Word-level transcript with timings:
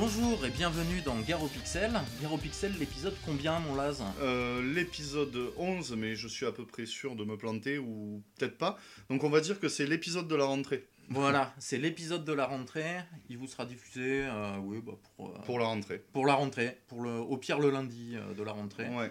Bonjour 0.00 0.46
et 0.46 0.50
bienvenue 0.50 1.02
dans 1.02 1.18
Garo 1.20 1.46
Pixel. 1.46 1.92
Garo 2.22 2.38
Pixel, 2.38 2.72
l'épisode 2.78 3.14
combien, 3.26 3.58
mon 3.60 3.74
Laz? 3.74 4.02
Euh, 4.22 4.62
L'épisode 4.74 5.36
11, 5.58 5.94
mais 5.96 6.14
je 6.14 6.26
suis 6.26 6.46
à 6.46 6.52
peu 6.52 6.64
près 6.64 6.86
sûr 6.86 7.16
de 7.16 7.24
me 7.24 7.36
planter, 7.36 7.76
ou 7.78 8.22
peut-être 8.38 8.56
pas. 8.56 8.78
Donc 9.10 9.24
on 9.24 9.28
va 9.30 9.40
dire 9.40 9.60
que 9.60 9.68
c'est 9.68 9.84
l'épisode 9.86 10.26
de 10.26 10.34
la 10.36 10.44
rentrée. 10.46 10.88
Voilà, 11.10 11.52
c'est 11.58 11.76
l'épisode 11.76 12.24
de 12.24 12.32
la 12.32 12.46
rentrée. 12.46 12.96
Il 13.28 13.36
vous 13.36 13.46
sera 13.46 13.66
diffusé 13.66 14.24
euh, 14.24 14.56
oui, 14.62 14.80
bah, 14.82 14.92
pour, 15.16 15.28
euh, 15.28 15.38
Pour 15.44 15.58
la 15.58 15.66
rentrée. 15.66 16.02
pour 16.14 16.24
la 16.24 16.34
rentrée. 16.34 16.78
Pour 16.88 17.02
le, 17.02 17.10
au 17.18 17.36
pire, 17.36 17.58
le 17.58 17.68
lundi 17.70 18.16
de 18.36 18.42
la 18.42 18.52
rentrée. 18.52 18.88
Ouais. 18.88 19.10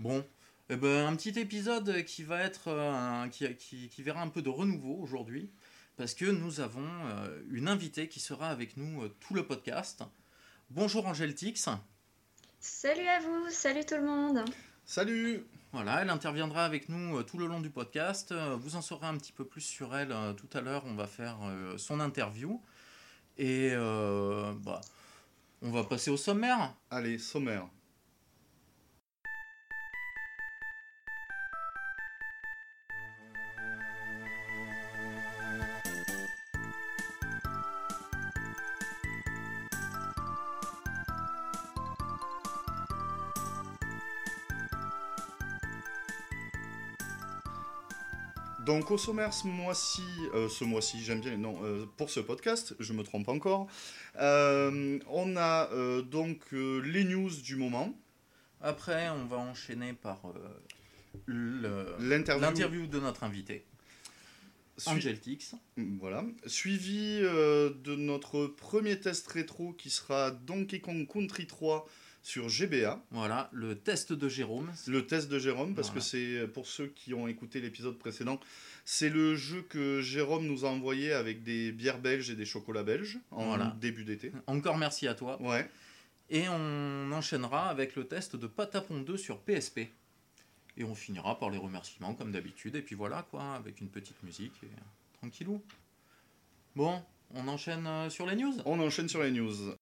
Bon, 0.00 0.24
eh 0.68 0.76
ben, 0.76 1.06
un 1.06 1.14
petit 1.14 1.38
épisode 1.38 2.02
qui 2.04 2.24
va 2.24 2.40
être 2.42 2.70
qui- 3.30 3.88
qui 3.88 4.02
verra 4.02 4.20
un 4.22 4.28
peu 4.28 4.42
de 4.42 4.48
renouveau 4.48 4.96
aujourd'hui, 5.00 5.50
parce 6.00 6.14
que 6.14 6.24
nous 6.24 6.60
avons 6.60 6.88
euh, 7.08 7.42
une 7.50 7.68
invitée 7.68 8.08
qui 8.08 8.20
sera 8.20 8.48
avec 8.48 8.78
nous 8.78 9.02
euh, 9.02 9.14
tout 9.20 9.34
le 9.34 9.44
podcast. 9.44 10.02
Bonjour 10.70 11.06
Angèle 11.06 11.34
Tix. 11.34 11.68
Salut 12.58 13.06
à 13.06 13.20
vous, 13.20 13.50
salut 13.50 13.84
tout 13.84 13.96
le 13.96 14.06
monde. 14.06 14.42
Salut 14.86 15.44
Voilà, 15.72 16.00
elle 16.00 16.08
interviendra 16.08 16.64
avec 16.64 16.88
nous 16.88 17.18
euh, 17.18 17.22
tout 17.22 17.36
le 17.36 17.46
long 17.46 17.60
du 17.60 17.68
podcast. 17.68 18.32
Euh, 18.32 18.56
Vous 18.58 18.76
en 18.76 18.80
saurez 18.80 19.08
un 19.08 19.18
petit 19.18 19.32
peu 19.32 19.44
plus 19.44 19.60
sur 19.60 19.94
elle 19.94 20.10
euh, 20.10 20.32
tout 20.32 20.48
à 20.54 20.62
l'heure. 20.62 20.84
On 20.86 20.94
va 20.94 21.06
faire 21.06 21.36
euh, 21.42 21.76
son 21.76 22.00
interview. 22.00 22.62
Et 23.36 23.72
euh, 23.74 24.54
bah, 24.54 24.80
on 25.60 25.70
va 25.70 25.84
passer 25.84 26.10
au 26.10 26.16
sommaire. 26.16 26.74
Allez, 26.90 27.18
sommaire. 27.18 27.68
Donc 48.70 48.92
au 48.92 48.98
sommaire 48.98 49.32
ce 49.34 49.48
mois-ci, 49.48 50.04
euh, 50.32 50.48
ce 50.48 50.62
mois-ci 50.62 51.02
j'aime 51.02 51.20
bien, 51.20 51.36
non, 51.36 51.58
euh, 51.64 51.86
pour 51.96 52.08
ce 52.08 52.20
podcast, 52.20 52.76
je 52.78 52.92
me 52.92 53.02
trompe 53.02 53.28
encore, 53.28 53.66
euh, 54.20 54.96
on 55.08 55.36
a 55.36 55.68
euh, 55.72 56.02
donc 56.02 56.38
les 56.52 57.02
news 57.02 57.30
du 57.42 57.56
moment, 57.56 57.92
Après, 58.60 59.08
on 59.10 59.24
va 59.24 59.38
enchaîner 59.38 59.92
par 59.92 60.20
l'interview, 61.26 62.86
de 62.86 63.00
notre 63.00 63.24
invité, 63.24 63.64
sui- 64.78 64.90
Angel 64.92 65.18
Tix. 65.18 65.56
voilà, 65.98 66.24
suivi 66.46 67.18
de 67.22 67.96
notre 67.96 68.46
premier 68.46 69.00
test 69.00 69.26
rétro 69.26 69.72
qui 69.72 69.90
sera 69.90 70.30
Donkey 70.30 70.78
Kong 70.80 71.08
Country 71.12 71.48
3 71.48 71.88
sur 72.22 72.48
GBA, 72.48 73.02
Voilà, 73.10 73.48
le 73.52 73.76
test 73.78 74.12
de 74.12 74.28
Jérôme. 74.28 74.70
le 74.86 75.06
test 75.06 75.28
de 75.30 75.38
Jérôme, 75.38 75.74
parce 75.74 75.88
Voilà. 75.88 76.00
que 76.00 76.06
c'est, 76.06 76.46
pour 76.52 76.66
ceux 76.66 76.88
qui 76.88 77.14
ont 77.14 77.26
écouté 77.28 77.60
l'épisode 77.60 77.98
précédent, 77.98 78.38
c'est 78.84 79.08
le 79.08 79.34
jeu 79.36 79.62
que 79.62 80.02
Jérôme 80.02 80.46
nous 80.46 80.64
a 80.64 80.68
envoyé 80.68 81.12
avec 81.12 81.42
des 81.42 81.72
bières 81.72 81.98
belges 81.98 82.28
et 82.30 82.34
des 82.36 82.44
chocolats 82.44 82.82
belges 82.82 83.18
en 83.30 83.46
Voilà. 83.46 83.74
début 83.80 84.04
d'été. 84.04 84.32
Encore 84.46 84.76
merci 84.76 85.08
à 85.08 85.14
toi. 85.14 85.40
Ouais. 85.40 85.68
Et 86.28 86.44
on 86.48 87.10
enchaînera 87.12 87.68
avec 87.70 87.96
le 87.96 88.06
test 88.06 88.36
de 88.36 88.46
Patapon 88.46 89.00
2 89.00 89.16
sur 89.16 89.38
PSP. 89.40 89.88
Et 90.76 90.84
on 90.84 90.94
finira 90.94 91.38
par 91.38 91.50
les 91.50 91.58
remerciements 91.58 92.14
comme 92.14 92.30
d'habitude. 92.32 92.76
Et 92.76 92.82
puis 92.82 92.94
voilà 92.94 93.26
quoi, 93.30 93.54
avec 93.54 93.80
une 93.80 93.88
petite 93.88 94.22
musique 94.22 94.52
et 94.62 94.68
tranquillou. 95.18 95.60
Bon, 96.76 97.02
on 97.34 97.48
enchaîne 97.48 97.86
euh, 97.86 98.08
sur 98.10 98.26
les 98.26 98.36
news? 98.36 98.54
On 98.64 98.78
enchaîne 98.78 99.08
sur 99.08 99.22
les 99.22 99.30
news. 99.32 99.74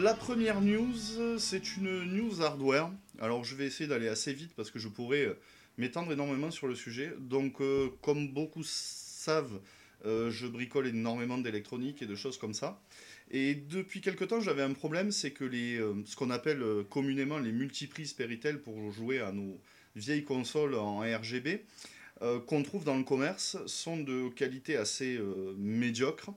La 0.00 0.14
première 0.14 0.62
news, 0.62 1.38
c'est 1.38 1.76
une 1.76 2.04
news 2.04 2.40
hardware. 2.40 2.90
Alors, 3.20 3.44
je 3.44 3.54
vais 3.54 3.66
essayer 3.66 3.86
d'aller 3.86 4.08
assez 4.08 4.32
vite 4.32 4.52
parce 4.56 4.70
que 4.70 4.78
je 4.78 4.88
pourrais 4.88 5.26
euh, 5.26 5.38
m'étendre 5.76 6.10
énormément 6.10 6.50
sur 6.50 6.68
le 6.68 6.74
sujet. 6.74 7.12
Donc, 7.18 7.60
euh, 7.60 7.90
comme 8.00 8.28
beaucoup 8.28 8.62
savent, 8.64 9.60
euh, 10.06 10.30
je 10.30 10.46
bricole 10.46 10.86
énormément 10.86 11.36
d'électronique 11.36 12.00
et 12.00 12.06
de 12.06 12.14
choses 12.14 12.38
comme 12.38 12.54
ça. 12.54 12.80
Et 13.30 13.54
depuis 13.54 14.00
quelque 14.00 14.24
temps, 14.24 14.40
j'avais 14.40 14.62
un 14.62 14.72
problème, 14.72 15.10
c'est 15.10 15.32
que 15.32 15.48
ce 15.50 16.16
qu'on 16.16 16.30
appelle 16.30 16.64
communément 16.88 17.38
les 17.38 17.52
multiprises 17.52 18.14
Péritel 18.14 18.60
pour 18.60 18.90
jouer 18.90 19.20
à 19.20 19.32
nos 19.32 19.60
vieilles 19.94 20.24
consoles 20.24 20.74
en 20.74 21.00
RGB, 21.00 21.64
qu'on 22.48 22.62
trouve 22.64 22.84
dans 22.84 22.96
le 22.96 23.04
commerce, 23.04 23.56
sont 23.66 23.98
de 23.98 24.30
qualité 24.30 24.76
assez 24.76 25.20
médiocre. 25.56 26.32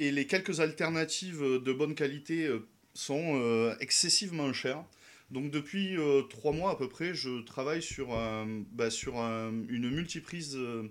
Et 0.00 0.10
les 0.10 0.26
quelques 0.26 0.60
alternatives 0.60 1.42
de 1.42 1.72
bonne 1.74 1.94
qualité 1.94 2.46
euh, 2.46 2.66
sont 2.94 3.38
euh, 3.38 3.74
excessivement 3.80 4.50
chères. 4.54 4.82
Donc 5.30 5.50
depuis 5.50 5.98
euh, 5.98 6.22
trois 6.22 6.52
mois 6.52 6.70
à 6.70 6.74
peu 6.74 6.88
près, 6.88 7.12
je 7.14 7.42
travaille 7.42 7.82
sur, 7.82 8.08
bah, 8.72 8.88
une 9.04 9.90
multiprise 9.90 10.56
euh, 10.56 10.88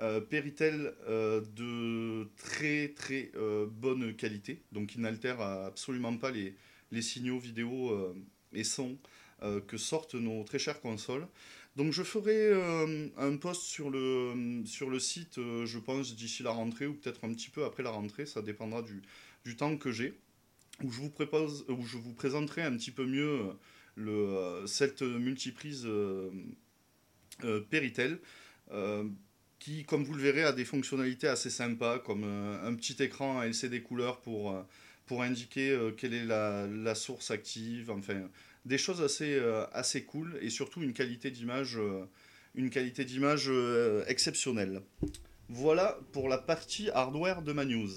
euh, 0.00 0.22
Péritel 0.22 0.94
euh, 1.06 1.42
de 1.54 2.28
très 2.38 2.94
très 2.96 3.30
euh, 3.36 3.66
bonne 3.70 4.14
qualité, 4.16 4.62
donc 4.72 4.88
qui 4.88 5.00
n'altère 5.00 5.42
absolument 5.42 6.16
pas 6.16 6.30
les, 6.30 6.54
les 6.92 7.02
signaux 7.02 7.38
vidéo 7.38 7.90
euh, 7.90 8.14
et 8.54 8.64
son 8.64 8.96
euh, 9.42 9.60
que 9.60 9.76
sortent 9.76 10.14
nos 10.14 10.44
très 10.44 10.58
chères 10.58 10.80
consoles. 10.80 11.28
Donc 11.76 11.92
je 11.92 12.02
ferai 12.02 12.34
euh, 12.34 13.08
un 13.18 13.36
post 13.36 13.62
sur 13.62 13.90
le, 13.90 14.62
sur 14.64 14.88
le 14.88 14.98
site, 14.98 15.36
euh, 15.36 15.66
je 15.66 15.78
pense, 15.78 16.16
d'ici 16.16 16.42
la 16.42 16.50
rentrée 16.50 16.86
ou 16.86 16.94
peut-être 16.94 17.24
un 17.24 17.32
petit 17.34 17.50
peu 17.50 17.64
après 17.66 17.82
la 17.82 17.90
rentrée, 17.90 18.24
ça 18.24 18.40
dépendra 18.40 18.80
du, 18.80 19.02
du 19.44 19.56
temps 19.56 19.76
que 19.76 19.92
j'ai, 19.92 20.14
où, 20.82 20.90
je 20.90 21.00
vous 21.00 21.12
où 21.68 21.86
je 21.86 21.98
vous 21.98 22.14
présenterai 22.14 22.62
un 22.62 22.74
petit 22.76 22.90
peu 22.90 23.04
mieux 23.04 23.40
euh, 23.40 23.52
le, 23.94 24.66
cette 24.66 25.02
multiprise 25.02 25.86
euh, 25.86 26.30
Péritel, 27.68 28.20
qui, 29.58 29.84
comme 29.84 30.04
vous 30.04 30.14
le 30.14 30.22
verrez, 30.22 30.44
a 30.44 30.52
des 30.52 30.64
fonctionnalités 30.64 31.28
assez 31.28 31.50
sympas, 31.50 31.98
comme 31.98 32.24
un 32.24 32.74
petit 32.74 33.02
écran 33.02 33.42
LCD 33.42 33.82
couleur 33.82 34.20
pour, 34.20 34.64
pour 35.04 35.22
indiquer 35.22 35.78
quelle 35.98 36.14
est 36.14 36.24
la, 36.24 36.66
la 36.66 36.94
source 36.94 37.30
active, 37.30 37.90
enfin 37.90 38.28
des 38.66 38.78
choses 38.78 39.00
assez, 39.00 39.34
euh, 39.34 39.64
assez 39.72 40.04
cool 40.04 40.36
et 40.42 40.50
surtout 40.50 40.82
une 40.82 40.92
qualité 40.92 41.30
d'image 41.30 41.78
euh, 41.78 42.04
une 42.54 42.68
qualité 42.70 43.04
d'image 43.04 43.46
euh, 43.48 44.04
exceptionnelle. 44.08 44.82
Voilà 45.48 45.98
pour 46.12 46.28
la 46.28 46.38
partie 46.38 46.90
hardware 46.90 47.40
de 47.42 47.52
ma 47.52 47.64
news. 47.64 47.88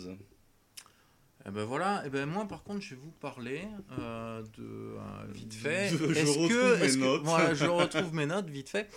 Eh 1.48 1.52
ben 1.52 1.64
voilà, 1.64 2.06
et 2.06 2.10
ben 2.10 2.26
moi 2.26 2.46
par 2.48 2.64
contre 2.64 2.82
je 2.82 2.92
vais 2.96 3.02
vous 3.02 3.12
parler 3.12 3.62
euh, 3.98 4.42
de 4.58 4.64
euh, 4.64 5.00
vite 5.34 5.54
fait. 5.54 5.90
De- 5.92 5.98
je 6.14 6.26
retrouve 6.26 6.50
que- 6.50 6.82
mes 6.82 6.88
que- 6.92 6.98
notes. 6.98 7.22
voilà, 7.24 7.54
je 7.54 7.66
retrouve 7.82 8.14
mes 8.14 8.26
notes 8.26 8.50
vite 8.50 8.70
fait. 8.70 8.90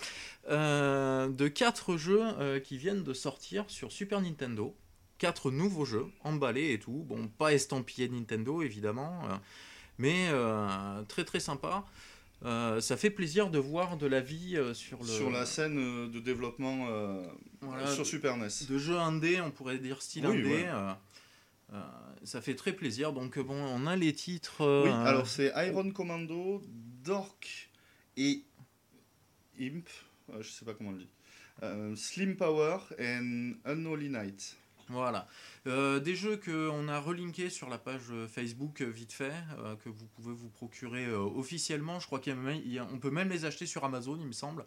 Euh, 0.48 1.28
de 1.28 1.46
quatre 1.48 1.96
jeux 1.96 2.22
qui 2.64 2.76
viennent 2.78 3.04
de 3.04 3.14
sortir 3.14 3.64
sur 3.68 3.92
Super 3.92 4.20
Nintendo. 4.20 4.76
Quatre 5.18 5.52
nouveaux 5.52 5.84
jeux, 5.84 6.06
emballés 6.24 6.72
et 6.72 6.80
tout. 6.80 7.04
Bon, 7.06 7.28
pas 7.28 7.52
estampillés 7.54 8.08
Nintendo 8.08 8.60
évidemment, 8.60 9.22
mais 9.98 10.28
euh, 10.30 11.02
très 11.04 11.24
très 11.24 11.40
sympa. 11.40 11.84
Euh, 12.44 12.80
ça 12.80 12.96
fait 12.96 13.10
plaisir 13.10 13.50
de 13.50 13.58
voir 13.58 13.96
de 13.96 14.06
la 14.06 14.20
vie 14.20 14.56
euh, 14.56 14.74
sur 14.74 14.98
le 14.98 15.06
Sur 15.06 15.30
la 15.30 15.46
scène 15.46 15.78
euh, 15.78 16.08
de 16.08 16.18
développement 16.18 16.88
voilà, 17.60 17.86
sur 17.86 18.04
Super 18.04 18.36
NES. 18.36 18.48
de 18.68 18.78
jeux 18.78 18.98
indé, 18.98 19.40
on 19.40 19.50
pourrait 19.52 19.78
dire 19.78 20.02
style 20.02 20.26
Oui, 20.26 20.38
indé. 20.40 20.64
ouais. 20.64 21.78
ça 22.24 22.40
fait 22.40 22.56
très 22.56 22.72
plaisir. 22.72 23.12
Donc 23.12 23.38
bon, 23.38 23.54
on 23.54 23.86
a 23.86 23.94
les 23.94 24.12
titres. 24.12 24.82
Oui, 24.84 24.90
alors 24.90 25.28
c'est 25.28 25.52
Iron 25.68 25.90
Commando, 25.92 26.62
Dork 27.04 27.70
et 28.16 28.44
Imp, 29.60 29.88
je 30.40 30.48
sais 30.48 30.64
pas 30.64 30.74
comment 30.74 30.90
on 30.90 30.94
le 30.94 30.98
dit. 30.98 32.00
Slim 32.02 32.34
Power 32.36 32.78
and 32.98 33.52
Unholy 33.64 34.08
Night. 34.08 34.56
Voilà. 34.92 35.26
Euh, 35.66 35.98
des 36.00 36.14
jeux 36.14 36.36
qu'on 36.36 36.86
a 36.88 36.98
relinkés 37.00 37.50
sur 37.50 37.68
la 37.68 37.78
page 37.78 38.02
euh, 38.10 38.26
Facebook 38.28 38.80
euh, 38.80 38.86
vite 38.86 39.12
fait, 39.12 39.32
euh, 39.58 39.74
que 39.76 39.88
vous 39.88 40.06
pouvez 40.16 40.34
vous 40.34 40.48
procurer 40.50 41.06
euh, 41.06 41.18
officiellement. 41.20 41.98
Je 42.00 42.06
crois 42.06 42.20
qu'on 42.20 42.98
peut 43.00 43.10
même 43.10 43.28
les 43.30 43.44
acheter 43.44 43.66
sur 43.66 43.84
Amazon, 43.84 44.16
il 44.20 44.26
me 44.26 44.32
semble. 44.32 44.64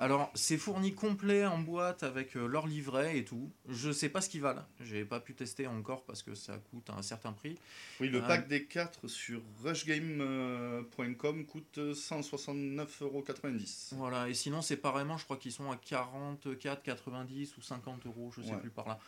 Alors, 0.00 0.30
c'est 0.34 0.58
fourni 0.58 0.94
complet 0.94 1.44
en 1.44 1.58
boîte 1.58 2.04
avec 2.04 2.34
leur 2.34 2.68
livret 2.68 3.18
et 3.18 3.24
tout. 3.24 3.50
Je 3.68 3.90
sais 3.90 4.08
pas 4.08 4.20
ce 4.20 4.28
qu'ils 4.28 4.42
valent. 4.42 4.64
J'ai 4.80 5.04
pas 5.04 5.18
pu 5.18 5.34
tester 5.34 5.66
encore 5.66 6.04
parce 6.04 6.22
que 6.22 6.36
ça 6.36 6.56
coûte 6.70 6.88
un 6.90 7.02
certain 7.02 7.32
prix. 7.32 7.58
Oui, 7.98 8.08
le 8.08 8.22
pack 8.22 8.46
des 8.46 8.64
4 8.64 9.08
sur 9.08 9.42
rushgame.com 9.64 11.44
coûte 11.46 11.78
169,90€. 11.78 13.94
Voilà, 13.96 14.28
et 14.28 14.34
sinon, 14.34 14.62
séparément, 14.62 15.18
je 15.18 15.24
crois 15.24 15.36
qu'ils 15.36 15.52
sont 15.52 15.70
à 15.70 15.76
44, 15.76 16.82
90 16.82 17.56
ou 17.56 17.62
50 17.62 18.06
euros, 18.06 18.30
je 18.36 18.42
sais 18.42 18.50
Ouais. 18.52 18.58
plus 18.60 18.70
par 18.70 18.88
là. 18.88 18.98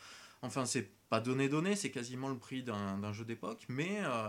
Enfin, 0.43 0.65
c'est 0.65 0.89
pas 1.09 1.21
donné 1.21 1.49
donné, 1.49 1.77
c'est 1.77 1.91
quasiment 1.91 2.29
le 2.29 2.39
prix 2.39 2.63
d'un 2.63 2.99
d'un 2.99 3.13
jeu 3.13 3.25
d'époque, 3.25 3.65
mais 3.69 3.99
euh, 4.03 4.29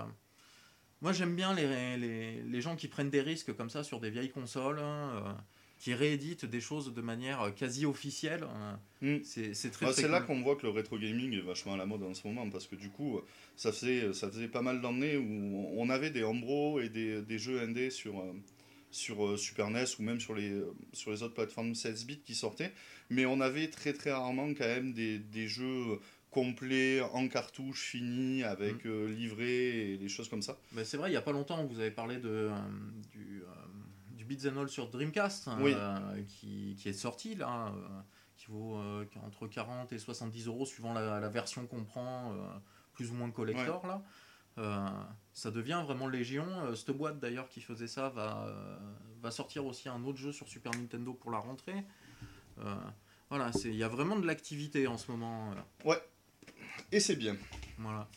moi 1.01 1.13
j'aime 1.13 1.35
bien 1.35 1.53
les, 1.53 1.97
les, 1.97 2.41
les 2.43 2.61
gens 2.61 2.75
qui 2.75 2.87
prennent 2.87 3.09
des 3.09 3.21
risques 3.21 3.55
comme 3.55 3.69
ça 3.69 3.83
sur 3.83 3.99
des 3.99 4.09
vieilles 4.09 4.29
consoles, 4.31 4.79
hein, 4.79 5.23
euh, 5.25 5.31
qui 5.79 5.93
rééditent 5.93 6.45
des 6.45 6.59
choses 6.61 6.93
de 6.93 7.01
manière 7.01 7.41
euh, 7.41 7.51
quasi 7.51 7.85
officielle. 7.85 8.43
euh, 8.43 8.75
Mm. 9.17 9.23
c'est 9.23 9.53
c'est 9.55 9.71
très 9.71 9.87
très 9.87 10.01
c'est 10.03 10.07
là 10.07 10.21
qu'on 10.21 10.41
voit 10.43 10.55
que 10.55 10.63
le 10.63 10.69
rétro 10.71 10.97
gaming 10.99 11.33
est 11.33 11.41
vachement 11.41 11.73
à 11.73 11.77
la 11.77 11.87
mode 11.87 12.03
en 12.03 12.13
ce 12.13 12.27
moment 12.27 12.47
parce 12.51 12.67
que 12.67 12.75
du 12.75 12.89
coup 12.89 13.19
ça 13.55 13.71
faisait, 13.71 14.13
ça 14.13 14.27
faisait 14.29 14.47
pas 14.47 14.61
mal 14.61 14.79
d'années 14.81 15.17
où 15.17 15.69
on 15.75 15.89
avait 15.89 16.11
des 16.11 16.23
Ambro 16.23 16.79
et 16.79 16.89
des, 16.89 17.21
des 17.23 17.39
jeux 17.39 17.59
indés 17.61 17.89
sur, 17.89 18.19
euh, 18.19 18.33
sur 18.91 19.25
euh, 19.25 19.37
Super 19.37 19.69
NES 19.69 19.85
ou 19.99 20.03
même 20.03 20.19
sur 20.19 20.33
les, 20.35 20.51
euh, 20.51 20.73
sur 20.93 21.11
les 21.11 21.23
autres 21.23 21.33
plateformes 21.33 21.73
16 21.75 22.05
bits 22.05 22.21
qui 22.21 22.35
sortaient 22.35 22.71
mais 23.09 23.25
on 23.25 23.41
avait 23.41 23.69
très 23.69 23.93
très 23.93 24.11
rarement 24.11 24.47
quand 24.53 24.65
même 24.67 24.93
des, 24.93 25.17
des 25.19 25.47
jeux 25.47 25.99
complets 26.29 27.01
en 27.01 27.27
cartouche 27.27 27.89
finis 27.89 28.43
avec 28.43 28.85
Mm. 28.85 28.89
euh, 28.89 29.09
livret 29.09 29.47
et 29.91 29.97
des 29.97 30.07
choses 30.07 30.29
comme 30.29 30.41
ça. 30.41 30.57
Mais 30.71 30.85
c'est 30.85 30.95
vrai, 30.97 31.09
il 31.09 31.13
y 31.13 31.17
a 31.17 31.21
pas 31.21 31.33
longtemps, 31.33 31.65
vous 31.65 31.79
avez 31.79 31.91
parlé 31.91 32.17
de, 32.19 32.29
euh, 32.29 32.51
du, 33.11 33.43
euh, 33.43 34.15
du 34.15 34.23
Beats 34.23 34.47
and 34.49 34.57
All 34.61 34.69
sur 34.69 34.89
Dreamcast, 34.89 35.49
hein, 35.49 35.57
Oui. 35.61 35.73
euh, 35.75 36.21
qui, 36.29 36.75
qui 36.79 36.87
est 36.87 36.93
sorti 36.93 37.35
là, 37.35 37.73
euh, 37.75 37.99
qui 38.37 38.45
vaut 38.47 38.77
euh, 38.77 39.03
entre 39.25 39.47
40 39.47 39.91
et 39.91 39.99
70 39.99 40.47
euros 40.47 40.65
suivant 40.65 40.93
la, 40.93 41.19
la 41.19 41.29
version 41.29 41.65
qu'on 41.67 41.83
prend, 41.83 42.31
euh, 42.33 42.37
plus 42.93 43.11
ou 43.11 43.13
moins 43.15 43.29
collector 43.31 43.85
là. 43.85 44.01
Euh, 44.57 44.87
ça 45.33 45.49
devient 45.51 45.81
vraiment 45.85 46.07
légion. 46.07 46.45
Euh, 46.65 46.75
cette 46.75 46.91
boîte 46.91 47.19
d'ailleurs 47.19 47.47
qui 47.49 47.61
faisait 47.61 47.87
ça 47.87 48.09
va, 48.09 48.45
euh, 48.47 48.77
va 49.21 49.31
sortir 49.31 49.65
aussi 49.65 49.87
un 49.89 50.03
autre 50.03 50.17
jeu 50.17 50.31
sur 50.31 50.47
Super 50.47 50.71
Nintendo 50.73 51.13
pour 51.13 51.31
la 51.31 51.37
rentrée. 51.39 51.83
Voilà, 53.29 53.53
c'est- 53.53 53.69
il 53.69 53.75
y 53.75 53.83
a 53.83 53.87
vraiment 53.87 54.17
de 54.19 54.27
l'activité 54.27 54.87
en 54.87 54.97
ce 54.97 55.09
moment. 55.09 55.53
euh, 55.85 55.95
Et 56.91 56.99
c'est 56.99 57.15
bien. 57.15 57.37
voilà. 57.77 58.07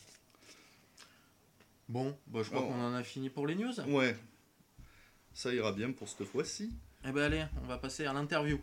Bon, 1.89 2.17
bah, 2.27 2.41
je 2.43 2.51
crois 2.51 2.63
Oh. 2.63 2.69
qu'on 2.69 2.81
en 2.83 2.95
a 2.95 3.03
fini 3.05 3.31
pour 3.31 3.47
les 3.47 3.55
news. 3.55 3.79
Ouais. 3.89 4.17
Ça 5.33 5.53
ira 5.55 5.73
bien 5.73 5.93
pour 5.93 6.09
cette 6.09 6.25
fois-ci. 6.27 6.73
Eh 7.05 7.13
ben 7.13 7.23
allez, 7.23 7.45
on 7.63 7.67
va 7.67 7.77
passer 7.79 8.07
à 8.07 8.13
l'interview. 8.13 8.59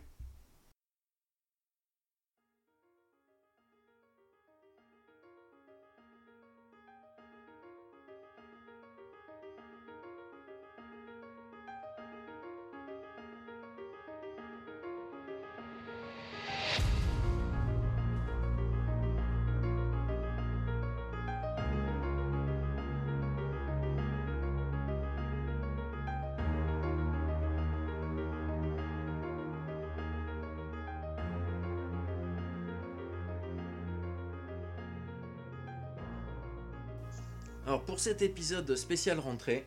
Cet 38.02 38.20
épisode 38.20 38.74
spécial 38.74 39.20
rentrée, 39.20 39.64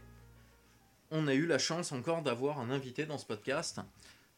on 1.09 1.25
a 1.27 1.33
eu 1.33 1.45
la 1.45 1.57
chance 1.57 1.93
encore 1.93 2.21
d'avoir 2.21 2.59
un 2.59 2.69
invité 2.69 3.05
dans 3.05 3.17
ce 3.17 3.25
podcast. 3.25 3.79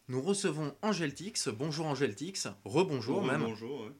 Nous 0.06 0.22
recevons 0.22 0.72
Angèle 0.82 1.14
Tix. 1.14 1.48
Bonjour 1.48 1.84
Angèle 1.86 2.14
Tix. 2.14 2.46
Rebonjour 2.64 3.24
même. 3.24 3.42
Bonjour. 3.42 3.80
ouais. 3.86 3.92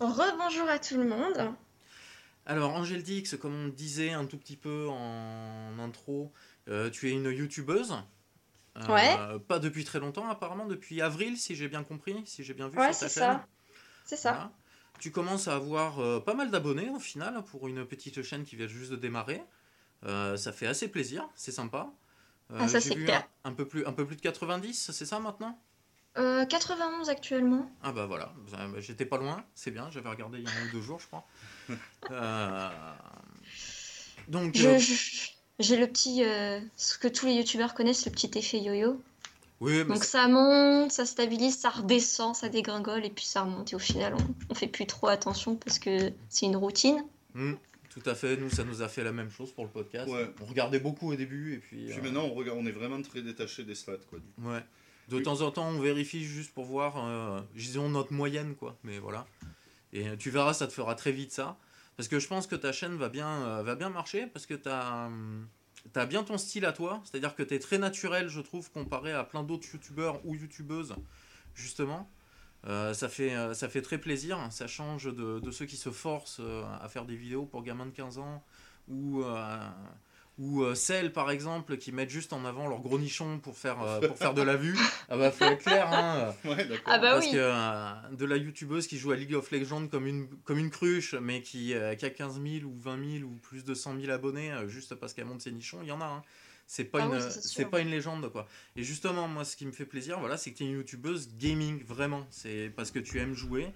Rebonjour 0.00 0.68
à 0.68 0.80
tout 0.80 0.96
le 0.96 1.04
monde. 1.04 1.54
Alors 2.46 2.74
Angèle 2.74 3.04
Tix, 3.04 3.36
comme 3.40 3.54
on 3.54 3.68
disait 3.68 4.10
un 4.10 4.26
tout 4.26 4.38
petit 4.38 4.56
peu 4.56 4.88
en 4.88 5.78
intro, 5.78 6.32
euh, 6.68 6.90
tu 6.90 7.08
es 7.08 7.12
une 7.12 7.30
youtubeuse. 7.30 7.92
Euh, 8.76 8.88
Ouais. 8.88 9.16
Pas 9.46 9.60
depuis 9.60 9.84
très 9.84 10.00
longtemps 10.00 10.28
apparemment, 10.28 10.66
depuis 10.66 11.00
avril 11.00 11.36
si 11.38 11.54
j'ai 11.54 11.68
bien 11.68 11.84
compris, 11.84 12.16
si 12.26 12.42
j'ai 12.42 12.54
bien 12.54 12.66
vu 12.66 12.76
Ouais, 12.76 12.92
sur 12.92 13.02
ta 13.02 13.08
c'est 13.08 13.20
ça. 13.20 13.46
C'est 14.04 14.16
ça. 14.16 14.32
Voilà. 14.32 14.52
Tu 15.00 15.10
commences 15.10 15.48
à 15.48 15.56
avoir 15.56 15.98
euh, 16.00 16.20
pas 16.20 16.34
mal 16.34 16.50
d'abonnés 16.50 16.88
au 16.90 16.98
final 16.98 17.42
pour 17.50 17.68
une 17.68 17.84
petite 17.84 18.22
chaîne 18.22 18.44
qui 18.44 18.56
vient 18.56 18.66
juste 18.68 18.90
de 18.90 18.96
démarrer. 18.96 19.42
Euh, 20.06 20.36
ça 20.36 20.52
fait 20.52 20.66
assez 20.66 20.88
plaisir, 20.88 21.28
c'est 21.34 21.52
sympa. 21.52 21.90
Euh, 22.50 22.58
Ah, 22.60 22.68
ça, 22.68 22.80
c'est 22.80 22.94
clair. 22.94 23.26
un, 23.44 23.50
un 23.50 23.54
peu 23.54 23.66
plus, 23.66 23.86
un 23.86 23.92
peu 23.92 24.06
plus 24.06 24.16
de 24.16 24.20
90, 24.22 24.90
c'est 24.92 25.06
ça 25.06 25.18
maintenant? 25.18 25.58
Euh, 26.16 26.44
91 26.46 27.10
actuellement. 27.10 27.70
Ah 27.82 27.92
bah 27.92 28.06
voilà, 28.06 28.32
Euh, 28.58 28.80
j'étais 28.80 29.04
pas 29.06 29.18
loin, 29.18 29.44
c'est 29.54 29.70
bien, 29.72 29.90
j'avais 29.90 30.08
regardé 30.08 30.38
il 30.38 30.44
y 30.44 30.46
a 30.46 30.50
un 30.50 30.68
ou 30.68 30.72
deux 30.72 30.80
jours 30.82 31.00
je 31.00 31.06
crois. 31.08 31.26
Donc, 34.28 34.54
J'ai 34.54 35.76
le 35.76 35.86
petit, 35.86 36.22
ce 36.76 36.98
que 36.98 37.08
tous 37.08 37.26
les 37.26 37.34
youtubeurs 37.34 37.74
connaissent, 37.74 38.06
le 38.06 38.12
petit 38.12 38.30
effet 38.38 38.60
yo-yo. 38.60 39.02
Oui, 39.60 39.78
mais 39.78 39.84
Donc 39.84 40.04
ça 40.04 40.28
monte, 40.28 40.90
ça 40.92 41.06
stabilise, 41.06 41.58
ça 41.58 41.70
redescend, 41.70 42.34
ça 42.34 42.48
dégringole 42.48 43.04
et 43.04 43.10
puis 43.10 43.24
ça 43.24 43.42
remonte. 43.42 43.72
Et 43.72 43.76
au 43.76 43.80
final, 43.80 44.14
on, 44.14 44.34
on 44.50 44.54
fait 44.54 44.66
plus 44.68 44.86
trop 44.86 45.08
attention 45.08 45.56
parce 45.56 45.78
que 45.78 46.12
c'est 46.28 46.46
une 46.46 46.56
routine. 46.56 47.04
Hmm, 47.34 47.54
tout 47.90 48.02
à 48.06 48.14
fait, 48.14 48.36
nous 48.36 48.50
ça 48.50 48.64
nous 48.64 48.82
a 48.82 48.88
fait 48.88 49.04
la 49.04 49.12
même 49.12 49.30
chose 49.30 49.52
pour 49.52 49.64
le 49.64 49.70
podcast. 49.70 50.10
Ouais. 50.10 50.32
On 50.42 50.44
regardait 50.46 50.80
beaucoup 50.80 51.12
au 51.12 51.14
début 51.16 51.54
et 51.54 51.58
puis... 51.58 51.86
Puis 51.86 51.98
euh, 51.98 52.02
maintenant, 52.02 52.24
on, 52.24 52.34
regarde, 52.34 52.58
on 52.60 52.66
est 52.66 52.72
vraiment 52.72 53.00
très 53.02 53.22
détaché 53.22 53.64
des 53.64 53.74
stats. 53.74 53.92
Quoi. 54.10 54.18
Ouais. 54.42 54.62
De 55.08 55.16
Oui. 55.16 55.22
temps 55.22 55.40
en 55.42 55.50
temps, 55.50 55.68
on 55.68 55.80
vérifie 55.80 56.24
juste 56.24 56.52
pour 56.54 56.64
voir, 56.64 56.94
euh, 56.98 57.40
disons, 57.54 57.88
notre 57.88 58.12
moyenne, 58.12 58.54
quoi. 58.54 58.76
Mais 58.84 58.98
voilà. 58.98 59.26
Et 59.92 60.08
euh, 60.08 60.16
tu 60.16 60.30
verras, 60.30 60.54
ça 60.54 60.66
te 60.66 60.72
fera 60.72 60.94
très 60.94 61.12
vite 61.12 61.30
ça. 61.30 61.56
Parce 61.96 62.08
que 62.08 62.18
je 62.18 62.26
pense 62.26 62.46
que 62.46 62.56
ta 62.56 62.72
chaîne 62.72 62.96
va 62.96 63.08
bien, 63.08 63.28
euh, 63.28 63.62
va 63.62 63.76
bien 63.76 63.90
marcher, 63.90 64.26
parce 64.26 64.46
que 64.46 64.54
tu 64.54 64.68
as, 64.68 65.08
bien 66.06 66.24
ton 66.24 66.38
style 66.38 66.64
à 66.64 66.72
toi. 66.72 67.02
C'est-à-dire 67.04 67.34
que 67.34 67.42
tu 67.42 67.54
es 67.54 67.58
très 67.58 67.78
naturel, 67.78 68.28
je 68.28 68.40
trouve, 68.40 68.70
comparé 68.70 69.12
à 69.12 69.24
plein 69.24 69.42
d'autres 69.42 69.66
youtubeurs 69.72 70.24
ou 70.24 70.34
youtubeuses, 70.34 70.94
justement. 71.54 72.10
Euh, 72.66 72.94
ça, 72.94 73.08
fait, 73.08 73.34
euh, 73.34 73.54
ça 73.54 73.68
fait 73.68 73.82
très 73.82 73.98
plaisir. 73.98 74.38
Ça 74.50 74.66
change 74.66 75.04
de, 75.14 75.50
ceux 75.50 75.66
qui 75.66 75.76
se 75.76 75.90
forcent 75.90 76.40
euh, 76.40 76.64
à 76.80 76.88
faire 76.88 77.04
des 77.04 77.16
vidéos 77.16 77.44
pour 77.44 77.62
gamins 77.62 77.86
de 77.86 77.90
15 77.90 78.18
ans 78.18 78.42
ou, 78.88 79.22
ou 80.36 80.62
euh, 80.64 80.74
celles, 80.74 81.12
par 81.12 81.30
exemple, 81.30 81.76
qui 81.76 81.92
mettent 81.92 82.10
juste 82.10 82.32
en 82.32 82.44
avant 82.44 82.66
leur 82.66 82.80
gros 82.80 82.98
nichon 82.98 83.38
pour 83.38 83.56
faire, 83.56 83.80
euh, 83.82 84.00
pour 84.00 84.18
faire 84.18 84.34
de 84.34 84.42
la 84.42 84.56
vue. 84.56 84.76
Ah 85.08 85.16
bah, 85.16 85.30
faut 85.30 85.44
être 85.44 85.62
clair, 85.62 85.88
hein. 85.92 86.34
Ouais. 86.44 86.66
Ah 86.86 86.98
bah 86.98 87.12
Parce 87.12 87.26
oui. 87.26 87.32
que 87.32 87.36
euh, 87.38 87.92
de 88.16 88.24
la 88.24 88.36
youtubeuse 88.36 88.88
qui 88.88 88.98
joue 88.98 89.12
à 89.12 89.16
League 89.16 89.34
of 89.34 89.50
Legends 89.52 89.86
comme 89.86 90.08
une, 90.08 90.26
comme 90.44 90.58
une 90.58 90.70
cruche, 90.70 91.14
mais 91.14 91.40
qui, 91.40 91.72
euh, 91.74 91.94
qui 91.94 92.04
a 92.04 92.10
15 92.10 92.40
000 92.42 92.64
ou 92.64 92.74
20 92.76 93.18
000 93.20 93.30
ou 93.30 93.36
plus 93.36 93.64
de 93.64 93.74
100 93.74 94.00
000 94.00 94.10
abonnés 94.12 94.50
euh, 94.50 94.66
juste 94.66 94.96
parce 94.96 95.14
qu'elle 95.14 95.26
monte 95.26 95.42
ses 95.42 95.52
nichons, 95.52 95.78
il 95.82 95.88
y 95.88 95.92
en 95.92 96.00
a. 96.00 96.06
Hein. 96.06 96.22
C'est 96.66 96.84
pas, 96.84 96.98
Ah 97.02 97.06
une, 97.06 97.12
oui, 97.12 97.20
c'est 97.42 97.66
pas 97.66 97.78
une 97.80 97.90
légende 97.90 98.32
quoi. 98.32 98.48
Et 98.74 98.82
justement, 98.82 99.28
moi, 99.28 99.44
ce 99.44 99.54
qui 99.54 99.66
me 99.66 99.72
fait 99.72 99.84
plaisir, 99.84 100.18
voilà, 100.18 100.36
c'est 100.36 100.50
que 100.50 100.56
tu 100.56 100.64
es 100.64 100.66
une 100.66 100.72
youtubeuse 100.78 101.28
gaming, 101.38 101.84
vraiment. 101.84 102.26
C'est 102.30 102.72
parce 102.74 102.90
que 102.90 102.98
tu 102.98 103.20
aimes 103.20 103.34
jouer 103.34 103.68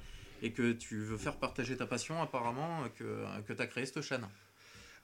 et 0.42 0.52
que 0.52 0.72
tu 0.72 0.98
veux 0.98 1.18
faire 1.18 1.36
partager 1.36 1.76
ta 1.76 1.86
passion, 1.86 2.20
apparemment, 2.22 2.84
que, 2.96 3.24
que 3.46 3.52
tu 3.52 3.60
as 3.62 3.66
créé 3.66 3.84
cette 3.86 4.00
chaîne. 4.00 4.26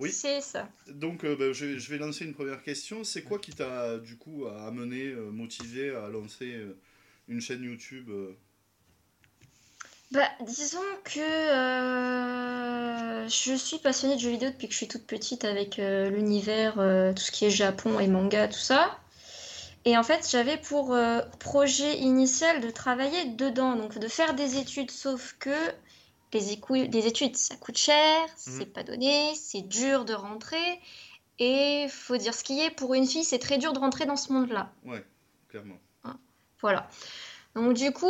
Oui. 0.01 0.11
C'est 0.11 0.41
ça. 0.41 0.69
Donc, 0.89 1.25
euh, 1.25 1.37
bah, 1.37 1.53
je, 1.53 1.79
je 1.79 1.91
vais 1.91 1.99
lancer 1.99 2.25
une 2.25 2.35
première 2.35 2.63
question. 2.63 3.05
C'est 3.05 3.23
quoi 3.23 3.39
qui 3.39 3.53
t'a, 3.53 3.99
du 3.99 4.17
coup, 4.17 4.47
amené, 4.47 5.05
euh, 5.07 5.31
motivé 5.31 5.95
à 5.95 6.09
lancer 6.09 6.53
euh, 6.55 6.77
une 7.29 7.41
chaîne 7.41 7.63
YouTube 7.63 8.11
Bah, 10.11 10.29
disons 10.45 10.79
que 11.05 11.21
je 13.29 13.55
suis 13.57 13.79
passionnée 13.79 14.17
de 14.17 14.21
jeux 14.21 14.31
vidéo 14.31 14.51
depuis 14.51 14.67
que 14.67 14.73
je 14.73 14.79
suis 14.79 14.89
toute 14.89 15.07
petite 15.07 15.45
avec 15.45 15.77
l'univers, 15.77 16.75
tout 16.75 17.23
ce 17.23 17.31
qui 17.31 17.47
est 17.47 17.51
Japon 17.51 17.99
et 18.01 18.09
manga, 18.09 18.49
tout 18.49 18.59
ça. 18.59 18.99
Et 19.87 19.97
en 19.99 20.03
fait, 20.03 20.27
j'avais 20.31 20.57
pour 20.57 20.97
projet 21.39 21.99
initial 21.99 22.61
de 22.61 22.71
travailler 22.71 23.27
dedans, 23.27 23.77
donc 23.77 23.99
de 23.99 24.09
faire 24.09 24.35
des 24.35 24.59
études, 24.59 24.91
sauf 24.91 25.35
que 25.39 25.51
les, 26.39 27.07
études, 27.07 27.37
ça 27.37 27.57
coûte 27.57 27.79
cher, 27.79 28.27
c'est 28.37 28.67
pas 28.73 28.83
donné, 28.83 29.35
c'est 29.35 29.63
dur 29.63 30.05
de 30.05 30.15
rentrer, 30.15 30.81
et 31.39 31.87
faut 31.89 32.17
dire 32.17 32.35
ce 32.35 32.45
qui 32.45 32.61
est, 32.61 32.71
pour 32.71 32.95
une 32.95 33.07
fille, 33.07 33.25
c'est 33.25 33.39
très 33.39 33.59
dur 33.59 33.73
de 33.73 33.79
rentrer 33.79 34.07
dans 34.07 34.17
ce 34.17 34.33
monde-là. 34.33 34.73
Ouais, 34.85 35.05
clairement. 35.49 35.79
Voilà. 36.61 36.89
Donc 37.55 37.75
du 37.75 37.93
coup, 37.93 38.07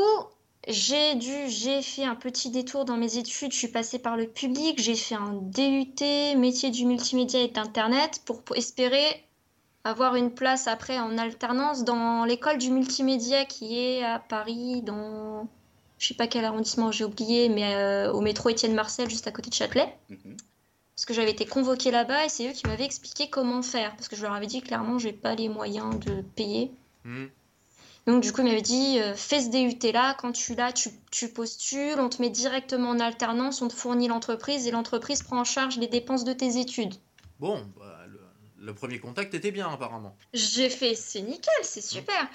j'ai 0.69 1.16
dû, 1.16 1.49
j'ai 1.49 1.83
fait 1.83 2.04
un 2.04 2.14
petit 2.14 2.50
détour 2.50 2.85
dans 2.85 2.97
mes 2.97 3.19
études. 3.19 3.52
Je 3.52 3.59
suis 3.59 3.69
passée 3.69 3.99
par 3.99 4.16
le 4.16 4.28
public. 4.28 4.81
J'ai 4.81 4.95
fait 4.95 5.16
un 5.16 5.33
DUT, 5.33 6.37
métier 6.37 6.71
du 6.71 6.87
multimédia 6.87 7.40
et 7.40 7.49
d'internet, 7.49 8.23
pour, 8.25 8.43
pour 8.43 8.57
espérer 8.57 9.25
avoir 9.85 10.14
une 10.14 10.33
place 10.33 10.66
après 10.66 10.99
en 10.99 11.19
alternance 11.19 11.85
dans 11.85 12.25
l'école 12.25 12.57
du 12.59 12.71
multimédia 12.71 13.45
qui 13.45 13.78
est 13.78 14.02
à 14.02 14.19
Paris, 14.19 14.81
dans 14.83 15.47
je 16.04 16.08
sais 16.08 16.14
pas 16.14 16.26
quel 16.26 16.44
arrondissement 16.44 16.92
j'ai 16.92 17.04
oublié, 17.04 17.49
mais 17.49 17.75
euh, 17.75 18.12
au 18.12 18.20
métro 18.20 18.50
Étienne 18.50 18.75
Marcel, 18.75 19.08
juste 19.08 19.26
à 19.26 19.32
côté 19.32 19.49
de 19.49 19.54
Châtelet. 19.54 19.96
Mhm. 20.11 20.37
Parce 20.94 21.06
que 21.06 21.14
j'avais 21.14 21.30
été 21.30 21.46
convoquée 21.46 21.90
là-bas 21.90 22.26
et 22.26 22.28
c'est 22.28 22.49
eux 22.49 22.52
qui 22.52 22.66
m'avaient 22.66 22.84
expliqué 22.84 23.30
comment 23.30 23.62
faire. 23.62 23.96
Parce 23.96 24.08
que 24.08 24.14
je 24.14 24.23
leur 24.23 24.32
avais 24.34 24.46
dit 24.46 24.61
clairement, 24.61 24.99
j'ai 24.99 25.14
pas 25.14 25.34
les 25.34 25.49
moyens 25.49 25.99
de 25.99 26.20
payer. 26.37 26.70
Hmm. 27.04 27.26
Donc 28.06 28.23
du 28.23 28.32
coup, 28.32 28.42
il 28.42 28.49
m'avait 28.49 28.61
dit, 28.61 29.00
euh, 29.00 29.14
fais 29.16 29.40
ce 29.40 29.49
DUT 29.49 29.92
là, 29.92 30.14
quand 30.14 30.32
tu 30.32 30.54
l'as, 30.54 30.73
tu, 30.73 30.90
tu 31.11 31.28
postules, 31.30 31.99
on 31.99 32.11
te 32.11 32.20
met 32.20 32.28
directement 32.28 32.90
en 32.90 33.00
alternance, 33.00 33.62
on 33.62 33.68
te 33.68 33.75
fournit 33.75 34.08
l'entreprise 34.08 34.66
et 34.66 34.70
l'entreprise 34.70 35.23
prend 35.23 35.40
en 35.40 35.44
charge 35.44 35.78
les 35.78 35.88
dépenses 35.88 36.25
de 36.25 36.34
tes 36.34 36.58
études. 36.58 36.94
Bon, 37.40 37.66
bah, 37.78 38.00
le, 38.06 38.20
le 38.58 38.75
premier 38.75 38.99
contact 39.00 39.32
était 39.34 39.50
bien 39.50 39.68
apparemment. 39.68 40.14
J'ai 40.34 40.68
fait, 40.68 40.94
c'est 40.94 41.23
nickel, 41.23 41.54
c'est 41.62 41.82
super. 41.82 42.28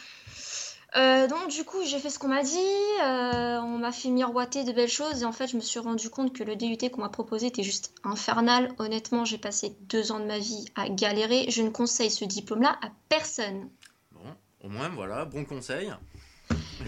Euh, 0.95 1.27
donc 1.27 1.49
du 1.49 1.63
coup, 1.63 1.77
j'ai 1.85 1.99
fait 1.99 2.09
ce 2.09 2.17
qu'on 2.17 2.29
m'a 2.29 2.41
dit, 2.41 2.57
euh, 3.03 3.59
on 3.61 3.77
m'a 3.77 3.91
fait 3.91 4.09
miroiter 4.09 4.63
de 4.63 4.71
belles 4.71 4.89
choses 4.89 5.21
et 5.21 5.25
en 5.25 5.31
fait, 5.31 5.47
je 5.47 5.55
me 5.55 5.61
suis 5.61 5.79
rendu 5.79 6.09
compte 6.09 6.33
que 6.33 6.43
le 6.43 6.55
DUT 6.55 6.77
qu'on 6.89 7.01
m'a 7.01 7.09
proposé 7.09 7.47
était 7.47 7.63
juste 7.63 7.93
infernal. 8.03 8.73
Honnêtement, 8.79 9.23
j'ai 9.23 9.37
passé 9.37 9.75
deux 9.81 10.11
ans 10.11 10.19
de 10.19 10.25
ma 10.25 10.39
vie 10.39 10.65
à 10.75 10.89
galérer. 10.89 11.45
Je 11.49 11.61
ne 11.61 11.69
conseille 11.69 12.09
ce 12.09 12.25
diplôme-là 12.25 12.79
à 12.81 12.89
personne. 13.07 13.69
Bon, 14.13 14.21
au 14.63 14.69
moins 14.69 14.89
voilà, 14.89 15.25
bon 15.25 15.45
conseil. 15.45 15.93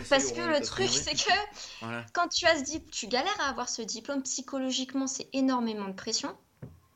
Parce 0.09 0.31
que 0.31 0.41
le 0.41 0.61
truc, 0.65 0.89
c'est 0.89 1.13
que 1.13 1.33
Voilà. 1.81 2.05
quand 2.13 2.27
tu 2.29 2.45
as 2.47 2.57
ce 2.57 2.63
diplôme, 2.63 2.89
tu 2.91 3.07
galères 3.07 3.39
à 3.41 3.49
avoir 3.49 3.69
ce 3.69 3.81
diplôme 3.81 4.23
psychologiquement, 4.23 5.05
c'est 5.05 5.27
énormément 5.33 5.87
de 5.87 5.93
pression. 5.93 6.35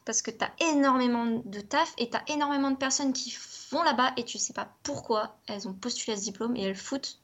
Parce 0.06 0.22
que 0.22 0.32
tu 0.32 0.44
as 0.44 0.52
énormément 0.72 1.26
de 1.46 1.60
taf 1.62 1.94
et 1.98 2.10
tu 2.10 2.18
as 2.18 2.24
énormément 2.32 2.72
de 2.72 2.78
personnes 2.78 3.12
qui 3.14 3.32
vont 3.72 3.84
là-bas 3.84 4.14
et 4.18 4.24
tu 4.26 4.38
sais 4.38 4.54
pas 4.54 4.70
pourquoi 4.84 5.38
elles 5.48 5.68
ont 5.68 5.74
postulé 5.74 6.14
à 6.14 6.18
ce 6.18 6.24
diplôme 6.24 6.56
et 6.56 6.64
elles 6.64 6.76
foutent 6.76 7.20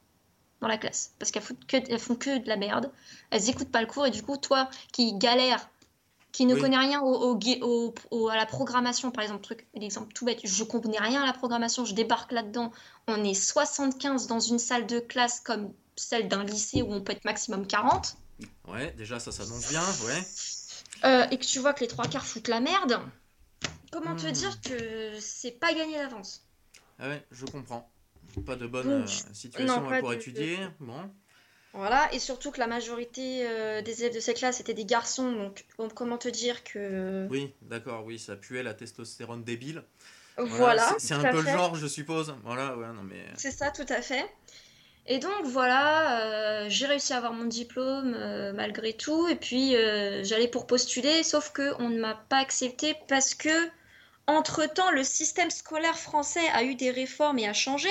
dans 0.61 0.67
la 0.67 0.77
classe. 0.77 1.13
Parce 1.19 1.31
qu'elles 1.31 1.41
foutent 1.43 1.65
que, 1.65 1.77
elles 1.77 1.99
font 1.99 2.15
que 2.15 2.37
de 2.37 2.47
la 2.47 2.55
merde. 2.57 2.91
Elles 3.31 3.49
écoutent 3.49 3.71
pas 3.71 3.81
le 3.81 3.87
cours 3.87 4.05
et 4.05 4.11
du 4.11 4.21
coup, 4.23 4.37
toi 4.37 4.69
qui 4.91 5.13
galères, 5.17 5.69
qui 6.31 6.45
ne 6.45 6.53
Oui. 6.53 6.61
connais 6.61 6.77
rien 6.77 7.01
au, 7.01 7.13
au 7.13 7.35
gui- 7.35 7.59
au- 7.61 7.93
au- 8.11 8.29
à 8.29 8.35
la 8.35 8.45
programmation, 8.45 9.11
par 9.11 9.23
exemple, 9.23 9.41
truc, 9.41 9.67
l'exemple 9.73 10.13
tout 10.13 10.23
bête, 10.23 10.39
je 10.43 10.63
comprenais 10.63 10.99
rien 10.99 11.21
à 11.23 11.25
la 11.25 11.33
programmation, 11.33 11.83
je 11.83 11.93
débarque 11.93 12.31
là-dedans, 12.31 12.71
on 13.07 13.23
est 13.23 13.33
75 13.33 14.27
dans 14.27 14.39
une 14.39 14.59
salle 14.59 14.87
de 14.87 14.99
classe 14.99 15.41
comme 15.41 15.73
celle 15.97 16.29
d'un 16.29 16.43
lycée 16.45 16.81
où 16.83 16.93
on 16.93 17.01
peut 17.01 17.11
être 17.11 17.25
maximum 17.25 17.67
40, 17.67 18.15
Ouais, 18.67 18.91
déjà 18.93 19.19
ça 19.19 19.31
s'annonce 19.31 19.67
bien, 19.67 19.83
ouais. 20.05 20.23
euh, 21.03 21.27
et 21.31 21.37
que 21.37 21.45
tu 21.45 21.59
vois 21.59 21.73
que 21.73 21.81
les 21.81 21.87
trois 21.87 22.07
quarts 22.07 22.25
foutent 22.25 22.47
la 22.47 22.59
merde, 22.61 22.99
comment 23.91 24.15
te 24.15 24.27
dire 24.27 24.59
que 24.61 25.19
c'est 25.19 25.51
pas 25.59 25.73
gagné 25.73 25.97
d'avance 25.97 26.43
Ah 26.99 27.07
ouais, 27.09 27.23
je 27.31 27.45
comprends. 27.45 27.89
Pas 28.45 28.55
de 28.55 28.65
bonne 28.67 29.01
Donc, 29.01 29.09
euh, 29.09 29.33
situation 29.33 29.81
non, 29.81 29.99
pour 29.99 30.09
de- 30.09 30.15
étudier. 30.15 30.57
Bon, 30.79 31.09
Voilà, 31.73 32.13
et 32.13 32.19
surtout 32.19 32.51
que 32.51 32.59
la 32.59 32.67
majorité 32.67 33.47
euh, 33.47 33.81
des 33.81 34.01
élèves 34.01 34.15
de 34.15 34.19
cette 34.19 34.37
classe 34.37 34.59
étaient 34.59 34.73
des 34.73 34.85
garçons, 34.85 35.31
donc 35.31 35.65
bon, 35.77 35.89
comment 35.89 36.17
te 36.17 36.27
dire 36.29 36.63
que... 36.63 37.27
oui, 37.29 37.53
d'accord, 37.61 38.05
oui, 38.05 38.19
ça 38.19 38.35
puait 38.35 38.63
la 38.63 38.73
testostérone 38.73 39.43
débile. 39.43 39.83
Voilà, 40.37 40.95
c'est- 40.99 41.13
un 41.13 41.21
peu 41.21 41.41
le 41.41 41.47
genre, 41.49 41.75
je 41.75 41.87
suppose. 41.87 42.35
Voilà, 42.43 42.77
ouais, 42.77 42.87
non 42.87 43.03
mais. 43.03 43.23
C'est 43.37 43.51
ça, 43.51 43.71
tout 43.71 43.85
à 43.89 44.01
fait. 44.01 44.25
Et 45.07 45.19
donc 45.19 45.45
voilà, 45.45 46.63
euh, 46.65 46.69
j'ai 46.69 46.85
réussi 46.85 47.13
à 47.13 47.17
avoir 47.17 47.33
mon 47.33 47.45
diplôme 47.45 48.13
euh, 48.15 48.53
malgré 48.53 48.93
tout. 48.93 49.27
Et 49.27 49.35
puis 49.35 49.75
euh, 49.75 50.23
j'allais 50.23 50.47
pour 50.47 50.67
postuler, 50.67 51.23
sauf 51.23 51.51
que 51.51 51.73
on 51.79 51.89
ne 51.89 51.99
m'a 51.99 52.15
pas 52.29 52.37
accepté 52.37 52.95
parce 53.07 53.33
que 53.33 53.49
entre-temps 54.27 54.91
le 54.91 55.03
système 55.03 55.49
scolaire 55.49 55.97
français 55.97 56.47
a 56.53 56.63
eu 56.63 56.75
des 56.75 56.91
réformes 56.91 57.39
et 57.39 57.47
a 57.47 57.53
changé. 57.53 57.89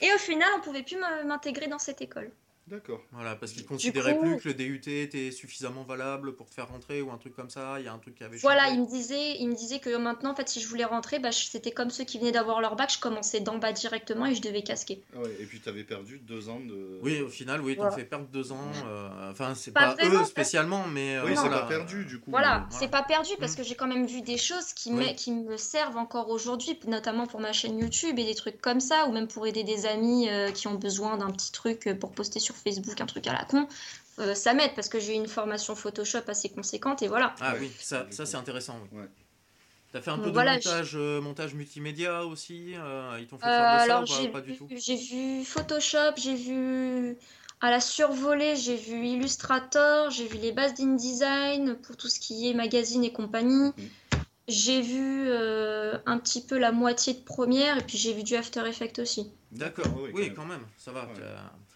Et 0.00 0.12
au 0.12 0.18
final, 0.18 0.48
on 0.56 0.60
pouvait 0.60 0.82
plus 0.82 0.98
m'intégrer 1.24 1.68
dans 1.68 1.78
cette 1.78 2.00
école. 2.00 2.32
D'accord. 2.72 3.00
voilà, 3.12 3.36
parce 3.36 3.52
qu'ils 3.52 3.66
considéraient 3.66 4.16
coup- 4.16 4.22
plus 4.22 4.38
que 4.38 4.48
le 4.48 4.54
DUT 4.54 4.80
était 5.02 5.30
suffisamment 5.30 5.82
valable 5.84 6.34
pour 6.34 6.48
te 6.48 6.54
faire 6.54 6.68
rentrer 6.68 7.02
ou 7.02 7.10
un 7.10 7.18
truc 7.18 7.36
comme 7.36 7.50
ça. 7.50 7.76
Il 7.78 7.84
y 7.84 7.88
a 7.88 7.92
un 7.92 7.98
truc 7.98 8.14
qui 8.14 8.24
avait 8.24 8.38
Voilà, 8.38 8.64
changé. 8.64 8.74
il 8.76 8.80
me 8.82 8.86
disait, 8.88 9.36
il 9.40 9.48
me 9.48 9.54
disait 9.54 9.78
que 9.78 9.94
maintenant, 9.96 10.30
en 10.32 10.34
fait, 10.34 10.48
si 10.48 10.60
je 10.60 10.66
voulais 10.68 10.86
rentrer, 10.86 11.18
bah, 11.18 11.32
c'était 11.32 11.70
comme 11.72 11.90
ceux 11.90 12.04
qui 12.04 12.18
venaient 12.18 12.32
d'avoir 12.32 12.60
leur 12.62 12.74
bac, 12.74 12.90
je 12.94 12.98
commençais 12.98 13.40
d'en 13.40 13.58
bas 13.58 13.72
directement 13.72 14.24
et 14.26 14.34
je 14.34 14.40
devais 14.40 14.62
casquer. 14.62 15.02
Ah 15.14 15.20
ouais, 15.20 15.36
et 15.38 15.44
puis 15.44 15.60
tu 15.60 15.68
avais 15.68 15.84
perdu 15.84 16.18
deux 16.18 16.48
ans 16.48 16.60
de. 16.60 16.98
Oui, 17.02 17.20
au 17.20 17.28
final, 17.28 17.60
oui, 17.60 17.74
t'en 17.76 17.82
Voilà. 17.82 17.96
fais 17.96 18.04
perdre 18.04 18.26
deux 18.28 18.52
ans. 18.52 18.70
euh, 18.86 19.30
Enfin, 19.30 19.54
c'est 19.54 19.72
Pas 19.72 19.94
pas, 19.94 19.94
vraiment, 20.06 20.22
eux 20.22 20.24
spécialement, 20.24 20.86
mais. 20.86 21.16
euh, 21.16 21.24
Oui, 21.24 21.32
c'est 21.34 21.40
voilà. 21.42 21.58
pas 21.60 21.66
perdu 21.68 22.04
du 22.06 22.18
coup. 22.20 22.30
Voilà, 22.30 22.48
voilà. 22.48 22.66
c'est 22.70 22.88
pas 22.90 23.02
perdu 23.02 23.30
parce 23.38 23.52
Mm. 23.52 23.56
que 23.56 23.62
j'ai 23.64 23.74
quand 23.74 23.86
même 23.86 24.06
vu 24.06 24.22
des 24.22 24.38
choses 24.38 24.72
qui, 24.72 24.90
Oui. 24.92 25.08
me- 25.10 25.14
qui 25.14 25.30
me 25.32 25.56
servent 25.58 25.98
encore 25.98 26.30
aujourd'hui, 26.30 26.78
notamment 26.86 27.26
pour 27.26 27.40
ma 27.40 27.52
chaîne 27.52 27.78
YouTube 27.78 28.18
et 28.18 28.24
des 28.24 28.34
trucs 28.34 28.60
comme 28.62 28.80
ça, 28.80 29.06
ou 29.08 29.12
même 29.12 29.28
pour 29.28 29.46
aider 29.46 29.62
des 29.64 29.84
amis 29.86 30.28
euh, 30.30 30.50
qui 30.52 30.68
ont 30.68 30.74
besoin 30.76 31.16
d'un 31.18 31.30
petit 31.30 31.52
truc 31.52 31.90
pour 32.00 32.12
poster 32.12 32.40
sur 32.40 32.54
Facebook, 32.62 33.00
un 33.00 33.06
truc 33.06 33.26
à 33.26 33.32
la 33.32 33.44
con. 33.44 33.66
Euh, 34.18 34.34
ça 34.34 34.52
m'aide 34.54 34.74
parce 34.74 34.88
que 34.88 35.00
j'ai 35.00 35.14
une 35.14 35.26
formation 35.28 35.74
Photoshop 35.74 36.22
assez 36.28 36.48
conséquente 36.50 37.02
et 37.02 37.08
voilà. 37.08 37.34
Ah 37.40 37.54
oui, 37.58 37.70
ça, 37.78 38.06
ça 38.10 38.26
c'est 38.26 38.36
intéressant. 38.36 38.78
Oui. 38.92 39.00
Ouais. 39.00 39.08
T'as 39.92 40.00
fait 40.00 40.10
un 40.10 40.16
Donc 40.16 40.24
peu 40.24 40.30
de 40.30 40.34
voilà, 40.34 40.54
montage, 40.54 40.92
euh, 40.94 41.20
montage 41.20 41.52
multimédia 41.54 42.24
aussi 42.24 42.72
euh, 42.76 43.18
Ils 43.20 43.26
t'ont 43.26 43.36
fait 43.38 43.46
Euh, 43.46 43.48
faire 43.50 43.72
de 43.74 43.78
ça 43.78 43.84
alors 43.84 44.28
ou 44.28 44.32
pas, 44.32 44.40
du 44.40 44.56
tout? 44.56 44.66
vu, 44.66 44.78
j'ai 44.78 44.96
vu 44.96 45.44
Photoshop, 45.44 46.14
j'ai 46.16 46.34
vu 46.34 47.16
à 47.60 47.70
la 47.70 47.78
survolée, 47.80 48.56
j'ai 48.56 48.76
vu 48.76 49.04
Illustrator, 49.06 50.10
j'ai 50.10 50.26
vu 50.26 50.38
les 50.38 50.52
bases 50.52 50.74
d'InDesign 50.74 51.76
pour 51.76 51.96
tout 51.96 52.08
ce 52.08 52.18
qui 52.20 52.48
est 52.48 52.54
magazine 52.54 53.04
et 53.04 53.12
compagnie. 53.12 53.72
Mhm. 53.76 53.88
J'ai 54.48 54.80
vu 54.80 55.24
euh, 55.28 55.96
un 56.06 56.18
petit 56.18 56.42
peu 56.44 56.58
la 56.58 56.72
moitié 56.72 57.14
de 57.14 57.20
Première 57.20 57.78
et 57.78 57.82
puis 57.82 57.96
j'ai 57.98 58.12
vu 58.12 58.22
du 58.24 58.34
After 58.34 58.66
Effects 58.66 58.98
aussi. 58.98 59.30
D'accord, 59.52 59.84
Ah 59.88 59.98
oui, 60.00 60.10
oui, 60.14 60.28
quand 60.34 60.42
quand 60.42 60.48
même, 60.48 60.66
ça 60.78 60.90
va. 60.90 61.02
Ouais. 61.04 61.20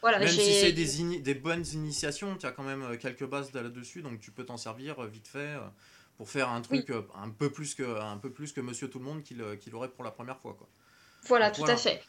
Voilà, 0.07 0.21
Même 0.21 0.29
si 0.29 0.55
c'est 0.55 0.71
des, 0.71 1.35
bonnes 1.35 1.67
initiations, 1.73 2.37
tu 2.37 2.47
as 2.47 2.53
quand 2.53 2.63
même 2.63 2.85
euh, 2.85 2.97
quelques 2.97 3.27
bases 3.27 3.51
de- 3.51 3.59
là-dessus, 3.59 4.03
donc 4.03 4.21
tu 4.21 4.31
peux 4.31 4.45
t'en 4.45 4.57
servir 4.57 5.01
euh, 5.01 5.09
vite 5.09 5.27
fait 5.27 5.57
euh, 5.57 5.67
pour 6.17 6.31
faire 6.31 6.49
un 6.49 6.61
truc 6.61 6.93
un, 7.17 7.29
peu 7.31 7.51
plus 7.51 7.75
que, 7.75 7.83
un 8.01 8.17
peu 8.17 8.31
plus 8.31 8.53
que 8.53 8.61
Monsieur 8.61 8.89
Tout-le-Monde 8.89 9.25
qu'il 9.25 9.43
euh, 9.43 9.57
qu'il 9.57 9.75
aurait 9.75 9.89
pour 9.89 10.05
la 10.05 10.13
première 10.13 10.39
fois. 10.39 10.55
Quoi. 10.57 10.69
Voilà, 11.25 11.47
Donc 11.47 11.57
tout 11.57 11.61
voilà. 11.63 11.75
à 11.75 11.77
fait. 11.77 12.05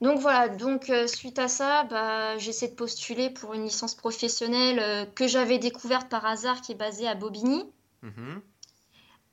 Donc 0.00 0.20
voilà, 0.20 0.48
donc 0.48 0.90
euh, 0.90 1.08
suite 1.08 1.40
à 1.40 1.48
ça, 1.48 1.82
bah, 1.82 2.38
j'essaie 2.38 2.68
de 2.68 2.74
postuler 2.74 3.30
pour 3.30 3.54
une 3.54 3.64
licence 3.64 3.96
professionnelle 3.96 4.78
euh, 4.78 5.04
que 5.04 5.26
j'avais 5.26 5.58
découverte 5.58 6.08
par 6.08 6.24
hasard 6.24 6.60
qui 6.60 6.70
est 6.70 6.76
basée 6.76 7.08
à 7.08 7.16
Bobigny. 7.16 7.64
Mhm. 8.02 8.42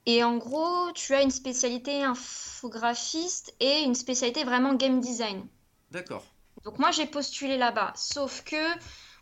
Et 0.07 0.23
en 0.23 0.37
gros, 0.37 0.91
tu 0.95 1.13
as 1.13 1.21
une 1.21 1.29
spécialité 1.29 2.01
infographiste 2.01 3.53
et 3.59 3.81
une 3.83 3.93
spécialité 3.93 4.43
vraiment 4.43 4.73
game 4.73 4.99
design. 5.01 5.45
D'accord. 5.91 6.25
Donc 6.63 6.79
moi, 6.79 6.91
j'ai 6.91 7.05
postulé 7.05 7.57
là-bas. 7.57 7.93
Sauf 7.95 8.43
que 8.43 8.55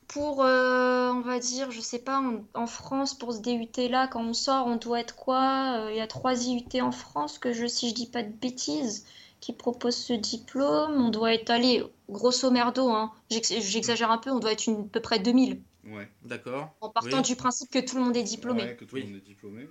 pour, 0.08 0.44
euh, 0.44 1.12
on 1.12 1.22
va 1.22 1.40
dire, 1.40 1.72
je 1.72 1.80
sais 1.82 2.00
pas, 2.00 2.20
en, 2.20 2.44
en 2.54 2.68
France, 2.68 3.18
pour 3.18 3.34
ce 3.34 3.40
DUT-là, 3.42 4.08
quand 4.08 4.22
on 4.24 4.34
sort, 4.34 4.68
on 4.68 4.76
doit 4.76 5.00
être 5.00 5.16
quoi? 5.16 5.78
Euh, 5.86 5.92
Il 5.92 5.98
y 5.98 6.02
a 6.02 6.08
trois 6.08 6.34
IUT 6.48 6.82
en 6.82 6.92
France, 6.92 7.38
que 7.40 7.54
je, 7.54 7.66
si 7.68 7.90
je 7.90 7.94
dis 7.96 8.08
pas 8.08 8.24
de 8.24 8.32
bêtises, 8.32 9.06
qui 9.40 9.54
proposent 9.54 9.96
ce 9.98 10.14
diplôme. 10.14 11.00
On 11.02 11.10
doit 11.10 11.34
être, 11.34 11.50
allez, 11.50 11.84
grosso 12.10 12.50
merdo, 12.52 12.90
hein, 12.90 13.12
j'ex- 13.30 13.54
j'exagère 13.62 14.12
un 14.12 14.18
peu, 14.18 14.32
on 14.32 14.40
doit 14.40 14.52
être 14.52 14.68
une, 14.68 14.82
à 14.82 14.88
peu 14.92 15.00
près 15.00 15.20
2000. 15.20 15.62
Ouais. 15.86 16.10
D'accord. 16.24 16.76
En 16.82 16.90
partant 16.90 17.18
Oui. 17.18 17.24
du 17.24 17.36
principe 17.36 17.70
que 17.72 17.80
tout 17.80 17.96
le 17.96 18.04
monde 18.04 18.18
est 18.18 18.24
diplômé. 18.24 18.64
Ouais, 18.64 18.76
que 18.76 18.84
tout 18.86 18.98
le 18.98 19.04
monde 19.04 19.16
est 19.16 19.26
diplômé. 19.26 19.70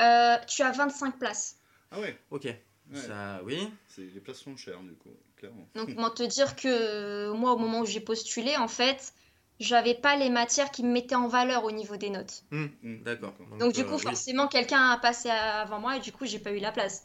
Euh, 0.00 0.36
tu 0.46 0.62
as 0.62 0.72
25 0.72 1.18
places. 1.18 1.56
Ah 1.90 2.00
ouais, 2.00 2.18
Ok. 2.30 2.44
Ouais. 2.44 2.56
Ça, 2.94 3.40
oui. 3.44 3.68
les 3.98 4.20
places 4.20 4.38
sont 4.40 4.56
chères 4.56 4.80
du 4.80 4.94
coup, 4.94 5.10
clairement. 5.36 5.68
Donc, 5.74 5.88
comment 5.94 6.10
te 6.10 6.22
dire 6.22 6.56
que 6.56 6.68
euh, 6.68 7.34
moi, 7.34 7.52
au 7.52 7.58
moment 7.58 7.80
où 7.80 7.86
j'ai 7.86 8.00
postulé, 8.00 8.56
en 8.56 8.68
fait, 8.68 9.12
j'avais 9.60 9.94
pas 9.94 10.16
les 10.16 10.28
matières 10.30 10.70
qui 10.70 10.82
me 10.82 10.92
mettaient 10.92 11.14
en 11.14 11.28
valeur 11.28 11.64
au 11.64 11.70
niveau 11.70 11.96
des 11.96 12.10
notes. 12.10 12.44
Hmm, 12.50 12.66
Hmm, 12.82 13.02
D'accord. 13.02 13.34
Donc, 13.58 13.72
du 13.72 13.80
euh, 13.80 13.84
coup, 13.84 13.96
oui. 13.96 14.02
forcément, 14.02 14.48
quelqu'un 14.48 14.90
a 14.90 14.98
passé 14.98 15.30
avant 15.30 15.80
moi 15.80 15.96
et 15.96 16.00
du 16.00 16.12
coup, 16.12 16.26
j'ai 16.26 16.38
pas 16.38 16.52
eu 16.52 16.58
la 16.58 16.72
place. 16.72 17.04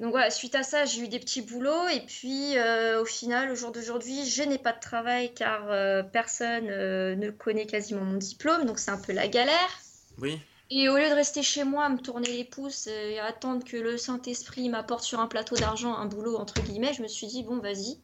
Donc 0.00 0.12
voilà, 0.12 0.30
suite 0.30 0.54
à 0.54 0.62
ça, 0.62 0.84
j'ai 0.84 1.02
eu 1.02 1.08
des 1.08 1.18
petits 1.18 1.42
boulots 1.42 1.88
et 1.88 2.00
puis 2.00 2.56
euh, 2.56 3.02
au 3.02 3.04
final, 3.04 3.50
au 3.50 3.56
jour 3.56 3.72
d'aujourd'hui, 3.72 4.24
je 4.26 4.44
n'ai 4.44 4.58
pas 4.58 4.72
de 4.72 4.78
travail 4.78 5.34
car 5.34 5.70
euh, 5.70 6.04
personne 6.04 6.68
euh, 6.70 7.16
ne 7.16 7.30
connaît 7.30 7.66
quasiment 7.66 8.04
mon 8.04 8.16
diplôme, 8.16 8.64
donc 8.64 8.78
c'est 8.78 8.92
un 8.92 8.98
peu 9.00 9.12
la 9.12 9.26
galère. 9.26 9.80
Oui. 10.18 10.38
Et 10.70 10.88
au 10.88 10.96
lieu 10.98 11.08
de 11.08 11.14
rester 11.14 11.42
chez 11.42 11.64
moi 11.64 11.86
à 11.86 11.88
me 11.88 11.98
tourner 11.98 12.28
les 12.28 12.44
pouces 12.44 12.86
et 12.88 13.18
attendre 13.18 13.64
que 13.64 13.76
le 13.76 13.96
Saint-Esprit 13.96 14.68
m'apporte 14.68 15.02
sur 15.02 15.18
un 15.18 15.26
plateau 15.26 15.56
d'argent 15.56 15.94
un 15.94 16.06
boulot, 16.06 16.36
entre 16.36 16.60
guillemets, 16.60 16.92
je 16.92 17.02
me 17.02 17.08
suis 17.08 17.26
dit, 17.26 17.42
bon, 17.42 17.58
vas-y. 17.58 17.98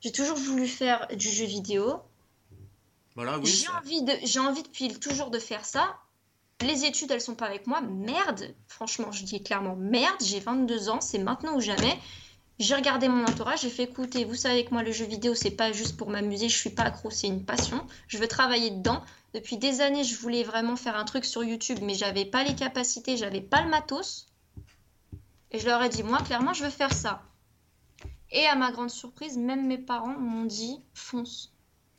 J'ai 0.00 0.10
toujours 0.10 0.36
voulu 0.36 0.66
faire 0.66 1.06
du 1.14 1.28
jeu 1.28 1.44
vidéo. 1.44 2.00
Voilà, 3.14 3.38
oui. 3.38 3.46
J'ai 3.46 3.68
envie 3.68 4.02
de, 4.02 4.12
j'ai 4.24 4.40
envie 4.40 4.62
depuis 4.62 4.88
toujours 4.98 5.30
de 5.30 5.38
faire 5.38 5.64
ça. 5.64 5.98
Les 6.62 6.84
études, 6.84 7.10
elles 7.10 7.20
sont 7.20 7.34
pas 7.34 7.46
avec 7.46 7.66
moi. 7.66 7.82
Merde. 7.82 8.54
Franchement, 8.68 9.12
je 9.12 9.24
dis 9.24 9.42
clairement 9.42 9.76
merde. 9.76 10.16
J'ai 10.20 10.40
22 10.40 10.88
ans, 10.88 11.00
c'est 11.00 11.18
maintenant 11.18 11.56
ou 11.56 11.60
jamais. 11.60 11.98
J'ai 12.58 12.74
regardé 12.74 13.08
mon 13.08 13.24
entourage, 13.24 13.62
j'ai 13.62 13.70
fait 13.70 13.84
écouter, 13.84 14.24
vous 14.24 14.34
savez 14.34 14.64
que 14.64 14.70
moi 14.70 14.82
le 14.84 14.92
jeu 14.92 15.04
vidéo 15.04 15.34
c'est 15.34 15.50
pas 15.50 15.72
juste 15.72 15.96
pour 15.96 16.10
m'amuser, 16.10 16.48
je 16.48 16.56
suis 16.56 16.70
pas 16.70 16.84
accro, 16.84 17.10
c'est 17.10 17.26
une 17.26 17.44
passion. 17.44 17.84
Je 18.06 18.18
veux 18.18 18.28
travailler 18.28 18.70
dedans. 18.70 19.02
Depuis 19.34 19.58
des 19.58 19.82
années, 19.82 20.04
je 20.04 20.16
voulais 20.16 20.42
vraiment 20.42 20.76
faire 20.76 20.96
un 20.96 21.04
truc 21.04 21.24
sur 21.26 21.44
YouTube, 21.44 21.80
mais 21.82 21.94
j'avais 21.94 22.24
pas 22.24 22.44
les 22.44 22.54
capacités, 22.54 23.16
j'avais 23.18 23.42
pas 23.42 23.62
le 23.62 23.68
matos. 23.68 24.28
Et 25.52 25.60
je 25.60 25.66
leur 25.66 25.80
ai 25.84 25.88
dit, 25.88 26.02
moi, 26.02 26.20
clairement, 26.20 26.52
je 26.52 26.64
veux 26.64 26.70
faire 26.70 26.92
ça. 26.92 27.22
Et 28.32 28.46
à 28.46 28.56
ma 28.56 28.72
grande 28.72 28.90
surprise, 28.90 29.38
même 29.38 29.64
mes 29.68 29.78
parents 29.78 30.18
m'ont 30.18 30.44
dit, 30.44 30.80
fonce. 30.92 31.52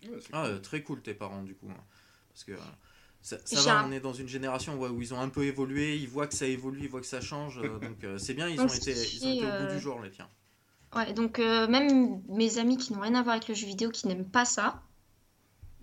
Ouais, 0.04 0.20
Ah, 0.32 0.46
cool. 0.46 0.56
euh, 0.56 0.60
très 0.60 0.84
cool 0.84 1.02
tes 1.02 1.13
parents 1.13 1.44
du 1.44 1.56
coup. 1.56 1.70
hein. 1.70 1.84
Parce 2.30 2.44
que 2.44 2.52
euh, 2.54 3.38
ça, 3.46 3.62
va, 3.62 3.78
un- 3.80 3.86
on 3.86 3.92
est 3.92 4.00
dans 4.02 4.13
une 4.13 4.28
génération 4.28 4.78
ouais, 4.78 4.90
où 4.90 5.02
ils 5.02 5.13
ont 5.13 5.20
un 5.20 5.30
peu 5.30 5.46
évolué, 5.46 5.96
ils 5.98 6.10
voient 6.10 6.28
que 6.28 6.36
ça 6.36 6.46
évolue, 6.48 6.82
ils 6.84 6.90
voient 6.90 7.02
que 7.02 7.08
ça 7.08 7.22
change. 7.22 7.58
euh, 7.60 7.80
donc 7.80 8.04
euh, 8.04 8.18
c'est 8.18 8.34
bien, 8.34 8.50
ils 8.50 8.58
Donc, 8.58 8.68
ont, 8.68 8.74
été, 8.74 8.92
qui 9.02 9.16
ils 9.16 9.28
ont 9.28 9.32
été 9.32 9.46
au 9.46 9.52
bout 9.54 9.68
euh, 9.68 9.68
du 9.68 9.80
jour 9.80 10.02
les 10.02 10.12
tiens. 10.12 10.30
Ouais, 10.96 11.12
donc 11.13 11.40
euh, 11.40 11.68
même 11.68 12.22
mes 12.30 12.58
amis 12.58 12.78
qui 12.78 12.94
n'ont 12.94 13.02
rien 13.02 13.16
à 13.16 13.22
voir 13.24 13.36
avec 13.36 13.50
le 13.50 13.54
jeu 13.54 13.68
vidéo, 13.68 13.90
qui 13.92 14.08
n'aiment 14.08 14.30
pas 14.30 14.46
ça, 14.46 14.82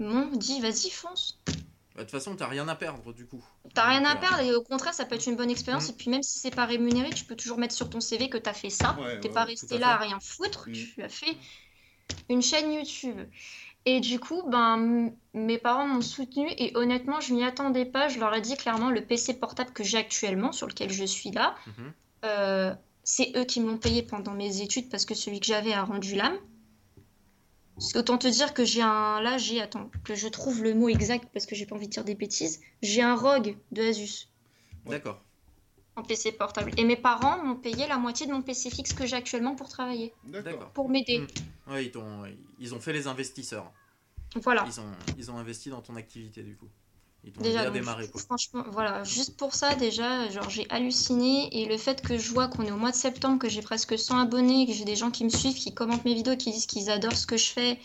m'ont 0.02 0.36
dit, 0.36 0.60
vas-y, 0.60 0.90
fonce. 0.90 1.38
Bah, 1.46 1.52
De 1.96 2.00
toute 2.02 2.10
façon, 2.10 2.36
t'as 2.36 2.46
rien 2.46 2.68
à 2.68 2.74
perdre 2.74 3.12
du 3.12 3.26
coup. 3.26 3.44
T'as 3.74 3.88
rien 3.88 4.04
à 4.04 4.16
euh, 4.16 4.20
perdre 4.20 4.40
et 4.40 4.54
au 4.54 4.62
contraire, 4.62 4.94
ça 4.94 5.04
peut 5.04 5.16
être 5.16 5.26
une 5.26 5.36
bonne 5.36 5.50
expérience. 5.50 5.88
Mm. 5.88 5.90
Et 5.90 5.94
puis 5.94 6.10
même 6.10 6.22
si 6.22 6.38
c'est 6.38 6.54
pas 6.54 6.66
rémunéré, 6.66 7.10
tu 7.10 7.24
peux 7.24 7.36
toujours 7.36 7.58
mettre 7.58 7.74
sur 7.74 7.90
ton 7.90 8.00
CV 8.00 8.28
que 8.28 8.38
t'as 8.38 8.52
fait 8.52 8.70
ça. 8.70 8.96
Ouais, 9.00 9.20
T'es 9.20 9.28
ouais, 9.28 9.34
pas 9.34 9.44
resté 9.44 9.76
à 9.76 9.78
là 9.78 9.88
à 9.94 9.96
rien 9.96 10.18
foutre. 10.20 10.68
Mm. 10.68 10.72
Tu 10.72 11.02
as 11.02 11.08
fait 11.08 11.36
une 12.28 12.42
chaîne 12.42 12.72
YouTube. 12.72 13.18
Et 13.86 14.00
du 14.00 14.20
coup, 14.20 14.42
ben, 14.46 15.12
mes 15.32 15.58
parents 15.58 15.86
m'ont 15.86 16.02
soutenu 16.02 16.48
et 16.58 16.76
honnêtement, 16.76 17.20
je 17.20 17.32
m'y 17.32 17.44
attendais 17.44 17.86
pas. 17.86 18.08
Je 18.08 18.20
leur 18.20 18.34
ai 18.34 18.40
dit 18.40 18.56
clairement, 18.56 18.90
le 18.90 19.04
PC 19.04 19.34
portable 19.34 19.72
que 19.72 19.82
j'ai 19.82 19.98
actuellement, 19.98 20.52
sur 20.52 20.66
lequel 20.66 20.90
je 20.90 21.04
suis 21.04 21.30
là, 21.30 21.54
mhm. 21.66 21.92
euh, 22.26 22.74
c'est 23.04 23.32
eux 23.36 23.44
qui 23.44 23.60
me 23.60 23.68
l'ont 23.70 23.78
payé 23.78 24.02
pendant 24.02 24.32
mes 24.32 24.60
études 24.60 24.90
parce 24.90 25.06
que 25.06 25.14
celui 25.14 25.40
que 25.40 25.46
j'avais 25.46 25.72
a 25.72 25.82
rendu 25.82 26.14
l'âme. 26.14 26.36
Parce 27.80 27.94
qu'autant 27.94 28.18
te 28.18 28.28
dire 28.28 28.52
que 28.52 28.64
j'ai 28.64 28.82
un. 28.82 29.20
Là, 29.22 29.38
j'ai. 29.38 29.60
Attends, 29.60 29.90
que 30.04 30.14
je 30.14 30.28
trouve 30.28 30.62
le 30.62 30.74
mot 30.74 30.88
exact 30.90 31.30
parce 31.32 31.46
que 31.46 31.54
j'ai 31.54 31.64
pas 31.64 31.74
envie 31.76 31.86
de 31.86 31.92
dire 31.92 32.04
des 32.04 32.14
bêtises. 32.14 32.60
J'ai 32.82 33.00
un 33.02 33.14
ROG 33.16 33.56
de 33.72 33.82
Asus. 33.82 34.28
D'accord. 34.86 35.22
en 35.96 36.02
PC 36.02 36.32
portable. 36.32 36.72
Et 36.76 36.84
mes 36.84 36.96
parents 36.96 37.42
m'ont 37.44 37.56
payé 37.56 37.86
la 37.88 37.96
moitié 37.98 38.26
de 38.26 38.32
mon 38.32 38.42
PC 38.42 38.70
fixe 38.70 38.92
que 38.92 39.06
j'ai 39.06 39.16
actuellement 39.16 39.54
pour 39.56 39.68
travailler, 39.68 40.12
D'accord. 40.24 40.70
Pour 40.72 40.88
m'aider. 40.88 41.18
Mm. 41.18 41.72
Ouais, 41.72 41.84
ils, 41.86 41.90
t'ont- 41.90 42.24
ils 42.58 42.74
ont 42.74 42.80
fait 42.80 42.92
les 42.92 43.06
investisseurs. 43.06 43.70
Voilà. 44.36 44.64
Ils 44.66 44.80
ont, 44.80 44.92
ils 45.18 45.30
ont 45.30 45.38
investi 45.38 45.70
dans 45.70 45.80
ton 45.82 45.96
activité 45.96 46.42
du 46.42 46.56
coup. 46.56 46.68
Ils 47.24 47.32
Déjà, 47.34 47.64
donc, 47.64 47.74
démarrer 47.74 48.08
quoi. 48.08 48.20
franchement, 48.20 48.64
voilà, 48.72 49.04
juste 49.04 49.36
pour 49.36 49.54
ça, 49.54 49.74
déjà, 49.74 50.28
genre, 50.30 50.48
j'ai 50.48 50.66
halluciné. 50.70 51.48
Et 51.60 51.66
le 51.66 51.76
fait 51.76 52.00
que 52.00 52.16
je 52.16 52.30
vois 52.32 52.48
qu'on 52.48 52.62
est 52.64 52.70
au 52.70 52.76
mois 52.78 52.90
de 52.92 52.96
septembre, 52.96 53.38
que 53.38 53.48
j'ai 53.48 53.60
presque 53.60 53.98
100 53.98 54.18
abonnés, 54.18 54.66
que 54.66 54.72
j'ai 54.72 54.84
des 54.86 54.96
gens 54.96 55.10
qui 55.10 55.24
me 55.24 55.28
suivent, 55.30 55.54
qui 55.56 55.74
commentent 55.74 56.04
mes 56.06 56.14
vidéos, 56.14 56.36
qui 56.36 56.50
disent 56.50 56.66
qu'ils 56.66 56.88
adorent 56.90 57.16
ce 57.16 57.26
que 57.26 57.36
je 57.36 57.46
fais, 57.46 57.78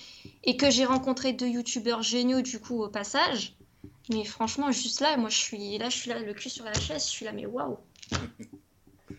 et 0.44 0.56
que 0.56 0.70
j'ai 0.70 0.86
rencontré 0.86 1.34
deux 1.34 1.48
youtubeurs 1.48 2.02
géniaux, 2.02 2.42
du 2.42 2.60
coup, 2.60 2.82
au 2.82 2.88
passage. 2.90 3.56
Mais 4.10 4.24
franchement, 4.24 4.72
juste 4.72 5.02
là, 5.02 5.18
moi, 5.18 5.30
je 5.30 5.38
suis 5.38 5.78
là, 5.80 5.90
je 5.90 5.98
suis 5.98 6.10
là, 6.10 6.20
le 6.20 6.34
cul 6.34 6.50
sur 6.50 6.64
la 6.64 6.74
chaise, 6.74 7.04
je 7.06 7.10
suis 7.10 7.26
là, 7.26 7.32
mais 7.34 7.46
waouh! 7.46 7.78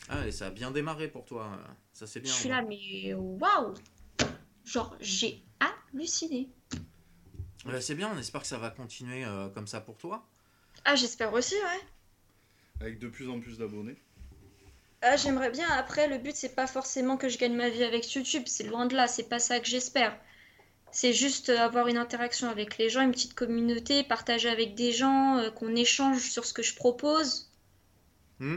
Ah, 0.08 0.26
et 0.26 0.32
ça 0.32 0.46
a 0.46 0.50
bien 0.50 0.70
démarré 0.72 1.08
pour 1.08 1.24
toi. 1.24 1.44
euh, 1.52 1.72
Ça 1.92 2.06
c'est 2.06 2.20
Je 2.20 2.24
bien. 2.24 2.32
suis 2.32 2.48
ouais. 2.48 2.54
là, 2.56 2.62
mais 2.62 3.14
waouh! 3.14 3.74
Genre, 4.64 4.96
j'ai 5.00 5.42
halluciné. 5.60 6.48
Ouais, 7.66 7.80
c'est 7.80 7.94
bien, 7.94 8.10
on 8.14 8.18
espère 8.18 8.42
que 8.42 8.46
ça 8.46 8.58
va 8.58 8.70
continuer 8.70 9.24
euh, 9.24 9.48
comme 9.48 9.66
ça 9.66 9.80
pour 9.80 9.96
toi. 9.96 10.24
Ah, 10.84 10.94
j'espère 10.94 11.32
aussi, 11.32 11.54
ouais. 11.54 11.80
Avec 12.80 12.98
de 12.98 13.08
plus 13.08 13.28
en 13.28 13.40
plus 13.40 13.58
d'abonnés. 13.58 13.96
Ah, 15.02 15.16
j'aimerais 15.16 15.50
bien. 15.50 15.68
Après, 15.70 16.08
le 16.08 16.18
but, 16.18 16.34
c'est 16.34 16.54
pas 16.54 16.66
forcément 16.66 17.16
que 17.16 17.28
je 17.28 17.38
gagne 17.38 17.54
ma 17.54 17.68
vie 17.68 17.84
avec 17.84 18.12
YouTube. 18.12 18.44
C'est 18.46 18.64
loin 18.64 18.86
de 18.86 18.94
là. 18.94 19.08
C'est 19.08 19.28
pas 19.28 19.38
ça 19.38 19.60
que 19.60 19.66
j'espère. 19.66 20.16
C'est 20.90 21.12
juste 21.12 21.50
euh, 21.50 21.58
avoir 21.58 21.88
une 21.88 21.98
interaction 21.98 22.48
avec 22.48 22.78
les 22.78 22.88
gens, 22.88 23.02
une 23.02 23.10
petite 23.10 23.34
communauté, 23.34 24.02
partager 24.02 24.48
avec 24.48 24.74
des 24.74 24.92
gens, 24.92 25.38
euh, 25.38 25.50
qu'on 25.50 25.76
échange 25.76 26.20
sur 26.20 26.44
ce 26.44 26.54
que 26.54 26.62
je 26.62 26.74
propose. 26.74 27.50
Hmm. 28.38 28.56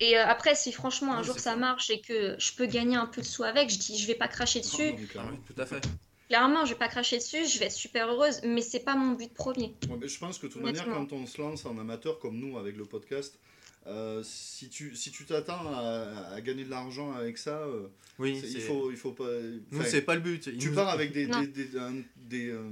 Et 0.00 0.16
euh, 0.18 0.26
après, 0.26 0.54
si 0.54 0.72
franchement 0.72 1.14
un 1.14 1.22
jour 1.22 1.38
ça 1.38 1.54
marche 1.54 1.90
et 1.90 2.00
que 2.00 2.34
je 2.38 2.52
peux 2.54 2.66
gagner 2.66 2.96
un 2.96 3.06
peu 3.06 3.20
de 3.20 3.26
sous 3.26 3.44
avec, 3.44 3.70
je 3.70 3.78
dis 3.78 3.98
je 3.98 4.06
vais 4.06 4.14
pas 4.14 4.28
cracher 4.28 4.60
dessus. 4.60 4.94
Ah 4.96 5.06
clairement. 5.10 5.30
oui, 5.32 5.38
tout 5.46 5.60
à 5.60 5.66
fait. 5.66 5.86
Clairement, 6.34 6.64
je 6.64 6.72
vais 6.72 6.78
pas 6.78 6.88
cracher 6.88 7.18
dessus. 7.18 7.46
Je 7.46 7.58
vais 7.60 7.66
être 7.66 7.72
super 7.72 8.08
heureuse, 8.08 8.40
mais 8.42 8.60
c'est 8.60 8.80
pas 8.84 8.96
mon 8.96 9.12
but 9.12 9.32
premier. 9.32 9.72
Ouais, 9.88 9.96
mais 10.00 10.08
je 10.08 10.18
pense 10.18 10.38
que 10.38 10.48
de 10.48 10.52
toute 10.52 10.62
manière, 10.62 10.84
quand 10.86 11.12
on 11.12 11.26
se 11.26 11.40
lance 11.40 11.64
en 11.64 11.78
amateur 11.78 12.18
comme 12.18 12.36
nous 12.38 12.58
avec 12.58 12.76
le 12.76 12.84
podcast, 12.84 13.38
euh, 13.86 14.20
si 14.24 14.68
tu 14.68 14.96
si 14.96 15.12
tu 15.12 15.24
t'attends 15.26 15.60
à, 15.72 16.32
à 16.34 16.40
gagner 16.40 16.64
de 16.64 16.70
l'argent 16.70 17.12
avec 17.12 17.38
ça, 17.38 17.58
euh, 17.60 17.86
Oui, 18.18 18.42
il 18.42 18.60
faut 18.62 18.90
il 18.90 18.96
faut 18.96 19.12
pas. 19.12 19.28
nous 19.70 19.82
c'est 19.84 20.02
pas 20.02 20.16
le 20.16 20.22
but. 20.22 20.46
Il 20.46 20.58
tu 20.58 20.70
nous- 20.70 20.74
pars 20.74 20.88
avec 20.88 21.12
des 21.12 21.28
Non. 21.28 21.40
des, 21.40 21.46
des, 21.46 21.78
un- 21.78 22.02
des, 22.16 22.48
euh, 22.48 22.62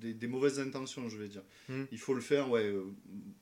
des- 0.00 0.14
des 0.14 0.26
mauvaises 0.26 0.58
intentions, 0.58 1.08
je 1.10 1.18
vais 1.18 1.28
dire. 1.28 1.42
Hmm. 1.68 1.84
Il 1.92 1.98
faut 1.98 2.14
le 2.14 2.22
faire, 2.22 2.48
ouais, 2.50 2.72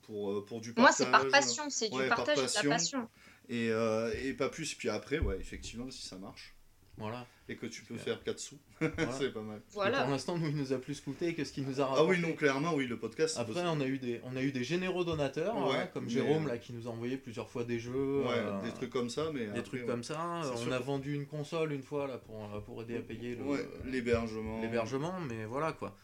pour 0.02 0.44
pour 0.46 0.60
du 0.60 0.72
Moi, 0.76 0.86
partage. 0.88 0.96
c'est 1.06 1.10
par 1.12 1.28
passion. 1.28 1.64
C'est 1.70 1.92
ouais, 1.92 2.02
du 2.04 2.08
par 2.08 2.24
partage 2.24 2.38
et 2.38 2.62
de 2.62 2.68
la 2.68 2.74
passion. 2.74 3.08
Et, 3.50 3.70
euh, 3.70 4.12
et 4.24 4.32
pas 4.32 4.48
plus. 4.48 4.74
Puis 4.74 4.88
après, 4.88 5.20
ouais, 5.20 5.36
effectivement, 5.38 5.88
si 5.90 6.04
ça 6.04 6.16
marche 6.16 6.54
Voilà. 6.96 7.26
Et 7.50 7.56
que 7.56 7.66
tu 7.66 7.82
peux 7.82 7.96
faire 7.96 8.22
4 8.22 8.38
sous, 8.38 8.58
Voilà. 8.80 9.12
c'est 9.12 9.32
pas 9.32 9.40
mal. 9.40 9.60
Voilà. 9.72 10.02
Pour 10.02 10.10
l'instant, 10.10 10.36
nous, 10.38 10.48
il 10.48 10.56
nous 10.56 10.72
a 10.72 10.78
plus 10.78 11.00
coûté 11.00 11.34
que 11.34 11.44
ce 11.44 11.52
qu'il 11.52 11.64
nous 11.66 11.80
a 11.80 11.84
Ah 11.84 11.86
rapporté. 11.88 12.10
oui, 12.10 12.20
non, 12.20 12.32
clairement, 12.34 12.74
oui, 12.74 12.86
le 12.86 12.98
podcast. 12.98 13.36
Après, 13.38 13.54
possible. 13.54 13.70
on 13.72 13.80
a 13.80 13.86
eu 13.86 13.98
des, 13.98 14.20
on 14.24 14.36
a 14.36 14.42
eu 14.42 14.52
des 14.52 14.64
généreux 14.64 15.04
donateurs, 15.04 15.56
Ouais, 15.56 15.76
hein, 15.76 15.88
comme 15.94 16.04
mais, 16.04 16.10
Jérôme 16.10 16.46
là, 16.46 16.58
qui 16.58 16.72
nous 16.74 16.86
a 16.86 16.90
envoyé 16.90 17.16
plusieurs 17.16 17.48
fois 17.48 17.64
des 17.64 17.78
jeux, 17.78 18.20
Ouais, 18.22 18.34
euh, 18.36 18.60
des 18.62 18.72
trucs 18.72 18.90
comme 18.90 19.08
ça, 19.08 19.30
mais 19.32 19.40
des 19.44 19.50
après, 19.50 19.62
trucs 19.62 19.80
ouais. 19.82 19.86
comme 19.86 20.04
ça. 20.04 20.42
On 20.52 20.56
sûr. 20.56 20.72
a 20.72 20.78
vendu 20.78 21.14
une 21.14 21.26
console 21.26 21.72
une 21.72 21.82
fois 21.82 22.06
là 22.06 22.18
pour, 22.18 22.44
euh, 22.54 22.60
pour 22.60 22.82
aider 22.82 22.96
à 22.98 23.00
payer 23.00 23.34
le- 23.34 23.44
Ouais, 23.44 23.66
l'hébergement. 23.86 24.60
l'hébergement, 24.60 25.14
mais 25.28 25.44
voilà 25.46 25.72
quoi. 25.72 25.96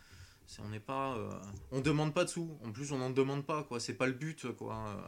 C'est- 0.46 0.60
on 0.62 0.68
n'est 0.68 0.80
pas, 0.80 1.16
euh, 1.16 1.30
on 1.72 1.80
demande 1.80 2.12
pas 2.12 2.24
de 2.24 2.28
sous. 2.30 2.50
En 2.64 2.70
plus, 2.70 2.92
on 2.92 2.98
n'en 2.98 3.10
demande 3.10 3.44
pas 3.46 3.62
quoi. 3.64 3.80
C'est 3.80 3.94
pas 3.94 4.06
le 4.06 4.12
but 4.12 4.46
quoi. 4.52 4.74
euh, 4.88 5.00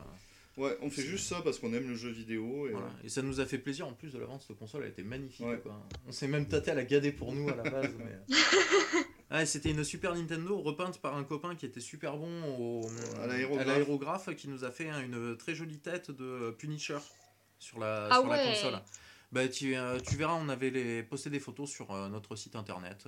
Ouais, 0.57 0.77
on 0.81 0.88
fait 0.88 1.03
juste 1.03 1.27
ça 1.27 1.42
parce 1.42 1.59
qu'on 1.59 1.73
aime 1.75 1.88
le 1.88 1.95
jeu 1.95 2.11
vidéo. 2.11 2.66
Et... 2.66 2.71
voilà. 2.73 2.88
Et 3.05 3.09
ça 3.09 3.23
nous 3.23 3.40
a 3.40 3.47
fait 3.47 3.59
plaisir 3.59 3.87
en 3.87 3.92
plus 3.92 4.12
de 4.12 4.19
la 4.19 4.27
vente. 4.27 4.42
Cette 4.47 4.57
console, 4.57 4.85
elle 4.85 4.90
était 4.90 5.03
magnifique. 5.03 5.47
Ouais. 5.47 5.59
Quoi. 5.59 5.87
On 6.07 6.12
s'est 6.12 6.29
même 6.29 6.49
tâté 6.49 6.71
à 6.71 6.75
la 6.75 6.85
gader 6.85 7.12
pour 7.12 7.33
nous 7.33 7.49
à 7.49 7.57
la 7.57 7.69
base. 7.69 7.95
mais... 7.99 8.37
Ouais, 9.29 9.45
c'était 9.45 9.73
une 9.73 9.83
Super 9.83 10.14
Nintendo 10.14 10.61
repeinte 10.61 11.01
par 11.01 11.16
un 11.16 11.25
copain 11.25 11.57
qui 11.57 11.66
était 11.66 11.81
super 11.81 12.16
bon 12.16 12.45
au, 12.59 12.88
À 13.21 13.27
l'aérographe. 13.27 14.33
qui 14.37 14.49
nous 14.49 14.62
a 14.62 14.71
fait 14.71 14.88
hein, 14.88 15.01
une 15.01 15.37
très 15.37 15.53
jolie 15.53 15.81
tête 15.81 16.12
de 16.12 16.55
Punisher 16.57 16.99
sur 17.59 17.81
la, 17.81 18.07
Ah 18.09 18.21
sur 18.21 18.29
la 18.29 18.37
ouais. 18.37 18.53
console. 18.53 18.81
Bah, 19.33 19.49
tu, 19.49 19.77
euh, 19.77 19.99
tu 19.99 20.14
verras, 20.16 20.35
on 20.35 20.49
avait 20.49 20.71
les, 20.71 21.03
posté 21.03 21.29
des 21.29 21.40
photos 21.40 21.69
sur 21.69 21.92
euh, 21.92 22.09
notre 22.09 22.37
site 22.37 22.55
internet. 22.55 23.07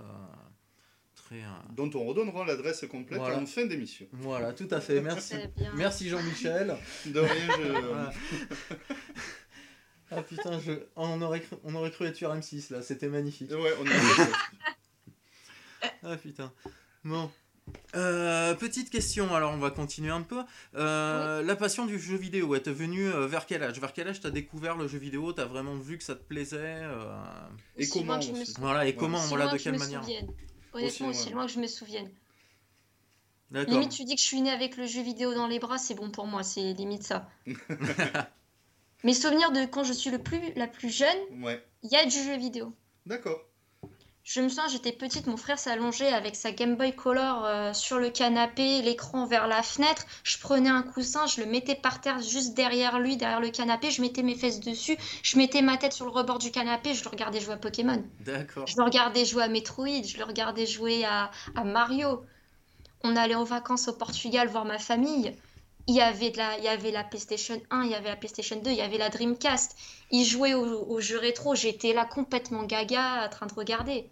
Dont 1.77 1.91
on 1.95 2.05
redonnera 2.05 2.45
l'adresse 2.47 2.85
complète 2.91 3.19
Voilà. 3.19 3.39
en 3.39 3.47
fin 3.47 3.67
d'émission. 3.67 4.07
Voilà, 4.13 4.53
tout 4.53 4.69
à 4.71 4.81
fait. 4.81 5.01
Merci. 5.01 5.35
Merci 5.77 6.09
Jean-Michel. 6.09 6.77
De 7.07 7.21
rien, 7.21 7.49
je. 7.59 8.77
Ah 10.11 10.23
putain, 10.23 10.59
je... 10.59 10.73
on, 10.97 11.21
aurait 11.21 11.43
cru... 11.43 11.57
on 11.65 11.75
aurait 11.75 11.91
cru 11.91 12.07
être 12.07 12.17
sur 12.17 12.35
M6 12.35 12.73
là, 12.73 12.81
c'était 12.81 13.09
magnifique. 13.09 13.51
Ouais, 13.51 13.75
on 13.79 13.85
est. 13.87 13.91
Ah 16.03 16.17
putain. 16.17 16.51
Bon. 17.05 17.31
Euh, 17.95 18.55
petite 18.55 18.89
question, 18.91 19.35
alors 19.35 19.53
on 19.53 19.59
va 19.59 19.71
continuer 19.71 20.11
un 20.11 20.23
peu. 20.23 20.43
Euh, 20.77 21.43
La 21.43 21.57
passion 21.57 21.85
du 21.87 21.99
jeu 21.99 22.17
vidéo, 22.17 22.57
t'est 22.59 22.73
venue 22.73 23.07
euh, 23.07 23.27
vers 23.27 23.45
quel 23.47 23.63
âge? 23.63 23.79
Vers 23.79 23.93
quel 23.93 24.09
âge 24.09 24.21
t'as 24.21 24.31
découvert 24.31 24.77
le 24.77 24.89
jeu 24.89 24.99
vidéo? 24.99 25.33
T'as 25.35 25.45
vraiment 25.45 25.77
vu 25.77 25.99
que 25.99 26.05
ça 26.05 26.15
te 26.17 26.23
plaisait 26.25 26.57
euh, 26.83 27.15
Et 27.77 27.83
Aussi 27.83 27.99
comment 27.99 28.19
Voilà, 28.59 28.85
et 28.87 28.89
Ouais. 28.89 28.95
comment 28.97 29.19
Voilà, 29.27 29.49
de 29.53 29.59
quelle 29.59 29.79
manière? 29.79 30.01
souvienne. 30.03 30.29
Honnêtement, 30.73 31.09
Aussi, 31.09 31.31
loin 31.31 31.47
que 31.47 31.53
je 31.53 31.61
me 31.61 31.67
souvienne. 31.67 32.11
D'accord. 33.51 33.75
Limite, 33.75 33.93
tu 33.93 34.05
dis 34.05 34.15
que 34.15 34.21
je 34.21 34.27
suis 34.27 34.41
née 34.41 34.51
avec 34.51 34.77
le 34.77 34.87
jeu 34.87 35.03
vidéo 35.03 35.35
dans 35.35 35.47
les 35.47 35.59
bras, 35.59 35.79
c'est 35.79 35.95
bon 35.95 36.11
pour 36.11 36.27
moi, 36.27 36.43
c'est 36.43 36.73
limite 36.75 37.03
ça. 37.03 37.29
Mes 39.05 39.15
souvenirs 39.15 39.51
de 39.53 39.65
quand 39.65 39.83
je 39.85 39.93
suis 39.93 40.11
le 40.11 40.23
plus, 40.23 40.53
la 40.55 40.69
plus 40.69 40.91
jeune, 40.91 41.19
Ouais, 41.43 41.65
il 41.83 41.91
y 41.91 41.97
a 41.97 42.05
du 42.07 42.11
jeu 42.23 42.37
vidéo. 42.37 42.73
d'accord. 43.07 43.48
Je 44.29 44.43
me 44.43 44.51
souviens, 44.51 44.69
j'étais 44.69 44.93
petite, 44.93 45.27
mon 45.27 45.39
frère 45.39 45.59
s'allongeait 45.59 46.13
avec 46.13 46.37
sa 46.37 46.53
Game 46.53 46.77
Boy 46.77 46.95
Color 46.95 47.47
euh, 47.47 47.73
sur 47.73 47.99
le 47.99 48.11
canapé, 48.11 48.83
l'écran 48.83 49.25
vers 49.25 49.47
la 49.47 49.63
fenêtre. 49.63 50.05
Je 50.23 50.37
prenais 50.37 50.69
un 50.69 50.83
coussin, 50.83 51.27
je 51.27 51.41
le 51.41 51.47
mettais 51.47 51.75
par 51.75 52.03
terre 52.03 52.21
juste 52.21 52.53
derrière 52.53 52.99
lui, 52.99 53.17
derrière 53.17 53.41
le 53.41 53.49
canapé. 53.49 53.91
Je 53.91 54.03
mettais 54.03 54.23
mes 54.23 54.35
fesses 54.35 54.61
dessus, 54.61 54.99
je 55.23 55.39
mettais 55.39 55.63
ma 55.63 55.79
tête 55.79 55.95
sur 55.95 56.05
le 56.05 56.11
rebord 56.11 56.39
du 56.39 56.51
canapé, 56.51 56.93
je 56.93 57.05
le 57.05 57.09
regardais 57.09 57.41
jouer 57.41 57.55
à 57.55 57.57
Pokémon. 57.57 58.05
D'accord. 58.21 58.67
Je 58.67 58.75
le 58.77 58.85
regardais 58.85 59.25
jouer 59.25 59.45
à 59.45 59.49
Metroid, 59.49 60.05
je 60.05 60.19
le 60.19 60.25
regardais 60.25 60.67
jouer 60.67 61.07
à, 61.07 61.31
à 61.57 61.65
Mario. 61.65 62.23
On 63.05 63.17
allait 63.17 63.35
en 63.35 63.45
vacances 63.45 63.89
au 63.89 63.95
Portugal 63.95 64.49
voir 64.49 64.67
ma 64.67 64.79
famille. 64.79 65.35
Il 65.87 65.95
y, 65.95 66.03
avait 66.03 66.29
de 66.29 66.37
la, 66.37 66.59
il 66.59 66.65
y 66.65 66.69
avait 66.69 66.91
la 66.91 67.03
PlayStation 67.03 67.59
1, 67.71 67.85
il 67.85 67.93
y 67.93 67.95
avait 67.95 68.11
la 68.11 68.17
PlayStation 68.17 68.61
2, 68.63 68.73
il 68.73 68.77
y 68.77 68.83
avait 68.83 68.99
la 68.99 69.09
Dreamcast. 69.09 69.75
Ils 70.11 70.27
jouaient 70.27 70.53
aux 70.53 70.85
au 70.87 71.01
jeux 71.01 71.19
rétro, 71.19 71.55
j'étais 71.55 71.95
là 71.95 72.05
complètement 72.05 72.65
gaga 72.65 73.25
en 73.25 73.31
train 73.31 73.47
de 73.47 73.55
regarder. 73.55 74.11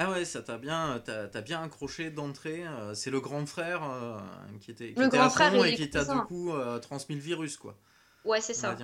Ah 0.00 0.10
ouais, 0.12 0.24
ça 0.24 0.42
t'a 0.42 0.58
bien, 0.58 1.02
bien 1.44 1.62
accroché 1.62 2.10
d'entrée. 2.10 2.64
euh, 2.66 2.94
c'est 2.94 3.10
le 3.10 3.20
grand 3.20 3.44
frère 3.46 3.82
euh, 3.82 4.16
qui 4.60 4.70
était, 4.70 4.92
qui 4.92 5.00
Le 5.00 5.06
était 5.06 5.16
grand 5.16 5.26
à 5.26 5.30
frère 5.30 5.52
fond 5.52 5.64
et 5.64 5.74
qui 5.74 5.90
t'a 5.90 6.04
du 6.04 6.20
coup 6.20 6.52
euh, 6.52 6.78
transmis 6.78 7.16
le 7.16 7.20
virus, 7.20 7.56
quoi. 7.56 7.76
Ouais, 8.24 8.40
c'est 8.40 8.54
ça. 8.54 8.76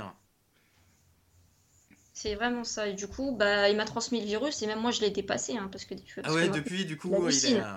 C'est 2.13 2.35
vraiment 2.35 2.65
ça. 2.65 2.89
Et 2.89 2.95
du 2.95 3.07
coup, 3.09 3.35
bah, 3.37 3.69
il 3.69 3.77
m'a 3.77 3.85
transmis 3.85 4.21
le 4.21 4.27
virus 4.27 4.63
et 4.63 4.67
même 4.67 4.81
moi 4.81 4.91
je 4.91 5.01
l'ai 5.01 5.11
dépassé. 5.11 5.57
Hein, 5.57 5.69
parce 5.71 5.85
que, 5.85 5.95
Ah 5.95 6.23
parce 6.23 6.35
ouais, 6.35 6.49
que- 6.49 6.55
depuis, 6.55 6.85
du 6.85 6.97
coup, 6.97 7.15
il 7.29 7.47
est. 7.47 7.61
euh, 7.61 7.75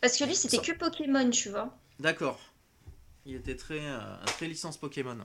Parce 0.00 0.16
que 0.16 0.24
lui, 0.24 0.34
c'était 0.34 0.56
Ça- 0.56 0.62
que 0.62 0.72
Pokémon, 0.78 1.30
tu 1.30 1.50
vois. 1.50 1.76
D'accord. 1.98 2.38
Il 3.24 3.34
était 3.34 3.56
très, 3.56 3.80
euh, 3.80 4.00
très 4.26 4.46
licence 4.46 4.76
Pokémon. 4.76 5.18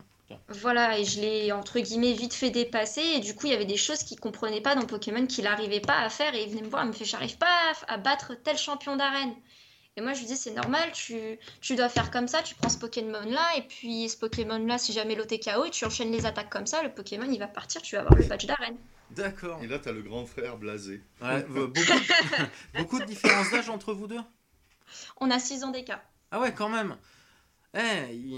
Voilà, 0.50 0.98
et 1.00 1.06
je 1.06 1.22
l'ai 1.22 1.52
entre 1.52 1.80
guillemets 1.80 2.14
vite 2.14 2.34
fait 2.34 2.50
dépasser. 2.50 3.02
Et 3.02 3.20
du 3.20 3.36
coup, 3.36 3.48
il 3.48 3.52
y 3.52 3.56
avait 3.56 3.66
des 3.66 3.78
choses 3.78 4.04
qu'il 4.04 4.20
comprenait 4.20 4.62
pas 4.62 4.76
dans 4.76 4.86
Pokémon 4.86 5.26
qu'il 5.26 5.44
n'arrivait 5.44 5.80
pas 5.80 6.00
à 6.00 6.10
faire. 6.10 6.34
Et 6.36 6.44
il 6.44 6.50
venait 6.50 6.62
me 6.62 6.70
voir, 6.70 6.84
il 6.84 6.88
me 6.88 6.94
fait 6.94 7.06
J'arrive 7.06 7.38
pas 7.38 7.74
à 7.88 7.98
battre 7.98 8.36
tel 8.36 8.58
champion 8.58 8.96
d'arène. 8.96 9.34
Et 9.98 10.02
moi, 10.02 10.14
je 10.14 10.20
lui 10.20 10.28
dis 10.28 10.38
C'est 10.38 10.54
normal, 10.54 10.92
tu, 10.94 11.18
tu 11.60 11.76
dois 11.76 11.90
faire 11.90 12.12
comme 12.12 12.28
ça. 12.28 12.42
Tu 12.42 12.56
prends 12.56 12.70
ce 12.70 12.78
Pokémon-là, 12.78 13.58
et 13.58 13.64
puis 13.64 14.08
ce 14.10 14.18
Pokémon-là, 14.18 14.78
si 14.78 14.94
jamais 14.94 15.16
l'autre 15.16 15.34
est 15.34 15.44
KO, 15.44 15.66
et 15.66 15.70
tu 15.70 15.86
enchaînes 15.86 16.12
les 16.12 16.26
attaques 16.26 16.50
comme 16.50 16.68
ça, 16.68 16.82
le 16.84 16.94
Pokémon 16.94 17.28
il 17.30 17.40
va 17.40 17.48
partir, 17.48 17.82
tu 17.82 17.96
vas 17.96 18.02
avoir 18.02 18.16
le 18.16 18.26
badge 18.26 18.46
d'arène. 18.46 18.78
D'accord. 19.12 19.62
Et 19.62 19.68
là, 19.68 19.78
tu 19.80 19.90
as 19.90 19.92
le 19.92 20.02
grand 20.02 20.26
frère 20.26 20.58
blasé. 20.58 21.04
Ouais, 21.22 21.44
beaucoup, 21.50 21.74
beaucoup 22.78 23.00
de 23.00 23.06
différences 23.06 23.52
d'âge 23.52 23.70
entre 23.70 23.94
vous 23.94 24.08
deux? 24.08 24.22
On 25.20 25.30
a 25.30 25.40
6 25.40 25.64
ans 25.64 25.72
d'écart. 25.72 26.02
Ah 26.32 26.40
ouais, 26.40 26.54
quand 26.54 26.70
même. 26.70 26.96
Eh, 27.74 28.38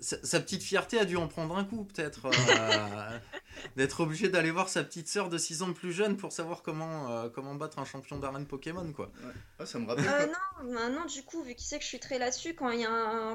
sa, 0.00 0.40
petite 0.40 0.62
fierté 0.62 0.98
a 0.98 1.04
dû 1.04 1.16
en 1.16 1.28
prendre 1.28 1.56
un 1.56 1.64
coup, 1.64 1.84
peut-être. 1.84 2.26
Euh, 2.26 3.18
d'être 3.76 4.00
obligé 4.00 4.28
d'aller 4.28 4.50
voir 4.50 4.68
sa 4.68 4.82
petite 4.82 5.06
sœur 5.06 5.28
de 5.28 5.38
6 5.38 5.62
ans 5.62 5.72
plus 5.72 5.92
jeune 5.92 6.16
pour 6.16 6.32
savoir 6.32 6.62
comment, 6.62 7.10
euh, 7.10 7.28
comment 7.28 7.54
battre 7.54 7.78
un 7.78 7.84
champion 7.84 8.18
d'arène 8.18 8.44
Pokémon, 8.44 8.92
quoi. 8.92 9.12
Ah, 9.60 9.66
ça 9.66 9.78
me 9.78 9.86
rappelle. 9.86 10.08
Euh, 10.08 10.26
non, 10.26 10.72
maintenant, 10.72 11.04
du 11.06 11.22
coup, 11.22 11.42
vu 11.42 11.54
qu'il 11.54 11.64
sait 11.64 11.78
que 11.78 11.84
je 11.84 11.88
suis 11.88 12.00
très 12.00 12.18
là-dessus, 12.18 12.54
quand, 12.54 12.70
il 12.70 12.88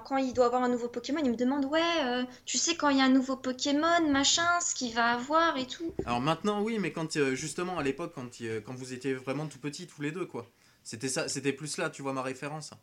quand 0.04 0.18
il 0.18 0.34
doit 0.34 0.48
avoir 0.48 0.64
un 0.64 0.70
nouveau 0.70 0.90
Pokémon, 0.90 1.22
il 1.24 1.32
me 1.32 1.38
demande 1.38 1.64
Ouais, 1.64 2.26
tu 2.46 2.58
sais, 2.58 2.76
quand 2.76 2.90
il 2.90 2.98
y 2.98 3.02
a 3.02 3.06
un 3.06 3.10
nouveau 3.10 3.38
Pokémon, 3.38 4.10
machin, 4.10 4.60
ce 4.60 4.76
qu'il 4.76 4.94
va 4.94 5.14
avoir 5.14 5.58
et 5.58 5.66
tout. 5.66 5.94
Alors 6.06 6.20
maintenant, 6.20 6.62
oui, 6.62 6.78
mais 6.78 6.92
quand, 6.92 7.18
justement, 7.36 7.80
à 7.80 7.84
l'époque, 7.84 8.12
quand, 8.14 8.30
quand 8.66 8.74
vous 8.74 8.92
étiez 8.92 9.14
vraiment 9.14 9.48
tout 9.48 9.60
petits, 9.60 9.88
tous 9.88 10.02
les 10.02 10.12
deux, 10.12 10.26
quoi. 10.26 10.46
C'était 10.84 11.10
ça, 11.10 11.30
c'était 11.30 11.54
plus 11.54 11.78
là, 11.78 11.90
tu 11.90 12.02
vois 12.02 12.12
ma 12.12 12.24
référence. 12.24 12.74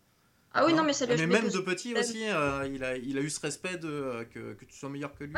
Ah 0.59 0.67
oui, 0.67 0.75
non, 0.75 0.83
mais 0.83 0.93
ça 0.93 1.07
lui 1.07 1.15
Mais 1.17 1.27
même 1.27 1.49
de 1.49 1.59
petit 1.61 1.95
aussi, 1.95 2.29
euh, 2.29 2.69
il, 2.73 2.83
a, 2.83 2.97
il 2.97 3.17
a 3.17 3.21
eu 3.21 3.31
ce 3.31 3.39
respect 3.39 3.77
de, 3.77 3.89
euh, 3.89 4.25
que, 4.25 4.55
que, 4.55 4.65
tu 4.65 4.77
sois 4.77 4.89
meilleur 4.89 5.15
que 5.15 5.23
lui. 5.23 5.35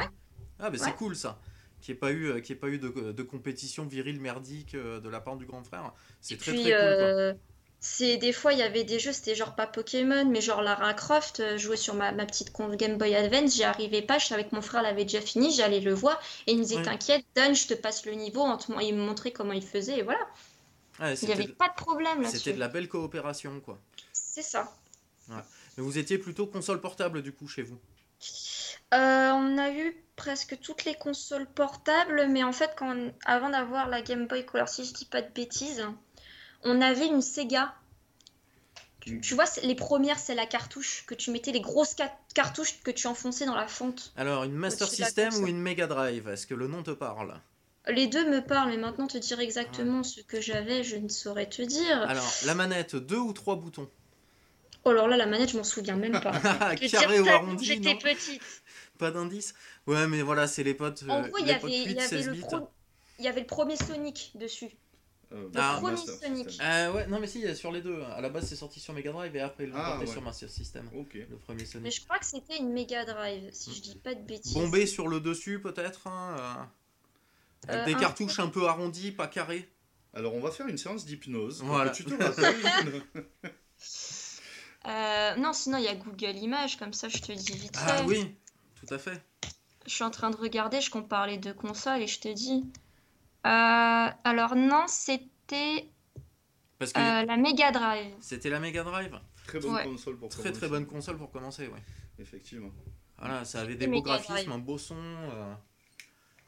Ah, 0.59 0.71
bah 0.71 0.79
c'est 0.79 0.95
cool 0.97 1.15
ça. 1.15 1.39
Qu'il 1.83 1.95
n'y 1.95 1.97
ait 1.97 2.01
pas 2.01 2.11
eu, 2.11 2.27
euh, 2.31 2.37
ait 2.39 2.55
pas 2.55 2.69
eu 2.69 2.79
de, 2.79 3.13
de, 3.13 3.23
compétition 3.23 3.85
virile 3.85 4.21
merdique 4.21 4.75
de 4.75 5.09
la 5.09 5.21
part 5.21 5.37
du 5.37 5.45
grand 5.45 5.63
frère. 5.63 5.93
C'est 6.23 6.39
très 6.39 6.53
très 6.53 6.63
cool. 6.63 7.39
C'est 7.83 8.19
des 8.19 8.35
fois 8.35 8.53
il 8.53 8.59
y 8.59 8.63
avait 8.63 8.85
des 8.85 8.99
jeux, 8.99 9.13
c'était 9.13 9.35
genre 9.35 9.57
pas 9.57 9.67
Pokémon, 9.67 10.27
mais 10.27 10.43
genre 10.43 10.61
Lara 10.61 10.93
Croft, 10.93 11.57
jouer 11.57 11.79
sur 11.79 11.95
ma, 11.95 12.13
ma 12.13 12.27
petite 12.27 12.53
Game 12.77 12.99
Boy 12.99 13.15
Advance, 13.15 13.55
j'y 13.55 13.65
arrivais 13.65 14.03
pas, 14.03 14.19
je 14.19 14.27
savais 14.27 14.45
que 14.45 14.55
mon 14.55 14.61
frère 14.61 14.83
l'avait 14.83 15.05
déjà 15.05 15.23
fini, 15.23 15.51
j'allais 15.51 15.81
le 15.81 15.95
voir 15.95 16.21
et 16.47 16.53
il 16.53 16.59
me 16.59 16.63
disait 16.63 16.83
t'inquiète, 16.83 17.25
Don, 17.35 17.55
je 17.55 17.67
te 17.67 17.73
passe 17.73 18.05
le 18.05 18.13
niveau, 18.13 18.47
il 18.83 18.95
me 18.95 19.03
montrait 19.03 19.31
comment 19.31 19.55
il 19.55 19.63
faisait 19.63 20.01
et 20.01 20.03
voilà. 20.03 20.21
il 21.01 21.27
n'y 21.27 21.33
avait 21.33 21.49
pas 21.49 21.69
de 21.69 21.75
problème 21.75 22.21
là-dessus. 22.21 22.37
C'était 22.37 22.53
de 22.53 22.61
la 22.61 22.69
belle 22.69 22.87
coopération 22.89 23.61
quoi. 23.61 23.79
C'est 24.13 24.43
ça. 24.43 24.71
Mais 25.31 25.83
vous 25.83 25.99
étiez 25.99 26.19
plutôt 26.19 26.47
console 26.47 26.81
portable 26.81 27.23
du 27.23 27.33
coup 27.33 27.49
chez 27.49 27.63
vous 27.63 27.79
euh, 28.95 29.31
On 29.31 29.59
a 29.59 29.71
eu 29.71 29.97
presque 30.17 30.59
toutes 30.61 30.85
les 30.85 30.95
consoles 30.95 31.47
portables, 31.47 32.27
mais 32.29 32.45
en 32.45 32.53
fait, 32.53 32.73
quand 32.77 32.95
avant 33.25 33.51
d'avoir 33.51 33.89
la 33.89 34.03
Game 34.03 34.27
Boy 34.27 34.45
Color, 34.45 34.69
si 34.69 34.85
je 34.85 34.93
dis 34.93 35.05
pas 35.07 35.23
de 35.23 35.33
bêtises, 35.33 35.87
on 36.63 36.81
avait 36.81 37.07
une 37.07 37.23
Sega. 37.23 37.75
Tu, 39.01 39.35
vois, 39.35 39.47
les 39.63 39.75
premières, 39.75 40.19
c'est 40.19 40.35
la 40.35 40.45
cartouche 40.45 41.05
que 41.07 41.15
tu 41.15 41.31
mettais, 41.31 41.53
les 41.53 41.63
grosses 41.63 41.97
cartouches 42.35 42.83
que 42.83 42.91
tu 42.91 43.07
enfonçais 43.07 43.47
dans 43.47 43.55
la 43.55 43.67
fonte. 43.67 44.13
Alors, 44.15 44.45
une 44.45 44.53
Master 44.53 44.89
System 44.89 45.35
ou 45.37 45.47
une 45.47 45.59
Mega 45.59 45.87
Drive 45.87 46.29
Est-ce 46.29 46.47
que 46.47 46.55
le 46.55 46.69
nom 46.69 46.83
te 46.83 46.91
parle? 46.91 47.41
Les 47.89 48.09
deux 48.09 48.29
me 48.29 48.41
parlent, 48.45 48.69
mais 48.69 48.77
maintenant 48.77 49.07
te 49.07 49.17
dire 49.17 49.41
exactement 49.41 50.03
ce 50.03 50.21
que 50.21 50.41
j'avais, 50.43 50.85
je 50.85 50.97
ne 50.97 51.09
saurais 51.09 51.49
te 51.49 51.63
dire. 51.63 52.03
Alors, 52.03 52.31
la 52.45 52.55
manette, 52.55 52.95
deux 52.95 53.19
ou 53.19 53.33
trois 53.33 53.57
boutons? 53.57 53.89
Oh, 54.85 54.91
alors 54.91 55.09
là, 55.09 55.17
la 55.17 55.27
manette, 55.27 55.51
je 55.51 55.57
m'en 55.57 55.65
souviens 55.65 55.97
même 55.97 56.21
pas. 56.21 56.33
Carré 56.91 57.21
ou 57.21 57.29
arrondi 57.29 57.65
J'étais 57.65 57.97
petite. 57.97 58.43
Pas 58.99 59.11
d'indice 59.11 59.55
Ouais, 59.87 60.07
mais 60.07 60.23
voilà, 60.23 60.47
c'est 60.47 60.63
les 60.63 60.75
potes. 60.75 61.05
En 61.09 61.23
gros, 61.23 61.39
il 61.39 61.47
y, 61.47 61.51
avait, 61.51 61.71
y, 61.71 61.99
avait 61.99 62.23
le 62.23 62.35
il 63.19 63.25
y 63.25 63.29
avait 63.29 63.41
le 63.41 63.47
premier 63.47 63.77
Sonic 63.77 64.33
dessus. 64.35 64.71
Euh, 65.33 65.43
le 65.43 65.51
ah, 65.57 65.79
premier 65.81 65.97
Sonic. 65.97 66.59
Euh, 66.61 66.93
ouais, 66.93 67.07
non, 67.07 67.21
mais 67.21 67.27
si, 67.27 67.55
sur 67.55 67.71
les 67.71 67.83
deux. 67.83 68.03
À 68.03 68.21
la 68.21 68.31
base, 68.31 68.47
c'est 68.47 68.57
sorti 68.57 68.81
sur 68.81 68.95
Mega 68.95 69.13
Drive 69.13 69.37
et 69.37 69.41
après, 69.41 69.65
ils 69.65 69.71
l'ont 69.71 69.77
ah, 69.79 69.93
porté 69.93 70.07
sur 70.07 70.23
Master 70.23 70.49
System. 70.49 70.89
Le 70.93 71.37
premier 71.37 71.67
Sonic. 71.67 71.85
Mais 71.85 71.91
je 71.91 72.03
crois 72.03 72.19
que 72.19 72.25
c'était 72.25 72.57
une 72.57 72.73
Mega 72.73 73.05
Drive, 73.05 73.51
si 73.53 73.75
je 73.75 73.83
dis 73.83 73.97
pas 73.97 74.15
de 74.15 74.23
bêtises. 74.23 74.55
Bombé 74.55 74.87
sur 74.87 75.07
le 75.07 75.21
dessus, 75.21 75.61
peut-être 75.61 76.07
hein, 76.07 76.69
euh, 77.69 77.73
Avec 77.73 77.95
des 77.95 78.01
cartouches 78.01 78.39
un 78.39 78.49
peu 78.49 78.67
arrondies, 78.67 79.13
pas 79.13 79.29
carrées. 79.29 79.69
Alors, 80.15 80.35
on 80.35 80.41
va 80.41 80.51
faire 80.51 80.67
une 80.67 80.79
séance 80.79 81.05
d'hypnose. 81.05 81.63
Voilà. 81.63 81.91
Tu 81.91 82.05
te 82.05 82.15
Euh, 84.87 85.37
non, 85.37 85.53
sinon 85.53 85.79
il 85.79 85.85
y 85.85 85.89
a 85.89 85.95
Google 85.95 86.37
Images, 86.37 86.79
comme 86.79 86.93
ça 86.93 87.09
je 87.09 87.19
te 87.19 87.33
dis 87.33 87.53
vite 87.53 87.77
ah 87.77 87.87
fait. 87.87 87.95
Ah 87.99 88.07
oui, 88.07 88.35
tout 88.75 88.93
à 88.93 88.99
fait. 88.99 89.23
Je 89.87 89.91
suis 89.91 90.05
en 90.05 90.11
train 90.11 90.31
de 90.31 90.37
regarder, 90.37 90.81
je 90.81 90.91
compare 90.91 91.27
les 91.27 91.37
deux 91.37 91.53
consoles 91.53 92.01
et 92.01 92.07
je 92.07 92.21
te 92.21 92.29
dis. 92.29 92.65
Euh, 93.47 94.09
alors 94.25 94.55
non, 94.57 94.85
c'était 94.87 95.89
euh, 96.83 97.25
la 97.25 97.37
Mega 97.37 97.73
Drive. 97.73 98.15
C'était 98.21 98.51
la 98.51 98.61
Mega 98.61 98.83
Drive. 98.83 99.19
Très 99.47 99.61
bonne 99.61 99.83
console 99.85 100.17
pour 100.17 100.29
très, 100.29 100.53
Très 100.53 100.69
bonne 100.69 100.87
console 100.87 101.19
pour 101.19 101.31
commencer, 101.31 101.67
ouais. 101.69 101.83
Effectivement. 102.19 102.71
Voilà, 103.19 103.45
ça 103.45 103.61
avait 103.61 103.75
des 103.75 103.87
beaux 103.87 104.03
graphismes, 104.03 104.53
un 104.53 104.59
beau 104.59 104.79
son. 104.79 104.97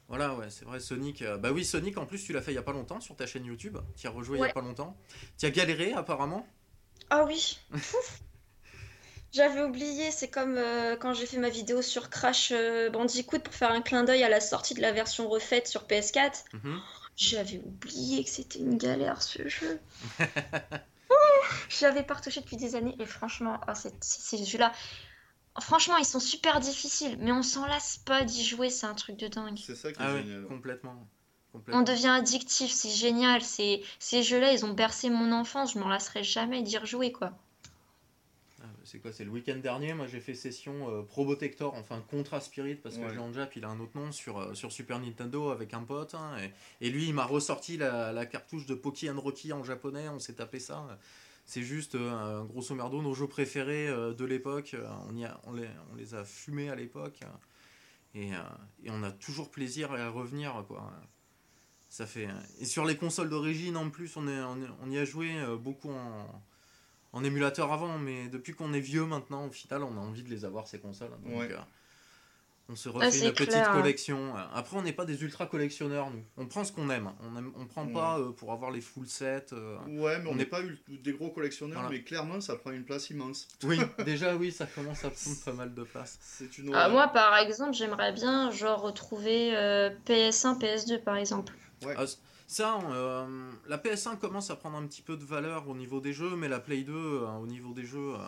Voilà, 0.07 0.35
ouais, 0.35 0.49
c'est 0.49 0.65
vrai, 0.65 0.79
Sonic. 0.79 1.23
Bah 1.39 1.51
oui, 1.51 1.65
Sonic, 1.65 1.97
en 1.97 2.05
plus, 2.05 2.23
tu 2.23 2.33
l'as 2.33 2.41
fait 2.41 2.51
il 2.51 2.55
y 2.55 2.59
a 2.59 2.63
pas 2.63 2.73
longtemps 2.73 2.99
sur 2.99 3.15
ta 3.15 3.25
chaîne 3.25 3.45
YouTube. 3.45 3.77
Tu 3.95 4.07
as 4.07 4.11
rejoué 4.11 4.39
il 4.39 4.41
y 4.41 4.45
a 4.45 4.53
pas 4.53 4.61
longtemps. 4.61 4.97
Tu 5.37 5.45
as 5.45 5.51
galéré, 5.51 5.93
apparemment. 5.93 6.47
Ah 7.09 7.25
oui. 7.25 7.59
J'avais 9.33 9.63
oublié, 9.63 10.11
c'est 10.11 10.27
comme 10.27 10.57
euh, 10.57 10.95
quand 10.95 11.13
j'ai 11.13 11.25
fait 11.25 11.37
ma 11.37 11.49
vidéo 11.49 11.81
sur 11.81 12.11
Crash 12.11 12.51
euh, 12.51 12.91
Bandicoot 12.91 13.39
pour 13.39 13.53
faire 13.53 13.71
un 13.71 13.81
clin 13.81 14.03
d'œil 14.03 14.23
à 14.23 14.29
la 14.29 14.39
sortie 14.39 14.75
de 14.75 14.81
la 14.81 14.91
version 14.91 15.27
refaite 15.27 15.67
sur 15.67 15.85
PS4. 15.85 16.43
Mhm. 16.53 16.81
J'avais 17.15 17.57
oublié 17.57 18.23
que 18.23 18.29
c'était 18.29 18.59
une 18.59 18.77
galère 18.77 19.21
ce 19.23 19.47
jeu. 19.47 19.79
J'avais 21.69 22.03
pas 22.03 22.13
retouché 22.13 22.41
depuis 22.41 22.57
des 22.57 22.75
années 22.75 22.95
et 22.99 23.05
franchement, 23.05 23.59
oh, 23.67 23.71
ces 24.01 24.45
jeux-là, 24.45 24.71
franchement, 25.59 25.97
ils 25.97 26.05
sont 26.05 26.19
super 26.19 26.59
difficiles, 26.59 27.17
mais 27.19 27.31
on 27.31 27.43
s'en 27.43 27.65
lasse 27.65 27.97
pas 27.97 28.23
d'y 28.23 28.43
jouer, 28.43 28.69
c'est 28.69 28.85
un 28.85 28.93
truc 28.93 29.17
de 29.17 29.27
dingue. 29.27 29.57
C'est 29.57 29.75
ça 29.75 29.91
qui 29.91 29.99
est 29.99 30.05
ah 30.05 30.17
génial. 30.17 30.45
complètement. 30.45 31.07
On 31.71 31.81
devient 31.81 32.07
addictif, 32.07 32.71
c'est 32.71 32.89
génial. 32.89 33.41
C'est 33.41 33.81
ces 33.99 34.23
jeux-là, 34.23 34.53
ils 34.53 34.65
ont 34.65 34.73
bercé 34.73 35.09
mon 35.09 35.31
enfance. 35.31 35.73
Je 35.73 35.79
m'en 35.79 35.87
lasserai 35.87 36.23
jamais 36.23 36.63
d'y 36.63 36.77
rejouer, 36.77 37.11
quoi. 37.11 37.31
Ah, 38.61 38.67
c'est 38.83 38.99
quoi 38.99 39.11
C'est 39.11 39.23
le 39.23 39.29
week-end 39.29 39.57
dernier. 39.57 39.93
Moi, 39.93 40.07
j'ai 40.07 40.19
fait 40.19 40.33
session 40.33 40.89
euh, 40.89 41.03
Probotector, 41.03 41.75
enfin 41.75 42.03
Contra 42.09 42.41
Spirit, 42.41 42.75
parce 42.75 42.97
que 42.97 43.13
Jean 43.13 43.31
Jap, 43.33 43.55
il 43.55 43.65
a 43.65 43.69
un 43.69 43.79
autre 43.79 43.95
nom 43.95 44.11
sur, 44.11 44.39
euh, 44.39 44.53
sur 44.55 44.71
Super 44.71 44.99
Nintendo 44.99 45.49
avec 45.51 45.73
un 45.73 45.83
pote. 45.83 46.15
Hein, 46.15 46.37
et, 46.81 46.89
lui, 46.89 47.07
il 47.07 47.13
m'a 47.13 47.25
ressorti 47.25 47.77
la, 47.77 48.25
cartouche 48.25 48.65
de 48.65 48.73
Poki 48.73 49.09
and 49.09 49.19
Rocky 49.19 49.53
en 49.53 49.63
japonais. 49.63 50.09
On 50.09 50.19
s'est 50.19 50.35
tapé 50.35 50.59
ça. 50.59 50.97
C'est 51.45 51.63
juste, 51.63 51.95
euh, 51.95 52.43
grosso 52.45 52.73
merdo, 52.73 53.01
nos 53.01 53.13
jeux 53.13 53.27
préférés 53.27 53.87
de 53.87 54.25
l'époque. 54.25 54.75
On, 55.09 55.15
y 55.15 55.25
a, 55.25 55.39
on, 55.43 55.53
les, 55.53 55.67
on 55.91 55.95
les 55.95 56.15
a 56.15 56.23
fumés 56.23 56.69
à 56.69 56.75
l'époque. 56.75 57.19
Et, 58.15 58.29
et, 58.83 58.89
on 58.89 59.03
a 59.03 59.11
toujours 59.11 59.51
plaisir 59.51 59.91
à 59.91 60.09
revenir, 60.09 60.63
quoi. 60.67 60.91
Ça 61.93 62.07
fait... 62.07 62.27
Et 62.59 62.65
sur 62.65 62.85
les 62.85 62.97
consoles 62.97 63.29
d'origine, 63.29 63.77
en 63.77 63.91
plus, 63.91 64.17
on, 64.17 64.27
est, 64.27 64.39
on, 64.81 64.89
y 64.89 64.97
a 64.97 65.05
joué 65.05 65.37
euh, 65.37 65.57
beaucoup 65.57 65.91
en, 65.91 66.41
en 67.11 67.23
émulateur 67.23 67.71
avant, 67.71 67.99
mais 67.99 68.29
depuis 68.29 68.55
qu'on 68.55 68.73
est 68.73 68.79
vieux 68.79 69.05
maintenant, 69.05 69.45
au 69.45 69.51
final, 69.51 69.83
on 69.83 69.95
a 69.95 69.99
envie 69.99 70.23
de 70.23 70.29
les 70.31 70.43
avoir, 70.43 70.67
ces 70.67 70.79
consoles. 70.79 71.11
Donc, 71.23 71.51
euh, 71.51 71.55
on 72.67 72.75
se 72.75 72.89
refait 72.89 73.27
une 73.27 73.33
petite 73.33 73.63
collection. 73.71 74.33
Après, 74.55 74.75
on 74.75 74.81
n'est 74.81 74.91
pas 74.91 75.05
des 75.05 75.21
ultra 75.21 75.45
collectionneurs, 75.45 76.09
nous. 76.09 76.23
On 76.35 76.47
prend 76.47 76.63
ce 76.63 76.71
qu'on 76.71 76.89
aime. 76.89 77.11
On 77.21 77.29
ne 77.29 77.65
prend 77.65 77.85
pas 77.85 78.17
euh, 78.17 78.31
pour 78.31 78.51
avoir 78.53 78.71
les 78.71 78.81
full 78.81 79.05
sets. 79.05 79.53
ouais, 79.87 80.17
mais 80.17 80.29
on 80.31 80.33
n'est 80.33 80.47
pas 80.47 80.61
des 80.87 81.13
gros 81.13 81.29
collectionneurs, 81.29 81.91
mais 81.91 82.01
clairement, 82.01 82.41
ça 82.41 82.55
prend 82.55 82.71
une 82.71 82.85
place 82.85 83.11
immense. 83.11 83.47
Oui, 83.65 83.77
déjà, 84.03 84.35
oui, 84.35 84.51
ça 84.51 84.65
commence 84.65 85.05
à 85.05 85.11
prendre 85.11 85.37
pas 85.45 85.53
mal 85.53 85.75
de 85.75 85.83
place. 85.83 86.17
C'est 86.21 86.57
une 86.57 86.73
ah, 86.73 86.89
moi, 86.89 87.09
par 87.09 87.37
exemple, 87.37 87.73
j'aimerais 87.73 88.13
bien 88.13 88.49
genre 88.49 88.81
retrouver 88.81 89.51
PS1, 90.07 90.59
PS2, 90.59 91.03
par 91.03 91.17
exemple. 91.17 91.53
Ah, 91.97 92.05
ça, 92.47 92.79
euh, 92.81 93.51
la 93.67 93.77
PS1 93.77 94.17
commence 94.17 94.49
à 94.49 94.55
prendre 94.55 94.77
un 94.77 94.85
petit 94.85 95.01
peu 95.01 95.17
de 95.17 95.23
valeur 95.23 95.67
au 95.69 95.75
niveau 95.75 95.99
des 95.99 96.13
jeux, 96.13 96.35
mais 96.35 96.47
la 96.47 96.59
Play 96.59 96.83
2, 96.83 96.93
euh, 96.93 97.27
au 97.37 97.47
niveau 97.47 97.73
des 97.73 97.85
jeux, 97.85 98.15
euh, 98.15 98.19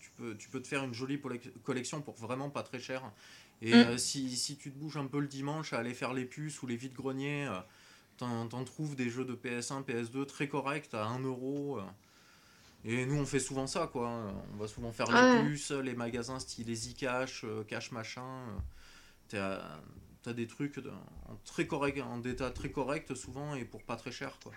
tu, 0.00 0.10
peux, 0.16 0.36
tu 0.36 0.48
peux 0.48 0.60
te 0.60 0.68
faire 0.68 0.84
une 0.84 0.94
jolie 0.94 1.20
collection 1.64 2.00
pour 2.02 2.14
vraiment 2.16 2.50
pas 2.50 2.62
très 2.62 2.80
cher. 2.80 3.02
Et 3.62 3.74
mm. 3.74 3.98
si, 3.98 4.36
si, 4.36 4.56
tu 4.56 4.70
te 4.70 4.78
bouges 4.78 4.96
un 4.96 5.06
peu 5.06 5.20
le 5.20 5.28
dimanche 5.28 5.72
à 5.72 5.78
aller 5.78 5.94
faire 5.94 6.12
les 6.12 6.24
puces 6.24 6.62
ou 6.62 6.66
les 6.66 6.76
vides-greniers, 6.76 7.48
t'en, 8.16 8.46
trouves 8.64 8.96
des 8.96 9.10
jeux 9.10 9.24
de 9.24 9.34
PS1, 9.34 9.84
PS2 9.84 10.26
très 10.26 10.48
corrects 10.48 10.92
à 10.92 11.04
1 11.04 11.20
euro. 11.20 11.78
Et 12.84 13.04
nous, 13.04 13.16
on 13.16 13.26
fait 13.26 13.40
souvent 13.40 13.66
ça, 13.66 13.86
quoi. 13.86 14.08
On 14.54 14.56
va 14.56 14.66
souvent 14.66 14.92
faire 14.92 15.10
les 15.10 15.42
puces, 15.42 15.70
les 15.70 15.94
magasins 15.94 16.38
style 16.38 16.74
Cash, 16.96 17.44
Cash 17.68 17.92
machin. 17.92 18.44
T'es 19.28 19.38
t'as 20.22 20.32
des 20.32 20.46
trucs 20.46 20.78
en, 20.78 21.36
très 21.44 21.66
correct, 21.66 22.00
en 22.00 22.22
état 22.22 22.50
très 22.50 22.70
correct 22.70 23.14
souvent 23.14 23.54
et 23.54 23.64
pour 23.64 23.82
pas 23.82 23.96
très 23.96 24.12
cher 24.12 24.38
quoi. 24.42 24.52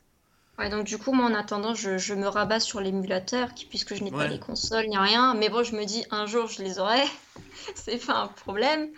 Ouais, 0.59 0.69
donc 0.69 0.85
du 0.85 0.99
coup, 0.99 1.13
moi 1.13 1.25
en 1.25 1.33
attendant, 1.33 1.73
je, 1.73 1.97
je 1.97 2.13
me 2.13 2.27
rabats 2.27 2.59
sur 2.59 2.79
l'émulateur 2.79 3.55
qui, 3.55 3.65
puisque 3.65 3.95
je 3.95 4.03
n'ai 4.03 4.11
pas 4.11 4.27
les 4.27 4.39
consoles 4.39 4.87
ni 4.87 4.97
rien. 4.97 5.33
Mais 5.33 5.49
bon, 5.49 5.63
je 5.63 5.75
me 5.75 5.83
dis 5.83 6.05
un 6.11 6.27
jour 6.27 6.47
je 6.47 6.61
les 6.61 6.77
aurai, 6.77 7.03
c'est 7.75 8.05
pas 8.05 8.19
un 8.19 8.27
problème. 8.27 8.91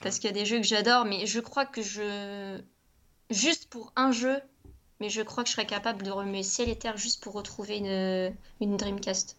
Parce 0.00 0.18
qu'il 0.18 0.30
y 0.30 0.32
a 0.32 0.34
des 0.34 0.46
jeux 0.46 0.58
que 0.58 0.66
j'adore, 0.66 1.04
mais 1.04 1.26
je 1.26 1.40
crois 1.40 1.66
que 1.66 1.82
je. 1.82 2.60
Juste 3.30 3.68
pour 3.70 3.92
un 3.96 4.12
jeu, 4.12 4.40
mais 5.00 5.08
je 5.08 5.22
crois 5.22 5.42
que 5.42 5.48
je 5.48 5.54
serais 5.54 5.66
capable 5.66 6.04
de 6.04 6.10
remuer 6.10 6.42
ciel 6.42 6.68
et 6.68 6.76
terre 6.76 6.96
juste 6.96 7.22
pour 7.22 7.32
retrouver 7.32 7.78
une, 7.78 8.34
une 8.60 8.76
Dreamcast. 8.76 9.36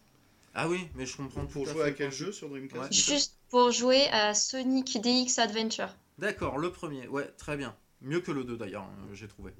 Ah 0.54 0.68
oui, 0.68 0.88
mais 0.94 1.06
je 1.06 1.16
comprends 1.16 1.46
Pour 1.46 1.66
jouer 1.66 1.84
à 1.84 1.90
quel 1.90 2.12
jeu 2.12 2.32
sur 2.32 2.48
Dreamcast? 2.48 2.82
Ouais. 2.82 2.92
Juste 2.92 3.38
pour 3.50 3.70
jouer 3.70 4.08
à 4.08 4.34
Sonic 4.34 5.00
DX 5.00 5.38
Adventure. 5.38 5.94
D'accord, 6.18 6.58
le 6.58 6.70
premier. 6.72 7.08
Ouais, 7.08 7.26
très 7.36 7.56
bien. 7.56 7.74
Mieux 8.00 8.20
que 8.20 8.30
le 8.32 8.44
2 8.44 8.56
d'ailleurs, 8.56 8.84
euh, 8.84 9.14
j'ai 9.14 9.28
trouvé. 9.28 9.52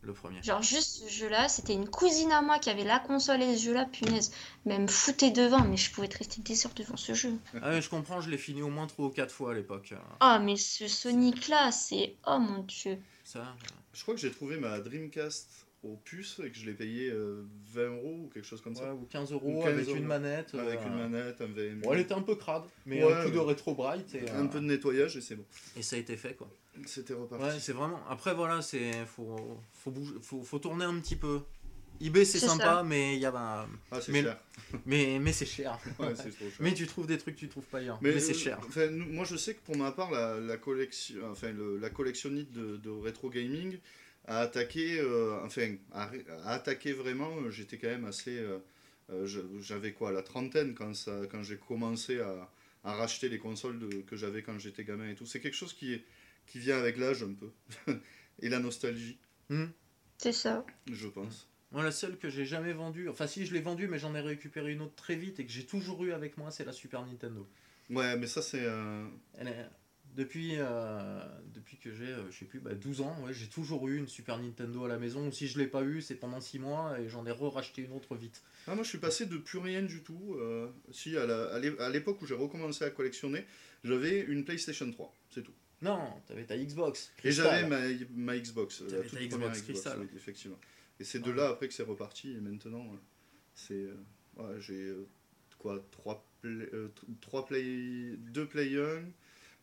Le 0.00 0.12
premier. 0.12 0.40
Genre 0.44 0.62
juste 0.62 1.02
ce 1.04 1.08
jeu-là, 1.08 1.48
c'était 1.48 1.74
une 1.74 1.88
cousine 1.88 2.30
à 2.30 2.40
moi 2.40 2.60
qui 2.60 2.70
avait 2.70 2.84
la 2.84 3.00
console 3.00 3.42
et 3.42 3.56
ce 3.56 3.64
jeu-là, 3.64 3.84
punaise. 3.84 4.30
Même 4.64 4.88
foutait 4.88 5.32
devant, 5.32 5.64
mais 5.64 5.76
je 5.76 5.90
pouvais 5.92 6.06
te 6.08 6.16
rester 6.18 6.40
des 6.40 6.64
heures 6.66 6.72
devant 6.74 6.96
ce 6.96 7.14
jeu. 7.14 7.32
Ah 7.60 7.70
ouais, 7.70 7.82
je 7.82 7.90
comprends, 7.90 8.20
je 8.20 8.30
l'ai 8.30 8.38
fini 8.38 8.62
au 8.62 8.68
moins 8.70 8.86
3 8.86 9.06
ou 9.06 9.10
4 9.10 9.30
fois 9.32 9.50
à 9.50 9.54
l'époque. 9.54 9.88
euh, 9.92 9.98
Ah, 10.20 10.38
mais 10.38 10.56
ce 10.56 10.86
Sonic-là, 10.86 11.72
c'est... 11.72 12.14
Oh 12.28 12.38
mon 12.38 12.62
dieu. 12.62 12.96
Ça, 13.24 13.40
euh, 13.40 13.44
Je 13.92 14.02
crois 14.02 14.14
que 14.14 14.20
j'ai 14.20 14.30
trouvé 14.30 14.56
ma 14.56 14.78
Dreamcast 14.78 15.66
au 15.84 15.96
puce 15.96 16.40
et 16.44 16.50
que 16.50 16.56
je 16.58 16.66
l'ai 16.66 16.74
payé 16.74 17.08
euh, 17.10 17.44
20 17.72 17.82
euros 17.96 18.16
ou 18.24 18.30
quelque 18.34 18.44
chose 18.46 18.60
comme 18.60 18.74
ouais, 18.74 18.80
ça. 18.82 18.94
ou 18.94 19.06
15 19.10 19.32
euros 19.32 19.58
Ou 19.58 19.62
15 19.62 19.72
avec 19.74 19.86
euros. 19.88 19.96
une 19.96 20.06
manette. 20.06 20.54
Avec 20.54 20.80
euh, 20.80 20.86
une 20.88 20.96
manette, 20.96 21.40
un. 21.40 21.46
Bon, 21.82 21.92
elle 21.92 22.00
était 22.00 22.14
un 22.14 22.22
peu 22.22 22.34
crade, 22.34 22.64
mais 22.84 23.04
Ouais, 23.04 23.12
un 23.12 23.24
coup 23.24 23.30
de 23.30 23.38
rétro 23.38 23.74
bright 23.74 24.12
et, 24.14 24.28
Un 24.30 24.46
euh, 24.46 24.48
peu 24.48 24.58
de 24.60 24.64
nettoyage 24.66 25.16
et 25.16 25.20
c'est 25.20 25.36
bon. 25.36 25.44
et 25.76 25.82
ça 25.82 25.96
a 25.96 25.98
été 26.00 26.16
fait 26.16 26.34
quoi. 26.34 26.50
C'était 26.86 27.14
reparti. 27.14 27.44
Ouais, 27.44 27.60
c'est 27.60 27.72
vraiment. 27.72 28.00
Après 28.08 28.34
voilà, 28.34 28.60
c'est 28.62 28.92
faut 29.06 29.60
faut 29.72 29.90
bouger, 29.90 30.14
faut, 30.22 30.42
faut 30.42 30.58
tourner 30.58 30.84
un 30.84 30.98
petit 31.00 31.16
peu. 31.16 31.40
eBay 32.00 32.24
c'est 32.24 32.38
sympa, 32.38 32.64
ça. 32.64 32.82
mais 32.84 33.14
il 33.16 33.20
y 33.20 33.26
a 33.26 33.30
un- 33.36 33.68
Ah, 33.90 34.00
c'est 34.00 34.12
Mais- 34.12 34.22
cher. 34.22 34.36
mais 34.86 35.18
mais 35.20 35.32
c'est 35.32 35.46
cher. 35.46 35.78
Ouais, 35.98 36.14
mais 36.60 36.74
tu 36.74 36.86
trouves 36.86 37.06
des 37.08 37.18
trucs 37.18 37.34
que 37.34 37.40
tu 37.40 37.48
trouves 37.48 37.64
pas 37.66 37.78
ailleurs. 37.78 37.98
Mais, 38.02 38.18
c'est 38.20 38.32
euh, 38.32 38.34
cher. 38.34 38.58
enfin, 38.66 38.88
moi, 38.90 39.24
je 39.24 39.36
sais 39.36 39.54
que 39.54 39.60
pour 39.60 39.76
ma 39.76 39.90
part, 39.92 40.10
la, 40.12 40.38
la 40.40 40.56
collection, 40.56 41.18
enfin, 41.30 41.50
le- 41.52 41.76
la 41.78 41.90
collectionnite 41.90 42.52
de, 42.52 42.76
de 42.76 42.90
rétro 42.90 43.28
gaming 43.30 43.78
a 44.28 44.40
attaqué, 44.40 45.00
euh, 45.00 45.40
enfin, 45.44 45.74
a, 45.92 46.06
ré- 46.06 46.24
a 46.44 46.50
attaqué 46.52 46.92
vraiment. 46.92 47.36
euh, 47.42 47.50
J'étais 47.50 47.78
quand 47.78 47.88
même 47.88 48.04
assez, 48.04 48.38
euh, 48.38 49.26
j'avais 49.60 49.92
quoi, 49.92 50.12
la 50.12 50.22
trentaine 50.22 50.74
quand 50.74 50.94
ça, 50.94 51.22
quand 51.30 51.42
j'ai 51.42 51.56
commencé 51.56 52.20
à, 52.20 52.50
à 52.84 52.94
racheter 52.94 53.28
les 53.28 53.38
consoles 53.38 53.78
de- 53.78 54.02
que 54.02 54.16
j'avais 54.16 54.42
quand 54.42 54.58
j'étais 54.58 54.84
gamin 54.84 55.08
et 55.10 55.14
tout. 55.14 55.26
C'est 55.26 55.40
quelque 55.40 55.56
chose 55.56 55.72
qui 55.72 55.94
est, 55.94 56.04
qui 56.46 56.58
vient 56.58 56.78
avec 56.78 56.96
l'âge 56.98 57.22
un 57.22 57.32
peu 57.34 57.50
et 58.42 58.48
la 58.48 58.58
nostalgie, 58.60 59.18
Hmm. 59.50 59.66
C'est 60.18 60.32
ça. 60.32 60.64
je 60.92 61.08
pense. 61.08 61.48
Moi 61.72 61.82
la 61.82 61.90
seule 61.92 62.18
que 62.18 62.28
j'ai 62.28 62.44
jamais 62.44 62.72
vendue, 62.74 63.08
enfin 63.08 63.26
si 63.26 63.46
je 63.46 63.54
l'ai 63.54 63.60
vendue 63.60 63.88
mais 63.88 63.98
j'en 63.98 64.14
ai 64.14 64.20
récupéré 64.20 64.72
une 64.72 64.80
autre 64.82 64.94
très 64.94 65.16
vite 65.16 65.38
et 65.40 65.46
que 65.46 65.52
j'ai 65.52 65.64
toujours 65.64 66.04
eu 66.04 66.12
avec 66.12 66.36
moi, 66.38 66.50
c'est 66.50 66.64
la 66.66 66.72
Super 66.72 67.04
Nintendo. 67.06 67.46
Ouais, 67.90 68.16
mais 68.18 68.26
ça 68.26 68.42
c'est, 68.42 68.62
euh, 68.62 69.06
Elle 69.38 69.48
est- 69.48 69.70
Depuis, 70.18 70.54
euh, 70.58 71.20
depuis 71.54 71.76
que 71.76 71.92
j'ai, 71.94 72.06
euh, 72.08 72.28
je 72.30 72.38
sais 72.40 72.44
plus, 72.44 72.58
bah, 72.58 72.74
12 72.74 73.02
ans, 73.02 73.16
ouais, 73.24 73.32
j'ai 73.32 73.46
toujours 73.46 73.86
eu 73.86 73.96
une 73.96 74.08
Super 74.08 74.36
Nintendo 74.38 74.84
à 74.84 74.88
la 74.88 74.98
maison. 74.98 75.28
Ou 75.28 75.32
si 75.32 75.46
je 75.46 75.58
l'ai 75.58 75.68
pas 75.68 75.82
eu, 75.84 76.02
c'est 76.02 76.16
pendant 76.16 76.40
6 76.40 76.58
mois 76.58 76.98
et 76.98 77.08
j'en 77.08 77.24
ai 77.24 77.30
re-racheté 77.30 77.82
une 77.82 77.92
autre 77.92 78.16
vite. 78.16 78.42
Ah, 78.66 78.74
moi, 78.74 78.82
je 78.82 78.88
suis 78.88 78.98
passé 78.98 79.26
de 79.26 79.36
plus 79.38 79.58
rien 79.60 79.80
du 79.82 80.02
tout. 80.02 80.34
euh, 80.40 80.68
si, 80.90 81.16
à 81.16 81.88
l'époque 81.88 82.20
où 82.20 82.26
j'ai 82.26 82.34
recommencé 82.34 82.84
à 82.84 82.90
collectionner, 82.90 83.44
j'avais 83.84 84.20
une 84.22 84.44
PlayStation 84.44 84.90
3, 84.90 85.14
c'est 85.30 85.42
tout. 85.44 85.54
Non, 85.82 86.12
t'avais 86.26 86.44
ta 86.44 86.58
Xbox. 86.58 87.12
Et 87.22 87.30
j'avais 87.30 87.68
ma, 87.68 87.78
ma 88.16 88.36
Xbox, 88.36 88.80
la 88.90 89.02
toute 89.02 89.12
ta 89.12 89.24
Xbox 89.24 89.28
Xbox, 89.44 89.62
Crystal. 89.62 90.00
oui, 90.00 90.08
effectivement. 90.16 90.58
Et 90.98 91.04
c'est 91.04 91.20
de 91.20 91.30
là 91.30 91.50
après 91.50 91.68
que 91.68 91.74
c'est 91.74 91.84
reparti. 91.84 92.32
Et 92.32 92.40
maintenant, 92.40 92.84
c'est. 93.54 93.74
euh, 93.74 93.94
ouais, 94.38 94.60
j'ai 94.60 94.74
euh, 94.88 95.06
quoi 95.58 95.80
3 95.92 96.26
play, 96.42 96.68
euh, 96.74 96.88
t- 96.88 97.06
trois 97.20 97.46
play, 97.46 98.16
2 98.16 98.46
Play 98.46 98.76
1, 98.76 99.02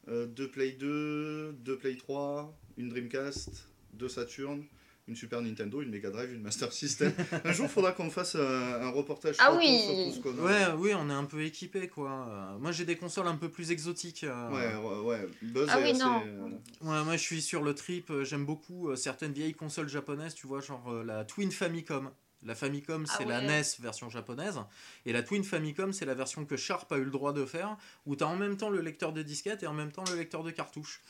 2 0.08 0.50
Play 0.52 0.72
2, 0.74 1.54
2 1.60 1.78
Play 1.78 1.96
3, 1.96 2.54
une 2.78 2.90
Dreamcast, 2.90 3.68
2 3.94 4.08
Saturn. 4.10 4.64
Une 5.08 5.16
Super 5.16 5.40
Nintendo, 5.40 5.84
une 5.84 5.92
Mega 5.92 6.10
Drive, 6.10 6.34
une 6.34 6.42
Master 6.42 6.74
System. 6.74 7.14
Un 7.46 7.52
jour, 7.52 7.68
il 7.68 7.72
faudra 7.72 7.92
qu'on 7.92 8.10
fasse 8.10 8.34
euh, 8.36 8.82
un 8.82 8.90
reportage 8.90 9.36
Ah 9.38 9.54
oui. 9.56 9.68
sur 9.80 9.94
tout 9.94 10.12
ce 10.16 10.20
qu'on 10.20 10.44
a. 10.44 10.74
Ouais, 10.74 10.80
oui, 10.80 10.94
on 10.96 11.08
est 11.12 11.14
un 11.14 11.26
peu 11.26 11.44
équipé 11.44 11.88
quoi. 11.88 12.28
Euh, 12.28 12.58
Moi 12.58 12.72
j'ai 12.72 12.86
des 12.86 12.96
consoles 12.96 13.28
un 13.28 13.36
peu 13.36 13.50
plus 13.50 13.70
exotiques. 13.70 14.24
euh. 14.24 14.50
Ouais, 14.50 14.74
ouais, 14.76 15.02
ouais. 15.22 15.30
Buzz 15.44 15.70
Ah 15.72 15.78
oui, 15.80 15.92
assez, 15.92 16.00
non. 16.00 16.24
euh, 16.26 16.50
Ouais, 16.82 17.04
moi 17.04 17.18
je 17.18 17.22
suis 17.22 17.44
sur 17.44 17.62
le 17.62 17.76
trip. 17.76 18.10
euh, 18.10 18.24
J'aime 18.24 18.48
beaucoup 18.48 18.90
euh, 18.90 18.96
certaines 18.96 19.34
vieilles 19.34 19.54
consoles 19.54 19.90
japonaises, 19.90 20.34
tu 20.34 20.48
vois, 20.48 20.60
genre 20.60 20.84
euh, 20.92 21.04
la 21.04 21.24
Twin 21.24 21.52
Famicom. 21.52 22.10
La 22.46 22.56
Famicom, 22.56 23.06
Ah 23.10 23.16
c'est 23.18 23.26
la. 23.26 23.42
NES 23.42 23.64
version 23.80 24.10
japonaise. 24.10 24.60
Et 25.06 25.12
la 25.14 25.24
Twin 25.24 25.44
Famicom, 25.44 25.92
c'est 25.94 26.06
la 26.06 26.14
version 26.14 26.46
que 26.46 26.56
Sharp 26.58 26.92
a 26.92 26.98
eu 26.98 27.04
le 27.04 27.12
droit 27.12 27.34
de 27.34 27.46
faire, 27.46 27.78
où 28.06 28.16
tu 28.16 28.24
as 28.24 28.28
en 28.28 28.36
même 28.38 28.56
temps 28.58 28.70
le 28.70 28.82
lecteur 28.82 29.14
de 29.14 29.22
disquette 29.24 29.64
et 29.64 29.68
en 29.68 29.74
même 29.74 29.92
temps 29.92 30.04
le 30.10 30.16
lecteur 30.16 30.44
de 30.44 30.52
cartouche 30.52 31.02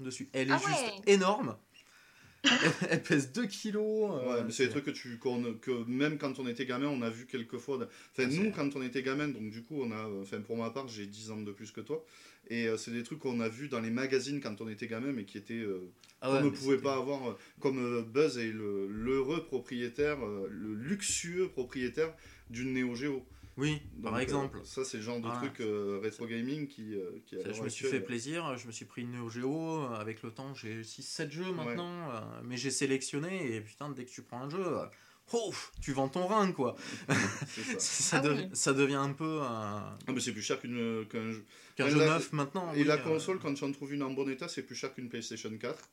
dessus. 0.00 0.28
Elle 0.32 0.48
est 0.48 0.52
Ah 0.54 0.58
juste 0.58 0.80
ouais. 1.06 1.12
énorme. 1.12 1.56
elle, 2.44 2.72
elle 2.90 3.02
pèse 3.04 3.30
2 3.32 3.46
kilos. 3.46 4.10
euh, 4.20 4.28
Ouais, 4.34 4.42
mais 4.44 4.50
c'est 4.50 4.64
des 4.64 4.70
trucs 4.70 4.84
que, 4.86 4.90
tu, 4.90 5.16
que 5.18 5.84
même 5.86 6.18
quand 6.18 6.40
on 6.40 6.46
était 6.48 6.66
gamin, 6.66 6.88
on 6.88 7.00
a 7.02 7.08
vu 7.10 7.26
quelques 7.26 7.58
fois. 7.58 7.76
Enfin, 7.76 7.86
Ah, 8.18 8.26
nous, 8.26 8.50
quand 8.50 8.74
on 8.74 8.82
était 8.82 9.02
gamin, 9.04 9.28
donc 9.28 9.50
du 9.50 9.62
coup, 9.62 9.80
on 9.80 9.92
a. 9.92 10.08
Enfin, 10.22 10.40
pour 10.40 10.56
ma 10.56 10.70
part, 10.70 10.88
j'ai 10.88 11.06
10 11.06 11.30
ans 11.30 11.40
de 11.40 11.52
plus 11.52 11.70
que 11.70 11.80
toi. 11.80 12.04
Et 12.48 12.66
euh, 12.66 12.76
c'est 12.76 12.90
des 12.90 13.02
trucs 13.02 13.20
qu'on 13.20 13.40
a 13.40 13.48
vu 13.48 13.68
dans 13.68 13.80
les 13.80 13.90
magazines 13.90 14.40
quand 14.40 14.60
on 14.60 14.68
était 14.68 14.86
gamin, 14.88 15.12
mais 15.12 15.24
qui 15.24 15.38
étaient. 15.38 15.54
euh, 15.54 15.90
Ah 16.20 16.32
ouais, 16.32 16.38
qu'on 16.40 16.44
ne 16.46 16.50
pouvait 16.50 16.78
pas 16.78 16.96
avoir. 16.96 17.30
euh, 17.30 17.38
comme 17.60 18.02
Buzz 18.04 18.38
est 18.38 18.52
l'heureux 18.52 19.44
propriétaire, 19.44 20.18
le 20.50 20.74
luxueux 20.74 21.48
propriétaire 21.48 22.12
d'une 22.50 22.72
Neo 22.74 22.94
Geo. 22.94 23.24
Oui, 23.58 23.80
Donc, 23.96 24.12
par 24.12 24.20
exemple. 24.20 24.60
ça, 24.64 24.82
c'est 24.84 24.96
le 24.96 25.02
genre 25.02 25.18
de 25.20 25.26
Voilà. 25.28 25.38
truc 25.38 25.62
rétro 26.02 26.26
gaming 26.26 26.66
qui. 26.68 26.94
qui 27.26 27.36
je 27.52 27.62
me 27.62 27.68
suis 27.68 27.86
fait 27.86 28.00
plaisir, 28.00 28.56
je 28.56 28.66
me 28.66 28.72
suis 28.72 28.86
pris 28.86 29.02
une 29.02 29.12
Neo 29.12 29.28
Geo, 29.28 29.82
avec 29.94 30.22
le 30.22 30.30
temps 30.30 30.54
j'ai 30.54 30.82
6-7 30.82 31.30
jeux 31.30 31.52
maintenant, 31.52 32.08
mais 32.44 32.56
j'ai 32.56 32.70
sélectionné 32.70 33.54
et 33.54 33.60
putain 33.60 33.90
dès 33.90 34.04
que 34.04 34.10
tu 34.10 34.22
prends 34.22 34.42
un 34.42 34.50
jeu, 34.50 34.64
euh, 35.34 35.38
ouf, 35.48 35.72
tu 35.80 35.92
vends 35.92 36.08
ton 36.08 36.26
rein 36.26 36.52
quoi. 36.52 36.76
c'est 37.46 37.62
ça. 37.62 37.78
ça, 37.78 38.22
Ah 38.24 38.28
oui. 38.28 38.48
ça 38.52 38.72
devient 38.72 38.94
un 38.96 39.12
peu 39.12 39.40
un- 39.42 39.96
Ah, 40.06 40.12
mais 40.12 40.20
c'est 40.20 40.32
plus 40.32 40.42
cher 40.42 40.60
qu'une, 40.60 41.06
qu'un 41.10 41.30
jeu. 41.32 41.44
qu'un 41.76 41.88
jeu 41.88 41.98
la- 41.98 42.06
neuf 42.06 42.32
maintenant. 42.32 42.72
Et 42.74 42.78
oui, 42.78 42.84
la 42.84 42.94
euh, 42.94 42.98
console, 42.98 43.38
quand 43.38 43.54
tu 43.54 43.64
en 43.64 43.72
trouves 43.72 43.94
une 43.94 44.02
en 44.02 44.10
bon 44.10 44.28
état, 44.28 44.48
c'est 44.48 44.62
plus 44.62 44.74
cher 44.74 44.92
qu'une 44.94 45.08
PlayStation 45.08 45.50
4, 45.56 45.88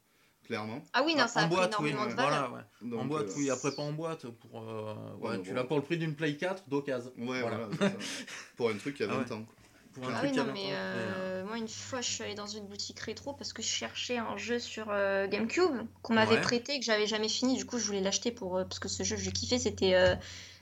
clairement. 0.46 0.84
Ah 0.94 1.04
oui, 1.06 1.14
non, 1.14 1.20
bah, 1.24 1.28
ça 1.28 1.40
a 1.42 1.44
en 1.46 1.48
pris 1.48 1.56
boîte, 1.58 1.76
oui, 1.80 1.90
énormément 1.90 2.12
de 2.12 2.16
valeur. 2.16 2.50
voilà, 2.50 2.64
ouais. 2.82 2.90
Donc, 2.90 3.00
en 3.02 3.06
boîte, 3.06 3.30
euh, 3.30 3.34
oui, 3.38 3.50
après 3.50 3.74
pas 3.76 3.82
en 3.84 3.94
boîte, 3.94 4.28
pour, 4.28 4.62
euh, 4.68 4.94
ouais, 5.20 5.30
Ouais, 5.30 5.42
tu 5.42 5.50
bon. 5.50 5.56
l'as 5.56 5.64
pour 5.64 5.78
le 5.78 5.84
prix 5.84 5.98
d'une 5.98 6.16
Play 6.16 6.36
4 6.36 6.68
d'occasion. 6.70 7.12
Ouais, 7.18 7.42
Voilà. 7.42 7.58
voilà. 7.58 7.70
c'est 7.72 7.78
ça. 7.78 7.92
Pour 8.58 8.70
un 8.70 8.76
truc 8.78 8.96
qui 8.96 9.04
a 9.04 9.08
Ah 9.10 9.16
20 9.16 9.24
ouais. 9.24 9.32
ans. 9.32 9.44
quoi. 9.44 9.56
Pour 9.94 10.08
un 10.08 10.12
Ah 10.14 10.20
truc 10.20 10.32
oui, 10.32 10.38
non, 10.38 10.46
20 10.46 10.50
ans, 10.52 10.54
mais 10.54 10.66
euh, 10.72 11.46
moi, 11.46 11.58
une 11.58 11.68
fois, 11.68 12.02
je 12.02 12.10
suis 12.10 12.24
allée 12.24 12.36
dans 12.36 12.48
une 12.48 12.68
boutique 12.68 13.00
rétro 13.00 13.34
parce 13.34 13.54
que 13.54 13.62
je 13.62 13.68
cherchais 13.68 14.18
un 14.18 14.38
jeu 14.38 14.60
sur 14.60 14.90
euh, 14.92 15.28
GameCube 15.28 15.88
qu'on 16.04 16.14
m'avait 16.14 16.36
Ouais. 16.36 16.42
prêté 16.42 16.76
et 16.76 16.80
que 16.80 16.86
j'avais 16.86 17.08
jamais 17.08 17.30
fini. 17.30 17.58
Du 17.58 17.66
coup, 17.66 17.78
je 17.80 17.86
voulais 17.86 18.02
l'acheter 18.02 18.32
pour 18.32 18.58
euh, 18.58 18.64
parce 18.64 18.80
que 18.80 18.88
ce 18.88 19.04
jeu, 19.04 19.18
j'ai 19.18 19.32
kiffé. 19.32 19.58
C'était 19.60 19.96
euh, 19.96 20.16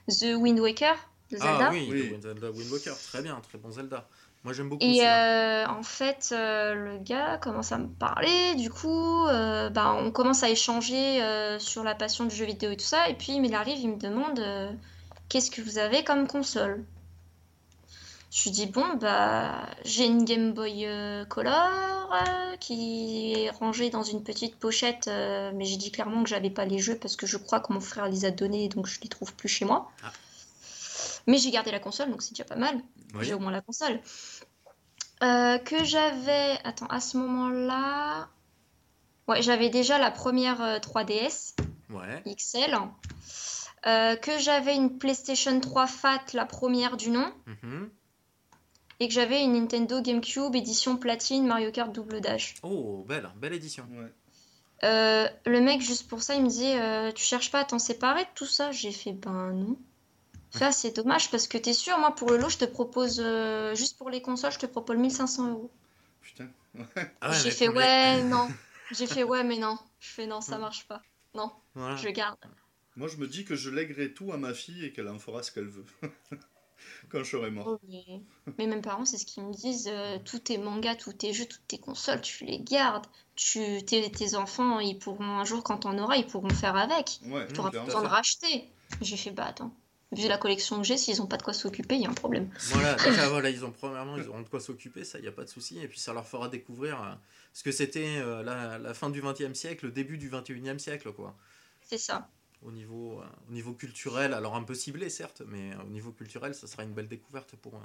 The 0.10 0.36
Wind 0.38 0.60
Waker 0.60 0.96
de 1.32 1.38
Zelda. 1.38 1.68
Ah 1.68 1.72
oui, 1.72 1.90
Oui. 1.92 2.08
The 2.08 2.12
Wind- 2.12 2.22
Zelda 2.24 2.52
Wind 2.52 2.72
Waker, 2.72 3.02
très 3.02 3.22
bien, 3.22 3.40
très 3.42 3.58
bon 3.58 3.70
Zelda. 3.72 4.08
Moi 4.44 4.54
j'aime 4.54 4.70
beaucoup 4.70 4.86
Et 4.86 5.08
euh, 5.08 5.66
en 5.68 5.82
fait, 5.84 6.30
euh, 6.32 6.74
le 6.76 6.98
gars 7.00 7.38
commence 7.40 7.72
à 7.72 7.78
me 7.80 7.88
parler, 7.88 8.54
du 8.56 8.70
coup, 8.70 9.26
euh, 9.28 9.70
bah, 9.70 9.94
on 9.98 10.12
commence 10.12 10.44
à 10.44 10.50
échanger 10.50 11.22
euh, 11.24 11.58
sur 11.60 11.84
la 11.84 11.96
passion 11.96 12.26
du 12.26 12.36
jeu 12.36 12.46
vidéo 12.46 12.72
et 12.72 12.78
tout 12.78 12.86
ça. 12.86 13.10
Et 13.10 13.16
puis, 13.16 13.34
il 13.36 13.54
arrive, 13.56 13.80
il 13.80 13.90
me 13.90 13.98
demande 13.98 14.40
euh, 14.40 14.72
qu'est-ce 15.30 15.50
que 15.52 15.62
vous 15.62 15.80
avez 15.80 16.04
comme 16.04 16.28
console? 16.28 16.86
Je 18.30 18.44
lui 18.44 18.52
dis, 18.52 18.66
bon, 18.66 18.86
bah, 18.96 19.68
j'ai 19.86 20.06
une 20.06 20.26
Game 20.26 20.54
Boy 20.54 20.86
euh, 20.86 21.26
Color 21.26 22.14
euh, 22.14 22.58
qui 22.58 23.34
est 23.34 23.50
rangée 23.52 23.90
dans 23.90 24.04
une 24.04 24.24
petite 24.24 24.58
pochette, 24.58 25.08
euh, 25.08 25.52
mais 25.56 25.66
j'ai 25.66 25.78
dit 25.78 25.92
clairement 25.92 26.24
que 26.24 26.30
j'avais 26.30 26.50
pas 26.50 26.66
les 26.66 26.80
jeux 26.80 26.98
parce 26.98 27.16
que 27.16 27.26
je 27.26 27.38
crois 27.38 27.60
que 27.62 27.72
mon 27.72 27.80
frère 27.80 28.08
les 28.10 28.26
a 28.26 28.32
donnés, 28.32 28.68
donc 28.68 28.88
je 28.88 29.00
les 29.02 29.08
trouve 29.08 29.34
plus 29.34 29.48
chez 29.50 29.66
moi. 29.66 29.90
Ah. 30.04 30.12
Mais 31.28 31.38
j'ai 31.38 31.52
gardé 31.52 31.72
la 31.72 31.80
console, 31.80 32.10
donc 32.10 32.22
c'est 32.22 32.32
déjà 32.32 32.46
pas 32.46 32.56
mal. 32.56 32.82
Oui. 33.14 33.26
J'ai 33.26 33.34
au 33.34 33.40
moins 33.40 33.52
la 33.52 33.62
console. 33.62 34.00
Euh, 35.24 35.58
que 35.58 35.84
j'avais. 35.84 36.58
Attends, 36.64 36.88
à 36.88 37.00
ce 37.00 37.18
moment-là. 37.18 38.30
Ouais, 39.28 39.42
j'avais 39.42 39.70
déjà 39.70 39.98
la 39.98 40.12
première 40.12 40.62
euh, 40.62 40.80
3DS 40.80 41.56
Ouais. 41.90 42.24
XL. 42.36 42.78
Euh, 43.86 44.16
que 44.16 44.38
j'avais 44.40 44.76
une 44.76 44.98
PlayStation 44.98 45.60
3 45.60 45.88
Fat, 45.88 46.22
la 46.34 46.46
première 46.46 46.98
du 46.98 47.10
nom. 47.10 47.32
Mhm. 47.46 47.90
Et 49.00 49.08
que 49.08 49.14
j'avais 49.14 49.44
une 49.44 49.54
Nintendo 49.54 50.02
GameCube 50.02 50.56
édition 50.56 50.98
platine 50.98 51.46
Mario 51.46 51.72
Kart 51.72 51.92
Double 51.92 52.20
Dash. 52.22 52.56
Oh, 52.64 53.06
belle, 53.08 53.30
belle 53.38 53.54
édition. 53.54 53.88
Ouais. 53.92 54.12
Euh, 54.84 55.28
le 55.46 55.62
mec, 55.62 55.82
juste 55.82 56.08
pour 56.08 56.22
ça, 56.24 56.36
il 56.36 56.44
me 56.44 56.48
disait 56.50 56.80
euh, 56.80 57.12
Tu 57.12 57.24
cherches 57.24 57.52
pas 57.52 57.60
à 57.60 57.66
t'en 57.66 57.80
séparer 57.80 58.24
de 58.24 58.30
tout 58.36 58.46
ça 58.46 58.72
J'ai 58.72 58.92
fait 58.92 59.14
Ben 59.14 59.52
non. 59.54 59.78
Ça, 60.50 60.72
c'est 60.72 60.96
dommage 60.96 61.30
parce 61.30 61.48
que 61.48 61.58
t'es 61.58 61.74
sûr, 61.74 61.98
moi, 62.00 62.16
pour 62.16 62.32
le 62.32 62.38
lot, 62.38 62.50
je 62.50 62.58
te 62.58 62.66
propose. 62.66 63.20
euh, 63.24 63.76
juste 63.76 63.98
pour 63.98 64.10
les 64.10 64.22
consoles, 64.22 64.52
je 64.52 64.60
te 64.60 64.66
propose 64.66 64.98
1500 64.98 65.50
euros. 65.52 65.72
Putain. 66.22 66.48
Ah 67.22 67.30
ouais, 67.30 67.36
J'ai 67.44 67.52
fait 67.52 67.68
ouais, 67.70 68.24
non. 68.24 68.48
J'ai 68.92 69.06
fait 69.08 69.24
ouais, 69.24 69.44
mais 69.44 69.58
non. 69.60 69.78
Je 70.00 70.10
fais 70.10 70.26
non, 70.26 70.42
ça 70.42 70.58
marche 70.58 70.88
pas. 70.88 71.02
Non, 71.36 71.52
Voilà. 71.76 71.96
je 71.98 72.10
garde. 72.10 72.38
Moi, 72.96 73.08
je 73.08 73.18
me 73.18 73.28
dis 73.28 73.46
que 73.46 73.56
je 73.56 73.70
lèguerai 73.70 74.14
tout 74.14 74.32
à 74.32 74.38
ma 74.38 74.54
fille 74.56 74.86
et 74.86 74.92
qu'elle 74.94 75.10
en 75.10 75.20
fera 75.20 75.44
ce 75.44 75.52
qu'elle 75.52 75.68
veut. 75.68 75.86
quand 77.10 77.20
je 77.24 77.30
serai 77.32 77.52
mort. 77.52 77.80
Oh, 77.82 78.22
mais... 78.58 78.68
mes 78.68 78.82
parents, 78.82 79.06
c'est 79.06 79.18
ce 79.18 79.26
qu'ils 79.26 79.44
me 79.44 79.54
disent. 79.54 79.90
euh, 79.92 80.18
tous 80.24 80.40
tes 80.40 80.58
mangas, 80.58 80.96
tous 80.96 81.14
tes 81.14 81.34
jeux, 81.34 81.46
toutes 81.46 81.68
tes 81.68 81.78
consoles, 81.78 82.22
tu 82.22 82.46
les 82.46 82.60
gardes. 82.60 83.06
Tu, 83.36 83.84
tes, 83.86 84.10
tes 84.12 84.36
enfants, 84.36 84.80
ils 84.80 84.98
pourront 84.98 85.24
un 85.24 85.46
jour, 85.46 85.64
quand 85.64 85.78
t'en 85.80 85.98
auras, 86.00 86.16
ils 86.16 86.26
pourront 86.26 86.50
faire 86.50 86.76
avec. 86.76 87.20
Ouais, 87.26 87.48
Tu 87.54 87.60
auras 87.60 87.70
besoin 87.70 88.02
de 88.02 88.08
racheter. 88.08 88.66
J'ai 89.02 89.18
fait, 89.18 89.32
bah 89.32 89.46
attends. 89.46 89.72
Vu 90.14 90.28
la 90.30 90.38
collection 90.38 90.78
que 90.78 90.88
j'ai, 90.88 90.98
s'ils 90.98 91.22
ont 91.22 91.28
pas 91.28 91.36
de 91.38 91.44
quoi 91.44 91.54
s'occuper, 91.54 91.96
il 91.96 92.02
y 92.02 92.06
a 92.06 92.10
un 92.10 92.14
problème. 92.14 92.50
Voilà, 92.72 92.96
déjà, 93.04 93.28
voilà, 93.30 93.50
ils 93.50 93.66
ont 93.66 93.72
premièrement, 93.72 94.18
ils 94.18 94.28
auront 94.30 94.42
de 94.42 94.48
quoi 94.48 94.60
s'occuper, 94.62 95.04
ça, 95.04 95.20
il 95.20 95.24
n'y 95.24 95.28
a 95.28 95.34
pas 95.34 95.44
de 95.44 95.50
souci. 95.50 95.80
Et 95.80 95.88
puis 95.88 96.00
ça 96.00 96.14
leur 96.14 96.26
fera 96.26 96.48
découvrir 96.48 97.02
euh, 97.04 97.14
ce 97.54 97.62
que 97.62 97.72
c'était 97.72 98.16
euh, 98.18 98.42
la, 98.42 98.80
la 98.80 98.94
fin 98.94 99.10
du 99.10 99.22
XXe 99.22 99.54
siècle, 99.54 99.86
le 99.88 99.92
début 99.92 100.18
du 100.18 100.30
XXIe 100.30 100.80
siècle, 100.80 101.12
quoi. 101.12 101.36
C'est 101.82 101.98
ça. 101.98 102.30
Au 102.64 102.72
niveau, 102.72 103.22
euh, 103.22 103.26
au 103.50 103.54
niveau 103.54 103.74
culturel, 103.74 104.34
alors 104.34 104.56
un 104.56 104.64
peu 104.64 104.74
ciblé, 104.74 105.10
certes, 105.10 105.42
mais 105.48 105.74
euh, 105.74 105.84
au 105.86 105.90
niveau 105.90 106.12
culturel, 106.12 106.54
ça 106.56 106.68
sera 106.68 106.84
une 106.84 106.94
belle 106.94 107.08
découverte 107.08 107.56
pour 107.56 107.76
eux. 107.76 107.82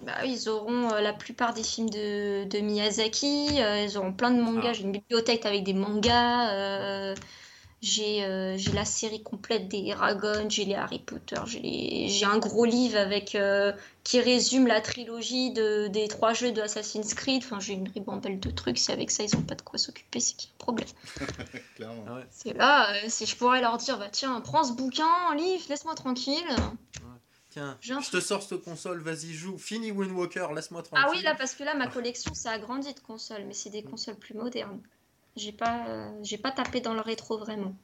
Bah, 0.00 0.24
ils 0.24 0.48
auront 0.48 0.92
euh, 0.92 1.00
la 1.00 1.12
plupart 1.12 1.54
des 1.54 1.62
films 1.64 1.90
de, 1.90 2.44
de 2.44 2.58
Miyazaki, 2.60 3.60
euh, 3.60 3.84
ils 3.84 3.98
auront 3.98 4.12
plein 4.12 4.30
de 4.30 4.40
mangas, 4.40 4.70
Ah. 4.70 4.72
j'ai 4.72 4.82
une 4.84 4.92
bibliothèque 4.92 5.44
avec 5.44 5.64
des 5.64 5.74
mangas, 5.74 6.52
euh, 6.54 7.14
j'ai 7.80 8.24
euh, 8.24 8.56
j'ai 8.56 8.72
la 8.72 8.84
série 8.84 9.22
complète 9.22 9.68
des 9.68 9.78
Eragon, 9.86 10.48
j'ai 10.50 10.64
les 10.64 10.74
Harry 10.74 10.98
Potter, 10.98 11.36
j'ai 11.46 11.60
les- 11.60 12.08
j'ai 12.08 12.24
un 12.26 12.38
gros 12.38 12.64
livre 12.64 12.98
avec 12.98 13.34
euh, 13.34 13.72
qui 14.04 14.20
résume 14.20 14.66
la 14.66 14.80
trilogie 14.80 15.50
de, 15.52 15.86
des 15.88 16.08
trois 16.08 16.32
jeux 16.34 16.50
de 16.52 16.60
Assassin's 16.60 17.14
Creed, 17.14 17.42
enfin 17.44 17.60
j'ai 17.60 17.74
une 17.74 17.88
ribambelle 17.88 18.40
de 18.40 18.50
trucs, 18.50 18.78
si 18.78 18.90
avec 18.90 19.10
ça 19.10 19.22
ils 19.22 19.36
ont 19.36 19.42
pas 19.42 19.54
de 19.54 19.62
quoi 19.62 19.78
s'occuper, 19.78 20.18
c'est 20.20 20.34
qu'il 20.36 20.48
y 20.48 20.52
a 20.52 20.54
un 20.54 20.58
problème. 20.58 20.88
Clairement. 21.76 22.04
Ah 22.08 22.14
ouais. 22.14 22.26
C'est 22.30 22.52
là, 22.54 22.94
euh, 22.94 23.06
si 23.08 23.26
je 23.26 23.36
pourrais 23.36 23.60
leur 23.60 23.76
dire, 23.78 23.98
bah 23.98 24.08
tiens, 24.10 24.40
prends 24.40 24.64
ce 24.64 24.72
bouquin, 24.72 25.34
livre, 25.36 25.64
laisse-moi 25.68 25.94
tranquille. 25.94 26.44
Tiens, 27.50 27.78
je 27.80 28.10
te 28.10 28.20
sors 28.20 28.42
cette 28.42 28.62
console, 28.62 29.00
vas-y, 29.00 29.32
joue. 29.32 29.56
Fini 29.58 29.90
Wind 29.90 30.12
Walker, 30.12 30.48
laisse-moi 30.54 30.82
tranquille. 30.82 31.06
Ah 31.08 31.10
oui, 31.12 31.22
là, 31.22 31.34
parce 31.34 31.54
que 31.54 31.64
là, 31.64 31.74
ma 31.74 31.88
collection, 31.88 32.34
ça 32.34 32.52
a 32.52 32.58
grandi 32.58 32.92
de 32.92 33.00
consoles, 33.00 33.44
mais 33.46 33.54
c'est 33.54 33.70
des 33.70 33.82
consoles 33.82 34.16
plus 34.16 34.34
modernes. 34.34 34.80
J'ai 35.38 35.52
pas, 35.52 35.86
euh, 35.88 36.10
j'ai 36.22 36.36
pas 36.38 36.50
tapé 36.50 36.80
dans 36.80 36.94
le 36.94 37.00
rétro 37.00 37.38
vraiment. 37.38 37.74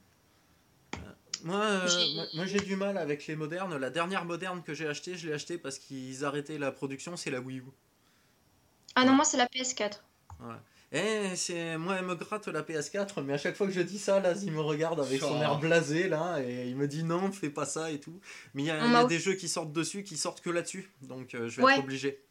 Moi, 1.43 1.57
euh, 1.57 1.87
J'ai- 1.87 2.15
moi, 2.15 2.25
moi, 2.33 2.45
j'ai 2.45 2.59
du 2.59 2.75
mal 2.75 2.97
avec 2.97 3.27
les 3.27 3.35
modernes. 3.35 3.77
La 3.77 3.89
dernière 3.89 4.25
moderne 4.25 4.63
que 4.63 4.73
j'ai 4.73 4.87
achetée, 4.87 5.15
je 5.15 5.27
l'ai 5.27 5.33
achetée 5.33 5.57
parce 5.57 5.77
qu'ils 5.77 6.25
arrêtaient 6.25 6.57
la 6.57 6.71
production, 6.71 7.15
c'est 7.17 7.29
la 7.29 7.39
Wii 7.39 7.59
U. 7.59 7.63
Ah 8.95 9.05
non, 9.05 9.13
moi, 9.13 9.25
c'est 9.25 9.37
la 9.37 9.47
PS4. 9.47 10.03
Eh, 10.91 11.35
c'est 11.35 11.77
moi, 11.77 11.95
elle 11.99 12.05
me 12.05 12.15
gratte 12.15 12.47
la 12.47 12.61
PS4, 12.63 13.21
mais 13.21 13.33
à 13.33 13.37
chaque 13.37 13.55
fois 13.55 13.67
que 13.67 13.73
je 13.73 13.81
dis 13.81 13.99
ça, 13.99 14.19
là, 14.19 14.33
il 14.43 14.51
me 14.51 14.61
regarde 14.61 14.99
avec 14.99 15.19
son 15.19 15.41
air 15.41 15.59
blasé, 15.59 16.07
là, 16.07 16.39
et 16.41 16.69
il 16.69 16.75
me 16.75 16.87
dit 16.87 17.03
non, 17.03 17.31
fais 17.31 17.49
pas 17.49 17.65
ça 17.65 17.91
et 17.91 17.99
tout. 17.99 18.19
Mais 18.53 18.63
il 18.63 18.65
y 18.67 18.71
a, 18.71 19.03
y 19.03 19.07
des 19.07 19.19
jeux 19.19 19.33
qui 19.33 19.49
sortent 19.49 19.73
dessus, 19.73 20.03
qui 20.03 20.15
sortent 20.15 20.41
que 20.41 20.49
là-dessus, 20.49 20.89
donc 21.01 21.35
euh, 21.35 21.49
je 21.49 21.57
vais 21.57 21.63
Ouais. 21.63 21.73
être 21.73 21.83
obligé. 21.83 22.23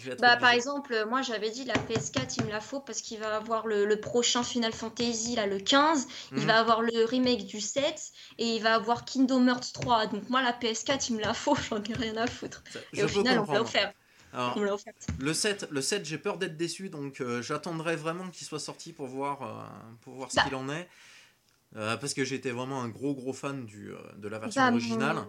Je 0.00 0.06
vais 0.06 0.12
être 0.12 0.20
Bah, 0.20 0.36
par 0.36 0.50
exemple, 0.50 0.92
euh, 0.94 1.06
moi, 1.06 1.22
j'avais 1.22 1.50
dit 1.50 1.64
la 1.64 1.74
PS4, 1.74 2.36
il 2.38 2.44
me 2.44 2.50
la 2.50 2.60
faut 2.60 2.80
parce 2.80 3.00
qu'il 3.02 3.18
va 3.18 3.36
avoir 3.36 3.66
le, 3.66 3.84
le 3.86 4.00
prochain 4.00 4.42
Final 4.42 4.72
Fantasy, 4.72 5.34
là, 5.36 5.46
le 5.46 5.58
15. 5.58 6.06
Il 6.36 6.42
Mhm. 6.42 6.46
va 6.46 6.58
avoir 6.58 6.82
le 6.82 7.04
remake 7.04 7.46
du 7.46 7.60
7 7.60 8.12
et 8.38 8.56
il 8.56 8.62
va 8.62 8.74
avoir 8.74 9.04
Kingdom 9.04 9.46
Hearts 9.48 9.72
3. 9.72 10.06
Donc, 10.06 10.28
moi, 10.28 10.42
la 10.42 10.52
PS4, 10.52 11.08
il 11.10 11.16
me 11.16 11.20
la 11.20 11.34
faut, 11.34 11.54
j'en 11.70 11.82
ai 11.82 11.94
rien 11.94 12.16
à 12.16 12.26
foutre. 12.26 12.62
Ça, 12.68 12.80
Et 12.94 13.02
au 13.04 13.08
final, 13.08 13.38
on 13.38 13.46
me 13.46 13.52
l'a 13.52 13.60
offert. 13.62 13.92
Alors, 14.32 14.56
On 14.56 14.60
me 14.60 14.66
l'a 14.66 14.74
offert. 14.74 14.92
le 15.18 15.34
7, 15.34 15.66
le 15.70 15.80
7 15.82 16.04
j'ai 16.04 16.18
peur 16.18 16.38
d'être 16.38 16.56
déçu, 16.56 16.88
donc 16.88 17.20
euh, 17.20 17.42
j'attendrai 17.42 17.96
vraiment 17.96 18.28
qu'il 18.30 18.46
soit 18.46 18.60
sorti 18.60 18.92
pour 18.92 19.06
voir, 19.06 19.42
euh, 19.42 19.64
pour 20.02 20.14
voir 20.14 20.30
ce 20.30 20.36
Bah. 20.36 20.42
qu'il 20.44 20.54
en 20.54 20.68
est. 20.68 20.88
Euh, 21.76 21.96
parce 21.96 22.14
que 22.14 22.24
j'étais 22.24 22.50
vraiment 22.50 22.82
un 22.82 22.88
gros 22.88 23.14
gros 23.14 23.32
fan 23.32 23.64
du, 23.66 23.92
de 24.16 24.28
la 24.28 24.38
version 24.38 24.62
Bah, 24.62 24.70
originale. 24.72 25.26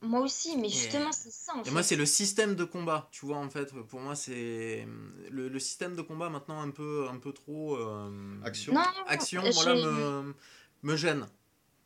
Moi 0.00 0.20
aussi, 0.20 0.56
mais 0.56 0.68
justement, 0.68 1.10
c'est 1.10 1.32
ça, 1.32 1.54
en 1.56 1.60
Et 1.60 1.64
fait. 1.64 1.70
moi, 1.72 1.82
c'est 1.82 1.96
le 1.96 2.06
système 2.06 2.54
de 2.54 2.62
combat, 2.64 3.08
tu 3.10 3.26
vois, 3.26 3.38
en 3.38 3.50
fait. 3.50 3.72
Pour 3.88 3.98
moi, 4.00 4.14
c'est 4.14 4.86
le, 5.30 5.48
le 5.48 5.58
système 5.58 5.96
de 5.96 6.02
combat 6.02 6.28
maintenant 6.28 6.60
un 6.60 6.70
peu, 6.70 7.08
un 7.10 7.18
peu 7.18 7.32
trop. 7.32 7.76
euh, 7.76 8.40
Action. 8.44 8.74
Non, 8.74 8.82
Action, 9.08 9.42
j'ai- 9.44 9.50
voilà, 9.52 9.74
me, 9.74 10.34
me 10.84 10.96
gêne. 10.96 11.26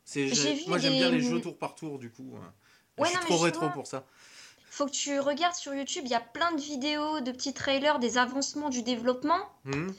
C'est, 0.05 0.27
J'ai 0.27 0.35
j'ai- 0.35 0.53
vu 0.53 0.61
moi, 0.67 0.77
j'aime 0.77 0.93
bien 0.93 1.09
les 1.09 1.21
jeux 1.21 1.41
tour 1.41 1.57
par 1.57 1.73
tour, 1.75 1.97
du 1.97 2.11
coup. 2.11 2.35
euh. 2.35 3.01
Ouais, 3.01 3.05
je 3.05 3.13
suis 3.13 3.15
non, 3.15 3.21
mais 3.23 3.29
trop 3.29 3.37
rétro 3.39 3.69
pour 3.71 3.87
ça. 3.87 4.05
Faut 4.69 4.85
que 4.85 4.91
tu 4.91 5.19
regardes 5.19 5.55
sur 5.55 5.73
YouTube, 5.73 6.03
il 6.05 6.11
y 6.11 6.15
a 6.15 6.19
plein 6.19 6.51
de 6.53 6.61
vidéos, 6.61 7.19
de 7.21 7.31
petits 7.31 7.53
trailers, 7.53 7.99
des 7.99 8.17
avancements 8.17 8.69
du 8.69 8.83
développement. 8.83 9.39
Mhm. 9.65 9.93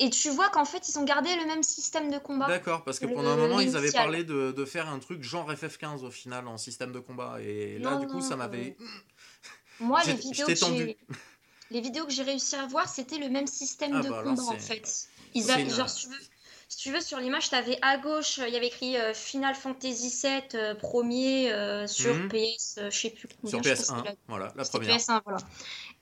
Et 0.00 0.10
tu 0.10 0.30
vois 0.30 0.48
qu'en 0.48 0.64
fait, 0.64 0.88
ils 0.88 0.98
ont 0.98 1.04
gardé 1.04 1.34
le 1.36 1.44
même 1.46 1.62
système 1.62 2.10
de 2.10 2.18
combat. 2.18 2.48
D'accord, 2.48 2.84
parce 2.84 2.98
que 2.98 3.06
Le- 3.06 3.14
pendant 3.14 3.30
un 3.30 3.36
moment, 3.36 3.60
ils 3.60 3.76
avaient 3.76 3.92
parlé 3.92 4.24
de, 4.24 4.50
de 4.50 4.64
faire 4.64 4.88
un 4.88 4.98
truc 4.98 5.22
genre 5.22 5.50
FF15 5.52 6.02
au 6.04 6.10
final 6.10 6.48
en 6.48 6.56
système 6.56 6.90
de 6.92 6.98
combat. 7.00 7.40
Et 7.40 7.78
là, 7.78 7.90
Non, 7.90 8.00
du 8.00 8.06
coup, 8.06 8.14
non, 8.14 8.22
ça 8.22 8.36
m'avait. 8.36 8.76
Moi, 9.80 10.02
les 10.06 10.14
vidéos, 10.14 10.46
que 10.46 10.94
les 11.70 11.80
vidéos 11.80 12.04
que 12.06 12.12
j'ai 12.12 12.22
réussi 12.22 12.56
à 12.56 12.66
voir, 12.66 12.88
c'était 12.88 13.18
le 13.18 13.28
même 13.28 13.46
système 13.46 13.92
Ah 13.94 14.02
de 14.02 14.08
bah 14.10 14.22
combat 14.24 14.42
en 14.42 14.58
fait. 14.58 15.08
Ils 15.34 15.42
c'est 15.44 15.52
a... 15.52 15.60
une- 15.60 15.70
genre, 15.70 15.88
si, 15.88 16.06
tu 16.06 16.08
veux... 16.12 16.20
si 16.68 16.76
tu 16.78 16.92
veux, 16.92 17.00
sur 17.00 17.18
l'image, 17.18 17.48
tu 17.48 17.54
avais 17.54 17.78
à 17.82 17.98
gauche, 17.98 18.38
il 18.38 18.52
y 18.52 18.56
avait 18.56 18.66
écrit 18.68 18.96
euh, 18.96 19.14
Final 19.14 19.54
Fantasy 19.54 20.08
VII 20.10 20.54
euh, 20.54 20.74
premier 20.74 21.52
euh, 21.52 21.86
sur 21.86 22.14
Mhm. 22.14 22.28
PS, 22.28 22.78
euh, 22.78 22.90
je 22.90 22.98
sais 22.98 23.10
plus 23.10 23.28
Sur 23.44 23.60
combien. 23.60 23.62
je 23.62 23.72
crois 23.72 23.84
que 23.84 23.90
PS1, 23.92 23.96
c'était 23.96 24.08
la- 24.08 24.14
voilà, 24.28 24.52
la 24.56 24.64
première. 24.64 24.96
PS1, 24.96 25.20
voilà. 25.24 25.38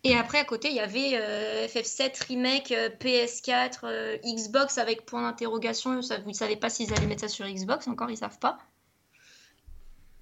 Et 0.08 0.16
après, 0.16 0.38
à 0.38 0.44
côté, 0.44 0.68
il 0.70 0.74
y 0.74 0.80
avait 0.80 1.10
euh, 1.14 1.66
FF7 1.66 2.24
Remake, 2.28 2.72
euh, 2.72 2.88
PS4, 2.88 3.80
euh, 3.84 4.16
Xbox 4.24 4.78
avec 4.78 5.04
point 5.04 5.20
d'interrogation. 5.20 6.00
Vous 6.00 6.28
ne 6.28 6.32
savez 6.32 6.56
pas 6.56 6.70
s'ils 6.70 6.92
allaient 6.94 7.06
mettre 7.06 7.20
ça 7.20 7.28
sur 7.28 7.46
Xbox, 7.46 7.86
encore, 7.88 8.10
ils 8.10 8.16
savent 8.16 8.38
pas. 8.38 8.58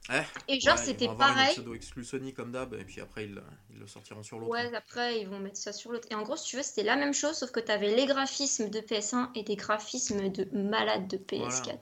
Ouais. 0.09 0.25
Et 0.49 0.59
genre, 0.59 0.75
Ouais, 0.75 0.81
ils 0.83 0.87
c'était 0.87 1.07
pareil. 1.07 1.53
pseudo 1.53 1.75
exclu 1.75 2.05
Sony 2.05 2.33
comme 2.35 2.51
d'hab, 2.51 2.75
et 2.75 2.85
puis 2.85 3.01
après, 3.01 3.27
ils, 3.27 3.41
ils 3.73 3.79
le 3.79 3.87
sortiront 3.87 4.25
sur 4.25 4.41
l'autre. 4.41 4.51
Ouais, 4.51 4.75
après, 4.75 5.21
ils 5.21 5.29
vont 5.29 5.39
mettre 5.39 5.57
ça 5.57 5.73
sur 5.73 5.93
l'autre. 5.93 6.09
Et 6.11 6.17
en 6.17 6.23
gros, 6.23 6.37
si 6.37 6.49
tu 6.51 6.57
veux, 6.57 6.63
c'était 6.65 6.83
la 6.83 6.97
même 6.97 7.15
chose, 7.15 7.37
sauf 7.37 7.53
que 7.53 7.61
tu 7.61 7.71
avais 7.71 7.95
les 7.95 8.07
graphismes 8.07 8.71
de 8.71 8.81
PS1 8.81 9.29
et 9.37 9.45
des 9.45 9.57
graphismes 9.57 10.31
de 10.31 10.49
malade 10.53 11.07
de 11.07 11.17
PS4. 11.17 11.79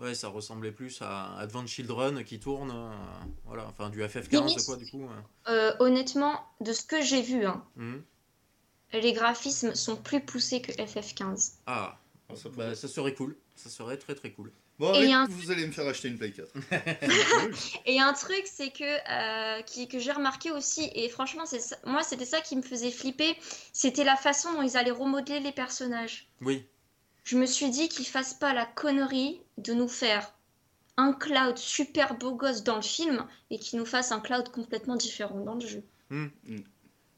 Ouais, 0.00 0.14
ça 0.14 0.28
ressemblait 0.28 0.72
plus 0.72 1.00
à 1.02 1.36
Advent 1.38 1.66
Children 1.66 2.24
qui 2.24 2.40
tourne, 2.40 2.72
euh, 2.72 2.90
voilà, 3.46 3.66
enfin 3.68 3.90
du 3.90 4.00
FF15 4.02 4.30
Limite. 4.48 4.64
quoi 4.66 4.76
du 4.76 4.90
coup. 4.90 5.04
euh. 5.08 5.50
Euh, 5.50 5.76
honnêtement, 5.78 6.40
de 6.60 6.72
ce 6.72 6.82
que 6.82 7.00
j'ai 7.00 7.22
vu, 7.22 7.46
hein, 7.46 7.64
Mhm. 7.76 8.02
les 8.94 9.12
graphismes 9.12 9.74
sont 9.74 9.96
plus 9.96 10.20
poussés 10.20 10.60
que 10.60 10.72
FF15. 10.72 11.52
Ah, 11.66 11.98
Ah, 12.28 12.36
ça 12.36 12.48
bah, 12.48 12.54
pourrait- 12.54 12.74
ça 12.74 12.88
serait 12.88 13.14
cool, 13.14 13.36
ça 13.54 13.68
serait 13.70 13.96
très 13.98 14.14
très 14.14 14.32
cool. 14.32 14.50
Bon, 14.80 14.92
Et 14.94 14.96
allez, 14.96 15.12
un- 15.12 15.26
vous 15.28 15.52
allez 15.52 15.64
me 15.66 15.70
faire 15.72 15.86
acheter 15.86 16.08
une 16.08 16.18
Play 16.18 16.32
4. 16.32 16.52
Et 17.86 18.00
un 18.00 18.12
truc, 18.14 18.42
c'est 18.46 18.70
que, 18.70 18.82
euh, 18.82 19.62
qui, 19.62 19.86
que 19.86 20.00
j'ai 20.00 20.10
remarqué 20.10 20.50
aussi, 20.50 20.90
et 20.94 21.08
franchement, 21.08 21.44
c'est 21.46 21.60
moi, 21.86 22.02
c'était 22.02 22.24
ça 22.24 22.40
qui 22.40 22.56
me 22.56 22.62
faisait 22.62 22.90
flipper, 22.90 23.36
c'était 23.72 24.02
la 24.04 24.16
façon 24.16 24.52
dont 24.54 24.62
ils 24.62 24.76
allaient 24.76 24.90
remodeler 24.90 25.38
les 25.38 25.52
personnages. 25.52 26.26
Oui, 26.40 26.66
Je 27.24 27.36
me 27.38 27.46
suis 27.46 27.70
dit 27.70 27.88
qu'ils 27.88 28.06
fassent 28.06 28.34
pas 28.34 28.52
la 28.54 28.66
connerie 28.66 29.40
de 29.58 29.72
nous 29.72 29.88
faire 29.88 30.32
un 30.96 31.12
Cloud 31.12 31.56
super 31.58 32.16
beau 32.16 32.34
gosse 32.36 32.62
dans 32.62 32.76
le 32.76 32.82
film 32.82 33.26
et 33.50 33.58
qu'ils 33.58 33.78
nous 33.78 33.86
fassent 33.86 34.12
un 34.12 34.20
Cloud 34.20 34.50
complètement 34.50 34.96
différent 34.96 35.40
dans 35.40 35.54
le 35.54 35.66
jeu. 35.66 35.82
Hmm. 36.10 36.26
Hmm. 36.46 36.58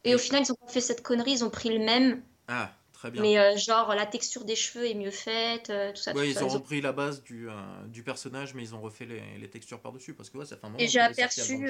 Et 0.04 0.14
au 0.14 0.18
final, 0.18 0.42
ils 0.42 0.52
ont 0.52 0.56
pas 0.56 0.68
fait 0.72 0.80
cette 0.80 1.02
connerie, 1.02 1.32
ils 1.32 1.44
ont 1.44 1.50
pris 1.50 1.68
le 1.76 1.84
même, 1.84 2.22
ah, 2.46 2.72
très 2.92 3.10
bien. 3.10 3.20
mais 3.22 3.38
euh, 3.38 3.56
genre 3.56 3.92
la 3.94 4.06
texture 4.06 4.44
des 4.44 4.54
cheveux 4.54 4.86
est 4.88 4.94
mieux 4.94 5.10
faite, 5.10 5.68
euh, 5.70 5.90
tout 5.92 6.00
ça, 6.00 6.12
ouais, 6.14 6.22
tout 6.22 6.28
ils 6.30 6.34
ça. 6.34 6.44
ont 6.44 6.48
Ils 6.48 6.50
ont- 6.52 6.54
repris 6.54 6.80
la 6.80 6.92
base 6.92 7.22
du, 7.24 7.50
euh, 7.50 7.52
du 7.88 8.04
personnage, 8.04 8.54
mais 8.54 8.62
ils 8.62 8.74
ont 8.74 8.80
refait 8.80 9.04
les, 9.04 9.20
les 9.38 9.50
textures 9.50 9.80
par-dessus, 9.80 10.14
parce 10.14 10.30
que 10.30 10.38
ouais, 10.38 10.46
ça 10.46 10.56
fait 10.56 10.64
un 10.64 10.68
moment 10.68 10.78
Et 10.78 10.86
j'ai 10.86 11.00
aperçu, 11.00 11.68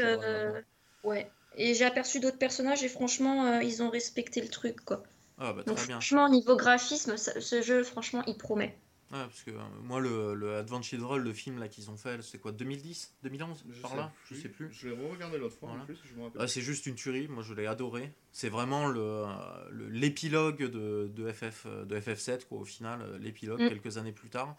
ouais, 1.02 1.30
et 1.56 1.74
j'ai 1.74 1.84
aperçu 1.86 2.20
d'autres 2.20 2.38
personnages 2.38 2.84
et 2.84 2.88
franchement, 2.88 3.60
ils 3.60 3.82
ont 3.82 3.88
respecté 3.88 4.42
le 4.42 4.48
truc, 4.48 4.84
quoi. 4.84 5.02
Ah 5.38 5.52
bah 5.52 5.62
Donc 5.64 5.76
très 5.76 5.86
bien. 5.86 5.96
franchement, 5.96 6.28
niveau 6.28 6.56
graphisme, 6.56 7.16
ça- 7.16 7.40
ce 7.40 7.62
jeu, 7.62 7.82
franchement, 7.84 8.22
il 8.26 8.36
promet. 8.36 8.76
Ouais, 9.12 9.18
parce 9.20 9.42
que 9.44 9.52
euh, 9.52 9.60
moi, 9.84 10.00
le, 10.00 10.34
le 10.34 10.56
Advent 10.56 10.82
Children, 10.82 11.18
le 11.22 11.32
film 11.32 11.58
là 11.60 11.68
qu'ils 11.68 11.90
ont 11.90 11.96
fait, 11.96 12.20
c'est 12.22 12.38
quoi, 12.38 12.50
2010 12.50 13.14
2011 13.22 13.64
Par 13.80 13.94
là 13.94 14.12
Je 14.28 14.34
sais 14.34 14.48
plus. 14.48 14.68
Je 14.72 14.88
l'ai 14.88 14.94
re-regardé 14.96 15.38
l'autre 15.38 15.54
fois 15.56 15.68
Voilà. 15.68 15.84
en 15.84 15.86
plus, 15.86 15.96
je 16.04 16.14
me 16.18 16.24
rappelle. 16.24 16.40
Ah, 16.42 16.48
c'est 16.48 16.60
juste 16.60 16.86
une 16.86 16.96
tuerie, 16.96 17.28
moi 17.28 17.44
je 17.44 17.54
l'ai 17.54 17.66
adoré. 17.66 18.12
C'est 18.32 18.48
vraiment 18.48 18.88
le, 18.88 19.00
euh, 19.00 19.26
le- 19.70 19.88
l'épilogue 19.90 20.58
de, 20.70 21.08
de, 21.14 21.32
FF, 21.32 21.66
de 21.86 22.00
FF7, 22.00 22.46
quoi, 22.48 22.58
au 22.58 22.64
final, 22.64 23.16
l'épilogue 23.20 23.60
Mm. 23.62 23.68
quelques 23.68 23.96
années 23.98 24.12
plus 24.12 24.28
tard. 24.30 24.56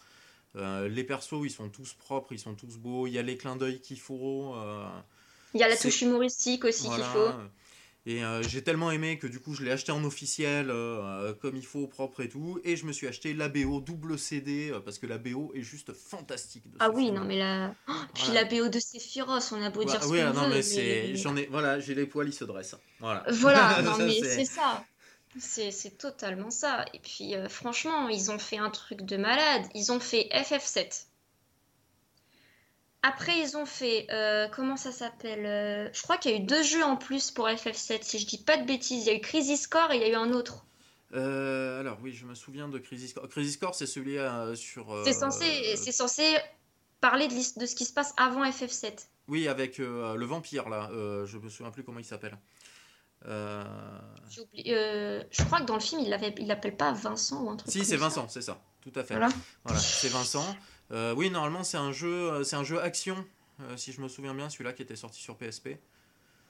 Euh, 0.55 0.87
les 0.87 1.03
persos, 1.03 1.41
ils 1.43 1.49
sont 1.51 1.67
tous 1.69 1.93
propres, 1.93 2.31
ils 2.31 2.39
sont 2.39 2.55
tous 2.55 2.77
beaux, 2.77 3.05
il 3.05 3.11
y 3.13 3.19
a 3.19 3.23
les 3.23 3.35
clins 3.37 3.57
d'œil 3.57 3.81
qu'il 3.81 3.99
faut. 3.99 4.55
euh, 4.55 4.87
Il 5.55 5.59
y 5.59 5.63
a 5.63 5.67
la 5.67 5.75
touche 5.75 6.01
humoristique 6.03 6.63
aussi 6.63 6.85
voilà. 6.87 7.03
qu'il 7.03 7.13
faut. 7.13 7.29
Et 8.09 8.23
euh, 8.23 8.41
j'ai 8.41 8.63
tellement 8.63 8.89
aimé 8.91 9.19
que 9.19 9.27
du 9.27 9.41
coup 9.41 9.53
je 9.53 9.63
l'ai 9.65 9.71
acheté 9.71 9.91
en 9.91 10.01
officiel, 10.05 10.69
euh, 10.69 11.33
comme 11.33 11.57
il 11.57 11.65
faut, 11.65 11.87
propre 11.87 12.21
et 12.21 12.29
tout. 12.29 12.57
Et 12.63 12.77
je 12.77 12.85
me 12.85 12.93
suis 12.93 13.05
acheté 13.05 13.33
la 13.33 13.49
BO 13.49 13.81
double 13.81 14.17
CD, 14.17 14.71
euh, 14.71 14.79
parce 14.79 14.97
que 14.97 15.07
la 15.07 15.17
BO 15.17 15.51
est 15.53 15.61
juste 15.61 15.91
fantastique. 15.91 16.71
De 16.71 16.77
Ah 16.79 16.89
oui, 16.89 17.05
film. 17.07 17.15
non 17.15 17.25
mais 17.25 17.37
là... 17.37 17.75
Oh, 17.89 17.91
puis 18.13 18.23
Voilà. 18.27 18.43
la 18.43 18.47
BO 18.47 18.69
de 18.69 18.79
Sephiroth, 18.79 19.49
on 19.51 19.61
a 19.61 19.69
beau 19.69 19.81
Ouais, 19.81 19.85
dire 19.87 20.01
ce 20.01 20.07
ouais, 20.07 20.21
qu'on 20.21 20.33
non 20.33 20.47
veut, 20.49 20.61
mais 20.71 21.15
j'en 21.17 21.35
ai, 21.35 21.47
voilà, 21.47 21.81
j'ai 21.81 21.95
les 21.95 22.05
poils, 22.05 22.29
ils 22.29 22.33
se 22.33 22.45
dressent. 22.45 22.75
Voilà. 23.01 23.25
Voilà, 23.29 23.81
non 23.83 23.97
mais 23.97 24.13
c'est- 24.21 24.45
ça. 24.45 24.85
C'est 25.37 25.71
c'est 25.71 25.97
totalement 25.97 26.49
ça. 26.49 26.85
Et 26.93 26.99
puis 26.99 27.35
euh, 27.35 27.49
franchement, 27.49 28.07
ils 28.07 28.31
ont 28.31 28.39
fait 28.39 28.57
un 28.57 28.69
truc 28.69 29.01
de 29.01 29.17
malade. 29.17 29.63
Ils 29.75 29.91
ont 29.91 29.99
fait 29.99 30.29
FF7 30.31 31.07
après, 33.07 33.39
ils 33.39 33.57
ont 33.57 33.65
fait. 33.65 34.07
euh, 34.11 34.47
comment 34.49 34.77
ça 34.77 34.91
s'appelle 34.91 35.45
euh, 35.45 35.89
Je 35.93 36.01
crois 36.03 36.17
qu'il 36.17 36.31
y 36.31 36.33
a 36.33 36.37
eu 36.37 36.45
deux 36.45 36.63
jeux 36.63 36.83
en 36.83 36.97
plus 36.97 37.31
pour 37.31 37.47
FF7, 37.47 37.99
si 38.03 38.19
je 38.19 38.25
dis 38.27 38.37
pas 38.37 38.57
de 38.57 38.65
bêtises. 38.65 39.05
Il 39.05 39.07
y 39.07 39.11
a 39.11 39.15
eu 39.17 39.21
Crisis 39.21 39.67
Core 39.67 39.91
et 39.91 39.97
il 39.97 40.01
y 40.01 40.05
a 40.05 40.09
eu 40.09 40.15
un 40.15 40.31
autre. 40.33 40.65
Euh, 41.13 41.79
alors 41.79 41.97
oui, 42.03 42.11
je 42.13 42.25
me 42.25 42.35
souviens 42.35 42.67
de 42.67 42.77
Crisis 42.79 43.13
Core. 43.13 43.27
Crisis 43.29 43.57
Core, 43.57 43.75
c'est 43.75 43.85
celui 43.85 44.17
sur. 44.55 45.01
C'est 45.05 45.13
censé, 45.13 45.75
c'est 45.75 45.91
censé 45.91 46.35
parler 46.99 47.27
de, 47.27 47.59
de 47.59 47.65
ce 47.65 47.75
qui 47.75 47.85
se 47.85 47.93
passe 47.93 48.13
avant 48.17 48.43
FF7. 48.43 49.07
Oui, 49.27 49.47
avec 49.47 49.77
le 49.77 50.25
vampire 50.25 50.69
là. 50.69 50.89
Je 51.25 51.37
me 51.37 51.49
souviens 51.49 51.71
plus 51.71 51.83
comment 51.83 51.99
il 51.99 52.05
s'appelle. 52.05 52.37
Je 53.25 55.43
crois 55.45 55.59
que 55.59 55.65
dans 55.65 55.75
le 55.75 55.79
film, 55.79 56.01
il 56.01 56.09
l'appelle 56.09 56.75
pas 56.75 56.91
Vincent 56.91 57.43
ou 57.43 57.49
un 57.49 57.55
truc 57.55 57.71
Si, 57.71 57.85
c'est. 57.85 57.97
Vincent, 57.97 58.27
c'est 58.27 58.41
ça. 58.41 58.59
Tout 58.81 58.91
à 58.99 59.03
fait. 59.03 59.15
Voilà. 59.15 59.29
Voilà, 59.65 59.79
c'est 59.79 60.09
Vincent. 60.09 60.45
Euh, 60.91 61.13
oui, 61.15 61.29
normalement, 61.29 61.63
c'est 61.63 61.77
un 61.77 61.91
jeu, 61.91 62.31
euh, 62.31 62.43
c'est 62.43 62.55
un 62.55 62.63
jeu 62.63 62.81
action, 62.81 63.25
euh, 63.61 63.75
si 63.77 63.91
je 63.91 64.01
me 64.01 64.07
souviens 64.07 64.33
bien, 64.33 64.49
celui-là 64.49 64.73
qui 64.73 64.81
était 64.81 64.95
sorti 64.95 65.21
sur 65.21 65.35
PSP. 65.37 65.77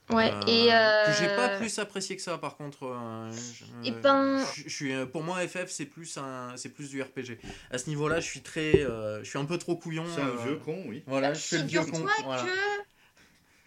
Ouais, 0.09 0.31
Euh, 0.31 0.41
et. 0.47 0.67
que 1.11 1.17
j'ai 1.19 1.35
pas 1.35 1.57
plus 1.57 1.79
apprécié 1.79 2.15
que 2.15 2.21
ça, 2.21 2.37
par 2.37 2.55
contre. 2.55 2.83
euh, 2.85 3.29
je- 3.33 3.65
Eh 3.83 3.91
ben- 3.91 4.41
je, 4.55 4.63
je 4.63 4.69
suis, 4.69 5.05
pour 5.07 5.21
moi, 5.23 5.45
FF, 5.45 5.69
c'est 5.69 5.85
plus 5.85 6.17
un, 6.17 6.55
c'est 6.55 6.69
plus 6.69 6.89
du 6.89 7.01
RPG. 7.01 7.37
À 7.71 7.77
ce 7.77 7.89
niveau-là, 7.89 8.21
je 8.21 8.25
suis 8.25 8.41
très, 8.41 8.85
euh, 8.85 9.21
je 9.23 9.29
suis 9.29 9.37
un 9.37 9.43
peu 9.43 9.57
trop 9.57 9.75
couillon. 9.75 10.05
C'est 10.15 10.21
un 10.21 10.27
euh, 10.27 10.43
vieux 10.45 10.55
con, 10.57 10.81
oui. 10.87 11.03
Voilà, 11.07 11.33
je 11.33 11.41
fais 11.41 11.57
le 11.57 11.65
vieux 11.65 11.83
con. 11.83 12.05
Voilà. 12.23 12.43
que 12.43 12.49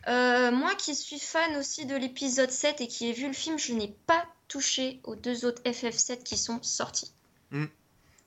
euh, 0.08 0.50
moi 0.50 0.74
qui 0.76 0.94
suis 0.94 1.18
fan 1.20 1.56
aussi 1.56 1.84
de 1.84 1.94
l'épisode 1.94 2.50
7 2.50 2.80
et 2.80 2.88
qui 2.88 3.10
ai 3.10 3.12
vu 3.12 3.26
le 3.26 3.34
film, 3.34 3.58
je 3.58 3.74
n'ai 3.74 3.94
pas 4.06 4.24
touché 4.48 5.00
aux 5.04 5.16
deux 5.16 5.44
autres 5.44 5.60
FF7 5.64 6.22
qui 6.22 6.38
sont 6.38 6.62
sortis. 6.62 7.12
Hmm. 7.50 7.66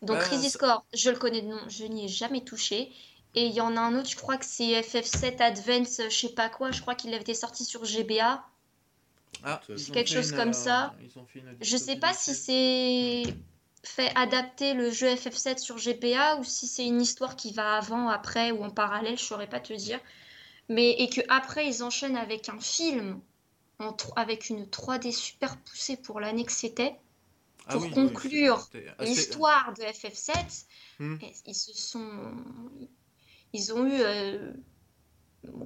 Donc 0.03 0.17
Bah, 0.17 0.23
Crisis 0.23 0.57
Core, 0.57 0.85
je 0.93 1.09
le 1.09 1.17
connais 1.17 1.41
de 1.41 1.47
nom, 1.47 1.59
je 1.67 1.85
n'y 1.85 2.05
ai 2.05 2.07
jamais 2.07 2.43
touché. 2.43 2.91
Et 3.35 3.47
il 3.47 3.53
y 3.53 3.61
en 3.61 3.75
a 3.77 3.79
un 3.79 3.97
autre, 3.97 4.09
je 4.09 4.15
crois 4.15 4.37
que 4.37 4.45
c'est 4.45 4.79
FF7 4.81 5.41
Advance, 5.41 6.01
je 6.07 6.15
sais 6.15 6.33
pas 6.33 6.49
quoi, 6.49 6.71
je 6.71 6.81
crois 6.81 6.93
qu'il 6.93 7.11
avait 7.13 7.21
été 7.21 7.33
sorti 7.33 7.65
sur 7.65 7.83
GBA. 7.83 8.45
Ah, 9.43 9.61
C'est 9.75 9.91
quelque 9.91 10.09
chose 10.09 10.29
une, 10.29 10.37
comme 10.37 10.49
euh, 10.49 10.53
ça. 10.53 10.93
ils 11.01 11.17
ont 11.17 11.25
fait 11.25 11.39
une 11.39 11.57
Je 11.59 11.77
sais 11.77 11.95
pas 11.95 12.13
si 12.13 12.35
c'est 12.35 13.23
fait 13.83 14.11
adapter 14.15 14.73
le 14.73 14.91
jeu 14.91 15.07
FF7 15.07 15.57
sur 15.57 15.77
GBA 15.77 16.37
ou 16.37 16.43
si 16.43 16.67
c'est 16.67 16.85
une 16.85 17.01
histoire 17.01 17.35
qui 17.35 17.51
va 17.51 17.75
avant, 17.77 18.07
après 18.09 18.51
ou 18.51 18.63
en 18.63 18.69
parallèle, 18.69 19.17
je 19.17 19.23
saurais 19.23 19.49
pas 19.49 19.59
te 19.59 19.73
dire. 19.73 19.99
Mais 20.69 20.91
et 20.91 21.09
que 21.09 21.21
après 21.27 21.67
ils 21.67 21.83
enchaînent 21.83 22.15
avec 22.15 22.49
un 22.49 22.59
film 22.59 23.19
en 23.79 23.95
avec 24.15 24.49
une 24.49 24.65
3D 24.65 25.11
super 25.11 25.57
poussée 25.57 25.97
pour 25.97 26.19
l'année 26.19 26.45
que 26.45 26.51
c'était 26.51 26.95
pour 27.69 27.81
oui, 27.81 27.87
oui, 27.89 27.93
conclure 27.93 28.67
l'histoire 28.99 29.73
de 29.73 29.83
FF7. 29.83 30.65
Hmm. 30.99 31.17
et 31.21 31.33
Ils 31.47 31.55
se 31.55 31.73
sont 31.73 32.33
ils 33.53 33.71
ont 33.71 33.85
eu 33.85 34.01
euh, 34.01 34.51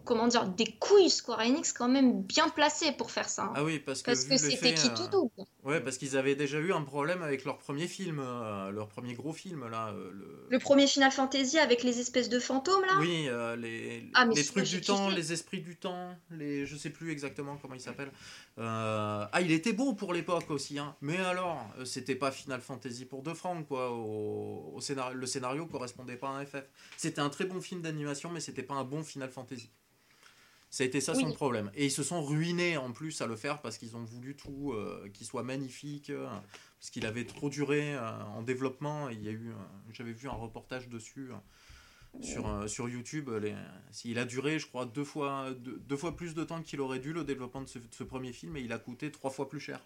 comment 0.05 0.27
dire 0.27 0.45
des 0.47 0.65
couilles 0.79 1.09
Square 1.09 1.39
Enix 1.39 1.71
quand 1.73 1.87
même 1.87 2.21
bien 2.23 2.49
placées 2.49 2.91
pour 2.93 3.11
faire 3.11 3.29
ça. 3.29 3.43
hein. 3.43 3.53
Ah 3.55 3.63
oui, 3.63 3.79
parce 3.79 4.01
que, 4.01 4.11
Parce 4.11 4.23
que 4.25 4.37
c'était 4.37 4.73
qui 4.73 4.87
euh, 4.87 4.95
tout 4.95 5.07
double. 5.07 5.47
Ouais, 5.63 5.81
parce 5.81 5.97
qu'ils 5.97 6.15
avaient 6.17 6.35
déjà 6.35 6.59
eu 6.59 6.71
un 6.73 6.81
problème 6.81 7.21
avec 7.21 7.43
leur 7.45 7.57
premier 7.57 7.87
film, 7.87 8.19
euh, 8.23 8.71
leur 8.71 8.87
premier 8.87 9.13
gros 9.13 9.33
film 9.33 9.67
là. 9.69 9.89
euh, 9.89 10.11
le... 10.13 10.47
Le 10.49 10.59
premier 10.59 10.87
Final 10.87 11.11
Fantasy 11.11 11.59
avec 11.59 11.83
les 11.83 11.99
espèces 11.99 12.29
de 12.29 12.39
fantômes 12.39 12.81
là? 12.83 12.93
Oui, 12.99 13.25
euh, 13.27 13.55
les, 13.55 14.09
Ah, 14.13 14.25
les 14.25 14.43
trucs 14.45 14.65
du 14.69 14.81
temps, 14.81 15.09
les 15.09 15.33
esprits 15.33 15.61
du 15.61 15.75
temps, 15.75 16.15
les 16.31 16.65
je 16.65 16.75
sais 16.77 16.89
plus 16.89 17.11
exactement 17.11 17.57
comment 17.61 17.75
il 17.75 17.81
s'appelle. 17.81 18.11
Euh, 18.59 19.25
Ah, 19.31 19.41
il 19.41 19.51
était 19.51 19.73
beau 19.73 19.93
pour 19.93 20.13
l'époque 20.13 20.49
aussi, 20.49 20.79
hein. 20.79 20.95
Mais 21.01 21.17
alors, 21.17 21.59
c'était 21.85 22.15
pas 22.15 22.31
Final 22.31 22.61
Fantasy 22.61 23.05
pour 23.05 23.21
deux 23.21 23.33
francs 23.33 23.67
quoi. 23.67 23.91
Au, 23.91 24.73
au 24.75 24.81
scénario, 24.81 25.17
le 25.17 25.25
scénario 25.27 25.65
correspondait 25.65 26.15
pas 26.17 26.29
à 26.29 26.31
un 26.31 26.45
FF. 26.45 26.63
C'était 26.95 27.21
un 27.21 27.29
très 27.29 27.45
bon 27.45 27.61
film 27.61 27.81
d'animation, 27.81 28.29
mais 28.31 28.39
c'était 28.39 28.63
pas 28.63 28.73
un 28.75 28.83
bon 28.83 29.03
Final 29.03 29.29
Fantasy. 29.29 29.66
Ça 30.77 30.83
a 30.83 30.85
été 30.85 31.01
ça 31.01 31.13
Oui. 31.13 31.23
son 31.23 31.31
problème. 31.31 31.71
Et 31.73 31.85
ils 31.85 31.91
se 31.91 32.03
sont 32.03 32.21
ruinés 32.21 32.77
en 32.77 32.91
plus 32.91 33.19
à 33.21 33.25
le 33.25 33.35
faire 33.35 33.61
parce 33.61 33.79
qu'ils 33.79 33.97
ont 33.97 34.03
voulu 34.03 34.35
tout, 34.35 34.73
euh, 34.73 35.09
qu'il 35.11 35.25
soit 35.25 35.41
magnifique, 35.41 36.11
euh, 36.11 36.27
parce 36.77 36.91
qu'il 36.91 37.07
avait 37.07 37.25
trop 37.25 37.49
duré 37.49 37.95
euh, 37.95 38.23
en 38.25 38.43
développement. 38.43 39.09
Il 39.09 39.23
y 39.23 39.27
a 39.27 39.31
eu, 39.31 39.55
j'avais 39.91 40.11
vu 40.11 40.29
un 40.29 40.33
reportage 40.33 40.87
dessus 40.87 41.31
sur, 42.21 42.69
sur 42.69 42.87
YouTube. 42.87 43.27
Les, 43.41 43.55
il 44.05 44.19
a 44.19 44.25
duré, 44.25 44.59
je 44.59 44.67
crois, 44.67 44.85
deux 44.85 45.03
fois, 45.03 45.51
deux, 45.51 45.79
deux 45.79 45.97
fois 45.97 46.15
plus 46.15 46.35
de 46.35 46.43
temps 46.43 46.61
qu'il 46.61 46.79
aurait 46.79 46.99
dû 46.99 47.11
le 47.11 47.23
développement 47.23 47.63
de 47.63 47.67
ce, 47.67 47.79
de 47.79 47.87
ce 47.89 48.03
premier 48.03 48.31
film 48.31 48.55
et 48.55 48.61
il 48.61 48.71
a 48.71 48.77
coûté 48.77 49.11
trois 49.11 49.31
fois 49.31 49.49
plus 49.49 49.59
cher. 49.59 49.81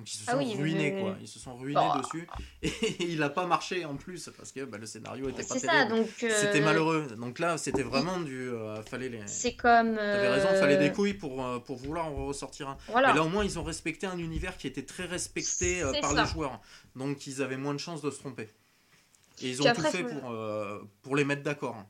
Donc 0.00 0.10
ils 0.14 0.16
se 0.16 0.24
sont 0.24 0.30
Ah 0.32 0.36
oui, 0.38 0.54
ruinés, 0.56 0.98
quoi. 0.98 1.14
Ils 1.20 1.28
se 1.28 1.38
sont 1.38 1.54
ruinés 1.56 1.78
dessus 2.02 2.26
et 2.62 2.72
il 3.04 3.18
n'a 3.18 3.28
pas 3.28 3.44
marché 3.46 3.84
en 3.84 3.96
plus 3.96 4.30
parce 4.34 4.50
que 4.50 4.64
bah, 4.64 4.78
le 4.78 4.86
scénario 4.86 5.28
était 5.28 5.42
pas 5.42 5.56
terrible. 5.60 5.92
euh, 6.22 6.30
C'était 6.40 6.62
malheureux. 6.62 7.06
Donc 7.18 7.38
là, 7.38 7.58
c'était 7.58 7.82
vraiment 7.82 8.18
du. 8.18 8.48
euh, 8.48 8.82
fallait 8.82 9.10
les. 9.10 9.20
C'est 9.26 9.56
comme. 9.56 9.96
T'avais 9.96 10.28
raison, 10.28 10.48
fallait 10.58 10.78
des 10.78 10.88
euh, 10.88 10.92
couilles 10.92 11.12
pour, 11.12 11.44
euh, 11.44 11.58
pour 11.58 11.76
vouloir 11.76 12.06
en 12.06 12.26
ressortir 12.28 12.70
un. 12.70 12.78
Voilà. 12.88 13.08
Mais 13.08 13.14
là, 13.16 13.24
au 13.24 13.28
moins, 13.28 13.44
ils 13.44 13.58
ont 13.58 13.62
respecté 13.62 14.06
un 14.06 14.16
univers 14.16 14.56
qui 14.56 14.66
était 14.66 14.84
très 14.86 15.04
respecté 15.04 15.82
euh, 15.82 15.92
par 16.00 16.12
ça. 16.12 16.22
les 16.22 16.28
joueurs. 16.30 16.60
Donc, 16.96 17.26
ils 17.26 17.42
avaient 17.42 17.58
moins 17.58 17.74
de 17.74 17.78
chances 17.80 18.00
de 18.00 18.10
se 18.10 18.18
tromper. 18.20 18.48
Et 19.42 19.50
ils 19.50 19.56
Puis 19.58 19.66
ont 19.66 19.70
après, 19.70 19.90
tout 19.90 19.96
fait 19.98 20.02
faut- 20.04 20.18
pour, 20.20 20.30
euh, 20.30 20.78
pour 21.02 21.14
les 21.14 21.24
mettre 21.26 21.42
d'accord. 21.42 21.76
hein. 21.76 21.86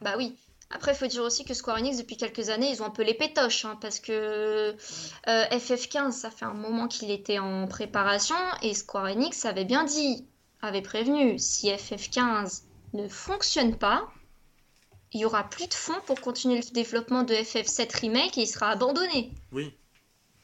Bah 0.00 0.14
oui. 0.16 0.34
Après, 0.72 0.92
il 0.92 0.96
faut 0.96 1.06
dire 1.08 1.24
aussi 1.24 1.44
que 1.44 1.52
Square 1.52 1.78
Enix, 1.78 1.98
depuis 1.98 2.16
quelques 2.16 2.48
années, 2.48 2.70
ils 2.70 2.80
ont 2.80 2.86
un 2.86 2.90
peu 2.90 3.02
les 3.02 3.14
pétoches, 3.14 3.64
hein, 3.64 3.76
parce 3.80 3.98
que 3.98 4.12
euh, 4.12 5.44
FF15, 5.50 6.12
ça 6.12 6.30
fait 6.30 6.44
un 6.44 6.54
moment 6.54 6.86
qu'il 6.86 7.10
était 7.10 7.40
en 7.40 7.66
préparation, 7.66 8.36
et 8.62 8.72
Square 8.74 9.06
Enix 9.06 9.44
avait 9.44 9.64
bien 9.64 9.82
dit, 9.82 10.26
avait 10.62 10.82
prévenu, 10.82 11.38
si 11.40 11.70
FF15 11.70 12.62
ne 12.92 13.08
fonctionne 13.08 13.76
pas, 13.76 14.08
il 15.12 15.20
y 15.20 15.24
aura 15.24 15.42
plus 15.48 15.66
de 15.66 15.74
fonds 15.74 16.00
pour 16.06 16.20
continuer 16.20 16.60
le 16.60 16.72
développement 16.72 17.24
de 17.24 17.34
FF7 17.34 18.00
Remake, 18.00 18.38
et 18.38 18.42
il 18.42 18.46
sera 18.46 18.70
abandonné. 18.70 19.32
Oui. 19.50 19.74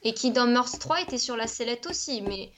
Et 0.03 0.13
Kingdom 0.13 0.53
Hearts 0.55 0.77
3 0.79 1.01
était 1.03 1.17
sur 1.17 1.37
la 1.37 1.47
sellette 1.47 1.87
aussi, 1.87 2.21
mais 2.21 2.51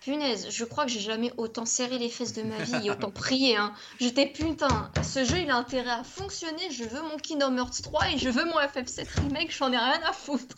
punaise, 0.00 0.48
je 0.50 0.64
crois 0.64 0.84
que 0.84 0.90
j'ai 0.90 1.00
jamais 1.00 1.32
autant 1.36 1.64
serré 1.66 1.98
les 1.98 2.08
fesses 2.08 2.32
de 2.32 2.42
ma 2.42 2.58
vie 2.62 2.86
et 2.86 2.90
autant 2.90 3.10
prié. 3.10 3.56
Hein. 3.56 3.72
J'étais 4.00 4.26
putain, 4.26 4.90
ce 5.02 5.24
jeu 5.24 5.38
il 5.38 5.50
a 5.50 5.56
intérêt 5.56 5.90
à 5.90 6.04
fonctionner, 6.04 6.70
je 6.70 6.84
veux 6.84 7.02
mon 7.02 7.16
Kingdom 7.18 7.56
Hearts 7.58 7.82
3 7.82 8.10
et 8.12 8.18
je 8.18 8.28
veux 8.28 8.44
mon 8.44 8.58
FF7 8.58 9.06
Remake, 9.20 9.54
j'en 9.56 9.72
ai 9.72 9.76
rien 9.78 10.00
à 10.06 10.12
foutre. 10.12 10.56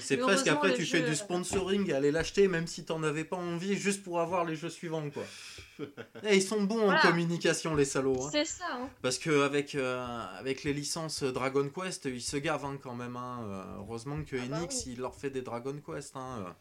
C'est 0.00 0.18
presque 0.18 0.46
après, 0.48 0.74
tu 0.74 0.84
fais 0.84 1.00
euh, 1.02 1.08
du 1.08 1.14
sponsoring 1.16 1.88
et 1.88 1.94
aller 1.94 2.10
l'acheter, 2.10 2.48
même 2.48 2.66
si 2.66 2.84
t'en 2.84 3.02
avais 3.02 3.24
pas 3.24 3.36
envie, 3.36 3.76
juste 3.76 4.02
pour 4.02 4.20
avoir 4.20 4.44
les 4.44 4.54
jeux 4.54 4.68
suivants, 4.68 5.08
quoi. 5.10 5.24
Et 6.24 6.36
ils 6.36 6.42
sont 6.42 6.60
bons 6.64 6.84
Voilà. 6.84 6.98
en 6.98 7.02
communication, 7.08 7.74
les 7.74 7.86
salauds. 7.86 8.24
hein. 8.26 8.28
C'est 8.30 8.44
ça. 8.44 8.64
Hein. 8.72 8.90
Parce 9.00 9.16
qu'avec 9.18 9.74
avec 10.38 10.64
les 10.64 10.74
licences 10.74 11.22
Dragon 11.22 11.66
Quest, 11.74 12.04
ils 12.06 12.20
se 12.20 12.36
gavent 12.36 12.66
hein, 12.66 12.78
quand 12.82 12.94
même. 12.94 13.16
hein. 13.16 13.38
Euh, 13.44 13.64
Heureusement 13.78 14.22
que 14.22 14.36
Ah 14.36 14.44
bah 14.50 14.56
Enix, 14.58 14.82
oui. 14.84 14.92
il 14.96 15.00
leur 15.00 15.14
fait 15.14 15.30
des 15.30 15.40
Dragon 15.40 15.74
Quest. 15.86 16.14
hein. 16.16 16.54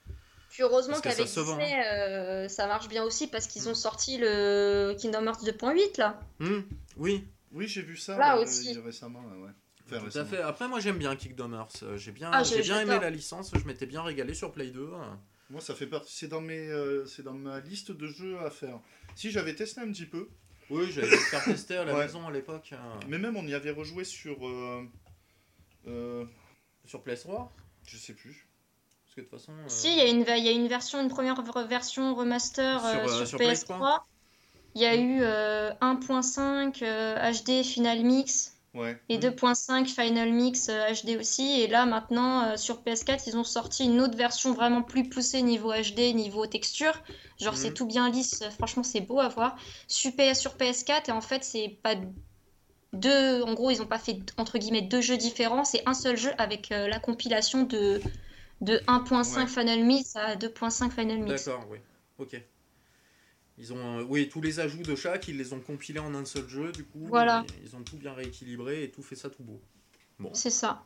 Puis 0.49 0.63
heureusement 0.63 0.95
ça 0.95 1.01
qu'avec 1.01 1.27
se 1.27 1.39
vend, 1.39 1.53
hein. 1.53 1.57
Disney, 1.59 1.83
euh, 1.87 2.47
ça 2.47 2.67
marche 2.67 2.87
bien 2.89 3.03
aussi 3.03 3.27
parce 3.27 3.47
qu'ils 3.47 3.69
ont 3.69 3.75
sorti 3.75 4.17
le 4.17 4.95
Kingdom 4.99 5.25
Hearts 5.27 5.43
2.8 5.43 5.97
là. 5.99 6.19
Hmm, 6.39 6.61
oui, 6.97 7.27
Oui, 7.51 7.67
j'ai 7.67 7.81
vu 7.81 7.95
ça 7.97 8.17
Là 8.17 8.37
euh, 8.37 8.43
aussi. 8.43 8.77
récemment. 8.79 9.21
ouais, 9.21 9.37
ouais. 9.45 9.49
Enfin, 9.91 10.07
tout 10.09 10.17
à 10.17 10.25
fait. 10.25 10.37
Après, 10.41 10.67
moi 10.67 10.79
j'aime 10.79 10.97
bien 10.97 11.15
Kingdom 11.15 11.53
Hearts. 11.53 11.79
Euh, 11.83 11.97
J'ai 11.97 12.11
bien, 12.11 12.29
Ah, 12.33 12.43
j'ai 12.43 12.61
bien 12.61 12.81
aimé 12.81 12.97
la 13.01 13.09
licence. 13.09 13.51
Je 13.55 13.65
m'étais 13.65 13.85
bien 13.87 14.03
régalé 14.03 14.33
sur 14.35 14.51
Play 14.51 14.67
2. 14.67 14.89
hein. 14.93 15.19
Moi, 15.49 15.61
ça 15.61 15.73
fait 15.73 15.87
partie. 15.87 16.15
C'est 16.15 16.27
dans, 16.27 16.41
mes, 16.41 16.59
euh, 16.69 17.05
c'est 17.07 17.23
dans 17.23 17.33
ma 17.33 17.59
liste 17.59 17.91
de 17.91 18.05
jeux 18.05 18.37
à 18.39 18.51
faire. 18.51 18.79
Si 19.15 19.31
j'avais 19.31 19.55
testé 19.55 19.81
un 19.81 19.91
petit 19.91 20.05
peu, 20.05 20.29
Oui, 20.69 20.91
j'avais 20.91 21.07
faire 21.17 21.43
tester 21.43 21.75
à 21.77 21.85
la 21.85 21.93
Ouais. 21.95 22.05
maison 22.05 22.27
à 22.27 22.31
l'époque. 22.31 22.71
hein. 22.73 22.99
mais 23.07 23.17
même 23.17 23.35
on 23.35 23.47
y 23.47 23.55
avait 23.55 23.71
rejoué 23.71 24.03
sur. 24.03 24.47
euh, 24.47 24.83
euh, 25.87 26.25
Sur 26.85 27.03
PS3 27.03 27.49
je 27.87 27.97
sais 27.97 28.13
plus. 28.13 28.47
Que 29.19 29.25
de 29.25 29.29
toute 29.29 29.39
façon. 29.39 29.51
euh, 29.51 29.69
Si, 29.69 29.89
il 29.91 29.97
y, 29.97 30.01
a 30.01 30.07
une, 30.07 30.25
il 30.37 30.45
y 30.45 30.49
a 30.49 30.51
une 30.51 30.67
version, 30.67 31.01
une 31.01 31.09
première 31.09 31.41
version 31.67 32.15
remaster 32.15 32.85
euh, 32.85 32.91
Sur, 32.91 32.99
euh, 33.13 33.17
sur, 33.17 33.27
sur 33.27 33.37
Play 33.37 33.53
PS3. 33.53 34.05
Il 34.75 34.81
y 34.81 34.85
a 34.85 34.95
eu 34.95 35.21
euh, 35.21 35.71
1.5 35.81 36.81
euh, 36.83 37.31
HD 37.31 37.63
Final 37.63 38.03
Mix 38.03 38.53
Ouais. 38.75 38.97
et 39.09 39.17
Mhm. 39.17 39.23
2.5 39.23 39.87
Final 39.87 40.31
Mix 40.31 40.69
euh, 40.69 40.93
HD 40.93 41.17
aussi. 41.19 41.61
Et 41.61 41.67
là, 41.67 41.85
maintenant, 41.85 42.43
euh, 42.43 42.55
sur 42.57 42.81
PS4, 42.83 43.27
ils 43.27 43.35
ont 43.35 43.43
sorti 43.43 43.85
une 43.85 43.99
autre 43.99 44.15
version 44.15 44.53
vraiment 44.53 44.83
plus 44.83 45.09
poussée 45.09 45.41
niveau 45.41 45.73
HD, 45.73 46.13
niveau 46.13 46.45
texture. 46.45 46.93
Genre, 47.41 47.57
c'est 47.57 47.69
Mhm. 47.69 47.73
tout 47.73 47.87
bien 47.87 48.09
lisse. 48.09 48.43
Franchement, 48.57 48.83
c'est 48.83 49.01
beau 49.01 49.19
à 49.19 49.27
voir. 49.27 49.57
Super, 49.87 50.35
sur 50.35 50.55
PS4, 50.55 51.09
et 51.09 51.11
en 51.11 51.21
fait, 51.21 51.43
c'est 51.43 51.79
pas 51.83 51.95
deux. 52.93 53.41
En 53.43 53.53
gros, 53.53 53.71
ils 53.71 53.81
ont 53.81 53.87
pas 53.87 53.99
fait 53.99 54.19
entre 54.37 54.57
guillemets 54.57 54.81
deux 54.81 55.01
jeux 55.01 55.17
différents. 55.17 55.63
C'est 55.65 55.81
un 55.87 55.93
seul 55.93 56.17
jeu 56.17 56.31
avec 56.37 56.71
euh, 56.71 56.87
la 56.87 56.99
compilation 56.99 57.63
de, 57.63 58.01
de 58.61 58.77
1.5 58.87 59.37
Ouais. 59.37 59.47
Final 59.47 59.83
Mix 59.83 60.15
à 60.15 60.35
2.5 60.35 60.91
Final 60.91 61.19
Mix. 61.19 61.45
D'accord, 61.45 61.65
oui. 61.69 61.77
Ok. 62.17 62.41
Ils 63.57 63.73
ont, 63.73 63.99
euh, 63.99 64.03
oui, 64.03 64.29
tous 64.29 64.41
les 64.41 64.59
ajouts 64.59 64.83
de 64.83 64.95
chaque, 64.95 65.27
ils 65.27 65.37
les 65.37 65.51
ont 65.53 65.59
compilés 65.59 65.99
en 65.99 66.15
un 66.15 66.25
seul 66.25 66.47
jeu, 66.47 66.71
du 66.71 66.85
coup. 66.85 67.05
Voilà. 67.07 67.45
Ils 67.63 67.75
ont 67.75 67.81
tout 67.83 67.97
bien 67.97 68.13
rééquilibré 68.13 68.83
et 68.83 68.91
tout 68.91 69.03
fait 69.03 69.15
ça 69.15 69.29
tout 69.29 69.43
beau. 69.43 69.61
Bon, 70.17 70.33
C'est 70.33 70.49
ça. 70.49 70.83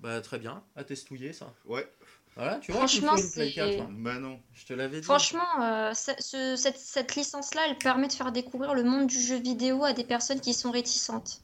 bah 0.00 0.20
très 0.20 0.38
bien, 0.38 0.62
à 0.76 0.84
testouiller 0.84 1.32
ça. 1.32 1.52
Ouais. 1.64 1.88
Voilà, 2.36 2.56
tu 2.60 2.70
vois, 2.70 2.82
Franchement, 2.82 3.16
faut 3.16 3.22
une 3.22 3.30
Play 3.32 3.48
c'est- 3.48 3.52
4. 3.54 3.80
hein. 3.82 3.88
Bah 3.90 4.18
non. 4.20 4.38
Je 4.54 4.64
te 4.64 4.72
l'avais 4.72 4.98
dit. 5.00 5.04
Franchement, 5.04 5.60
euh, 5.62 5.92
ce- 5.92 6.12
ce- 6.20 6.54
cette, 6.56 6.76
cette 6.78 7.16
licence-là, 7.16 7.62
elle 7.68 7.78
permet 7.78 8.06
de 8.06 8.12
faire 8.12 8.30
découvrir 8.30 8.74
le 8.74 8.84
monde 8.84 9.08
du 9.08 9.20
jeu 9.20 9.36
vidéo 9.36 9.82
à 9.84 9.92
des 9.92 10.04
personnes 10.04 10.40
qui 10.40 10.54
sont 10.54 10.70
réticentes. 10.70 11.40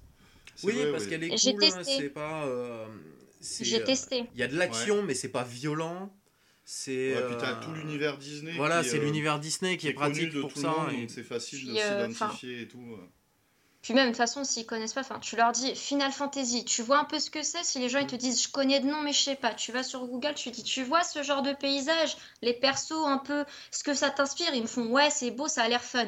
Oui, 0.63 0.73
vrai, 0.75 0.93
parce 0.93 1.05
oui. 1.05 1.11
qu'elle 1.11 1.25
est 1.25 1.37
J'ai 1.37 1.55
cool, 1.55 1.65
hein, 1.65 1.83
c'est 1.83 2.11
pas. 2.11 2.45
euh, 2.47 2.87
J'ai 3.61 3.81
euh, 3.81 3.85
testé. 3.85 4.25
Il 4.35 4.41
y 4.41 4.43
a 4.43 4.49
de 4.49 4.57
l'action, 4.57 5.03
mais 5.03 5.15
c'est 5.15 5.29
pas 5.29 5.45
violent. 5.45 6.11
C'est. 6.65 7.15
Ouais, 7.15 7.27
puis 7.27 7.37
t'as 7.39 7.59
euh, 7.59 7.61
tout 7.63 7.73
l'univers 7.73 8.17
Disney. 8.17 8.53
Voilà, 8.57 8.83
c'est 8.83 8.99
euh, 8.99 9.03
l'univers 9.05 9.39
Disney 9.39 9.77
qui 9.77 9.89
est 9.89 9.93
pratique 9.93 10.33
de 10.33 10.41
pour 10.41 10.53
tout 10.53 10.61
ça. 10.61 10.69
le 10.69 10.73
monde, 10.75 10.93
et- 10.93 11.01
donc 11.03 11.11
c'est 11.11 11.23
facile 11.23 11.59
Puis, 11.59 11.69
de 11.69 11.79
euh, 11.79 12.11
s'identifier 12.13 12.63
et 12.63 12.69
tout. 12.69 12.99
Puis 13.83 13.93
même, 13.93 14.07
de 14.07 14.11
toute 14.13 14.17
façon, 14.17 14.45
s'ils 14.45 14.65
connaissent 14.65 14.95
pas, 14.95 15.03
enfin, 15.03 15.19
tu 15.19 15.37
leur 15.37 15.53
dis 15.53 15.75
Final 15.77 16.11
Fantasy, 16.11 16.65
tu 16.65 16.81
vois 16.81 16.99
un 16.99 17.05
peu 17.05 17.19
ce 17.21 17.31
que 17.31 17.43
c'est. 17.43 17.63
Si 17.65 17.79
les 17.79 17.91
gens 17.91 17.99
ils 17.99 18.07
te 18.07 18.17
disent 18.17 18.43
je 18.43 18.49
connais 18.49 18.81
de 18.81 18.87
nom, 18.87 19.03
mais 19.03 19.13
je 19.13 19.21
sais 19.21 19.37
pas, 19.37 19.53
tu 19.53 19.73
vas 19.73 19.83
sur 19.83 20.07
Google, 20.07 20.33
tu 20.35 20.51
dis 20.51 20.63
tu 20.63 20.83
vois 20.83 21.03
ce 21.03 21.23
genre 21.23 21.43
de 21.43 21.53
paysage, 21.53 22.17
les 22.41 22.55
persos 22.55 22.93
un 23.07 23.19
peu, 23.19 23.45
ce 23.71 23.85
que 23.85 23.93
ça 23.93 24.09
t'inspire. 24.09 24.55
Ils 24.55 24.63
me 24.63 24.67
font 24.67 24.87
ouais, 24.87 25.11
c'est 25.11 25.31
beau, 25.33 25.49
ça 25.49 25.65
a 25.65 25.69
l'air 25.69 25.85
fun. 25.85 26.07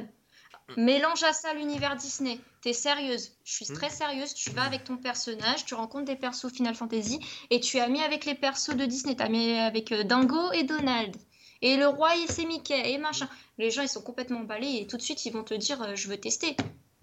Mélange 0.79 1.23
à 1.23 1.33
ça 1.35 1.53
l'univers 1.53 1.97
Disney. 1.97 2.41
T'es 2.67 2.73
sérieuse. 2.73 3.31
Je 3.45 3.53
suis 3.53 3.67
très 3.67 3.91
sérieuse. 3.91 4.35
Tu 4.35 4.51
vas 4.51 4.65
avec 4.65 4.83
ton 4.83 4.97
personnage, 4.97 5.65
tu 5.67 5.75
rencontres 5.75 6.07
des 6.07 6.17
persos 6.17 6.51
Final 6.53 6.75
Fantasy 6.75 7.21
et 7.51 7.61
tu 7.61 7.79
as 7.79 7.87
mis 7.87 8.03
avec 8.03 8.25
les 8.25 8.35
persos 8.35 8.75
de 8.75 8.85
Disney. 8.85 9.15
T'as 9.15 9.29
mis 9.29 9.53
avec 9.53 9.93
euh, 9.93 10.03
Dingo 10.03 10.51
et 10.51 10.65
Donald. 10.65 11.15
Et 11.63 11.77
le 11.77 11.87
roi, 11.87 12.17
il 12.17 12.27
c'est 12.29 12.45
Mickey 12.45 12.91
et 12.91 12.99
machin. 12.99 13.29
Les 13.57 13.71
gens, 13.71 13.83
ils 13.83 13.89
sont 13.89 14.03
complètement 14.03 14.41
emballés 14.41 14.79
et 14.81 14.89
tout 14.89 14.97
de 14.97 15.03
suite, 15.03 15.25
ils 15.27 15.33
vont 15.33 15.45
te 15.45 15.55
dire 15.55 15.81
euh, 15.81 15.95
je 15.95 16.09
veux 16.09 16.17
tester. 16.17 16.57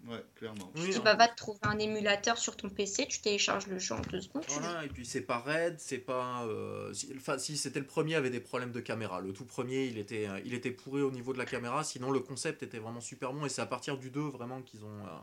Ouais, 0.06 0.22
clairement. 0.36 0.70
Oui, 0.76 0.90
Tu 0.92 0.98
hein. 0.98 1.02
vas 1.02 1.16
va 1.16 1.30
te 1.30 1.36
trouver 1.38 1.60
un 1.64 1.80
émulateur 1.80 2.38
sur 2.38 2.58
ton 2.58 2.70
PC, 2.70 3.08
tu 3.08 3.22
télécharges 3.22 3.68
le 3.68 3.80
jeu 3.80 3.96
en 3.96 4.02
deux 4.02 4.20
secondes. 4.20 4.44
Voilà, 4.50 4.84
et 4.84 4.90
puis 4.90 5.06
c'est 5.06 5.22
pas 5.22 5.40
raide, 5.40 5.76
c'est 5.80 5.98
pas. 5.98 6.44
euh, 6.44 6.94
si, 6.94 7.10
enfin, 7.16 7.38
si 7.38 7.56
c'était 7.56 7.80
le 7.80 7.86
premier, 7.86 8.16
avait 8.16 8.30
des 8.30 8.42
problèmes 8.42 8.74
de 8.74 8.82
caméra. 8.82 9.22
Le 9.22 9.32
tout 9.32 9.46
premier, 9.46 9.86
il 9.86 9.98
était, 9.98 10.28
euh, 10.28 10.42
il 10.44 10.54
était 10.54 10.72
pourri 10.72 11.02
au 11.02 11.12
niveau 11.12 11.32
de 11.32 11.38
la 11.38 11.46
caméra. 11.46 11.86
Sinon, 11.86 12.12
le 12.12 12.20
concept 12.20 12.64
était 12.64 12.80
vraiment 12.80 13.00
super 13.00 13.32
bon. 13.32 13.46
Et 13.46 13.50
c'est 13.50 13.62
à 13.62 13.66
partir 13.66 13.98
du 13.98 14.10
2 14.10 14.20
vraiment 14.20 14.62
qu'ils 14.62 14.84
ont, 14.84 15.06
euh, 15.06 15.20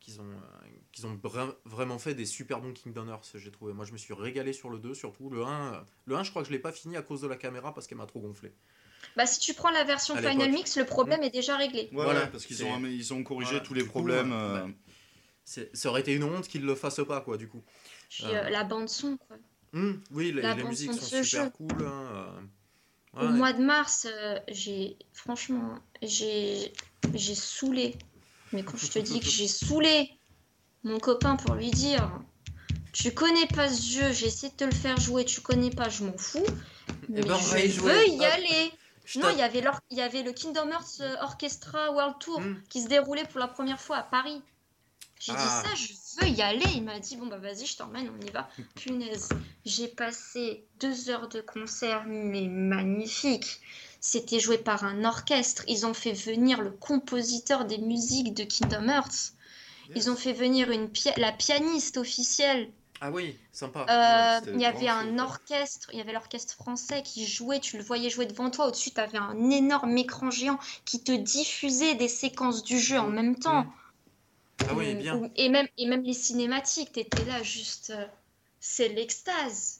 qu'ils 0.00 0.20
ont, 0.20 0.24
euh, 0.30 0.66
qu'ils 0.92 1.06
ont 1.06 1.14
vra- 1.16 1.54
vraiment 1.64 1.98
fait 1.98 2.14
des 2.14 2.26
super 2.26 2.60
bons 2.60 2.72
Kingdom 2.72 3.08
Hearts. 3.08 3.32
J'ai 3.34 3.50
trouvé. 3.50 3.72
Moi, 3.72 3.84
je 3.84 3.92
me 3.92 3.98
suis 3.98 4.14
régalé 4.14 4.52
sur 4.52 4.70
le 4.70 4.78
2, 4.78 4.94
surtout 4.94 5.30
le 5.30 5.44
1. 5.44 5.74
euh, 5.74 5.80
le 6.06 6.16
1, 6.16 6.22
je 6.24 6.30
crois 6.30 6.42
que 6.42 6.48
je 6.48 6.52
l'ai 6.52 6.58
pas 6.58 6.72
fini 6.72 6.96
à 6.96 7.02
cause 7.02 7.20
de 7.20 7.28
la 7.28 7.36
caméra 7.36 7.72
parce 7.74 7.86
qu'elle 7.86 7.98
m'a 7.98 8.06
trop 8.06 8.20
gonflé. 8.20 8.52
Bah, 9.16 9.26
si 9.26 9.40
tu 9.40 9.54
prends 9.54 9.70
la 9.70 9.84
version 9.84 10.14
À 10.14 10.18
Final 10.18 10.38
l'époque. 10.38 10.54
Mix, 10.54 10.76
le 10.76 10.84
problème 10.84 11.22
est 11.22 11.30
déjà 11.30 11.56
réglé. 11.56 11.82
Ouais, 11.92 12.04
Voilà, 12.04 12.20
ouais, 12.24 12.30
parce 12.30 12.44
qu'ils 12.46 12.56
c'est- 12.56 12.64
ont, 12.64 12.84
ils 12.84 13.14
ont 13.14 13.22
corrigé 13.22 13.52
voilà. 13.52 13.64
tous 13.66 13.74
les 13.74 13.82
Du 13.82 13.86
coup, 13.88 13.92
problèmes. 13.92 14.32
euh, 14.32 14.56
euh, 14.56 14.66
bah, 14.66 14.72
C'est- 15.44 15.74
Ça 15.74 15.88
aurait 15.88 16.02
été 16.02 16.14
une 16.14 16.22
honte 16.22 16.46
qu'ils 16.46 16.64
le 16.64 16.74
fassent 16.74 17.00
pas, 17.06 17.20
quoi, 17.22 17.36
du 17.36 17.48
coup. 17.48 17.62
Puis 18.10 18.24
euh, 18.26 18.50
la 18.50 18.62
bande 18.62 18.88
son, 18.88 19.16
quoi. 19.16 19.36
Hum, 19.72 20.00
oui, 20.12 20.32
les, 20.32 20.42
La 20.42 20.54
les 20.54 20.62
bande 20.62 20.70
musiques 20.70 20.90
son 20.92 20.96
de 20.96 21.00
sont 21.00 21.06
ce 21.06 21.22
super 21.22 21.44
jeu. 21.46 21.50
cool. 21.50 21.86
hein, 21.86 22.06
euh, 23.16 23.20
Au 23.20 23.26
ouais. 23.26 23.32
mois 23.32 23.52
de 23.52 23.62
mars, 23.62 24.06
euh, 24.08 24.38
j'ai 24.48 24.96
franchement, 25.12 25.76
j'ai 26.02 26.72
j'ai 27.14 27.34
saoulé. 27.34 27.96
Mais 28.52 28.62
quand 28.64 28.76
je 28.76 28.88
te 28.88 28.98
dis 28.98 29.20
que 29.20 29.28
j'ai 29.30 29.48
saoulé 29.48 30.10
mon 30.82 30.98
copain 30.98 31.36
pour 31.36 31.54
lui 31.54 31.70
dire, 31.70 32.10
tu 32.92 33.12
connais 33.12 33.46
pas 33.46 33.68
ce 33.68 33.82
jeu, 33.82 34.12
j'ai 34.12 34.26
essayé 34.26 34.50
de 34.52 34.56
te 34.56 34.64
le 34.64 34.72
faire 34.72 34.98
jouer, 34.98 35.24
tu 35.24 35.40
connais 35.40 35.70
pas, 35.70 35.88
je 35.88 36.04
m'en 36.04 36.16
fous. 36.18 36.44
Mais 37.08 37.22
ben, 37.22 37.36
y 37.36 37.68
je 37.68 37.80
veux 37.80 38.08
y 38.08 38.16
Hop. 38.16 38.22
aller. 38.22 38.72
Je 39.04 39.18
Non, 39.18 39.28
il 39.30 39.38
y 39.38 39.42
avait 39.42 39.60
l'or- 39.60 39.80
il 39.90 39.98
y 39.98 40.02
avait 40.02 40.22
le 40.22 40.32
Kingdom 40.32 40.70
Hearts 40.70 41.00
euh, 41.00 41.16
Orchestra 41.22 41.90
World 41.92 42.16
Tour 42.20 42.38
Hum. 42.38 42.60
qui 42.68 42.80
se 42.82 42.88
déroulait 42.88 43.24
pour 43.24 43.40
la 43.40 43.48
première 43.48 43.80
fois 43.80 43.96
à 43.96 44.02
Paris. 44.02 44.40
J'ai 45.18 45.32
Ah. 45.36 45.36
dit 45.36 45.68
ça, 45.68 45.74
je 45.74 46.22
veux 46.22 46.28
y 46.28 46.42
aller. 46.42 46.64
Il 46.74 46.84
m'a 46.84 46.98
dit 46.98 47.16
bon 47.16 47.26
bah 47.26 47.38
vas-y, 47.38 47.66
je 47.66 47.76
t'emmène, 47.76 48.08
on 48.10 48.26
y 48.26 48.30
va. 48.30 48.48
Punaise, 48.76 49.28
j'ai 49.64 49.88
passé 49.88 50.64
deux 50.78 51.10
heures 51.10 51.28
de 51.28 51.40
concert, 51.40 52.04
mais 52.06 52.46
magnifique. 52.48 53.60
C'était 54.00 54.40
joué 54.40 54.58
par 54.58 54.84
un 54.84 55.04
orchestre. 55.04 55.62
Ils 55.68 55.86
ont 55.86 55.94
fait 55.94 56.12
venir 56.12 56.62
le 56.62 56.70
compositeur 56.70 57.64
des 57.66 57.78
musiques 57.78 58.34
de 58.34 58.44
Kingdom 58.44 58.88
Hearts. 58.88 59.32
Ils 59.94 60.10
ont 60.10 60.16
fait 60.16 60.32
venir 60.32 60.70
une 60.70 60.88
pia- 60.88 61.14
la 61.16 61.32
pianiste 61.32 61.96
officielle. 61.96 62.70
Ah 63.02 63.10
oui, 63.10 63.36
sympa. 63.52 63.86
Euh, 63.88 64.52
il 64.54 64.60
y 64.60 64.66
avait 64.66 64.88
un 64.88 65.18
orchestre, 65.18 65.88
il 65.92 65.98
y 65.98 66.00
avait 66.02 66.12
l'orchestre 66.12 66.54
français 66.54 67.02
qui 67.02 67.26
jouait, 67.26 67.58
tu 67.58 67.78
le 67.78 67.82
voyais 67.82 68.10
jouer 68.10 68.26
devant 68.26 68.50
toi. 68.50 68.66
Au-dessus, 68.68 68.90
tu 68.90 69.00
avais 69.00 69.18
un 69.18 69.50
énorme 69.50 69.96
écran 69.96 70.30
géant 70.30 70.58
qui 70.84 71.02
te 71.02 71.12
diffusait 71.12 71.94
des 71.94 72.08
séquences 72.08 72.62
du 72.62 72.78
jeu 72.78 72.98
en 72.98 73.08
même 73.08 73.36
temps. 73.36 73.66
Ah 74.68 74.74
oui, 74.76 74.94
Ou- 74.94 74.98
bien. 74.98 75.30
et, 75.36 75.48
même, 75.48 75.66
et 75.78 75.86
même 75.86 76.02
les 76.02 76.12
cinématiques, 76.12 76.92
tu 76.92 77.00
étais 77.00 77.24
là 77.24 77.42
juste. 77.42 77.90
euh, 77.90 78.06
c'est 78.60 78.88
l'extase. 78.88 79.79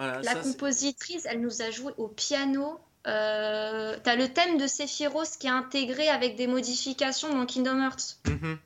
Voilà, 0.00 0.22
La 0.22 0.32
ça, 0.34 0.40
compositrice, 0.40 1.26
elle 1.26 1.40
nous 1.40 1.62
a 1.62 1.70
joué 1.70 1.92
au 1.98 2.08
piano. 2.08 2.78
Euh, 3.06 3.96
T'as 4.02 4.16
le 4.16 4.28
thème 4.32 4.56
de 4.58 4.66
Sephiroth 4.66 5.36
qui 5.38 5.46
est 5.46 5.50
intégré 5.50 6.08
avec 6.08 6.36
des 6.36 6.46
modifications 6.46 7.28
dans 7.34 7.46
Kingdom 7.46 7.80
Hearts. 7.82 8.18
Mhm. 8.26 8.58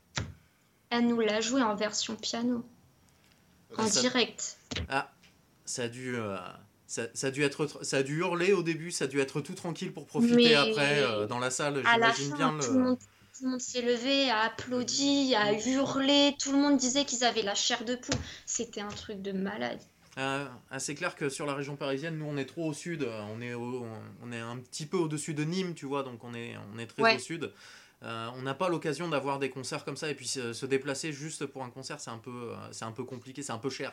Elle 0.91 1.07
nous 1.09 1.21
l'a 1.21 1.41
joué 1.41 1.63
en 1.63 1.75
version 1.75 2.15
piano, 2.17 2.65
en 3.77 3.87
Ça- 3.89 4.01
direct. 4.01 4.59
Ah, 4.89 5.11
ça 5.65 5.83
a 5.85 5.89
dû. 5.89 6.17
euh, 6.17 6.37
Ça, 6.87 7.03
ça 7.15 7.29
a 7.29 7.31
dû 7.33 7.43
être, 7.43 7.65
tr- 7.67 7.83
ça 7.83 7.97
a 7.97 8.03
dû 8.05 8.19
hurler 8.21 8.53
au 8.53 8.63
début, 8.63 8.93
ça 8.93 9.07
a 9.07 9.09
dû 9.09 9.19
être 9.19 9.41
tout 9.41 9.55
tranquille 9.55 9.93
pour 9.93 10.07
profiter 10.07 10.37
Mais 10.37 10.55
après 10.55 11.01
euh, 11.03 11.27
dans 11.27 11.41
la 11.41 11.51
salle. 11.51 11.83
À 11.87 11.99
la 11.99 12.13
J'imagine 12.13 12.31
fin, 12.31 12.37
bien 12.37 12.59
tout, 12.61 12.73
le. 12.73 12.79
le 12.79 12.85
monde, 12.85 12.99
tout 12.99 13.45
le 13.45 13.51
monde 13.51 13.61
s'est 13.61 13.83
levé, 13.83 14.31
a 14.31 14.43
applaudi, 14.43 15.35
a 15.35 15.53
hurlé. 15.55 16.37
Tout 16.39 16.53
le 16.53 16.59
monde 16.59 16.77
disait 16.77 17.05
qu'ils 17.05 17.25
avaient 17.25 17.43
la 17.43 17.55
chair 17.57 17.85
de 17.85 17.97
poule. 17.97 18.15
C'était 18.47 18.83
un 18.83 18.89
truc 18.89 19.23
de 19.23 19.33
malade. 19.33 19.81
Ah, 20.17 20.49
ah, 20.71 20.79
c'est 20.79 20.95
clair 20.95 21.17
que 21.17 21.29
sur 21.29 21.45
la 21.47 21.55
région 21.55 21.75
parisienne, 21.77 22.19
nous 22.19 22.27
on 22.27 22.37
est 22.37 22.45
trop 22.45 22.69
au 22.69 22.73
sud, 22.73 23.03
euh, 23.03 23.21
on 23.35 23.41
est, 23.41 23.55
au- 23.55 23.85
on 24.23 24.33
est 24.33 24.39
un 24.39 24.57
petit 24.59 24.87
peu 24.87 24.97
au-dessus 24.97 25.35
de 25.35 25.43
Nîmes, 25.43 25.75
tu 25.75 25.87
vois, 25.87 26.05
donc 26.05 26.23
on 26.23 26.35
est, 26.35 26.55
on 26.73 26.79
est 26.79 26.87
très 26.87 27.03
Ouais. 27.03 27.17
au 27.17 27.19
sud. 27.19 27.53
Euh, 28.05 28.29
on 28.37 28.43
n'a 28.43 28.55
pas 28.55 28.69
l'occasion 28.69 29.09
d'avoir 29.09 29.39
des 29.39 29.51
concerts 29.51 29.85
comme 29.85 29.97
ça, 29.97 30.09
et 30.11 30.15
puis 30.15 30.29
se, 30.29 30.53
se 30.53 30.67
déplacer 30.67 31.13
juste 31.13 31.47
pour 31.47 31.65
un 31.65 31.71
concert, 31.71 31.99
c'est 32.01 32.11
un 32.11 32.19
peu, 32.19 32.31
euh, 32.53 32.55
c'est 32.71 32.85
un 32.85 32.93
peu 32.93 33.03
compliqué, 33.05 33.43
c'est 33.43 33.53
un 33.53 33.59
peu 33.59 33.71
cher. 33.71 33.93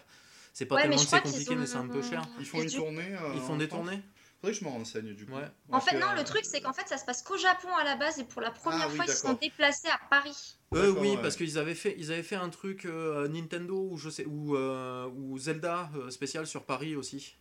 C'est 0.54 0.66
pas 0.66 0.76
Ouais, 0.76 0.82
tellement 0.82 0.98
que 0.98 1.02
c'est 1.04 1.22
compliqué, 1.22 1.56
mais 1.56 1.66
c'est 1.66 1.78
un 1.78 1.88
peu 1.88 2.02
cher. 2.04 2.22
Ils 2.40 2.46
font 2.46 2.58
Et 2.60 2.64
une 2.64 2.68
du- 2.70 2.76
tournée. 2.76 3.16
euh, 3.16 3.32
Ils 3.34 3.40
font 3.42 3.54
en 3.54 3.58
des 3.58 3.70
tournées 3.70 4.02
Faudrait 4.42 4.54
que 4.54 4.60
je 4.60 4.66
me 4.66 4.70
renseigne 4.72 5.14
du 5.14 5.26
coup. 5.28 5.34
Ouais. 5.34 5.48
En 5.72 5.80
fait, 5.80 5.96
que, 5.96 6.02
non, 6.02 6.10
euh, 6.10 6.16
le 6.16 6.24
truc, 6.24 6.44
c'est 6.46 6.62
qu'en 6.62 6.74
fait, 6.74 6.88
ça 6.88 6.98
se 6.98 7.06
passe 7.06 7.22
qu'au 7.22 7.38
Japon 7.38 7.68
à 7.80 7.84
la 7.84 7.96
base, 7.96 8.18
et 8.20 8.24
pour 8.24 8.42
la 8.42 8.50
première 8.50 8.86
Ah 8.86 8.90
oui, 8.90 8.96
fois, 8.96 9.06
ils 9.08 9.12
se 9.12 9.18
sont 9.22 9.34
déplacés 9.34 9.88
à 9.90 10.00
Paris. 10.10 10.56
D'accord, 10.72 10.98
oui, 11.00 11.12
ouais. 11.12 11.22
parce 11.22 11.36
qu'ils 11.36 11.60
avaient 11.60 11.76
fait, 11.76 11.94
ils 12.00 12.12
avaient 12.12 12.24
fait 12.24 12.36
un 12.38 12.50
truc 12.50 12.86
euh, 12.86 13.28
Nintendo 13.28 13.88
ou 13.92 13.98
je 13.98 14.10
sais 14.10 14.26
ou, 14.26 14.56
euh, 14.56 15.08
ou 15.16 15.38
Zelda 15.38 15.90
euh, 15.96 16.10
spécial 16.10 16.48
sur 16.48 16.64
Paris 16.66 16.96
aussi. 16.96 17.36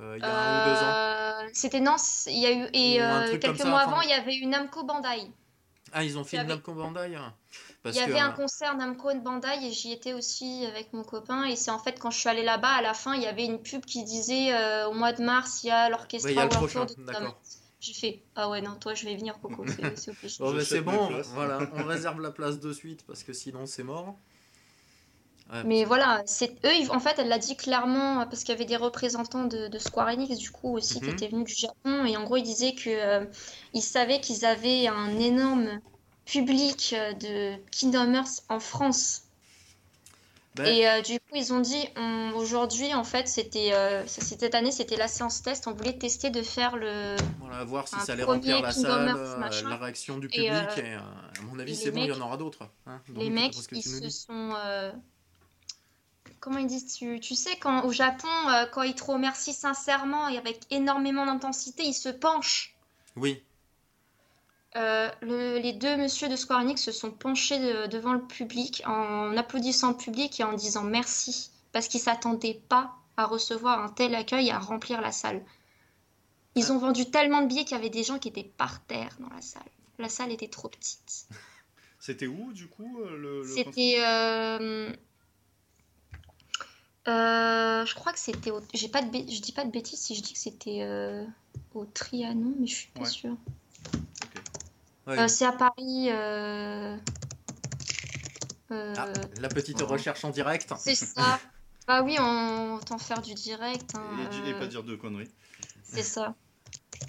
Euh, 0.00 0.14
il 0.18 0.22
y 0.22 0.26
a 0.26 0.28
un 0.28 0.62
ou 0.62 0.70
deux 0.70 0.80
ans. 0.80 1.44
Euh, 1.46 1.50
C'était 1.52 1.78
non, 1.80 1.94
il 2.26 2.38
y 2.40 2.46
a 2.46 2.52
eu 2.52 2.68
et 2.72 3.00
euh, 3.00 3.38
quelques 3.38 3.58
ça, 3.58 3.66
mois 3.68 3.82
enfin. 3.84 3.92
avant, 3.92 4.00
il 4.00 4.08
y 4.10 4.12
avait 4.12 4.34
eu 4.34 4.46
Namco 4.46 4.82
Bandai. 4.82 5.30
Ah, 5.92 6.02
ils 6.02 6.18
ont 6.18 6.24
fait 6.24 6.36
une 6.38 6.40
avait- 6.40 6.48
Namco 6.48 6.74
Bandai. 6.74 7.14
hein. 7.14 7.32
Parce 7.84 7.96
il 7.96 8.00
y 8.00 8.00
que, 8.02 8.10
avait 8.10 8.18
un 8.18 8.32
concert 8.32 8.76
Namco 8.76 9.10
et 9.10 9.20
Bandai 9.20 9.66
et 9.66 9.72
j'y 9.72 9.92
étais 9.92 10.12
aussi 10.14 10.66
avec 10.66 10.92
mon 10.92 11.04
copain. 11.04 11.44
Et 11.44 11.56
c'est 11.56 11.70
en 11.70 11.78
fait 11.78 11.98
quand 11.98 12.10
je 12.10 12.18
suis 12.18 12.28
allée 12.28 12.42
là-bas, 12.42 12.68
à 12.74 12.82
la 12.82 12.92
fin, 12.94 13.14
il 13.14 13.22
y 13.22 13.26
avait 13.26 13.44
une 13.46 13.62
pub 13.62 13.84
qui 13.84 14.04
disait 14.04 14.52
euh, 14.54 14.88
au 14.88 14.92
mois 14.94 15.12
de 15.12 15.22
mars, 15.24 15.62
il 15.62 15.68
y 15.68 15.70
a 15.70 15.88
l'orchestre 15.88 16.28
Ouais, 16.28 16.34
il 16.34 16.36
y 16.38 16.40
a 16.40 16.44
le 16.44 16.50
World 16.50 16.66
prochain, 16.66 16.86
Tour 16.86 16.86
de 16.86 16.94
d'accord. 17.06 17.40
J'ai 17.80 17.94
fait 17.94 18.26
ah 18.34 18.48
ouais 18.50 18.62
non 18.62 18.76
toi 18.78 18.94
je 18.94 19.04
vais 19.04 19.14
venir 19.16 19.38
Coco, 19.40 19.66
c'est. 19.66 19.94
Bon, 20.38 20.58
c'est 20.60 20.80
voilà, 21.26 21.68
on 21.72 21.84
réserve 21.84 22.20
la 22.20 22.30
place 22.30 22.60
de 22.60 22.72
suite 22.72 23.04
parce 23.06 23.22
que 23.22 23.32
sinon 23.32 23.66
c'est 23.66 23.82
mort. 23.84 24.18
Ouais, 25.50 25.64
Mais 25.64 25.84
voilà, 25.84 26.22
c'est 26.26 26.50
eux, 26.66 26.74
ils- 26.74 26.90
en 26.90 27.00
fait, 27.00 27.18
elle 27.18 27.28
l'a 27.28 27.38
dit 27.38 27.56
clairement 27.56 28.20
euh, 28.20 28.26
parce 28.26 28.40
qu'il 28.44 28.50
y 28.50 28.56
avait 28.56 28.64
des 28.66 28.76
représentants 28.76 29.44
de, 29.46 29.68
de 29.68 29.78
Square 29.78 30.08
Enix 30.08 30.36
du 30.38 30.50
coup 30.50 30.76
aussi 30.76 31.00
qui 31.00 31.08
Mhm. 31.08 31.10
étaient 31.10 31.28
venus 31.28 31.46
du 31.46 31.54
Japon 31.54 32.04
et 32.04 32.16
en 32.16 32.24
gros 32.24 32.36
ils 32.36 32.42
disaient 32.42 32.74
que 32.74 32.90
euh, 32.90 33.26
ils 33.72 33.82
savaient 33.82 34.20
qu'ils 34.20 34.44
avaient 34.44 34.88
un 34.88 35.18
énorme 35.18 35.80
public 36.24 36.94
euh, 36.96 37.12
de 37.14 37.56
Kingdom 37.70 38.14
Hearts 38.14 38.42
en 38.48 38.60
France 38.60 39.22
Ben, 40.54 40.66
et 40.66 40.88
euh, 40.88 41.02
du 41.02 41.18
coup 41.18 41.34
ils 41.34 41.52
ont 41.52 41.60
dit 41.60 41.84
aujourd'hui 42.34 42.94
en 42.94 43.04
fait 43.04 43.26
c'était 43.28 43.72
euh, 43.72 44.06
cette 44.06 44.54
année 44.54 44.70
c'était 44.70 44.96
la 44.96 45.08
séance 45.08 45.42
test 45.42 45.66
on 45.66 45.72
voulait 45.72 45.98
tester 45.98 46.30
de 46.30 46.42
faire 46.42 46.76
le 46.76 47.16
voilà, 47.40 47.64
voir 47.64 47.88
si 47.88 47.96
ça 48.00 48.12
allait 48.12 48.22
remplir 48.22 48.60
la 48.62 48.72
Kingdom 48.72 48.88
salle, 48.88 49.38
machin. 49.38 49.68
la 49.68 49.76
réaction 49.76 50.18
du 50.18 50.28
public. 50.28 50.44
Et, 50.78 50.94
euh, 50.94 50.98
à 50.98 51.42
mon 51.42 51.58
avis, 51.58 51.74
c'est 51.74 51.90
bon, 51.90 52.04
il 52.04 52.08
y 52.08 52.12
en 52.12 52.20
aura 52.20 52.36
d'autres. 52.36 52.68
hein, 52.86 53.00
les 53.16 53.30
mecs 53.30 53.54
ils 53.72 53.82
se 53.82 54.08
sont 54.08 54.52
comment 56.40 56.58
ils 56.58 56.66
disent 56.66 56.94
tu, 56.94 57.20
tu 57.20 57.34
sais 57.34 57.56
quand 57.56 57.84
au 57.84 57.90
Japon 57.92 58.28
quand 58.72 58.82
ils 58.82 58.94
te 58.94 59.04
remercient 59.04 59.54
sincèrement 59.54 60.28
et 60.28 60.38
avec 60.38 60.60
énormément 60.70 61.26
d'intensité 61.26 61.82
ils 61.84 61.94
se 61.94 62.10
penchent 62.10 62.76
Oui, 63.16 63.42
Euh, 64.76 65.08
le- 65.22 65.58
les 65.58 65.72
deux 65.72 65.96
messieurs 65.96 66.28
de 66.28 66.34
Square 66.36 66.60
Enix 66.60 66.82
se 66.82 66.90
sont 66.92 67.12
penchés 67.12 67.58
de- 67.58 67.86
devant 67.86 68.12
le 68.12 68.22
public 68.26 68.82
en 68.86 69.36
applaudissant 69.36 69.90
le 69.90 69.96
public 69.96 70.40
et 70.40 70.44
en 70.44 70.52
disant 70.52 70.82
merci 70.82 71.50
parce 71.72 71.86
qu'ils 71.86 72.00
s'attendaient 72.00 72.60
pas 72.68 72.92
à 73.16 73.24
recevoir 73.26 73.80
un 73.84 73.88
tel 73.88 74.14
accueil 74.16 74.48
et 74.48 74.50
à 74.50 74.58
remplir 74.58 75.00
la 75.00 75.12
salle. 75.12 75.44
Ils 76.56 76.72
ont 76.72 76.78
vendu 76.78 77.08
tellement 77.10 77.42
de 77.42 77.46
billets 77.46 77.64
qu'il 77.64 77.76
y 77.76 77.80
avait 77.80 77.90
des 77.90 78.02
gens 78.04 78.18
qui 78.18 78.28
étaient 78.28 78.42
par 78.56 78.84
terre 78.86 79.16
dans 79.20 79.28
la 79.32 79.40
salle. 79.42 79.62
La 79.98 80.08
salle 80.08 80.32
était 80.32 80.48
trop 80.48 80.68
petite. 80.68 81.26
C'était 82.00 82.26
où 82.26 82.52
du 82.52 82.66
coup 82.68 83.00
euh, 83.00 83.16
le, 83.16 83.42
le 83.42 83.48
C'était. 83.48 83.96
euh, 84.00 84.90
euh, 87.08 87.84
je 87.86 87.94
crois 87.94 88.12
que 88.12 88.18
c'était. 88.18 88.50
Au... 88.50 88.60
J'ai 88.74 88.88
pas 88.88 89.02
de 89.02 89.16
Je 89.16 89.40
dis 89.40 89.52
pas 89.52 89.64
de 89.64 89.70
bêtises 89.70 90.00
si 90.00 90.14
je 90.14 90.22
dis 90.22 90.32
que 90.32 90.38
c'était 90.38 90.82
euh, 90.82 91.24
au 91.74 91.84
Trianon, 91.84 92.54
mais 92.58 92.66
je 92.66 92.74
suis 92.74 92.88
pas 92.90 93.02
Ouais. 93.02 93.06
sûre. 93.08 93.36
Euh, 95.08 95.28
c'est 95.28 95.44
à 95.44 95.52
Paris. 95.52 96.08
euh, 96.10 96.96
Euh, 98.70 98.94
Ah, 98.96 99.08
la 99.40 99.48
petite 99.48 99.80
recherche 99.82 100.24
en 100.24 100.30
direct. 100.30 100.72
C'est 100.78 100.94
ça. 100.94 101.38
bah 101.86 102.02
oui, 102.02 102.16
on 102.18 102.74
autant 102.76 102.98
faire 102.98 103.20
du 103.20 103.34
direct. 103.34 103.94
hein, 103.94 104.30
Et, 104.46 104.54
pas 104.54 104.66
dire 104.66 104.82
de 104.82 104.96
conneries. 104.96 105.30
C'est 105.82 106.02
ça. 106.02 106.34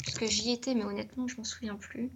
Parce 0.05 0.17
que 0.19 0.25
j'y 0.27 0.51
étais, 0.51 0.75
mais 0.75 0.83
honnêtement, 0.83 1.27
je 1.27 1.37
m'en 1.37 1.43
souviens 1.45 1.75
plus. 1.75 2.11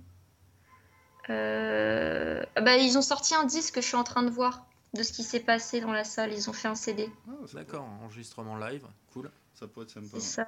Euh, 1.29 2.43
Bah, 2.61 2.75
ils 2.77 2.97
ont 2.97 3.01
sorti 3.01 3.33
un 3.35 3.45
disque 3.45 3.75
que 3.75 3.81
je 3.81 3.87
suis 3.87 3.95
en 3.95 4.03
train 4.03 4.23
de 4.23 4.29
voir 4.29 4.65
de 4.93 5.03
ce 5.03 5.13
qui 5.13 5.23
s'est 5.23 5.39
passé 5.39 5.79
dans 5.81 5.91
la 5.93 6.03
salle. 6.03 6.33
Ils 6.33 6.49
ont 6.49 6.53
fait 6.53 6.67
un 6.67 6.75
CD. 6.75 7.09
Ah, 7.27 7.31
D'accord, 7.53 7.85
enregistrement 8.03 8.57
live, 8.57 8.85
cool. 9.13 9.31
Ça 9.53 9.67
peut 9.67 9.83
être 9.83 9.91
sympa. 9.91 10.07
C'est 10.13 10.19
ça. 10.19 10.47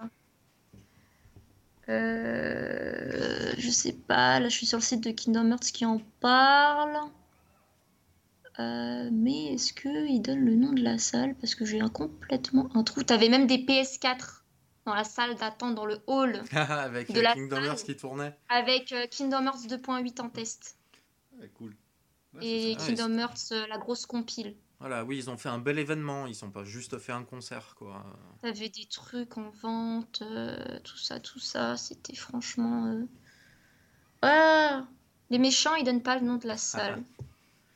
Euh, 1.91 3.53
je 3.57 3.69
sais 3.69 3.93
pas, 3.93 4.39
là 4.39 4.49
je 4.49 4.55
suis 4.55 4.65
sur 4.65 4.77
le 4.77 4.83
site 4.83 5.03
de 5.03 5.11
Kingdom 5.11 5.51
Hearts 5.51 5.71
qui 5.73 5.85
en 5.85 5.99
parle. 6.19 6.97
Euh, 8.59 9.09
mais 9.11 9.53
est-ce 9.53 9.73
qu'il 9.73 10.21
donne 10.21 10.45
le 10.45 10.55
nom 10.55 10.73
de 10.73 10.81
la 10.83 10.97
salle? 10.97 11.35
Parce 11.35 11.55
que 11.55 11.65
j'ai 11.65 11.79
un, 11.81 11.89
complètement 11.89 12.69
un 12.75 12.83
trou. 12.83 13.01
T'avais 13.03 13.29
même 13.29 13.47
des 13.47 13.57
PS4 13.57 14.43
dans 14.85 14.93
la 14.93 15.03
salle 15.03 15.35
d'attente, 15.35 15.75
dans 15.75 15.85
le 15.85 15.99
hall, 16.07 16.41
Avec 16.51 17.11
De 17.11 17.19
euh, 17.19 17.21
la 17.23 17.33
Kingdom 17.33 17.55
salle. 17.57 17.65
Hearts 17.65 17.83
qui 17.83 17.95
tournait. 17.95 18.35
avec 18.49 18.93
Kingdom 19.09 19.45
Hearts 19.45 19.67
2.8 19.67 20.21
en 20.21 20.29
test. 20.29 20.75
Ouais, 21.39 21.49
cool. 21.57 21.75
Ouais, 22.35 22.45
Et 22.45 22.71
Ouais, 22.71 22.77
Kingdom 22.77 23.17
Hearts, 23.17 23.51
la 23.69 23.77
grosse 23.77 24.05
compile. 24.05 24.55
Voilà, 24.81 25.05
oui, 25.05 25.17
ils 25.17 25.29
ont 25.29 25.37
fait 25.37 25.47
un 25.49 25.59
bel 25.59 25.77
événement, 25.79 26.25
ils 26.27 26.33
sont 26.35 26.49
pas 26.51 26.63
juste 26.63 26.97
fait 26.97 27.11
un 27.11 27.23
concert, 27.23 27.75
quoi. 27.75 28.03
T'avais 28.41 28.67
des 28.69 28.85
trucs 28.85 29.37
en 29.37 29.51
vente, 29.51 30.21
euh, 30.23 30.79
tout 30.83 30.97
ça, 30.97 31.19
tout 31.19 31.39
ça. 31.39 31.77
C'était 31.77 32.15
franchement. 32.15 32.87
euh, 32.87 33.05
Ah 34.23 34.85
Les 35.29 35.37
méchants, 35.37 35.75
ils 35.75 35.83
donnent 35.85 36.01
pas 36.03 36.17
le 36.17 36.25
nom 36.25 36.35
de 36.37 36.47
la 36.47 36.57
salle. 36.57 37.03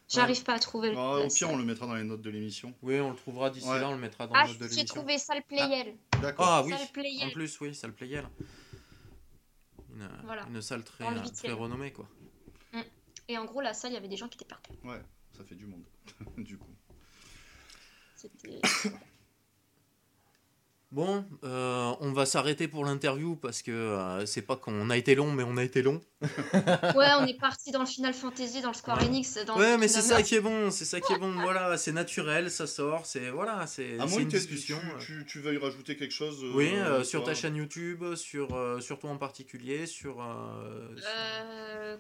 J'arrive 0.07 0.43
pas 0.43 0.53
à 0.55 0.59
trouver 0.59 0.91
le 0.91 0.97
Ah, 0.97 1.17
au 1.19 1.27
pire, 1.27 1.49
on 1.49 1.57
le 1.57 1.63
mettra 1.63 1.85
dans 1.87 1.95
les 1.95 2.03
notes 2.03 2.21
de 2.21 2.29
l'émission. 2.29 2.73
Oui, 2.81 2.99
on 2.99 3.11
le 3.11 3.15
trouvera 3.15 3.49
d'ici 3.49 3.67
Ouais. 3.67 3.79
là, 3.79 3.87
on 3.89 3.93
le 3.93 3.99
mettra 3.99 4.27
dans 4.27 4.33
Ah, 4.35 4.43
le 4.43 4.49
note 4.49 4.57
de 4.59 4.63
j'ai 4.67 4.75
l'émission. 4.75 4.95
trouvé 4.95 5.17
salle 5.17 5.43
Playel. 5.43 5.95
D'accord. 6.21 6.45
Ah 6.47 6.63
oui, 6.63 6.71
Salle 6.71 6.87
Playel. 6.91 7.27
en 7.27 7.31
plus, 7.31 7.59
oui, 7.61 7.73
salle 7.75 7.93
Playel. 7.93 8.27
Une, 9.93 10.09
Voilà. 10.25 10.45
une 10.47 10.61
salle 10.61 10.83
très, 10.83 11.05
très 11.33 11.51
renommée, 11.51 11.91
quoi. 11.93 12.07
Et 13.27 13.37
en 13.39 13.45
gros, 13.45 13.61
la 13.61 13.73
salle, 13.73 13.91
il 13.91 13.93
y 13.95 13.97
avait 13.97 14.07
des 14.07 14.17
gens 14.17 14.27
qui 14.27 14.35
étaient 14.37 14.45
par 14.45 14.61
terre. 14.61 14.75
Ouais, 14.83 15.01
ça 15.35 15.43
fait 15.43 15.55
du 15.55 15.65
monde. 15.65 15.83
du 16.37 16.57
coup. 16.59 16.74
C'était. 18.33 18.89
Bon, 20.91 21.25
euh, 21.43 21.93
on 21.99 22.13
va 22.13 22.25
s'arrêter 22.25 22.69
pour 22.69 22.85
l'interview 22.85 23.35
parce 23.35 23.61
que 23.61 23.71
euh, 23.71 24.25
c'est 24.25 24.43
pas 24.43 24.55
qu'on 24.55 24.89
a 24.89 24.95
été 24.95 25.13
long, 25.13 25.29
mais 25.33 25.43
on 25.43 25.57
a 25.57 25.63
été 25.63 25.81
long. 25.81 25.99
Ouais, 26.95 27.09
on 27.19 27.25
est 27.25 27.37
parti 27.37 27.71
dans 27.71 27.81
le 27.81 27.85
Final 27.85 28.13
Fantasy, 28.13 28.61
dans 28.61 28.69
le 28.69 28.75
Square 28.75 28.99
Ouais. 28.99 29.07
Enix. 29.07 29.37
Dans 29.45 29.57
Ouais, 29.57 29.71
le 29.73 29.77
mais 29.77 29.89
c'est 29.89 30.01
ça 30.01 30.23
qui 30.23 30.35
est 30.35 30.39
bon, 30.39 30.71
c'est 30.71 30.85
ça 30.85 31.01
qui 31.01 31.11
est 31.11 31.17
bon. 31.19 31.33
Voilà, 31.33 31.75
c'est 31.77 31.91
naturel, 31.91 32.49
ça 32.49 32.65
sort, 32.65 33.05
c'est 33.05 33.29
voilà, 33.29 33.67
c'est 33.67 33.97
une 33.97 33.97
que 34.07 34.15
tu, 34.21 34.25
discussion. 34.27 34.77
euh. 34.77 34.99
tu, 34.99 35.25
tu 35.27 35.41
veuilles 35.41 35.57
rajouter 35.57 35.97
quelque 35.97 36.13
chose. 36.13 36.41
euh, 36.43 36.51
Oui, 36.53 36.69
euh, 36.75 37.03
sur 37.03 37.25
ta 37.25 37.33
chaîne 37.33 37.57
YouTube, 37.57 38.15
sur, 38.15 38.55
euh, 38.55 38.79
sur 38.79 38.97
toi 38.97 39.09
en 39.09 39.17
particulier, 39.17 39.87
sur. 39.87 40.21
euh, 40.21 40.95
Euh, 41.05 41.97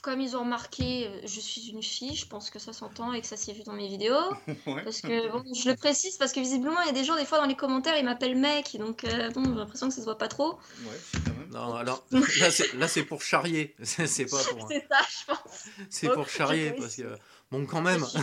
comme 0.00 0.20
ils 0.20 0.36
ont 0.36 0.40
remarqué, 0.40 1.06
euh, 1.06 1.20
je 1.24 1.40
suis 1.40 1.68
une 1.68 1.82
fille, 1.82 2.14
je 2.16 2.26
pense 2.26 2.50
que 2.50 2.58
ça 2.58 2.72
s'entend 2.72 3.12
et 3.12 3.20
que 3.20 3.26
ça 3.26 3.36
s'est 3.36 3.52
vu 3.52 3.62
dans 3.62 3.72
mes 3.72 3.88
vidéos. 3.88 4.14
Ouais. 4.66 4.82
Parce 4.84 5.00
que, 5.00 5.30
bon, 5.32 5.42
je 5.54 5.68
le 5.70 5.76
précise 5.76 6.16
parce 6.16 6.32
que 6.32 6.40
visiblement, 6.40 6.80
il 6.82 6.86
y 6.86 6.90
a 6.90 6.92
des 6.92 7.04
gens, 7.04 7.16
des 7.16 7.24
fois, 7.24 7.38
dans 7.38 7.46
les 7.46 7.56
commentaires, 7.56 7.96
ils 7.98 8.04
m'appellent 8.04 8.36
mec, 8.38 8.76
donc 8.78 9.04
euh, 9.04 9.30
bon, 9.30 9.42
j'ai 9.44 9.54
l'impression 9.54 9.88
que 9.88 9.94
ça 9.94 10.00
se 10.00 10.04
voit 10.06 10.18
pas 10.18 10.28
trop. 10.28 10.54
Ouais, 10.54 10.98
c'est 11.12 11.24
quand 11.24 11.30
même. 11.38 11.48
Non, 11.50 11.74
alors 11.74 12.04
là 12.78 12.88
c'est 12.88 13.04
pour 13.04 13.22
charrier, 13.22 13.74
c'est 13.82 14.26
pas 14.26 14.42
pour 14.44 14.68
C'est 14.70 14.86
ça, 14.88 14.98
je 15.08 15.26
pense. 15.26 15.64
c'est 15.90 16.08
pour 16.12 16.28
charrier 16.28 16.72
parce 16.72 16.94
que 16.94 17.16
bon 17.50 17.66
quand 17.66 17.80
même. 17.82 18.04
Je 18.04 18.06
suis, 18.08 18.20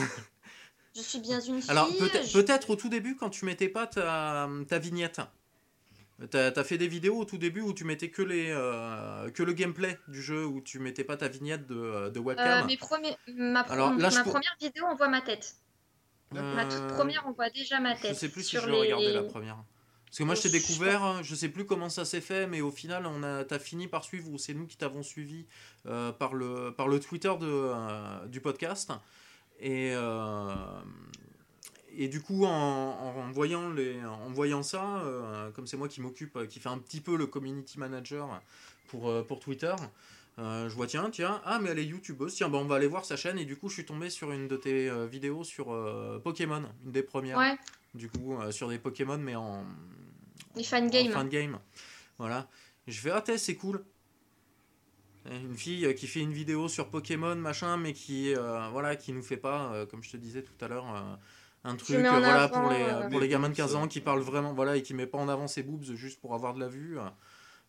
je 0.95 1.01
suis 1.01 1.19
bien 1.19 1.41
une 1.41 1.61
fille. 1.61 1.69
Alors 1.71 1.87
peut-être 1.97 2.25
je- 2.27 2.39
peut-être 2.41 2.69
au 2.69 2.75
tout 2.77 2.87
début 2.89 3.15
quand 3.17 3.29
tu 3.29 3.43
mettais 3.45 3.67
pas 3.67 3.85
ta, 3.87 4.47
ta 4.69 4.79
vignette. 4.79 5.19
T'as 6.31 6.47
as 6.49 6.63
fait 6.63 6.79
des 6.79 6.87
vidéos 6.87 7.15
au 7.19 7.25
tout 7.25 7.37
début 7.37 7.61
où 7.61 7.73
tu 7.73 7.83
mettais 7.83 8.09
que 8.09 8.23
les 8.23 8.49
euh, 8.49 9.29
que 9.29 9.43
le 9.43 9.53
gameplay 9.53 9.99
du 10.07 10.19
jeu 10.21 10.45
où 10.47 10.61
tu 10.61 10.79
mettais 10.79 11.03
pas 11.03 11.15
ta 11.15 11.27
vignette 11.27 11.67
de, 11.67 12.09
de 12.09 12.19
Euh, 12.19 12.23
webcam. 12.23 12.65
mes 12.65 12.75
premiers, 12.77 13.15
ma, 13.35 13.59
Alors, 13.61 13.93
là, 13.93 14.09
je 14.09 14.15
ma 14.17 14.23
pour- 14.23 14.33
première 14.33 14.55
vidéo, 14.59 14.85
on 14.89 14.95
voit 14.95 15.09
ma 15.09 15.21
tête. 15.21 15.57
Ma 16.31 16.65
toute 16.65 16.73
Euh, 16.73 16.87
première, 16.95 17.23
on 17.27 17.31
voit 17.33 17.51
déjà 17.51 17.79
ma 17.79 17.95
Je 17.95 18.01
tête. 18.01 18.15
sais 18.15 18.29
plus 18.29 18.43
si 18.43 18.57
je 18.57 18.67
les- 18.67 19.13
la 19.13 19.23
première. 19.23 19.63
Parce 20.07 20.17
que 20.17 20.23
moi 20.23 20.35
je 20.35 20.41
t'ai 20.41 20.47
Oh, 20.49 20.51
découvert, 20.53 21.21
je 21.23 21.35
sais 21.35 21.49
plus 21.49 21.65
comment 21.65 21.89
ça 21.89 22.03
s'est 22.05 22.21
fait, 22.21 22.47
mais 22.47 22.61
au 22.61 22.71
final 22.71 23.05
on 23.05 23.21
a 23.23 23.43
t'as 23.43 23.59
fini 23.59 23.87
par 23.87 24.03
suivre 24.03 24.31
ou 24.31 24.37
c'est 24.39 24.53
nous 24.55 24.65
qui 24.65 24.77
t'avons 24.77 25.03
suivi 25.03 25.45
euh, 25.85 26.11
par 26.13 26.33
le 26.33 26.71
par 26.75 26.87
le 26.87 26.99
Twitter 26.99 27.31
de, 27.39 27.45
euh, 27.45 28.25
du 28.27 28.39
podcast 28.41 28.91
et 29.59 29.91
euh, 29.93 30.53
et 31.99 32.07
du 32.07 32.21
coup 32.21 32.45
en, 32.45 32.51
en 32.51 33.31
voyant 33.31 33.69
les 33.71 33.99
en 34.05 34.29
voyant 34.31 34.61
ça, 34.63 34.99
euh, 34.99 35.49
comme 35.51 35.65
c'est 35.65 35.77
moi 35.77 35.87
qui 35.87 35.99
m'occupe, 35.99 36.35
euh, 36.35 36.45
qui 36.45 36.59
fait 36.59 36.69
un 36.69 36.77
petit 36.77 37.01
peu 37.01 37.17
le 37.17 37.25
community 37.25 37.79
manager 37.79 38.39
pour 38.87 39.09
euh, 39.09 39.23
pour 39.23 39.39
Twitter. 39.39 39.73
euh, 40.37 40.69
je 40.69 40.75
vois 40.75 40.85
tiens 40.85 41.09
tiens 41.09 41.41
ah 41.43 41.57
mais 41.59 41.71
elle 41.71 41.79
est 41.79 41.85
youtubeuse. 41.85 42.35
Tiens 42.35 42.49
bah 42.49 42.59
on 42.59 42.65
va 42.65 42.75
aller 42.75 42.87
voir 42.87 43.03
sa 43.03 43.17
chaîne. 43.17 43.39
Et 43.39 43.45
du 43.45 43.57
coup 43.57 43.67
je 43.67 43.73
suis 43.73 43.85
tombé 43.85 44.11
sur 44.11 44.31
une 44.31 44.47
de 44.47 44.55
tes 44.55 44.89
vidéos 45.07 45.43
sur 45.43 45.65
Pokémon 46.23 46.63
une 46.85 46.91
des 46.91 47.01
premières. 47.03 47.37
Ouais, 47.39 47.57
du 47.95 48.09
coup 48.09 48.37
sur 48.51 48.69
des 48.69 48.77
Pokémon 48.77 49.17
mais 49.17 49.35
en, 49.35 49.65
les 50.55 50.63
fan 50.63 50.89
games. 50.89 51.29
game. 51.29 51.59
Voilà. 52.19 52.47
Et 52.85 52.91
je 52.91 53.01
fais 53.01 53.09
ah 53.11 53.21
t'es, 53.21 53.39
c'est 53.39 53.55
cool. 53.55 53.83
Une 55.29 55.55
fille 55.57 55.93
qui 55.95 56.07
fait 56.07 56.21
une 56.21 56.31
vidéo 56.31 56.69
sur 56.69 56.89
Pokémon 56.89 57.35
machin 57.35 57.75
mais 57.77 57.93
qui 57.93 58.33
voilà 58.71 58.95
qui 58.95 59.13
nous 59.13 59.23
fait 59.23 59.37
pas 59.37 59.85
comme 59.89 60.03
je 60.03 60.11
te 60.11 60.17
disais 60.17 60.43
tout 60.43 60.63
à 60.63 60.67
l'heure 60.67 61.17
un 61.69 61.75
truc 61.75 61.97
voilà 62.05 62.43
avant, 62.43 62.61
pour 62.61 62.69
les 62.71 62.81
euh, 62.81 63.09
pour 63.09 63.19
les 63.19 63.27
gamins 63.27 63.49
de 63.49 63.53
boobs, 63.53 63.57
15 63.57 63.75
ans 63.75 63.87
qui 63.87 64.01
parlent 64.01 64.21
vraiment 64.21 64.53
voilà 64.53 64.75
et 64.77 64.81
qui 64.83 64.93
met 64.93 65.07
pas 65.07 65.17
en 65.17 65.27
avant 65.29 65.47
ses 65.47 65.63
boobs 65.63 65.83
juste 65.83 66.19
pour 66.21 66.33
avoir 66.33 66.53
de 66.53 66.59
la 66.59 66.67
vue 66.67 66.97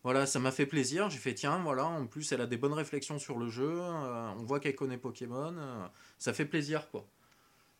voilà 0.03 0.25
ça 0.25 0.39
m'a 0.39 0.51
fait 0.51 0.65
plaisir 0.65 1.09
j'ai 1.09 1.17
fait 1.17 1.33
tiens 1.33 1.59
voilà 1.59 1.85
en 1.85 2.07
plus 2.07 2.31
elle 2.31 2.41
a 2.41 2.45
des 2.47 2.57
bonnes 2.57 2.73
réflexions 2.73 3.19
sur 3.19 3.37
le 3.37 3.49
jeu 3.49 3.69
euh, 3.69 4.29
on 4.37 4.43
voit 4.45 4.59
qu'elle 4.59 4.75
connaît 4.75 4.97
Pokémon 4.97 5.53
euh, 5.57 5.85
ça 6.17 6.33
fait 6.33 6.45
plaisir 6.45 6.89
quoi 6.91 7.05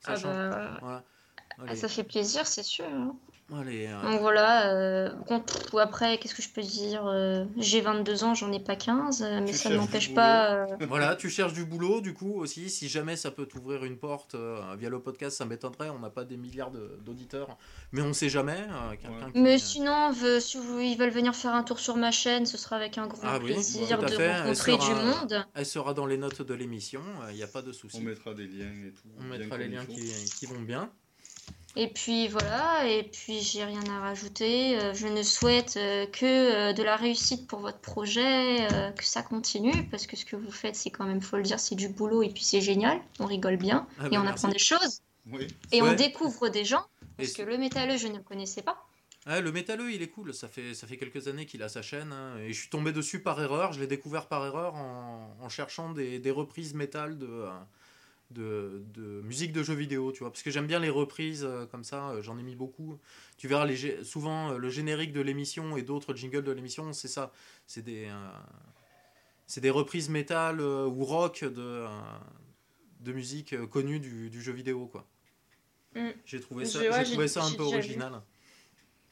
ça 0.01 0.13
Ah 0.13 0.15
change. 0.15 0.35
bah, 0.49 0.77
voilà 0.81 1.03
ah, 1.67 1.75
ça 1.75 1.87
fait 1.89 2.03
plaisir, 2.05 2.47
c'est 2.47 2.63
sûr. 2.63 2.85
hein. 2.85 3.15
Allez, 3.57 3.87
euh, 3.87 4.01
Donc 4.11 4.21
voilà, 4.21 4.73
euh, 4.73 5.09
bon, 5.27 5.39
pff, 5.39 5.73
après, 5.75 6.17
qu'est-ce 6.17 6.35
que 6.35 6.41
je 6.41 6.49
peux 6.49 6.61
dire 6.61 7.05
euh, 7.07 7.45
J'ai 7.57 7.81
22 7.81 8.23
ans, 8.23 8.33
j'en 8.35 8.51
ai 8.51 8.59
pas 8.59 8.75
15, 8.75 9.21
euh, 9.23 9.39
mais 9.41 9.51
Tu 9.51 9.57
ça 9.57 9.69
ne 9.69 9.75
du 9.77 9.87
boulot. 9.87 10.15
pas. 10.15 10.53
euh, 10.53 10.65
Voilà, 10.87 11.15
tu 11.15 11.29
cherches 11.29 11.53
du 11.53 11.65
boulot, 11.65 12.01
du 12.01 12.13
coup 12.13 12.33
aussi, 12.39 12.69
si 12.69 12.87
jamais 12.89 13.15
ça 13.15 13.31
peut 13.31 13.45
t'ouvrir 13.45 13.83
une 13.85 13.97
porte 13.97 14.35
euh, 14.35 14.61
via 14.77 14.89
le 14.89 14.99
podcast, 14.99 15.37
ça 15.37 15.45
m'étonnerait, 15.45 15.89
on 15.89 15.99
n'a 15.99 16.09
pas 16.09 16.25
des 16.25 16.37
milliards 16.37 16.71
de- 16.71 16.99
d'auditeurs, 17.05 17.57
mais 17.91 18.01
on 18.01 18.13
sait 18.13 18.29
jamais. 18.29 18.51
euh, 18.59 18.91
quelqu'un 18.91 19.25
Ouais. 19.27 19.31
qui- 19.33 19.39
Mais 19.41 19.57
sinon, 19.57 20.11
veut- 20.11 20.39
si 20.39 20.57
vous- 20.57 20.79
ils 20.79 20.97
veulent 20.97 21.09
venir 21.09 21.35
faire 21.35 21.53
un 21.53 21.63
tour 21.63 21.79
sur 21.79 21.95
ma 21.97 22.11
chaîne, 22.11 22.45
ce 22.45 22.57
sera 22.57 22.75
avec 22.75 22.97
un 22.97 23.07
grand 23.07 23.19
Ah 23.23 23.39
plaisir 23.39 23.99
de 23.99 24.07
fait, 24.07 24.41
rencontrer 24.41 24.77
du 24.77 24.85
sera- 24.85 25.03
monde. 25.03 25.45
Elle 25.55 25.65
sera 25.65 25.93
dans 25.93 26.05
les 26.05 26.17
notes 26.17 26.41
de 26.41 26.53
l'émission, 26.53 27.01
il 27.29 27.35
n'y 27.35 27.43
a 27.43 27.47
pas 27.47 27.61
de 27.61 27.71
souci. 27.71 27.97
On 27.99 28.03
mettra 28.03 28.33
des 28.33 28.47
liens 28.47 28.71
et 28.87 28.91
tout. 28.91 29.07
On 29.19 29.23
mettra 29.23 29.57
les 29.57 29.67
liens 29.67 29.85
qui 29.85 30.45
vont 30.45 30.61
bien. 30.61 30.89
Et 31.75 31.87
puis 31.87 32.27
voilà, 32.27 32.87
et 32.89 33.03
puis 33.03 33.41
j'ai 33.41 33.63
rien 33.63 33.83
à 33.89 33.99
rajouter. 33.99 34.77
Euh, 34.79 34.93
Je 34.93 35.07
ne 35.07 35.21
souhaite 35.23 35.77
euh, 35.77 36.05
que 36.07 36.25
euh, 36.25 36.73
de 36.73 36.83
la 36.83 36.95
réussite 36.95 37.47
pour 37.47 37.59
votre 37.59 37.79
projet, 37.79 38.67
que 38.97 39.05
ça 39.05 39.21
continue, 39.21 39.87
parce 39.89 40.07
que 40.07 40.17
ce 40.17 40.25
que 40.25 40.35
vous 40.35 40.51
faites, 40.51 40.75
c'est 40.75 40.89
quand 40.89 41.05
même, 41.05 41.21
faut 41.21 41.37
le 41.37 41.43
dire, 41.43 41.59
c'est 41.59 41.75
du 41.75 41.87
boulot 41.89 42.23
et 42.23 42.29
puis 42.29 42.43
c'est 42.43 42.61
génial. 42.61 42.99
On 43.19 43.25
rigole 43.25 43.57
bien 43.57 43.87
Ah 43.99 44.07
et 44.07 44.09
bah, 44.09 44.17
on 44.19 44.23
merci. 44.23 44.45
apprend 44.45 44.47
des 44.49 44.59
choses 44.59 45.01
Oui. 45.31 45.47
et 45.71 45.81
Ouais. 45.81 45.89
on 45.89 45.93
découvre 45.93 46.49
des 46.49 46.65
gens. 46.65 46.85
Parce 47.17 47.33
que 47.33 47.43
le 47.43 47.57
métalleux, 47.57 47.97
je 47.97 48.07
ne 48.07 48.17
le 48.17 48.23
connaissais 48.23 48.61
pas. 48.61 48.83
Ah, 49.25 49.41
le 49.41 49.51
métalleux, 49.51 49.91
il 49.91 50.01
est 50.01 50.07
cool. 50.07 50.33
Ça 50.33 50.47
fait, 50.47 50.73
ça 50.73 50.87
fait 50.87 50.97
quelques 50.97 51.27
années 51.27 51.45
qu'il 51.45 51.61
a 51.61 51.69
sa 51.69 51.81
chaîne. 51.81 52.11
hein, 52.13 52.37
et 52.39 52.51
je 52.51 52.59
suis 52.59 52.69
tombé 52.69 52.91
dessus 52.93 53.21
par 53.21 53.39
erreur. 53.41 53.73
Je 53.73 53.79
l'ai 53.79 53.87
découvert 53.87 54.27
par 54.27 54.45
erreur 54.45 54.75
en, 54.75 55.35
en 55.39 55.49
cherchant 55.49 55.91
des, 55.91 56.17
des 56.19 56.31
reprises 56.31 56.73
métal 56.73 57.17
de, 57.19 57.45
de, 58.31 58.83
de 58.93 59.21
musique 59.21 59.51
de 59.51 59.63
jeux 59.63 59.73
vidéo. 59.73 60.11
Tu 60.11 60.19
vois, 60.19 60.31
parce 60.31 60.43
que 60.43 60.51
j'aime 60.51 60.67
bien 60.67 60.79
les 60.79 60.89
reprises 60.89 61.43
euh, 61.43 61.65
comme 61.65 61.83
ça. 61.83 62.09
euh, 62.09 62.21
J'en 62.21 62.37
ai 62.37 62.43
mis 62.43 62.55
beaucoup. 62.55 62.97
Tu 63.37 63.47
verras 63.47 63.65
les, 63.65 64.03
souvent 64.03 64.51
euh, 64.51 64.57
le 64.57 64.69
générique 64.69 65.13
de 65.13 65.21
l'émission 65.21 65.77
et 65.77 65.81
d'autres 65.81 66.13
jingles 66.15 66.43
de 66.43 66.51
l'émission. 66.51 66.93
C'est 66.93 67.07
ça. 67.07 67.31
C'est 67.67 67.83
des, 67.83 68.09
c'est 69.47 69.61
des 69.61 69.69
reprises 69.71 70.09
métal 70.09 70.61
ou 70.61 71.03
rock 71.05 71.43
de, 71.43 71.85
de 73.01 73.11
musique 73.13 73.55
connue 73.69 73.99
du, 73.99 74.29
du 74.29 74.41
jeu 74.41 74.53
vidéo. 74.53 74.87
quoi. 74.87 75.07
Mm. 75.95 76.09
J'ai 76.25 76.39
trouvé 76.39 76.65
ça, 76.65 76.79
ouais, 76.79 77.05
j'ai 77.05 77.11
trouvé 77.13 77.27
ça 77.27 77.43
un 77.43 77.51
peu 77.51 77.63
vu. 77.63 77.69
original. 77.75 78.21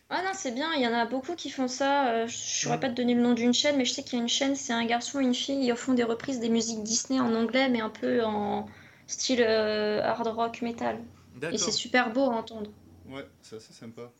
Ah 0.09 0.21
non, 0.23 0.31
c'est 0.33 0.53
bien, 0.53 0.73
il 0.73 0.81
y 0.81 0.87
en 0.87 0.93
a 0.93 1.05
beaucoup 1.05 1.35
qui 1.35 1.49
font 1.49 1.67
ça. 1.67 2.27
Je 2.27 2.31
ne 2.33 2.37
saurais 2.37 2.79
pas 2.79 2.87
te 2.87 2.93
donner 2.95 3.13
le 3.13 3.21
nom 3.21 3.33
d'une 3.33 3.53
chaîne, 3.53 3.75
mais 3.75 3.83
je 3.83 3.91
sais 3.91 4.03
qu'il 4.03 4.13
y 4.13 4.19
a 4.19 4.21
une 4.21 4.29
chaîne, 4.29 4.55
c'est 4.55 4.71
un 4.71 4.85
garçon 4.85 5.19
et 5.19 5.23
une 5.23 5.33
fille, 5.35 5.65
ils 5.67 5.75
font 5.75 5.93
des 5.93 6.05
reprises 6.05 6.39
des 6.39 6.47
musiques 6.49 6.81
Disney 6.83 7.19
en 7.19 7.33
anglais, 7.35 7.67
mais 7.67 7.81
un 7.81 7.89
peu 7.89 8.23
en 8.23 8.69
style 9.07 9.41
euh, 9.41 10.03
hard 10.03 10.27
rock 10.27 10.61
metal. 10.61 11.03
Et 11.51 11.57
c'est 11.57 11.71
super 11.71 12.11
beau 12.11 12.29
à 12.29 12.35
entendre. 12.35 12.71
Ouais, 13.07 13.27
c'est 13.41 13.55
assez 13.55 13.73
sympa. 13.73 14.11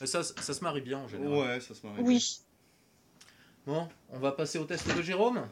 Et 0.00 0.06
Ça, 0.06 0.22
ça 0.22 0.54
se 0.54 0.64
marie 0.64 0.80
bien 0.80 0.98
en 0.98 1.08
général. 1.08 1.38
Ouais, 1.38 1.60
ça 1.60 1.74
se 1.74 1.86
marie. 1.86 2.02
Oui. 2.02 2.40
Bon, 3.66 3.86
on 4.10 4.18
va 4.18 4.32
passer 4.32 4.58
au 4.58 4.64
test 4.64 4.94
de 4.96 5.02
Jérôme? 5.02 5.46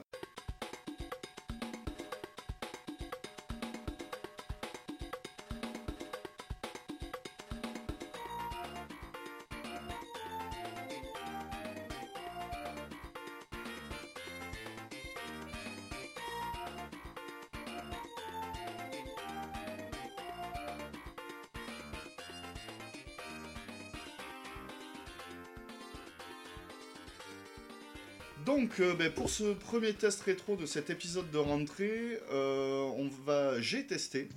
Euh, 28.80 28.94
ben, 28.94 29.10
pour 29.10 29.30
ce 29.30 29.54
premier 29.54 29.92
test 29.92 30.20
rétro 30.22 30.56
de 30.56 30.66
cet 30.66 30.90
épisode 30.90 31.30
de 31.30 31.38
rentrée, 31.38 32.18
euh, 32.30 32.82
on 32.96 33.08
va, 33.24 33.60
j'ai 33.60 33.86
testé 33.86 34.28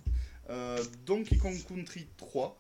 euh, 0.50 0.82
Donkey 1.06 1.38
Kong 1.38 1.58
Country 1.68 2.08
3, 2.18 2.58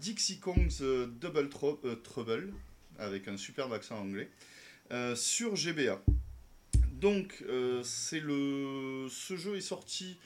Dixie 0.00 0.38
Kong's 0.38 0.82
Double 0.82 1.48
Trouble, 1.48 2.52
avec 2.98 3.28
un 3.28 3.36
superbe 3.36 3.72
accent 3.72 3.98
anglais, 3.98 4.28
sur 5.14 5.54
GBA. 5.54 6.00
Donc, 6.92 7.44
c'est 7.84 8.20
le, 8.20 9.06
ce 9.08 9.36
jeu 9.36 9.56
est 9.56 9.60
sorti 9.60 10.18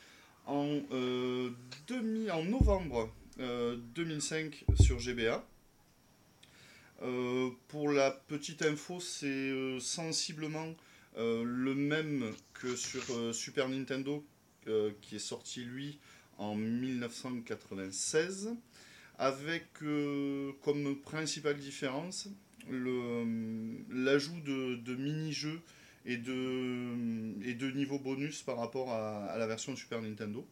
en, 0.47 0.81
en 0.91 2.45
novembre 2.45 3.13
2005 3.39 4.65
sur 4.81 4.99
GBA. 4.99 5.45
Euh, 7.03 7.51
pour 7.69 7.91
la 7.91 8.11
petite 8.11 8.63
info, 8.63 9.01
c'est 9.01 9.27
euh, 9.27 9.81
sensiblement 9.81 10.75
euh, 11.17 11.43
le 11.45 11.75
même 11.75 12.33
que 12.53 12.77
sur 12.77 13.35
Super 13.35 13.69
Nintendo, 13.69 14.25
qui 15.01 15.17
est 15.17 15.21
sorti 15.21 15.65
lui 15.65 15.99
en 16.39 16.55
1996, 16.55 18.51
avec 19.19 19.67
comme 20.63 20.97
principale 21.01 21.57
différence 21.57 22.29
l'ajout 22.69 24.41
de, 24.45 24.77
de 24.77 24.95
mini-jeux 24.95 25.61
et 26.07 26.19
de, 26.19 27.43
et 27.43 27.55
de 27.55 27.71
niveaux 27.73 27.99
bonus 27.99 28.43
par 28.43 28.59
rapport 28.59 28.93
à, 28.93 29.37
la 29.39 29.47
version 29.47 29.75
Super 29.75 30.03
Nintendo. 30.03 30.47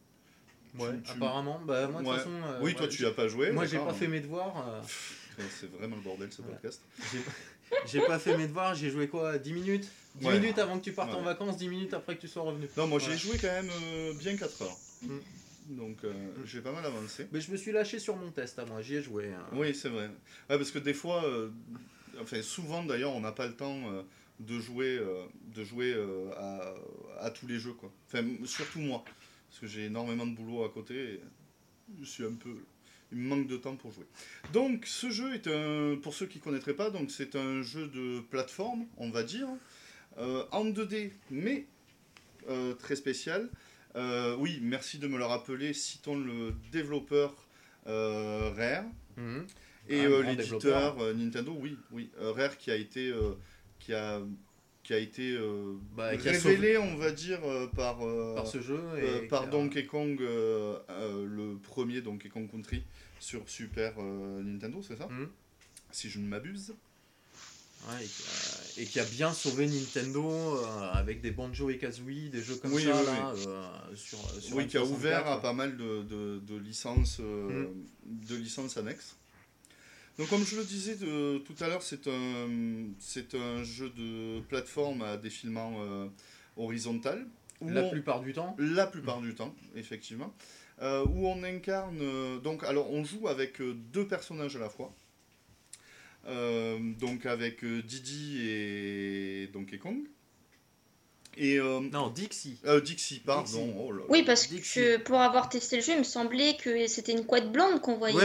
Ouais, 0.77 0.89
apparemment. 1.07 1.61
Bah, 1.65 1.87
moi, 1.87 2.01
de 2.01 2.07
toute 2.07 2.17
façon, 2.17 2.31
oui, 2.61 2.75
toi, 2.75 2.87
tu 2.87 3.03
n'as 3.03 3.11
pas 3.11 3.29
joué. 3.29 3.51
Moi, 3.51 3.65
j'ai 3.65 3.77
pas 3.77 3.93
fait 3.93 4.07
mes 4.07 4.19
devoirs. 4.19 4.83
c'est 5.59 5.71
vraiment 5.71 5.95
le 5.95 6.01
bordel 6.01 6.31
ce 6.31 6.41
podcast. 6.41 6.81
J'ai 7.85 8.01
pas 8.01 8.19
fait 8.19 8.37
mes 8.37 8.47
devoirs, 8.47 8.75
j'ai 8.75 8.89
joué 8.89 9.07
quoi 9.07 9.37
10 9.37 9.53
minutes? 9.53 9.87
10 10.15 10.27
minutes 10.27 10.57
avant 10.57 10.79
que 10.79 10.83
tu 10.83 10.91
partes 10.91 11.13
en 11.13 11.21
vacances, 11.21 11.57
10 11.57 11.67
minutes 11.67 11.93
après 11.93 12.15
que 12.15 12.21
tu 12.21 12.27
sois 12.27 12.43
revenu. 12.43 12.67
Non, 12.77 12.87
moi 12.87 12.99
j'ai 12.99 13.17
joué 13.17 13.37
quand 13.37 13.47
même 13.47 13.69
euh, 13.69 14.13
bien 14.13 14.35
4 14.35 14.61
heures. 14.63 14.77
Mm. 15.03 15.17
Donc 15.69 16.03
euh, 16.03 16.11
mm. 16.11 16.45
j'ai 16.45 16.61
pas 16.61 16.71
mal 16.71 16.85
avancé. 16.85 17.27
Mais 17.31 17.41
je 17.41 17.51
me 17.51 17.57
suis 17.57 17.71
lâché 17.71 17.99
sur 17.99 18.15
mon 18.15 18.31
test 18.31 18.57
à 18.59 18.65
moi, 18.65 18.81
j'y 18.81 18.95
ai 18.95 19.01
joué. 19.01 19.27
Hein. 19.33 19.45
Oui, 19.53 19.73
c'est 19.75 19.89
vrai. 19.89 20.07
Ouais, 20.49 20.57
parce 20.57 20.71
que 20.71 20.79
des 20.79 20.93
fois, 20.93 21.23
euh, 21.25 21.49
enfin 22.21 22.41
souvent 22.41 22.83
d'ailleurs, 22.83 23.13
on 23.13 23.21
n'a 23.21 23.31
pas 23.31 23.47
le 23.47 23.55
temps 23.55 23.79
de 24.39 24.59
jouer, 24.59 24.99
de 25.55 25.63
jouer 25.63 25.95
à, 26.37 26.73
à, 27.19 27.29
tous 27.29 27.47
les 27.47 27.59
jeux. 27.59 27.73
Quoi. 27.73 27.91
Enfin, 28.07 28.25
surtout 28.45 28.79
moi, 28.79 29.03
parce 29.49 29.59
que 29.59 29.67
j'ai 29.67 29.85
énormément 29.85 30.25
de 30.25 30.35
boulot 30.35 30.63
à 30.63 30.69
côté. 30.69 30.95
Et 30.95 31.21
je 32.01 32.05
suis 32.05 32.23
un 32.23 32.33
peu 32.33 32.55
il 33.11 33.17
me 33.17 33.27
manque 33.27 33.47
de 33.47 33.57
temps 33.57 33.75
pour 33.75 33.91
jouer. 33.91 34.05
Donc 34.53 34.85
ce 34.85 35.09
jeu 35.09 35.33
est 35.33 35.47
un, 35.47 35.97
pour 36.01 36.13
ceux 36.13 36.25
qui 36.25 36.39
ne 36.39 36.43
connaîtraient 36.43 36.75
pas, 36.75 36.89
donc 36.89 37.11
c'est 37.11 37.35
un 37.35 37.61
jeu 37.61 37.87
de 37.87 38.21
plateforme, 38.21 38.85
on 38.97 39.09
va 39.09 39.23
dire, 39.23 39.47
euh, 40.17 40.43
en 40.51 40.65
2D, 40.65 41.11
mais 41.31 41.67
euh, 42.49 42.73
très 42.73 42.95
spécial. 42.95 43.49
Euh, 43.95 44.35
oui, 44.37 44.59
merci 44.61 44.99
de 44.99 45.07
me 45.07 45.17
le 45.17 45.25
rappeler, 45.25 45.73
citons 45.73 46.17
le 46.17 46.53
développeur 46.71 47.47
Rare 47.85 48.85
mhm. 49.17 49.47
et 49.87 50.07
l'éditeur 50.23 50.97
Nintendo, 51.15 51.55
oui, 51.59 51.75
oui, 51.91 52.11
Rare 52.19 52.57
qui 52.57 52.69
a 52.69 52.75
été, 52.75 53.11
qui 53.79 53.93
a 53.93 54.21
qui 54.89 54.95
a 54.95 54.97
été 54.97 55.37
bah, 55.95 56.09
révélé, 56.09 56.79
on 56.79 56.95
va 56.95 57.11
dire, 57.11 57.41
par, 57.75 57.99
par 58.33 58.47
ce 58.47 58.59
jeu 58.59 58.81
et 58.97 59.27
par 59.27 59.47
Donkey 59.47 59.85
Kong, 59.85 60.19
le 60.19 61.57
premier 61.61 62.01
Donkey 62.01 62.29
Kong 62.29 62.49
Country, 62.49 62.83
sur 63.19 63.47
Super 63.47 63.93
euh, 63.99 64.41
Nintendo, 64.41 64.81
c'est 64.81 64.97
ça 64.97 65.07
mhm. 65.07 65.29
Si 65.91 66.09
je 66.09 66.19
ne 66.19 66.27
m'abuse. 66.27 66.73
et, 68.77 68.85
qui 68.85 68.99
a, 68.99 69.05
bien 69.05 69.33
sauvé 69.33 69.67
Nintendo 69.67 70.57
euh, 70.57 70.91
avec 70.93 71.21
des 71.21 71.31
Banjo 71.31 71.69
et 71.69 71.77
Kazooie, 71.77 72.29
des 72.31 72.41
jeux 72.41 72.55
comme 72.55 72.77
ça, 72.77 73.03
là, 73.03 73.33
euh, 73.35 73.95
sur, 73.95 74.19
Oui, 74.53 74.67
qui 74.67 74.77
a 74.77 74.83
ouvert 74.83 75.27
à 75.27 75.41
pas 75.41 75.53
mal 75.53 75.77
de, 75.77 76.03
de, 76.39 76.57
licences, 76.57 77.19
mhm. 77.19 77.73
de 78.05 78.35
licences 78.35 78.77
annexes. 78.77 79.15
Donc 80.19 80.29
comme 80.29 80.45
je 80.45 80.57
le 80.57 80.63
disais 80.63 80.97
tout 80.97 81.55
à 81.59 81.67
l'heure, 81.67 81.81
c'est 81.81 82.07
un, 82.07 82.49
c'est 82.99 83.33
un 83.33 83.63
jeu 83.63 83.89
de 83.89 84.41
plateforme 84.41 85.01
à 85.01 85.17
défilement 85.17 85.79
horizontal. 86.57 87.25
La 87.61 87.83
plupart 87.83 88.21
du 88.21 88.33
temps 88.33 88.55
La 88.59 88.87
plupart 88.87 89.21
du 89.21 89.33
temps, 89.33 89.53
effectivement. 89.75 90.33
Euh, 90.81 91.05
où 91.05 91.27
on 91.27 91.43
incarne. 91.43 91.99
Euh, 92.01 92.39
donc, 92.39 92.63
alors, 92.63 92.91
on 92.91 93.03
joue 93.03 93.27
avec 93.27 93.59
euh, 93.59 93.73
deux 93.73 94.07
personnages 94.07 94.55
à 94.55 94.59
la 94.59 94.69
fois. 94.69 94.93
donc, 96.25 97.25
avec 97.25 97.65
Didi 97.65 98.41
et 98.41 99.49
Donkey 99.51 99.77
Kong. 99.77 99.97
Et 101.39 101.57
non, 101.57 102.09
Dixie. 102.09 102.57
Dixie, 102.83 103.19
pardon. 103.19 103.73
Oh 103.79 103.93
oui, 104.09 104.23
parce 104.23 104.47
que 104.47 104.97
pour 104.97 105.19
avoir 105.19 105.49
testé 105.49 105.77
le 105.77 105.81
jeu, 105.81 105.93
il 105.93 105.99
me 105.99 106.03
semblait 106.03 106.57
que 106.57 106.85
c'était 106.87 107.13
une 107.13 107.25
couette 107.25 107.51
blonde 107.51 107.81
qu'on 107.81 107.95
voyait. 107.95 108.17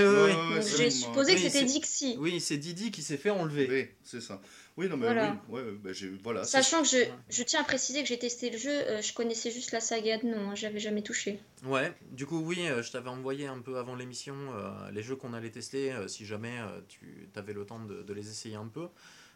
j'ai 0.77 0.91
supposé 0.91 1.35
que 1.35 1.41
c'était 1.41 1.65
Dixie. 1.65 2.17
Oui, 2.19 2.41
c'est 2.41 2.57
Didi 2.57 2.91
qui 2.91 3.03
s'est 3.03 3.17
fait 3.17 3.31
enlever. 3.31 3.69
Oui, 3.71 3.87
c'est 4.03 4.21
ça. 4.21 4.41
Oui, 4.77 4.89
non, 4.89 4.97
mais 4.97 5.07
voilà. 5.07 5.37
oui, 5.49 5.61
bah, 5.83 5.91
voilà. 6.25 6.45
Sachant 6.45 6.83
que 6.83 6.89
je, 6.89 6.97
je, 7.29 7.43
tiens 7.45 7.61
à 7.61 7.65
préciser 7.65 8.03
que 8.03 8.09
j'ai 8.09 8.19
testé 8.19 8.51
le 8.51 8.59
jeu, 8.59 8.73
euh, 8.73 9.01
je 9.01 9.13
connaissais 9.15 9.53
juste 9.53 9.71
la 9.71 9.79
saga 9.79 10.19
de 10.19 10.27
nom, 10.27 10.51
hein, 10.51 10.55
j'avais 10.57 10.81
jamais 10.81 11.03
touché. 11.03 11.39
Ouais, 11.65 11.93
du 12.11 12.27
coup, 12.27 12.41
oui, 12.41 12.67
euh, 12.67 12.83
je 12.83 12.91
t'avais 12.91 13.09
envoyé 13.09 13.47
un 13.47 13.61
peu 13.61 13.79
avant 13.79 13.95
l'émission 13.95 14.35
euh, 14.35 14.91
les 14.91 15.05
jeux 15.05 15.15
qu'on 15.15 15.33
allait 15.33 15.51
tester, 15.51 15.93
si 16.09 16.27
jamais 16.27 16.57
tu 16.89 17.29
avais 17.37 17.53
le 17.53 17.65
temps 17.65 17.79
de, 17.79 18.03
de, 18.03 18.13
les 18.13 18.29
essayer 18.29 18.57
un 18.57 18.67
peu. 18.67 18.89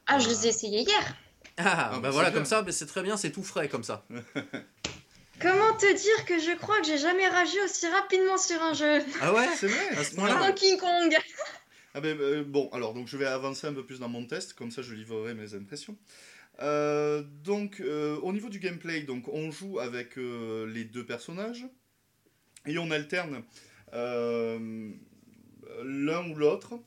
Ah, 0.07 0.19
je 0.19 0.29
les 0.29 0.47
ai 0.47 0.49
essayés 0.49 0.81
hier 0.81 1.17
Ah, 1.57 1.93
ah 1.95 1.99
bah 1.99 2.11
voilà, 2.11 2.31
comme 2.31 2.45
ça, 2.45 2.65
c'est 2.71 2.87
très 2.87 3.03
bien, 3.03 3.17
c'est 3.17 3.33
tout 3.33 3.43
frais 3.43 3.69
comme 3.69 3.85
ça. 3.85 4.07
Comment 5.41 5.77
te 5.77 5.87
dire 5.87 6.25
que 6.25 6.39
je 6.41 6.57
crois 6.57 6.81
que 6.81 6.87
j'ai 6.87 6.99
jamais 6.99 7.29
ragé 7.29 7.61
aussi 7.63 7.87
rapidement 7.87 8.37
sur 8.39 8.61
un 8.61 8.75
jeu? 8.75 8.99
Ah 9.21 9.33
ouais 9.33 9.47
C'est 9.57 9.69
vrai. 9.69 9.97
À 9.97 10.05
ce 10.05 10.15
point 10.15 10.53
King 10.53 10.79
Kong. 10.79 11.17
Ah 11.95 12.01
ben, 12.01 12.21
euh, 12.21 12.45
bon, 12.45 12.69
alors 12.73 12.93
donc 12.93 13.09
je 13.09 13.17
vais 13.17 13.25
avancer 13.25 13.67
un 13.67 13.73
peu 13.73 13.85
plus 13.85 13.99
dans 13.99 14.11
mon 14.11 14.25
test, 14.25 14.53
comme 14.53 14.71
ça 14.71 14.83
je 14.83 14.95
livrerai 14.95 15.35
mes 15.35 15.55
impressions. 15.55 15.97
Euh, 16.61 17.25
donc 17.43 17.81
euh, 17.81 18.17
au 18.19 18.33
niveau 18.33 18.51
du 18.51 18.61
gameplay, 18.61 19.01
donc 19.01 19.27
on 19.27 19.51
joue 19.51 19.81
avec 19.81 20.17
les 20.17 20.85
deux 20.85 21.05
personnages 21.05 21.67
et 22.67 22.79
on 22.79 22.91
alterne 22.91 23.43
l'un 25.83 26.31
ou 26.31 26.35
l'autre, 26.37 26.79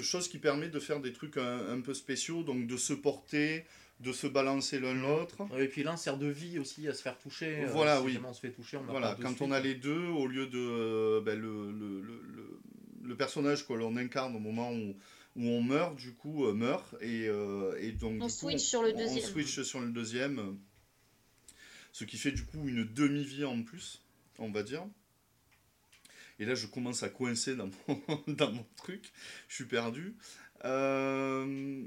chose 0.00 0.28
qui 0.28 0.38
permet 0.38 0.68
de 0.68 0.80
faire 0.80 1.00
des 1.00 1.12
trucs 1.12 1.36
un, 1.36 1.80
peu 1.80 1.94
spéciaux, 1.94 2.42
donc 2.42 2.66
de 2.66 2.76
se 2.76 2.92
porter, 2.92 3.64
de 4.00 4.12
se 4.12 4.26
balancer 4.26 4.80
l'un 4.80 4.94
l'autre. 4.94 5.46
Et 5.58 5.68
puis 5.68 5.82
l'un 5.82 5.96
sert 5.96 6.18
de 6.18 6.26
vie 6.26 6.58
aussi 6.58 6.88
à 6.88 6.94
se 6.94 7.02
faire 7.02 7.18
toucher. 7.18 7.64
Voilà, 7.66 8.02
oui. 8.02 8.18
On 8.24 8.32
se 8.32 8.40
fait 8.40 8.50
toucher, 8.50 8.76
on 8.76 8.84
voilà, 8.84 9.16
quand 9.20 9.40
on 9.40 9.52
a 9.52 9.60
les 9.60 9.74
deux, 9.74 10.06
au 10.06 10.26
lieu 10.26 10.46
de 10.46 11.20
ben, 11.20 11.38
le, 11.38 11.70
le, 11.70 12.02
le 13.02 13.16
personnage 13.16 13.66
que 13.66 13.72
l'on 13.72 13.96
incarne 13.96 14.34
au 14.34 14.38
moment 14.38 14.72
où, 14.72 14.96
où, 15.36 15.48
on 15.48 15.62
meurt, 15.62 15.96
du 15.96 16.12
coup, 16.12 16.46
euh, 16.46 16.52
meurt. 16.52 16.94
Et, 17.00 17.26
euh, 17.28 17.76
et, 17.80 17.92
donc, 17.92 18.22
on 18.22 18.28
switch 18.28 18.60
sur 18.60 18.82
le 18.82 18.92
deuxième. 18.92 19.24
On 19.24 19.28
switch 19.28 19.62
sur 19.62 19.80
le 19.80 19.90
deuxième. 19.90 20.58
Ce 21.92 22.04
qui 22.04 22.16
fait 22.16 22.32
du 22.32 22.44
coup 22.44 22.66
une 22.68 22.84
demi-vie 22.84 23.44
en 23.44 23.62
plus, 23.62 24.02
on 24.38 24.50
va 24.50 24.62
dire. 24.62 24.84
Et 26.38 26.44
là, 26.44 26.54
je 26.54 26.66
commence 26.66 27.02
à 27.02 27.08
coincer 27.08 27.56
dans 27.56 27.68
mon, 27.88 28.02
dans 28.28 28.52
mon 28.52 28.66
truc. 28.76 29.12
Je 29.48 29.54
suis 29.56 29.64
perdu. 29.64 30.14
Euh, 30.64 31.84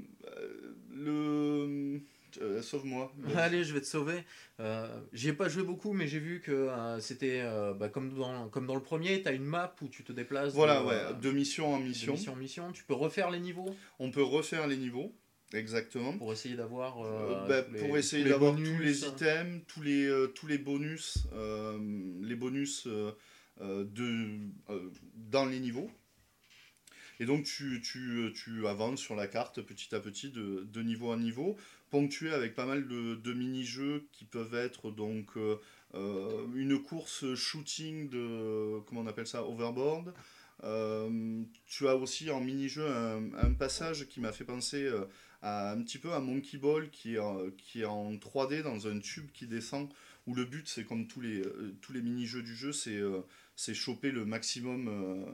le 0.94 2.00
euh, 2.40 2.62
sauve-moi. 2.62 3.12
Allez, 3.36 3.64
je 3.64 3.74
vais 3.74 3.80
te 3.80 3.86
sauver. 3.86 4.24
Euh, 4.60 4.88
J'y 5.12 5.28
ai 5.28 5.32
pas 5.32 5.48
joué 5.48 5.62
beaucoup, 5.62 5.92
mais 5.92 6.06
j'ai 6.06 6.18
vu 6.18 6.40
que 6.40 6.52
euh, 6.52 7.00
c'était 7.00 7.42
bah, 7.78 7.88
comme, 7.88 8.14
dans, 8.14 8.48
comme 8.48 8.66
dans 8.66 8.74
le 8.74 8.82
premier, 8.82 9.22
tu 9.22 9.28
as 9.28 9.32
une 9.32 9.44
map 9.44 9.74
où 9.80 9.88
tu 9.88 10.04
te 10.04 10.12
déplaces. 10.12 10.52
Voilà, 10.52 10.80
de, 10.80 10.86
ouais, 10.86 11.20
de 11.20 11.30
mission 11.30 11.74
en 11.74 11.78
mission. 11.78 12.12
De 12.12 12.18
mission 12.18 12.32
en 12.32 12.36
mission. 12.36 12.72
Tu 12.72 12.84
peux 12.84 12.94
refaire 12.94 13.30
les 13.30 13.40
niveaux 13.40 13.74
On 13.98 14.10
peut 14.10 14.22
refaire 14.22 14.66
les 14.66 14.76
niveaux. 14.76 15.14
Exactement. 15.52 16.12
Pour 16.18 16.32
essayer 16.32 16.56
d'avoir. 16.56 16.98
Bah, 17.48 17.62
pour 17.62 17.96
essayer 17.96 18.24
d'avoir 18.24 18.56
tous 18.56 18.78
les 18.80 19.04
items, 19.04 19.62
tous 19.68 19.82
les, 19.82 20.26
tous 20.34 20.46
les 20.46 20.58
bonus, 20.58 21.18
les 22.22 22.36
bonus 22.36 22.88
de, 23.60 24.38
dans 25.30 25.46
les 25.46 25.60
niveaux. 25.60 25.90
Et 27.18 27.24
donc 27.24 27.44
tu, 27.44 28.66
avances 28.66 29.00
sur 29.00 29.16
la 29.16 29.26
carte 29.26 29.62
petit 29.62 29.94
à 29.94 30.00
petit 30.00 30.30
de, 30.30 30.82
niveau 30.82 31.10
en 31.10 31.16
niveau 31.16 31.56
ponctué 31.90 32.32
avec 32.32 32.54
pas 32.54 32.66
mal 32.66 32.86
de, 32.86 33.32
mini-jeux 33.32 34.06
qui 34.12 34.24
peuvent 34.24 34.54
être 34.54 34.90
donc 34.90 35.36
euh, 35.36 35.56
euh, 35.94 36.46
une 36.54 36.82
course 36.82 37.34
shooting 37.34 38.10
de, 38.10 38.80
comment 38.86 39.02
on 39.02 39.06
appelle 39.06 39.26
ça, 39.26 39.44
overboard. 39.44 40.12
Euh, 40.64 41.42
tu 41.66 41.86
as 41.86 41.96
aussi 41.96 42.30
en 42.30 42.40
mini-jeu 42.40 42.86
un, 42.86 43.52
passage 43.54 44.06
qui 44.08 44.20
m'a 44.20 44.32
fait 44.32 44.44
penser 44.44 44.90
un 45.42 45.80
petit 45.82 45.98
peu 45.98 46.12
à 46.12 46.20
Monkey 46.20 46.58
Ball 46.58 46.90
qui 46.90 47.14
est, 47.14 47.84
en 47.84 48.12
3D 48.14 48.62
dans 48.62 48.88
un 48.88 48.98
tube 48.98 49.30
qui 49.32 49.46
descend 49.46 49.88
où 50.26 50.34
le 50.34 50.44
but 50.44 50.68
c'est 50.68 50.84
comme 50.84 51.06
tous 51.06 51.20
les 51.20 52.02
mini-jeux 52.02 52.42
du 52.42 52.56
jeu 52.56 52.72
c'est 52.72 53.00
c'est 53.56 53.74
choper 53.74 54.10
le 54.10 54.24
maximum, 54.24 55.26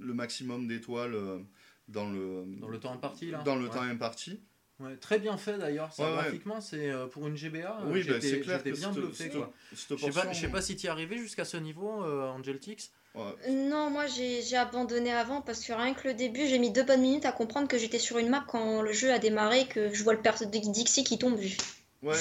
le 0.00 0.14
maximum 0.14 0.66
d'étoiles 0.68 1.16
dans 1.88 2.08
le, 2.10 2.44
dans 2.60 2.68
le 2.68 2.78
temps 2.80 2.92
imparti 2.92 3.30
là 3.30 3.42
Dans 3.44 3.56
le 3.56 3.68
temps 3.68 3.82
imparti. 3.82 4.40
Ouais, 4.78 4.94
très 4.98 5.18
bien 5.18 5.38
fait 5.38 5.56
d'ailleurs, 5.56 5.90
ça, 5.90 6.02
Ouais, 6.04 6.10
ouais. 6.10 6.16
graphiquement 6.16 6.60
c'est 6.60 6.90
euh, 6.90 7.06
pour 7.06 7.26
une 7.26 7.34
GBA, 7.34 7.80
euh, 7.80 7.84
Oui, 7.86 8.00
bah, 8.04 8.14
j'étais 8.20 8.28
c'est 8.28 8.40
clair 8.40 8.58
j'étais 8.62 8.78
bien 8.78 8.92
bluffé 8.92 9.24
Je 9.24 9.30
sais 9.30 9.38
pas, 9.38 9.94
portion- 9.96 10.32
je 10.34 10.38
sais 10.40 10.48
pas 10.48 10.60
si 10.60 10.76
tu 10.76 10.86
es 10.86 10.90
arrivé 10.90 11.16
jusqu'à 11.16 11.46
ce 11.46 11.56
niveau, 11.56 12.02
euh, 12.04 12.28
Angel 12.28 12.58
Tix. 12.60 12.90
Ouais. 13.14 13.50
Non, 13.50 13.88
moi 13.88 14.04
j'ai 14.06 14.54
abandonné 14.56 15.12
avant 15.14 15.40
parce 15.40 15.64
que 15.64 15.72
rien 15.72 15.94
que 15.94 16.06
le 16.08 16.12
début, 16.12 16.46
j'ai 16.46 16.58
mis 16.58 16.70
deux 16.72 16.84
bonnes 16.84 17.00
minutes 17.00 17.24
à 17.24 17.32
comprendre 17.32 17.68
que 17.68 17.78
j'étais 17.78 17.98
sur 17.98 18.18
une 18.18 18.28
map 18.28 18.44
quand 18.46 18.82
le 18.82 18.92
jeu 18.92 19.10
a 19.10 19.18
démarré 19.18 19.62
et 19.62 19.66
que 19.66 19.94
je 19.94 20.04
vois 20.04 20.12
le 20.12 20.20
perso 20.20 20.44
de 20.44 20.50
Dixie 20.50 21.04
qui 21.04 21.16
tombe. 21.16 21.38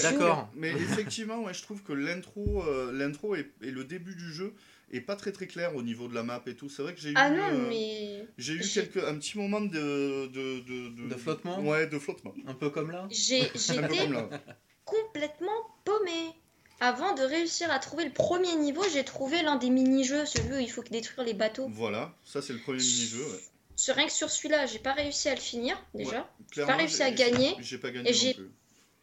D'accord. 0.01 0.49
Mais 0.55 0.69
effectivement, 0.71 1.43
ouais, 1.43 1.53
je 1.53 1.61
trouve 1.61 1.83
que 1.83 1.91
l'intro, 1.93 2.63
euh, 2.63 2.91
l'intro 2.93 3.35
et, 3.35 3.51
et 3.61 3.71
le 3.71 3.83
début 3.83 4.15
du 4.15 4.31
jeu 4.33 4.53
est 4.97 5.01
pas 5.01 5.15
très 5.15 5.31
très 5.31 5.47
clair 5.47 5.75
au 5.75 5.81
niveau 5.81 6.07
de 6.07 6.15
la 6.15 6.23
map 6.23 6.41
et 6.47 6.55
tout. 6.55 6.69
C'est 6.69 6.81
vrai 6.81 6.93
que 6.93 6.99
j'ai 6.99 7.11
eu, 7.11 7.13
Ah 7.17 7.29
non, 7.29 7.43
euh, 7.51 7.69
mais 7.69 8.27
j'ai 8.37 8.53
eu 8.53 8.61
quelques, 8.61 8.97
un 8.97 9.15
petit 9.15 9.37
moment 9.37 9.61
de 9.61 10.27
de, 10.27 10.59
de, 10.61 11.09
De 11.09 11.15
flottement? 11.15 11.59
Ouais, 11.61 11.87
de 11.87 11.99
flottement. 11.99 12.33
Un 12.47 12.53
peu 12.53 12.69
comme 12.69 12.91
là? 12.91 13.07
j'ai 13.09 13.41
j'étais 13.55 14.07
complètement 14.85 15.61
paumée. 15.83 16.33
Avant 16.81 17.13
de 17.13 17.23
réussir 17.23 17.71
à 17.71 17.79
trouver 17.79 18.03
le 18.03 18.11
premier 18.11 18.53
niveau, 18.57 18.83
j'ai 18.91 19.05
trouvé 19.05 19.41
l'un 19.41 19.55
des 19.55 19.69
mini-jeux, 19.69 20.25
celui 20.25 20.55
où 20.55 20.59
il 20.59 20.69
faut 20.69 20.83
détruire 20.83 21.25
les 21.25 21.33
bateaux. 21.33 21.69
Voilà, 21.69 22.13
ça 22.25 22.41
c'est 22.41 22.51
le 22.51 22.59
premier 22.59 22.79
mini-jeu. 22.79 23.23
Ouais. 23.23 23.39
Ce- 23.77 23.91
Rien 23.93 24.05
que 24.07 24.11
sur 24.11 24.29
celui-là, 24.29 24.65
j'ai 24.65 24.79
pas 24.79 24.93
réussi 24.93 25.29
à 25.29 25.35
le 25.35 25.41
finir 25.41 25.81
déjà. 25.93 26.29
Clairement, 26.51 26.75
réussi 26.77 27.01
à 27.01 27.11
gagner, 27.11 27.55
J'ai 27.61 27.77
pas 27.77 27.91
gagné 27.91 28.09
et 28.09 28.13
non 28.13 28.33
plus. 28.33 28.51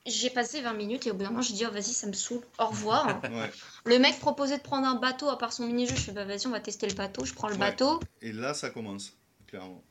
J'ai 0.06 0.30
passé 0.30 0.60
20 0.60 0.72
minutes 0.72 1.06
et 1.06 1.10
au 1.10 1.14
bout 1.14 1.22
d'un 1.22 1.30
moment, 1.30 1.42
j'ai 1.42 1.54
dit, 1.54 1.64
oh 1.64 1.70
vas-y, 1.70 1.84
ça 1.92 2.06
me 2.08 2.12
saoule. 2.12 2.42
Au 2.58 2.66
revoir. 2.66 3.20
Ouais. 3.30 3.50
le 3.84 3.98
mec 4.00 4.18
proposait 4.18 4.58
de 4.58 4.62
prendre 4.62 4.86
un 4.86 4.96
bateau 4.96 5.28
à 5.28 5.38
part 5.38 5.52
son 5.52 5.66
mini-jeu. 5.66 5.94
Je 5.94 6.00
fais, 6.00 6.12
bah 6.12 6.24
vas-y, 6.24 6.46
on 6.46 6.50
va 6.50 6.60
tester 6.60 6.88
le 6.88 6.94
bateau. 6.94 7.24
Je 7.24 7.32
prends 7.34 7.46
le 7.48 7.54
Ouais. 7.54 7.60
bateau. 7.60 8.00
Et 8.20 8.32
là, 8.32 8.52
ça 8.52 8.70
commence, 8.70 9.16
clairement. 9.46 9.82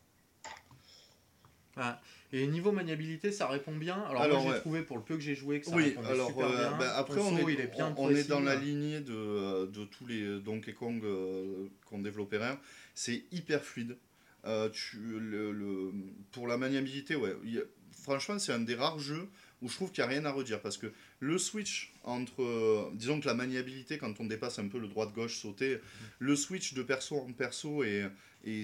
Ah. 1.78 2.02
Et 2.34 2.48
niveau 2.48 2.72
maniabilité, 2.72 3.32
ça 3.32 3.48
répond 3.48 3.76
bien. 3.76 3.96
Alors, 4.10 4.22
Alors, 4.22 4.42
moi 4.42 4.52
j'ai 4.52 4.56
ouais. 4.56 4.60
trouvé 4.62 4.82
pour 4.84 4.98
le 4.98 5.04
peu 5.04 5.16
que 5.16 5.22
j'ai 5.22 5.36
joué 5.36 5.60
que 5.62 5.68
ça 5.68 5.76
Oui, 5.76 5.84
répondait 5.86 6.08
alors 6.10 6.28
super 6.28 6.46
euh, 6.48 6.70
bien. 6.70 6.78
bah, 6.78 6.98
après 6.98 7.18
on 7.20 7.38
saut, 7.38 7.50
est, 7.50 7.54
il 7.54 7.60
est 7.60 7.68
bien 7.68 7.94
on 7.98 8.10
est 8.10 8.24
dans 8.26 8.40
la 8.40 8.56
lignée 8.56 9.02
de, 9.02 9.14
euh, 9.14 9.66
de 9.68 9.84
tous 9.86 10.06
les 10.08 10.40
Donkey 10.40 10.74
Kong 10.74 11.02
euh, 11.04 11.68
qu'on 11.86 12.00
développait 12.00 12.38
rien. 12.38 12.58
C'est 12.96 13.24
hyper 13.32 13.64
fluide. 13.64 13.98
Euh, 14.46 14.70
tu, 14.70 14.98
le, 14.98 15.52
le- 15.52 15.94
pour 16.32 16.48
la 16.48 16.56
maniabilité, 16.58 17.16
ouais, 17.18 17.32
a- 17.32 17.60
franchement 18.02 18.40
c'est 18.40 18.54
un 18.54 18.60
des 18.60 18.76
rares 18.76 19.00
jeux 19.00 19.30
où 19.62 19.70
je 19.70 19.76
trouve 19.76 19.92
qu'il 19.92 20.04
n'y 20.04 20.10
a 20.10 20.14
rien 20.14 20.26
à 20.26 20.32
redire 20.32 20.62
parce 20.62 20.78
que 20.78 20.92
le 21.20 21.38
switch 21.38 21.94
entre, 22.04 22.42
euh, 22.42 22.90
disons 22.94 23.20
que 23.20 23.28
la 23.28 23.34
maniabilité 23.34 23.98
quand 23.98 24.20
on 24.20 24.26
dépasse 24.26 24.60
un 24.60 24.68
peu 24.68 24.80
le 24.80 24.88
droite-gauche 24.88 25.38
sauter, 25.38 25.80
le 26.20 26.36
switch 26.36 26.74
de 26.74 26.84
perso 26.84 27.18
en 27.18 27.32
perso 27.32 27.84
est, 27.84 28.10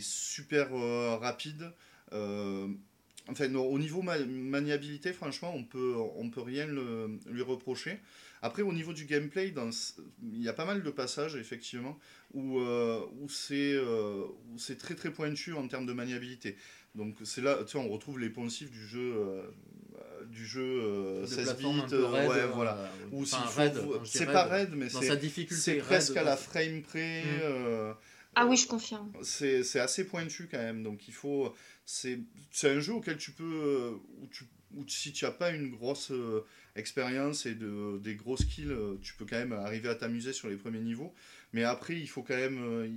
super 0.02 0.70
euh, 0.74 1.18
rapide. 1.18 1.72
Euh, 2.14 2.68
Enfin, 3.30 3.54
au 3.56 3.78
niveau 3.78 4.02
ma- 4.02 4.18
maniabilité, 4.20 5.12
franchement, 5.12 5.54
on 5.54 5.66
peut, 5.66 5.95
on 6.16 6.30
peut 6.30 6.41
rien 6.41 6.66
lui 6.66 7.41
reprocher. 7.41 8.00
Après, 8.41 8.62
au 8.62 8.72
niveau 8.72 8.93
du 8.93 9.04
gameplay, 9.06 9.54
il 10.24 10.41
y 10.41 10.48
a 10.48 10.54
pas 10.54 10.64
mal 10.64 10.82
de 10.82 10.89
passages, 10.89 11.36
effectivement, 11.36 12.00
où, 12.34 12.60
euh, 12.60 13.02
où 13.20 13.28
c'est 13.28 14.78
très 14.78 14.95
très 14.95 15.12
pointu 15.12 15.54
en 15.54 15.68
termes 15.68 15.86
de 15.86 15.93
maniabilité. 15.93 16.56
Donc 16.95 17.18
c'est 17.26 17.41
là, 17.41 17.58
tu 17.64 17.74
sais, 17.74 17.78
on 17.78 17.89
retrouve 17.89 18.20
les 18.20 18.30
poncifs 18.30 18.72
du 18.72 18.88
jeu, 18.88 19.14
du 20.38 20.46
jeu 20.46 20.62
euh, 20.64 21.22
De 21.22 21.26
16 21.26 21.46
plateforme 21.46 21.80
un 21.80 21.84
bits, 21.84 21.90
peu 21.90 22.04
euh, 22.04 22.08
raide, 22.08 22.30
ouais, 22.30 22.38
euh, 22.40 22.48
voilà. 22.48 22.92
Ou 23.12 23.24
enfin, 23.24 23.44
c'est 24.06 24.26
pas 24.26 24.44
raide, 24.46 24.72
mais 24.76 24.88
c'est 24.90 25.78
presque 25.78 26.16
à 26.18 26.24
la 26.24 26.38
frame 26.38 26.82
près. 26.84 27.24
Mm. 27.24 27.40
euh, 27.44 27.94
Ah 28.36 28.46
oui, 28.46 28.56
je 28.58 28.68
confirme. 28.68 29.12
c'est 29.24 29.64
c'est 29.64 29.80
assez 29.80 30.06
pointu 30.06 30.48
quand 30.50 30.60
même. 30.60 30.84
Donc 30.84 31.08
il 31.08 31.14
faut. 31.14 31.54
C'est 31.86 32.20
c'est 32.52 32.70
un 32.70 32.80
jeu 32.80 32.94
auquel 32.94 33.18
tu 33.18 33.32
peux. 33.32 33.44
euh, 33.44 33.92
Où 34.22 34.28
tu, 34.28 34.44
où 34.76 34.84
si 34.88 35.14
tu 35.14 35.24
n'as 35.26 35.32
pas 35.32 35.52
une 35.52 35.72
grosse 35.72 36.12
euh, 36.12 36.46
expérience 36.76 37.46
et 37.46 37.56
de, 37.56 37.98
des 38.00 38.16
gros 38.16 38.36
skills, 38.38 38.70
euh, 38.70 38.96
tu 39.02 39.14
peux 39.16 39.26
quand 39.26 39.38
même 39.38 39.54
arriver 39.54 39.88
à 39.90 39.96
t'amuser 39.96 40.34
sur 40.34 40.50
les 40.50 40.58
premiers 40.58 40.82
niveaux. 40.82 41.14
Mais 41.54 41.64
après, 41.64 41.95
il 41.95 42.08
faut 42.08 42.24
quand 42.24 42.36
même. 42.36 42.60
euh, 42.64 42.88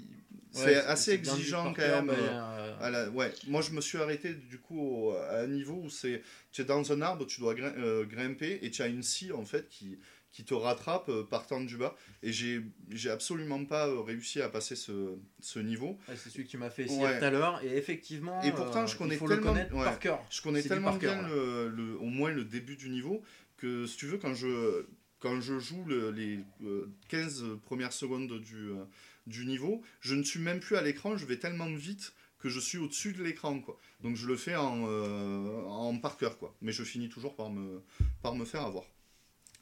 c'est 0.53 0.65
Ouais, 0.65 0.75
assez 0.77 1.13
exigeant 1.13 1.73
quand 1.73 1.83
même. 1.83 2.11
euh, 2.11 2.15
euh, 2.19 2.77
à 2.81 2.91
la- 2.91 3.09
ouais, 3.11 3.33
moi 3.47 3.63
je 3.63 3.71
me 3.71 3.81
suis 3.81 3.99
arrêté 3.99 4.35
du 4.35 4.59
coup 4.59 4.81
au- 4.81 5.13
à 5.13 5.39
un 5.43 5.47
niveau 5.47 5.75
où 5.85 5.89
c'est 5.91 6.23
tu 6.51 6.63
es 6.63 6.65
dans 6.65 6.91
un 6.93 7.01
arbre, 7.03 7.25
tu 7.27 7.41
dois 7.41 7.55
grim- 7.55 8.05
grimper 8.07 8.59
et 8.63 8.71
tu 8.73 8.83
as 8.83 8.89
une 8.89 9.05
scie 9.05 9.31
en 9.31 9.45
fait 9.45 9.69
qui, 9.69 9.97
qui 10.33 10.45
te 10.45 10.53
rattrape 10.53 11.09
partant 11.31 11.61
du 11.61 11.77
bas 11.77 11.95
et 12.25 12.33
j'ai 12.33 12.63
j'ai 12.91 13.11
absolument 13.11 13.65
pas 13.65 13.87
réussi 14.03 14.43
à 14.43 14.49
passer 14.49 14.75
ce, 14.75 15.15
ce 15.39 15.61
niveau. 15.61 15.97
ouais, 16.09 16.17
c'est 16.17 16.31
celui 16.31 16.47
que 16.47 16.51
tu 16.51 16.59
m'as 16.59 16.71
fait 16.71 16.83
essayer 16.87 17.01
Ouais. 17.01 17.19
tout 17.21 17.25
à 17.25 17.31
l'heure. 17.31 17.63
Et 17.63 17.77
effectivement, 17.77 18.43
Et 18.43 18.51
pourtant, 18.51 18.89
je 18.89 18.97
connais 18.97 19.15
il 19.15 19.19
faut 19.19 19.29
tellement- 19.29 19.43
le 19.43 19.49
connaître 19.53 19.75
ouais. 19.77 19.85
par 19.85 20.01
cœur. 20.01 20.27
Je 20.31 20.43
connais 20.43 20.63
tellement 20.65 20.91
par 20.91 20.99
bien 20.99 21.29
le, 21.29 21.69
le- 21.69 21.97
au 22.01 22.07
moins 22.07 22.33
le 22.33 22.43
début 22.45 22.75
du 22.77 22.89
niveau 22.91 23.23
que 23.57 23.87
si 23.87 23.97
tu 23.97 24.07
veux 24.07 24.19
quand 24.19 24.35
je 24.35 24.85
quand 25.21 25.41
je 25.41 25.59
joue 25.59 25.85
le- 25.87 26.11
les 26.11 26.41
euh, 26.65 26.87
15 27.09 27.45
premières 27.65 27.93
secondes 27.93 28.41
du, 28.41 28.71
euh, 28.71 28.85
du 29.27 29.47
niveau, 29.47 29.83
je 30.01 30.15
ne 30.15 30.23
suis 30.23 30.41
même 30.41 30.61
plus 30.61 30.77
à 30.77 30.83
l'écran, 30.83 31.17
je 31.17 31.25
vais 31.27 31.37
tellement 31.39 31.71
vite 31.73 32.13
que 32.39 32.49
je 32.49 32.59
suis 32.59 32.79
au-dessus 32.79 33.13
de 33.13 33.23
l'écran 33.23 33.61
quoi. 33.61 33.79
Donc 34.03 34.17
je 34.17 34.27
le 34.27 34.37
fais 34.37 34.57
en, 34.57 34.85
euh, 34.89 35.63
en 35.67 35.97
par 35.99 36.17
cœur 36.17 36.39
quoi, 36.39 36.55
mais 36.63 36.73
je 36.73 36.83
finis 36.83 37.09
toujours 37.11 37.37
par 37.37 37.51
me 37.51 37.83
par 38.23 38.35
me 38.35 38.45
faire 38.45 38.63
avoir. 38.63 38.85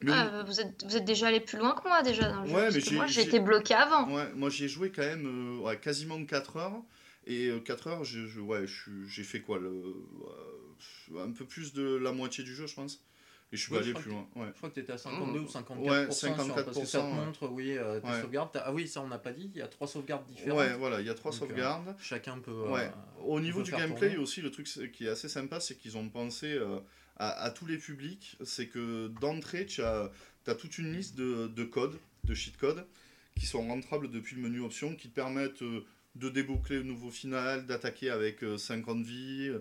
Mais 0.00 0.12
Ah, 0.14 0.44
vous, 0.46 0.60
êtes, 0.60 0.84
vous 0.84 0.96
êtes 0.96 1.04
déjà 1.04 1.26
allé 1.26 1.40
plus 1.40 1.58
loin 1.58 1.74
que 1.74 1.82
moi 1.88 2.02
déjà 2.02 2.30
dans 2.30 2.42
le 2.42 2.48
jeu. 2.48 2.54
Ouais, 2.54 2.70
mais 2.72 2.80
j'ai- 2.80 2.94
moi, 2.94 3.06
j'ai- 3.08 3.24
j'étais 3.24 3.40
bloqué 3.40 3.74
avant. 3.74 4.08
Ouais, 4.14 4.32
moi 4.34 4.48
j'y 4.48 4.64
ai 4.66 4.68
joué 4.68 4.92
quand 4.92 5.02
même 5.02 5.26
euh, 5.26 5.60
ouais, 5.64 5.78
quasiment 5.80 6.24
4 6.24 6.56
heures. 6.56 6.80
Et 7.26 7.48
euh, 7.48 7.58
4 7.60 7.88
heures, 7.88 8.04
je- 8.04 8.38
ouais, 8.40 8.64
j'ai 9.08 9.24
fait 9.24 9.40
quoi 9.40 9.58
le, 9.58 9.68
euh, 9.70 11.24
Un 11.24 11.32
peu 11.32 11.44
plus 11.44 11.72
de 11.72 11.82
la 11.96 12.12
moitié 12.12 12.44
du 12.44 12.54
jeu, 12.54 12.66
je 12.66 12.74
pense. 12.74 13.02
Et 13.50 13.56
je 13.56 13.62
suis 13.62 13.72
Ouais, 13.72 13.78
pas 13.78 13.84
je 13.86 13.90
allé 13.92 14.00
plus 14.00 14.10
loin. 14.10 14.26
Ouais. 14.36 14.46
Je 14.52 14.56
crois 14.58 14.68
que 14.68 14.74
tu 14.74 14.80
étais 14.80 14.92
à 14.92 14.98
52 14.98 15.38
Oh. 15.40 15.42
ou 15.42 15.48
54%. 15.48 15.78
Ouais, 15.90 16.10
sur- 16.12 16.34
parce 16.36 16.38
que 16.76 16.84
ça 16.84 16.98
te 16.98 16.98
54%, 16.98 16.98
ouais. 17.18 17.24
montre, 17.26 17.48
oui, 17.48 17.78
euh, 17.78 17.98
tes 18.00 18.06
Ouais. 18.08 18.20
sauvegardes. 18.20 18.62
Ah 18.62 18.72
oui, 18.74 18.86
ça 18.86 19.00
on 19.00 19.08
n'a 19.08 19.18
pas 19.18 19.32
dit. 19.32 19.50
Il 19.54 19.58
y 19.58 19.62
a 19.62 19.68
trois 19.68 19.86
sauvegardes 19.88 20.26
différentes. 20.26 20.58
Ouais, 20.58 20.74
voilà, 20.76 21.00
il 21.00 21.06
y 21.06 21.10
a 21.10 21.14
trois 21.14 21.30
Donc, 21.30 21.42
euh, 21.42 21.46
sauvegardes. 21.46 21.96
Chacun 21.98 22.38
peut. 22.40 22.52
Ouais. 22.68 22.82
euh, 22.82 23.22
Au 23.24 23.40
niveau 23.40 23.60
peut 23.60 23.64
du 23.64 23.70
faire 23.70 23.80
gameplay 23.80 24.08
tourner. 24.08 24.22
aussi, 24.22 24.42
le 24.42 24.50
truc 24.50 24.66
qui 24.92 25.06
est 25.06 25.08
assez 25.08 25.28
sympa, 25.30 25.60
c'est 25.60 25.76
qu'ils 25.76 25.96
ont 25.96 26.08
pensé 26.10 26.52
euh, 26.52 26.78
à, 27.16 27.30
à 27.44 27.50
tous 27.50 27.64
les 27.64 27.78
publics. 27.78 28.36
C'est 28.44 28.66
que 28.66 29.08
d'entrée, 29.20 29.64
tu 29.64 29.82
as, 29.82 30.10
as 30.46 30.54
toute 30.54 30.76
une 30.76 30.92
liste 30.92 31.16
de, 31.16 31.46
de 31.48 31.64
codes, 31.64 31.98
de 32.24 32.34
cheat 32.34 32.56
codes, 32.58 32.84
qui 33.38 33.46
sont 33.46 33.66
rentrables 33.66 34.10
depuis 34.10 34.36
le 34.36 34.42
menu 34.42 34.60
options, 34.60 34.94
qui 34.94 35.08
te 35.08 35.14
permettent 35.14 35.62
euh, 35.62 35.86
de 36.16 36.28
déboucler 36.28 36.76
le 36.76 36.82
nouveau 36.82 37.10
final, 37.10 37.64
d'attaquer 37.64 38.10
avec 38.10 38.42
euh, 38.44 38.58
50 38.58 39.02
vies. 39.04 39.52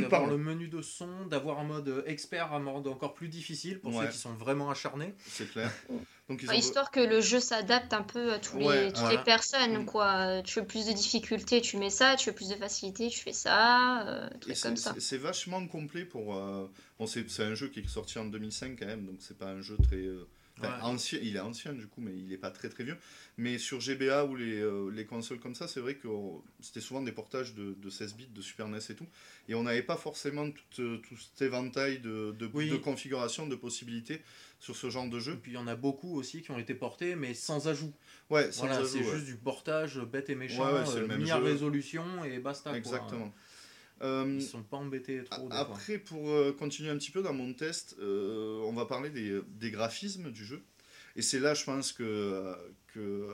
d'avoir 0.02 0.26
le 0.26 0.38
menu 0.38 0.68
de 0.68 0.80
son, 0.82 1.26
d'avoir 1.26 1.58
un 1.60 1.64
mode 1.64 1.88
euh, 1.88 2.02
expert, 2.06 2.52
un 2.52 2.58
mode 2.60 2.86
encore 2.86 3.14
plus 3.14 3.28
difficile 3.28 3.80
pour 3.80 3.94
Ouais. 3.94 4.06
ceux 4.06 4.12
qui 4.12 4.18
sont 4.18 4.34
vraiment 4.34 4.70
acharnés. 4.70 5.14
C'est 5.26 5.50
clair. 5.50 5.70
Donc 6.28 6.40
ils 6.42 6.48
ont... 6.48 6.52
histoire 6.52 6.90
que 6.90 7.00
le 7.00 7.20
jeu 7.20 7.40
s'adapte 7.40 7.92
un 7.92 8.02
peu 8.02 8.32
à 8.32 8.38
tous 8.38 8.56
les, 8.58 8.64
Ouais, 8.66 8.86
toutes 8.88 8.98
voilà. 9.00 9.18
les 9.18 9.24
personnes. 9.24 9.82
Mm. 9.82 9.86
quoi. 9.86 10.42
Tu 10.42 10.60
veux 10.60 10.66
plus 10.66 10.86
de 10.86 10.92
difficulté, 10.92 11.60
tu 11.60 11.76
mets 11.76 11.90
ça. 11.90 12.16
Tu 12.16 12.30
veux 12.30 12.34
plus 12.34 12.48
de 12.48 12.54
facilité, 12.54 13.08
tu 13.08 13.18
fais 13.20 13.32
ça. 13.32 14.06
euh, 14.06 14.28
trucs 14.40 14.56
c'est- 14.56 14.68
comme 14.68 14.76
ça. 14.76 14.92
c'est- 14.94 15.00
C'est 15.00 15.18
vachement 15.18 15.66
complet 15.66 16.04
pour. 16.04 16.36
euh, 16.36 16.66
Bon, 16.98 17.06
c'est 17.06 17.28
c'est 17.28 17.42
un 17.44 17.54
jeu 17.54 17.68
qui 17.68 17.80
est 17.80 17.88
sorti 17.88 18.18
en 18.18 18.26
2005 18.26 18.78
quand 18.78 18.86
même, 18.86 19.04
donc 19.04 19.16
c'est 19.18 19.36
pas 19.36 19.46
un 19.46 19.60
jeu 19.60 19.76
très. 19.82 19.96
euh, 19.96 20.26
enfin, 20.66 20.76
Ouais. 20.76 20.82
ancien, 20.82 21.18
il 21.22 21.36
est 21.36 21.40
ancien 21.40 21.72
du 21.72 21.86
coup, 21.86 22.00
mais 22.00 22.12
il 22.16 22.32
est 22.32 22.36
pas 22.38 22.50
très 22.50 22.68
très 22.68 22.84
vieux. 22.84 22.96
Mais 23.36 23.58
sur 23.58 23.80
GBA 23.80 24.24
ou 24.26 24.36
les, 24.36 24.60
euh, 24.60 24.90
les 24.90 25.06
consoles 25.06 25.38
comme 25.40 25.54
ça, 25.54 25.68
c'est 25.68 25.80
vrai 25.80 25.94
que 25.96 26.08
oh, 26.08 26.44
c'était 26.60 26.80
souvent 26.80 27.02
des 27.02 27.12
portages 27.12 27.54
de, 27.54 27.74
de 27.74 27.90
16 27.90 28.14
bits, 28.14 28.26
de 28.34 28.40
Super 28.42 28.68
NES 28.68 28.78
et 28.90 28.94
tout. 28.94 29.06
Et 29.48 29.54
on 29.54 29.62
n'avait 29.62 29.82
pas 29.82 29.96
forcément 29.96 30.50
tout, 30.50 30.82
euh, 30.82 30.98
tout 30.98 31.16
cet 31.16 31.42
éventail 31.42 31.98
de, 32.00 32.34
de, 32.38 32.50
Oui. 32.54 32.68
de 32.70 32.76
configurations, 32.76 33.46
de 33.46 33.56
possibilités 33.56 34.22
sur 34.60 34.76
ce 34.76 34.90
genre 34.90 35.08
de 35.08 35.18
Et 35.18 35.20
jeu. 35.20 35.36
puis 35.42 35.52
il 35.52 35.54
y 35.54 35.58
en 35.58 35.66
a 35.66 35.74
beaucoup 35.76 36.14
aussi 36.16 36.42
qui 36.42 36.50
ont 36.52 36.58
été 36.58 36.74
portés, 36.74 37.16
mais 37.16 37.34
sans 37.34 37.66
ajout. 37.68 37.92
Ouais, 38.30 38.52
sans 38.52 38.66
Voilà, 38.66 38.78
ajout, 38.80 38.88
c'est 38.88 38.98
ouais. 39.04 39.14
juste 39.14 39.24
du 39.26 39.36
portage 39.36 39.98
bête 40.00 40.30
et 40.30 40.34
méchant, 40.36 40.64
Ouais, 40.64 40.84
le 40.94 41.02
euh, 41.02 41.06
même 41.08 41.22
mis 41.22 41.30
à 41.30 41.38
jeu. 41.38 41.44
résolution 41.44 42.24
et 42.24 42.38
basta. 42.38 42.70
quoi. 42.70 42.78
Exactement. 42.78 43.32
Euh, 44.02 44.26
Ils 44.34 44.42
sont 44.42 44.62
pas 44.62 44.78
embêtés 44.78 45.22
trop. 45.24 45.48
Après, 45.52 45.98
pour 45.98 46.30
euh, 46.30 46.52
continuer 46.52 46.90
un 46.90 46.96
petit 46.98 47.10
peu 47.12 47.22
dans 47.22 47.32
mon 47.32 47.52
test, 47.54 47.96
euh, 48.00 48.58
on 48.64 48.72
va 48.72 48.84
parler 48.86 49.10
des, 49.10 49.40
des 49.60 49.70
graphismes 49.70 50.30
du 50.30 50.44
jeu. 50.44 50.60
Et 51.14 51.22
c'est 51.22 51.38
là, 51.38 51.54
je 51.54 51.64
pense, 51.64 51.92
que, 51.92 52.54
que, 52.94 53.28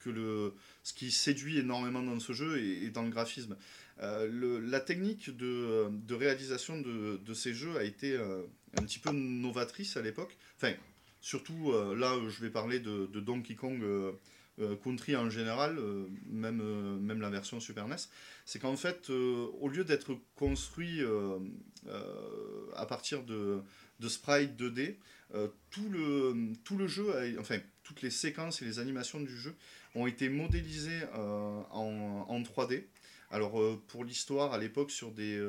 que 0.00 0.10
le, 0.10 0.54
ce 0.82 0.92
qui 0.92 1.10
séduit 1.10 1.58
énormément 1.58 2.02
dans 2.02 2.18
ce 2.20 2.32
jeu 2.32 2.58
est, 2.58 2.84
est 2.86 2.90
dans 2.90 3.02
le 3.04 3.10
graphisme. 3.10 3.56
Euh, 4.00 4.26
le- 4.26 4.58
la 4.58 4.80
technique 4.80 5.30
de, 5.36 5.88
de 5.90 6.14
réalisation 6.14 6.80
de, 6.80 7.18
de 7.24 7.34
ces 7.34 7.54
jeux 7.54 7.76
a 7.76 7.84
été 7.84 8.16
un 8.16 8.82
petit 8.82 8.98
peu 8.98 9.10
novatrice 9.12 9.96
à 9.96 10.02
l'époque. 10.02 10.36
Enfin, 10.56 10.72
surtout 11.20 11.72
là, 11.96 12.18
je 12.28 12.40
vais 12.42 12.50
parler 12.50 12.80
de, 12.80 13.06
de 13.06 13.20
Donkey 13.20 13.54
Kong 13.54 13.80
Country 14.82 15.16
en 15.16 15.30
général, 15.30 15.78
euh, 15.78 16.06
même, 16.26 16.60
euh, 16.60 16.96
même 16.98 17.20
la 17.20 17.30
version 17.30 17.60
Super 17.60 17.88
NES 17.88 17.96
c'est 18.44 18.58
qu'en 18.58 18.76
fait, 18.76 19.10
euh, 19.10 19.46
au 19.60 19.68
lieu 19.68 19.84
d'être 19.84 20.16
construit 20.36 21.02
euh, 21.02 21.38
euh, 21.86 22.70
à 22.76 22.86
partir 22.86 23.22
de, 23.22 23.60
de 24.00 24.08
sprites 24.08 24.60
2D, 24.60 24.96
euh, 25.34 25.48
tout, 25.70 25.88
le, 25.88 26.52
tout 26.62 26.76
le 26.76 26.86
jeu, 26.86 27.06
enfin, 27.38 27.58
toutes 27.82 28.02
les 28.02 28.10
séquences 28.10 28.62
et 28.62 28.64
les 28.64 28.78
animations 28.78 29.20
du 29.20 29.36
jeu 29.36 29.54
ont 29.94 30.06
été 30.06 30.28
modélisées 30.28 31.02
euh, 31.14 31.60
en, 31.70 32.26
en 32.28 32.40
3D 32.42 32.84
Alors 33.30 33.60
pour 33.88 34.04
l'histoire, 34.04 34.52
à 34.52 34.58
l'époque 34.58 34.90
sur 34.90 35.10
des 35.10 35.42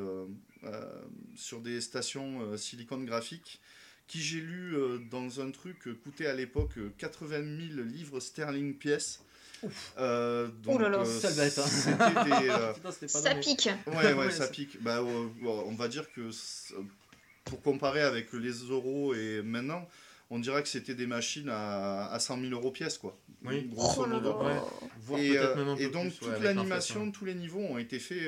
sur 1.36 1.62
des 1.62 1.82
stations 1.82 2.58
Silicon 2.58 2.98
graphique, 3.04 3.60
qui 4.08 4.22
j'ai 4.22 4.40
lu 4.40 4.76
dans 5.10 5.42
un 5.42 5.52
truc 5.52 5.88
coûtait 6.04 6.28
à 6.28 6.34
l'époque 6.34 6.74
80 6.98 7.38
000 7.76 7.88
livres 7.88 8.20
sterling 8.20 8.76
pièce. 8.76 9.22
Euh, 9.98 10.48
donc, 10.64 10.76
oh 10.76 10.78
là 10.78 10.90
là, 10.90 11.00
euh, 11.00 11.06
ça 11.06 11.32
bête. 11.32 11.58
Hein. 11.58 12.92
Des, 13.02 13.08
ça 13.08 13.36
pique. 13.36 13.70
Ouais, 13.88 14.14
ouais, 14.14 14.32
ça 14.32 14.48
pique. 14.48 14.82
Bah, 14.82 15.04
on 15.04 15.76
va 15.76 15.88
dire 15.88 16.12
que 16.14 16.30
pour 17.44 17.62
comparer 17.62 18.02
avec 18.02 18.34
les 18.34 18.52
euros 18.52 19.14
et 19.14 19.42
maintenant, 19.42 19.88
on 20.36 20.40
dirait 20.40 20.62
que 20.62 20.70
c'était 20.70 20.96
des 20.96 21.08
machines 21.08 21.50
à, 21.50 22.08
à 22.12 22.20
100 22.20 22.42
000 22.42 22.52
euros 22.52 22.72
pièce, 22.72 22.98
quoi. 22.98 23.18
Oui, 23.44 23.68
grosso 23.72 24.04
oh 24.04 24.08
modo. 24.08 24.42
et, 25.18 25.38
euh, 25.38 25.76
et 25.76 25.90
donc, 25.90 26.18
toute 26.18 26.42
l'animation, 26.42 27.12
tous 27.12 27.26
les 27.26 27.36
niveaux 27.36 27.60
ont 27.60 27.78
été 27.78 28.00
faits. 28.00 28.24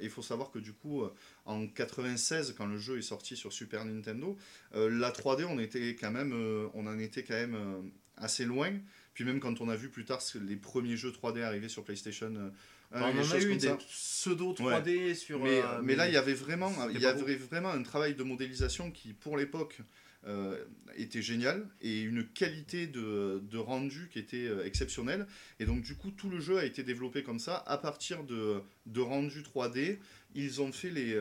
Il 0.00 0.10
faut 0.10 0.22
savoir 0.22 0.50
que 0.50 0.60
du 0.60 0.72
coup, 0.72 1.02
en 1.44 1.66
96, 1.66 2.54
quand 2.56 2.66
le 2.66 2.78
jeu 2.78 2.98
est 2.98 3.02
sorti 3.02 3.36
sur 3.36 3.52
Super 3.52 3.84
Nintendo, 3.84 4.36
la 4.74 5.10
3D, 5.10 5.44
on, 5.44 5.58
était 5.58 5.96
quand 5.96 6.12
même, 6.12 6.32
on 6.74 6.86
en 6.86 6.98
était 7.00 7.24
quand 7.24 7.34
même 7.34 7.90
assez 8.16 8.44
loin. 8.44 8.70
Puis 9.14 9.24
même 9.24 9.40
quand 9.40 9.60
on 9.60 9.68
a 9.68 9.76
vu 9.76 9.88
plus 9.88 10.04
tard 10.04 10.20
les 10.46 10.56
premiers 10.56 10.96
jeux 10.96 11.10
3D 11.10 11.42
arriver 11.42 11.68
sur 11.68 11.84
PlayStation. 11.84 12.32
Euh, 12.36 12.50
on 12.92 13.02
en 13.02 13.30
a 13.32 13.38
eu 13.38 13.56
des 13.56 13.74
pseudo 13.88 14.52
3D 14.52 15.14
sur. 15.14 15.40
Mais, 15.40 15.60
euh, 15.60 15.80
mais, 15.82 15.94
là, 15.94 16.08
il 16.08 16.14
y 16.14 16.16
avait 16.16 16.34
vraiment, 16.34 16.72
il 16.92 17.00
y 17.00 17.06
avait 17.06 17.36
vraiment 17.36 17.70
un 17.70 17.82
travail 17.82 18.14
de 18.14 18.22
modélisation 18.22 18.90
qui, 18.90 19.12
pour 19.12 19.36
l'époque, 19.36 19.80
euh, 20.26 20.62
était 20.96 21.22
génial 21.22 21.66
et 21.80 22.02
une 22.02 22.26
qualité 22.26 22.86
de, 22.86 23.56
rendu 23.56 24.08
qui 24.12 24.18
était 24.18 24.48
exceptionnelle. 24.64 25.26
Et 25.58 25.64
donc, 25.64 25.82
du 25.82 25.94
coup, 25.94 26.10
tout 26.10 26.28
le 26.28 26.40
jeu 26.40 26.58
a 26.58 26.64
été 26.64 26.82
développé 26.82 27.22
comme 27.22 27.38
ça 27.38 27.62
à 27.66 27.78
partir 27.78 28.24
de, 28.24 28.60
de 28.86 29.00
rendu 29.00 29.42
3D. 29.42 29.98
Ils 30.34 30.60
ont, 30.60 30.72
fait 30.72 30.90
les, 30.90 31.20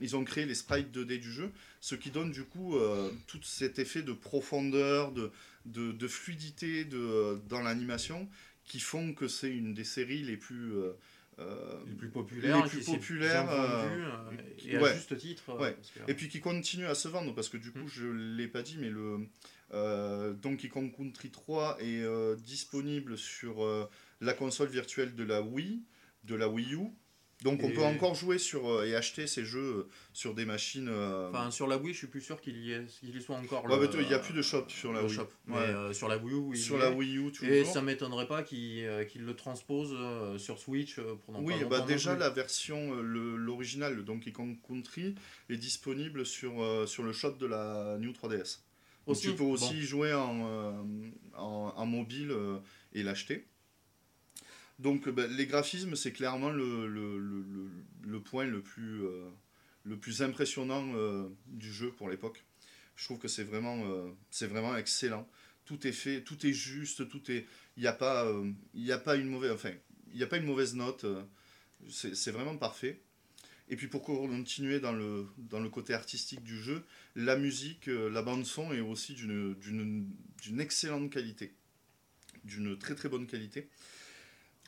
ils 0.00 0.16
ont 0.16 0.24
créé 0.24 0.44
les 0.44 0.54
sprites 0.54 0.94
2D 0.94 1.18
du 1.18 1.32
jeu, 1.32 1.50
ce 1.80 1.94
qui 1.94 2.10
donne 2.10 2.32
du 2.32 2.44
coup 2.44 2.76
tout 3.26 3.40
cet 3.42 3.78
effet 3.78 4.02
de 4.02 4.12
profondeur, 4.12 5.12
de, 5.12 6.08
fluidité 6.08 6.84
de, 6.84 7.40
dans 7.48 7.62
l'animation 7.62 8.28
qui 8.64 8.80
font 8.80 9.12
que 9.12 9.28
c'est 9.28 9.50
une 9.50 9.74
des 9.74 9.84
séries 9.84 10.22
les 10.22 10.36
plus 10.36 10.72
euh, 10.72 10.78
euh 10.82 10.92
les 11.38 11.94
plus 11.94 12.10
populaires, 12.10 12.62
les 12.62 12.70
plus 12.70 12.84
populaires 12.84 13.50
euh, 13.50 14.30
et 14.64 14.76
à 14.76 14.94
juste 14.94 15.16
titre. 15.16 15.50
Euh. 15.50 15.72
Et 16.08 16.14
puis 16.14 16.28
qui 16.28 16.40
continue 16.40 16.86
à 16.86 16.94
se 16.94 17.08
vendre 17.08 17.34
parce 17.34 17.48
que 17.48 17.56
du 17.56 17.72
coup, 17.72 17.80
mm. 17.80 17.88
je 17.88 18.06
l'ai 18.06 18.48
pas 18.48 18.62
dit, 18.62 18.76
mais 18.78 18.90
le 18.90 19.28
Donkey 20.34 20.68
Kong 20.68 20.94
Country 20.94 21.30
3 21.30 21.78
est 21.80 22.36
disponible 22.36 23.16
sur 23.18 23.66
la 24.20 24.34
console 24.34 24.68
virtuelle 24.68 25.14
de 25.14 25.24
la 25.24 25.42
Wii, 25.42 25.82
de 26.24 26.34
la 26.34 26.48
Wii 26.48 26.74
U 26.74 26.90
donc 27.42 27.62
on 27.62 27.70
peut 27.70 27.82
encore 27.82 28.14
jouer 28.14 28.38
sur 28.38 28.68
euh, 28.68 28.86
et 28.86 28.94
acheter 28.94 29.26
ces 29.26 29.44
jeux 29.44 29.60
euh, 29.60 29.88
sur 30.12 30.34
des 30.34 30.44
machines. 30.44 30.88
Euh, 30.88 31.28
enfin 31.28 31.50
sur 31.50 31.66
la 31.66 31.76
Wii, 31.76 31.92
je 31.92 31.98
suis 31.98 32.06
plus 32.06 32.20
sûr 32.20 32.40
qu'il 32.40 32.56
y, 32.56 32.72
y 32.72 33.22
soit 33.22 33.36
encore. 33.36 33.64
Ouais, 33.64 33.76
il 34.00 34.06
n'y 34.06 34.14
a 34.14 34.18
plus 34.18 34.34
de 34.34 34.42
shop 34.42 34.64
sur 34.68 34.92
la 34.92 35.04
Wii. 35.04 35.18
Mais 35.46 35.92
sur 35.92 36.08
la 36.08 36.18
Wii 36.18 36.34
U, 36.34 36.56
sur 36.56 36.78
la 36.78 36.90
Wii 36.90 37.18
U 37.18 37.32
toujours. 37.32 37.54
Et 37.54 37.64
ça 37.64 37.82
m'étonnerait 37.82 38.28
pas 38.28 38.42
qu'il 38.42 38.84
le 38.84 39.34
transpose 39.34 39.96
sur 40.40 40.58
Switch 40.58 40.98
pendant 41.26 41.42
Oui, 41.42 41.54
pas 41.62 41.80
bah 41.80 41.80
déjà 41.80 42.16
la 42.16 42.30
version 42.30 42.94
l'original 42.94 43.94
le 43.94 44.02
Donkey 44.02 44.32
Kong 44.32 44.56
Country 44.66 45.14
est 45.48 45.56
disponible 45.56 46.24
sur 46.24 46.88
sur 46.88 47.02
le 47.02 47.12
shop 47.12 47.32
de 47.32 47.46
la 47.46 47.96
New 47.98 48.12
3DS. 48.12 48.60
tu 49.20 49.34
peux 49.34 49.44
aussi 49.44 49.82
jouer 49.82 50.14
en, 50.14 50.84
en, 51.34 51.72
en 51.76 51.86
mobile 51.86 52.34
et 52.94 53.02
l'acheter. 53.02 53.46
Donc 54.82 55.08
bah, 55.08 55.28
les 55.28 55.46
graphismes, 55.46 55.94
c'est 55.94 56.12
clairement 56.12 56.50
le, 56.50 58.20
point 58.24 58.44
le 58.44 58.60
plus, 58.60 59.04
euh, 59.04 59.28
le 59.84 59.96
plus 59.96 60.22
impressionnant 60.22 60.92
euh, 60.96 61.28
du 61.46 61.72
jeu 61.72 61.92
pour 61.92 62.10
l'époque. 62.10 62.44
Je 62.96 63.04
trouve 63.04 63.18
que 63.18 63.28
c'est 63.28 63.44
vraiment, 63.44 63.84
euh, 63.86 64.10
vraiment 64.48 64.76
excellent. 64.76 65.28
Tout 65.64 65.86
est 65.86 65.92
fait, 65.92 66.22
tout 66.22 66.44
est 66.44 66.52
juste, 66.52 67.08
tout 67.08 67.30
est. 67.30 67.46
Il 67.76 67.82
n'y 67.82 67.86
a 67.86 67.92
pas, 67.92 68.26
a 68.26 69.14
une 69.14 69.28
mauvaise, 69.28 69.52
enfin, 69.52 69.70
a 70.20 70.26
pas 70.26 70.36
une 70.36 70.46
mauvaise 70.46 70.74
note. 70.74 71.06
c'est 71.88 72.32
vraiment 72.32 72.56
parfait. 72.56 73.00
Et 73.68 73.76
puis 73.76 73.86
pour 73.86 74.02
continuer 74.02 74.80
dans 74.80 74.92
le, 74.92 75.28
dans 75.38 75.60
le 75.60 75.70
côté 75.70 75.94
artistique 75.94 76.42
du 76.42 76.60
jeu, 76.60 76.82
la 77.14 77.36
musique, 77.36 77.86
la 77.86 78.20
bande 78.20 78.44
son 78.44 78.72
est 78.72 78.80
aussi 78.80 79.14
d'une 79.14 80.60
excellente 80.60 81.10
qualité, 81.10 81.54
d'une 82.44 82.76
très 82.76 82.96
très 82.96 83.08
bonne 83.08 83.28
qualité 83.28 83.68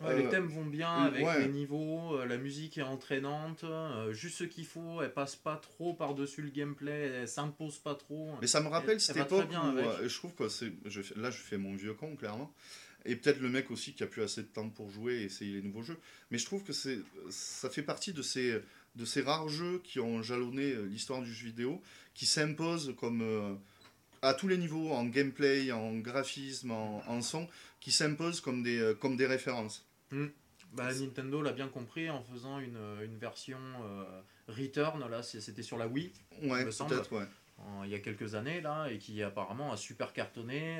les 0.02 0.24
euh, 0.24 0.30
thèmes 0.30 0.48
vont 0.48 0.64
bien 0.64 0.90
avec 0.90 1.24
les 1.38 1.48
niveaux, 1.48 2.16
euh, 2.16 2.26
la 2.26 2.36
musique 2.36 2.78
est 2.78 2.82
entraînante, 2.82 3.62
euh, 3.62 4.12
juste 4.12 4.38
ce 4.38 4.44
qu'il 4.44 4.66
faut, 4.66 5.00
elle 5.02 5.12
passe 5.12 5.36
pas 5.36 5.56
trop 5.56 5.94
par-dessus 5.94 6.42
le 6.42 6.50
gameplay, 6.50 7.12
elle 7.14 7.28
s'impose 7.28 7.78
pas 7.78 7.94
trop. 7.94 8.30
Mais 8.40 8.48
ça 8.48 8.60
me 8.60 8.68
rappelle 8.68 9.00
cette 9.00 9.16
époque 9.16 9.48
où 9.50 10.08
je 10.08 10.16
trouve 10.16 10.34
que 10.34 10.48
c'est, 10.48 10.72
là 11.16 11.30
je 11.30 11.38
fais 11.38 11.58
mon 11.58 11.74
vieux 11.76 11.94
con 11.94 12.16
clairement, 12.16 12.52
et 13.04 13.14
peut-être 13.14 13.40
le 13.40 13.48
mec 13.48 13.70
aussi 13.70 13.92
qui 13.92 14.02
a 14.02 14.06
plus 14.06 14.22
assez 14.22 14.42
de 14.42 14.48
temps 14.48 14.68
pour 14.68 14.90
jouer 14.90 15.20
et 15.20 15.24
essayer 15.24 15.52
les 15.52 15.62
nouveaux 15.62 15.82
jeux, 15.82 15.98
mais 16.30 16.38
je 16.38 16.46
trouve 16.46 16.64
que 16.64 16.72
c'est, 16.72 16.98
ça 17.30 17.70
fait 17.70 17.82
partie 17.82 18.12
de 18.12 18.22
ces, 18.22 18.60
de 18.96 19.04
ces 19.04 19.22
rares 19.22 19.48
jeux 19.48 19.80
qui 19.84 20.00
ont 20.00 20.22
jalonné 20.22 20.74
l'histoire 20.86 21.22
du 21.22 21.32
jeu 21.32 21.46
vidéo, 21.46 21.80
qui 22.14 22.26
s'imposent 22.26 22.94
comme 22.98 23.58
à 24.24 24.34
tous 24.34 24.48
les 24.48 24.56
niveaux, 24.56 24.90
en 24.92 25.04
gameplay, 25.04 25.70
en 25.70 25.94
graphisme, 25.98 26.70
en, 26.70 27.22
son, 27.22 27.46
qui 27.80 27.92
s'imposent 27.92 28.40
comme 28.40 28.62
des, 28.62 28.78
euh, 28.78 28.94
comme 28.94 29.16
des 29.16 29.26
références. 29.26 29.86
Hmm. 30.10 30.28
Bah, 30.72 30.92
Nintendo 30.92 31.42
l'a 31.42 31.52
bien 31.52 31.68
compris 31.68 32.10
en 32.10 32.22
faisant 32.22 32.58
une, 32.58 32.78
une 33.04 33.16
version 33.16 33.58
euh, 33.84 34.04
Return, 34.48 35.08
là 35.08 35.22
c'était 35.22 35.62
sur 35.62 35.78
la 35.78 35.86
Wii, 35.86 36.10
ouais, 36.42 36.64
peut-être, 36.64 37.12
ouais. 37.12 37.26
il 37.84 37.90
y 37.90 37.94
a 37.94 38.00
quelques 38.00 38.34
années, 38.34 38.60
là, 38.60 38.88
et 38.90 38.98
qui 38.98 39.22
apparemment 39.22 39.72
a 39.72 39.76
super 39.76 40.12
cartonné. 40.12 40.78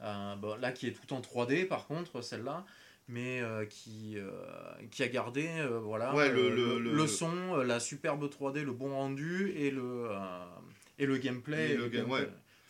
Euh, 0.00 0.36
bon, 0.36 0.58
là, 0.58 0.72
qui 0.72 0.86
est 0.86 0.92
tout 0.92 1.12
en 1.12 1.20
3D 1.20 1.66
par 1.66 1.86
contre, 1.86 2.22
celle-là 2.22 2.64
mais 3.12 3.42
qui, 3.68 4.16
qui 4.92 5.02
a 5.02 5.08
gardé 5.08 5.50
voilà, 5.82 6.12
le, 6.28 6.78
le, 6.78 7.06
son, 7.08 7.56
la 7.56 7.80
superbe 7.80 8.30
3D, 8.30 8.62
le 8.62 8.70
bon 8.70 8.94
rendu 8.94 9.50
et 9.56 9.72
le, 9.72 10.08
et 11.00 11.06
le 11.06 11.18
gameplay. 11.18 11.74
le 11.74 11.88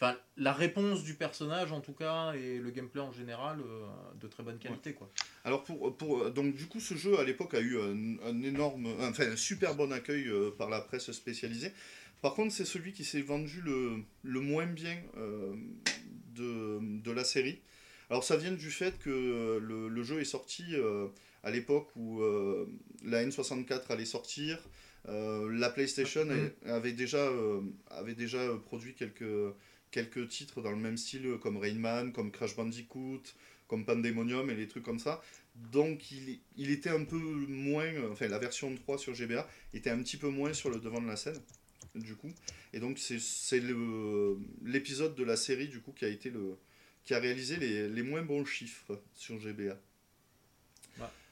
Enfin, 0.03 0.17
la 0.39 0.55
réponse 0.55 1.05
du 1.05 1.13
personnage 1.13 1.73
en 1.73 1.83
tout 1.83 1.93
cas 1.93 2.33
et 2.33 2.59
le 2.59 2.71
gameplay 2.71 3.03
en 3.03 3.13
général 3.13 3.61
euh, 3.61 3.87
de 4.19 4.29
très 4.29 4.43
bonne 4.43 4.59
qualité 4.59 4.95
quoi. 4.95 5.11
Alors 5.45 5.63
pour, 5.63 5.95
pour 5.95 6.31
donc 6.31 6.55
du 6.55 6.65
coup 6.69 6.81
ce 6.81 6.95
jeu 6.95 7.19
à 7.19 7.25
l'époque 7.25 7.53
a 7.53 7.61
eu 7.61 7.79
un, 7.79 8.43
énorme 8.43 8.89
enfin 9.01 9.31
un 9.31 9.37
super 9.37 9.75
bon 9.75 9.93
accueil 9.93 10.27
euh, 10.29 10.53
par 10.57 10.71
la 10.71 10.81
presse 10.81 11.13
spécialisée. 11.13 11.71
Par 12.23 12.33
contre 12.33 12.55
c'est 12.55 12.65
celui 12.65 12.95
qui 12.95 13.05
s'est 13.05 13.21
vendu 13.21 13.61
le, 13.61 13.97
le, 14.23 14.41
moins 14.41 14.65
bien 14.65 14.97
euh, 15.19 15.55
de, 16.35 16.79
de, 16.81 17.11
la 17.11 17.25
série. 17.25 17.61
Alors 18.09 18.25
ça 18.25 18.39
vient 18.39 18.53
du 18.53 18.71
fait 18.71 18.99
que 19.01 19.59
le, 19.63 19.89
le 19.89 20.03
jeu 20.03 20.21
est 20.21 20.25
sorti 20.25 20.65
à 21.43 21.51
l'époque 21.51 21.91
où 21.95 22.23
la 23.05 23.23
N64 23.23 23.83
allait 23.91 24.07
sortir. 24.07 24.59
Euh, 25.09 25.51
la 25.53 25.71
PlayStation 25.71 26.29
ah, 26.67 26.75
avait 26.75 26.93
déjà, 26.93 27.19
euh, 27.19 27.63
avait 27.89 28.15
déjà 28.15 28.39
euh, 28.39 28.59
produit 28.59 28.95
quelques, 28.95 29.55
quelques 29.91 30.29
titres 30.29 30.61
dans 30.61 30.71
le 30.71 30.77
même 30.77 30.97
style, 30.97 31.39
comme 31.41 31.57
Rainman, 31.57 32.13
comme 32.13 32.31
Crash 32.31 32.55
Bandicoot, 32.55 33.23
comme 33.67 33.85
Pandemonium 33.85 34.51
et 34.51 34.55
les 34.55 34.69
trucs 34.69 34.85
comme 34.85 34.99
ça. 34.99 35.23
Donc 35.55 36.11
il, 36.13 36.41
il, 36.57 36.71
était 36.71 36.91
un 36.91 37.05
peu 37.05 37.17
moins, 37.17 37.91
enfin 38.11 38.29
la 38.29 38.39
version 38.39 38.75
3 38.75 38.99
sur 38.99 39.15
GBA 39.15 39.49
était 39.75 39.91
un 39.91 39.99
petit 40.03 40.17
peu 40.17 40.29
moins 40.29 40.53
sur 40.53 40.71
le 40.71 40.79
devant 40.79 41.01
de 41.01 41.07
la 41.07 41.17
scène, 41.17 41.41
du 41.95 42.15
coup. 42.15 42.33
Et 42.73 42.81
donc 42.81 42.99
c'est 42.99 43.63
l'épisode 44.63 45.15
de 45.15 45.25
la 45.25 45.37
série, 45.37 45.69
du 45.69 45.81
coup, 45.81 45.93
qui 45.93 46.05
a 46.05 46.09
été 46.09 46.31
le 46.31 46.57
qui 47.03 47.15
a 47.15 47.19
réalisé 47.19 47.57
les, 47.57 47.89
les 47.89 48.03
moins 48.03 48.23
bons 48.23 48.45
chiffres 48.45 49.03
sur 49.15 49.41
GBA. 49.41 49.81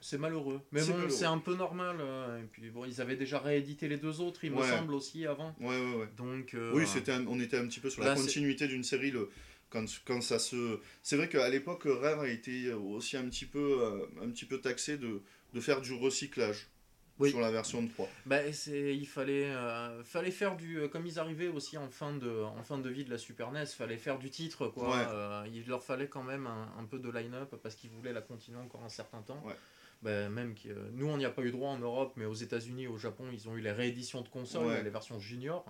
C'est 0.01 0.19
malheureux. 0.19 0.61
Mais 0.71 0.85
bon, 0.85 1.09
c'est 1.11 1.25
un 1.25 1.39
peu 1.39 1.55
normal. 1.55 1.97
Euh, 2.01 2.41
et 2.41 2.47
puis 2.47 2.71
bon, 2.71 2.85
ils 2.85 3.01
avaient 3.01 3.17
déjà 3.17 3.39
réédité 3.39 3.89
les 3.89 3.97
deux 3.97 4.21
autres, 4.21 4.45
il 4.45 4.53
me 4.53 4.63
semble 4.63 4.95
aussi 4.95 5.27
avant. 5.27 5.55
Ouais, 5.61 5.69
ouais, 5.69 5.95
ouais. 5.97 6.09
Donc. 6.17 6.55
Euh, 6.55 6.73
oui, 6.75 6.87
c'était 6.87 7.13
on 7.27 7.41
était 7.41 7.59
un 7.59 7.67
petit 7.67 7.81
peu 7.81 7.91
sur 7.91 8.03
la 8.03 8.15
continuité 8.15 8.69
d'une 8.69 8.85
série. 8.85 9.11
Le, 9.11 9.31
quand, 9.71 9.85
quand 10.05 10.21
ça 10.23 10.39
se. 10.39 10.81
C'est 11.03 11.17
vrai 11.17 11.29
qu'à 11.29 11.49
l'époque, 11.49 11.83
Rare 11.85 12.21
a 12.21 12.29
été 12.29 12.73
aussi 12.73 13.17
un 13.17 13.29
petit 13.29 13.45
peu, 13.45 13.81
euh, 13.83 14.25
un 14.25 14.31
petit 14.31 14.45
peu 14.45 14.59
taxé 14.59 14.99
de, 14.99 15.21
de 15.53 15.61
faire 15.61 15.81
du 15.81 15.93
recyclage. 15.93 16.69
sur 17.21 17.41
la 17.41 17.51
version 17.51 17.83
de 17.83 17.89
3. 17.89 18.09
Bah, 18.27 18.39
il 18.47 19.07
fallait, 19.07 19.53
fallait 20.05 20.31
faire 20.31 20.57
du. 20.57 20.89
Comme 20.93 21.07
ils 21.07 21.19
arrivaient 21.19 21.49
aussi 21.49 21.77
en 21.77 21.91
fin, 21.91 22.15
de, 22.15 22.43
en 22.45 22.63
fin 22.63 22.79
de 22.79 22.89
vie 22.89 23.05
de 23.05 23.11
la 23.11 23.19
Super 23.19 23.51
NES, 23.51 23.67
fallait 23.67 23.99
faire 23.99 24.19
du 24.19 24.31
titre. 24.31 24.69
Quoi. 24.69 25.45
il 25.53 25.67
leur 25.67 25.83
fallait 25.83 26.09
quand 26.09 26.23
même 26.23 26.47
un, 26.47 26.73
un 26.79 26.85
peu 26.85 27.01
de 27.01 27.11
line-up 27.11 27.57
parce 27.63 27.75
qu'ils 27.75 27.91
voulaient 27.91 28.13
la 28.13 28.23
continuer 28.23 28.59
encore 28.59 28.85
un 28.85 28.89
certain 28.89 29.23
temps. 29.23 29.43
Ouais. 29.45 29.57
Bah, 30.03 30.29
même 30.29 30.55
qui, 30.55 30.71
euh, 30.71 30.75
nous 30.93 31.07
on 31.07 31.17
n'y 31.17 31.25
a 31.25 31.31
pas 31.31 31.43
eu 31.43 31.51
droit 31.51 31.71
en 31.71 31.79
Europe, 31.79 32.13
mais 32.17 32.25
aux 32.25 32.35
États-Unis, 32.35 32.87
au 32.87 32.99
Japon, 32.99 33.25
ils 33.33 33.49
ont 33.49 33.57
eu 33.57 33.61
les 33.61 33.73
rééditions 33.73 34.23
de 34.23 34.29
consoles, 34.29 34.83
les 34.85 34.91
versions 34.91 35.19
junior. 35.19 35.65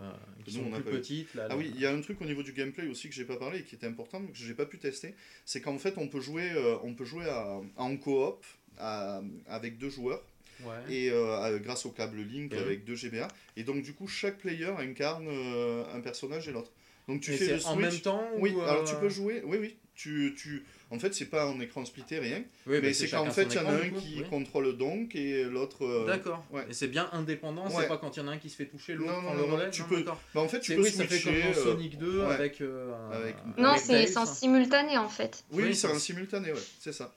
Euh, 0.00 0.10
qui 0.44 0.52
sont 0.52 0.70
plus 0.70 0.82
petites. 0.82 1.28
ah 1.50 1.54
oui, 1.54 1.70
il 1.74 1.80
y 1.80 1.84
a 1.84 1.92
un 1.92 2.00
truc 2.00 2.18
au 2.22 2.24
niveau 2.24 2.42
du 2.42 2.52
gameplay 2.54 2.88
aussi 2.88 3.08
que 3.10 3.14
j'ai 3.14 3.26
pas 3.26 3.36
parlé 3.36 3.58
et 3.58 3.62
qui 3.62 3.74
était 3.74 3.86
important, 3.86 4.20
mais 4.20 4.28
que 4.28 4.38
j'ai 4.38 4.54
pas 4.54 4.64
pu 4.64 4.78
tester, 4.78 5.14
c'est 5.44 5.60
qu'en 5.60 5.78
fait 5.78 5.98
on 5.98 6.08
peut 6.08 6.20
jouer, 6.20 6.50
euh, 6.52 6.76
on 6.82 6.94
peut 6.94 7.04
jouer 7.04 7.26
à, 7.28 7.60
en 7.76 7.96
coop 7.98 8.44
avec 8.78 9.78
deux 9.78 9.90
joueurs 9.90 10.22
Ouais. 10.64 10.94
et 10.94 11.10
euh, 11.10 11.58
grâce 11.58 11.86
au 11.86 11.90
câble 11.90 12.20
Link 12.20 12.54
avec 12.54 12.84
deux 12.84 12.94
GBA. 12.94 13.26
Et 13.56 13.64
donc 13.64 13.82
du 13.82 13.94
coup, 13.94 14.06
chaque 14.06 14.38
player 14.38 14.72
incarne 14.78 15.28
un 15.28 16.00
personnage 16.00 16.48
et 16.48 16.52
l'autre. 16.52 16.70
Donc 17.08 17.20
tu 17.20 17.32
fais 17.32 17.54
le 17.54 17.58
c'est 17.58 17.66
en 17.66 17.74
switch. 17.74 17.84
même 17.84 18.00
temps 18.00 18.30
Oui, 18.38 18.52
ou, 18.52 18.60
alors 18.62 18.84
tu 18.84 18.94
peux 18.96 19.08
jouer. 19.08 19.42
Oui, 19.44 19.58
oui. 19.60 19.76
Tu, 19.94 20.34
tu... 20.38 20.64
En 20.94 20.98
fait, 20.98 21.14
c'est 21.14 21.26
pas 21.30 21.46
en 21.48 21.58
écran 21.60 21.84
splitté, 21.86 22.18
rien. 22.18 22.44
Oui, 22.66 22.78
mais 22.82 22.92
c'est 22.92 23.08
qu'en 23.08 23.30
fait, 23.30 23.44
il 23.44 23.54
y 23.54 23.58
en 23.58 23.66
a 23.66 23.72
un 23.72 23.88
qui 23.88 24.18
oui. 24.20 24.24
contrôle 24.28 24.76
donc 24.76 25.14
et 25.16 25.42
l'autre. 25.44 25.84
euh, 25.86 26.06
D'accord. 26.06 26.44
ouais. 26.50 26.66
Et 26.68 26.74
c'est 26.74 26.86
bien 26.88 27.08
indépendant, 27.12 27.66
Ouais. 27.66 27.72
c'est 27.82 27.88
pas 27.88 27.96
quand 27.96 28.14
il 28.16 28.20
y 28.20 28.22
en 28.22 28.28
a 28.28 28.32
un 28.32 28.38
qui 28.38 28.50
se 28.50 28.56
fait 28.56 28.66
toucher, 28.66 28.94
l'autre 28.94 29.10
Non, 29.10 29.22
prend 29.22 29.34
non, 29.34 29.42
le 29.42 29.48
non, 29.48 29.56
relais. 29.56 29.70
tu 29.70 29.80
non, 29.82 29.88
peux-. 29.88 30.02
Bah, 30.04 30.16
en 30.34 30.48
fait, 30.48 30.60
tu 30.60 30.74
peux 30.76 30.82
oui, 30.82 30.90
ça 30.90 31.04
fait 31.06 31.20
comme 31.20 31.32
switcher. 31.32 31.42
dans 31.54 31.58
euh, 31.60 31.64
Sonic 31.64 31.98
2 31.98 32.20
ouais. 32.20 32.26
avec. 32.34 32.60
euh, 32.60 32.94
un- 32.94 33.10
Avec- 33.10 33.36
Non, 33.56 33.74
c'est 33.78 34.16
en 34.18 34.26
simultané 34.26 34.98
en 34.98 35.08
fait. 35.08 35.44
Oui, 35.50 35.64
Oui, 35.64 35.74
c'est 35.74 35.88
en 35.88 35.98
simultané, 35.98 36.52
ouais, 36.52 36.60
c'est 36.78 36.92
ça. 36.92 37.14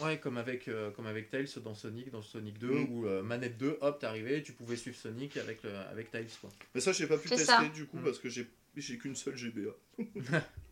Ouais, 0.00 0.18
comme 0.18 0.36
avec, 0.36 0.68
euh, 0.68 0.90
comme 0.90 1.06
avec 1.06 1.30
Tails 1.30 1.48
dans 1.64 1.74
Sonic, 1.74 2.10
dans 2.10 2.20
Sonic 2.20 2.58
2, 2.58 2.68
Mm. 2.70 2.86
où 2.90 3.06
euh, 3.06 3.22
manette 3.22 3.56
2, 3.56 3.78
hop, 3.80 3.98
t'es 3.98 4.06
arrivé, 4.06 4.42
tu 4.42 4.52
pouvais 4.52 4.76
suivre 4.76 4.98
Sonic 4.98 5.38
avec, 5.38 5.62
le, 5.62 5.70
avec 5.90 6.10
Tails. 6.10 6.26
Quoi. 6.42 6.50
Mais 6.74 6.82
ça, 6.82 6.92
j'ai 6.92 7.06
pas 7.06 7.16
pu 7.16 7.30
tester 7.30 7.46
ça. 7.46 7.64
du 7.74 7.86
coup 7.86 7.96
Mm. 7.96 8.04
parce 8.04 8.18
que 8.18 8.28
j'ai 8.28 8.46
j'ai 8.76 8.98
qu'une 8.98 9.16
seule 9.16 9.34
GBA. 9.36 9.70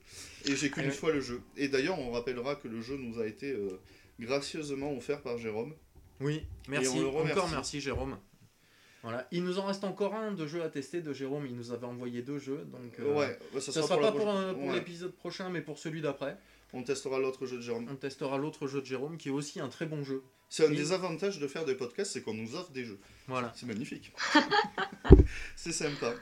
et 0.47 0.57
j'ai 0.57 0.71
qu'une 0.71 0.87
ouais. 0.87 0.91
fois 0.91 1.13
le 1.13 1.21
jeu. 1.21 1.41
Et 1.57 1.69
d'ailleurs, 1.69 1.99
on 1.99 2.11
rappellera 2.11 2.57
que 2.57 2.69
le 2.69 2.81
jeu 2.81 2.97
nous 2.97 3.19
a 3.21 3.27
été 3.27 3.53
euh, 3.53 3.81
gracieusement 4.21 4.95
offert 4.97 5.23
par 5.23 5.39
Jérôme. 5.39 5.75
Oui, 6.21 6.45
merci. 6.69 7.01
Encore 7.01 7.49
merci, 7.51 7.81
Jérôme. 7.81 8.19
Voilà. 9.03 9.29
Il 9.33 9.45
nous 9.45 9.59
en 9.59 9.67
reste 9.67 9.85
encore 9.85 10.15
un 10.15 10.33
de 10.33 10.47
jeu 10.47 10.63
à 10.63 10.71
tester 10.71 11.03
de 11.03 11.13
Jérôme. 11.13 11.47
Il 11.47 11.55
nous 11.57 11.73
avait 11.73 11.87
envoyé 11.87 12.23
deux 12.23 12.39
jeux. 12.39 12.67
Donc, 12.73 12.99
euh, 13.01 13.15
ouais, 13.15 13.39
ouais, 13.53 13.61
ça, 13.61 13.71
Ça 13.71 13.83
sera 13.83 13.89
sera 13.89 13.97
pour 13.97 14.03
la 14.03 14.13
pas 14.13 14.19
pour, 14.19 14.31
euh, 14.31 14.55
pour 14.55 14.65
ouais. 14.65 14.75
l'épisode 14.75 15.15
prochain, 15.15 15.51
mais 15.51 15.61
pour 15.61 15.79
celui 15.79 16.01
d'après. 16.01 16.39
On 16.73 16.83
testera 16.83 17.19
l'autre 17.19 17.45
jeu 17.47 17.57
de 17.57 17.63
Jérôme. 17.63 17.87
On 17.91 17.97
testera 17.97 18.39
l'autre 18.39 18.67
jeu 18.67 18.81
de 18.81 18.87
Jérôme, 18.87 19.19
qui 19.19 19.29
est 19.29 19.33
aussi 19.33 19.61
un 19.61 19.69
très 19.69 19.85
bon 19.85 20.03
jeu. 20.03 20.23
C'est 20.49 20.67
un 20.67 20.71
Oui. 20.71 20.77
des 20.77 20.93
avantages 20.93 21.39
de 21.39 21.47
faire 21.47 21.65
des 21.65 21.75
podcasts, 21.75 22.13
c'est 22.13 22.23
qu'on 22.23 22.35
nous 22.35 22.55
offre 22.55 22.71
des 22.71 22.85
jeux. 22.85 22.99
Voilà. 23.29 23.53
C'est 23.55 23.67
magnifique. 23.67 24.13
c'est 25.57 25.73
sympa. 25.73 26.15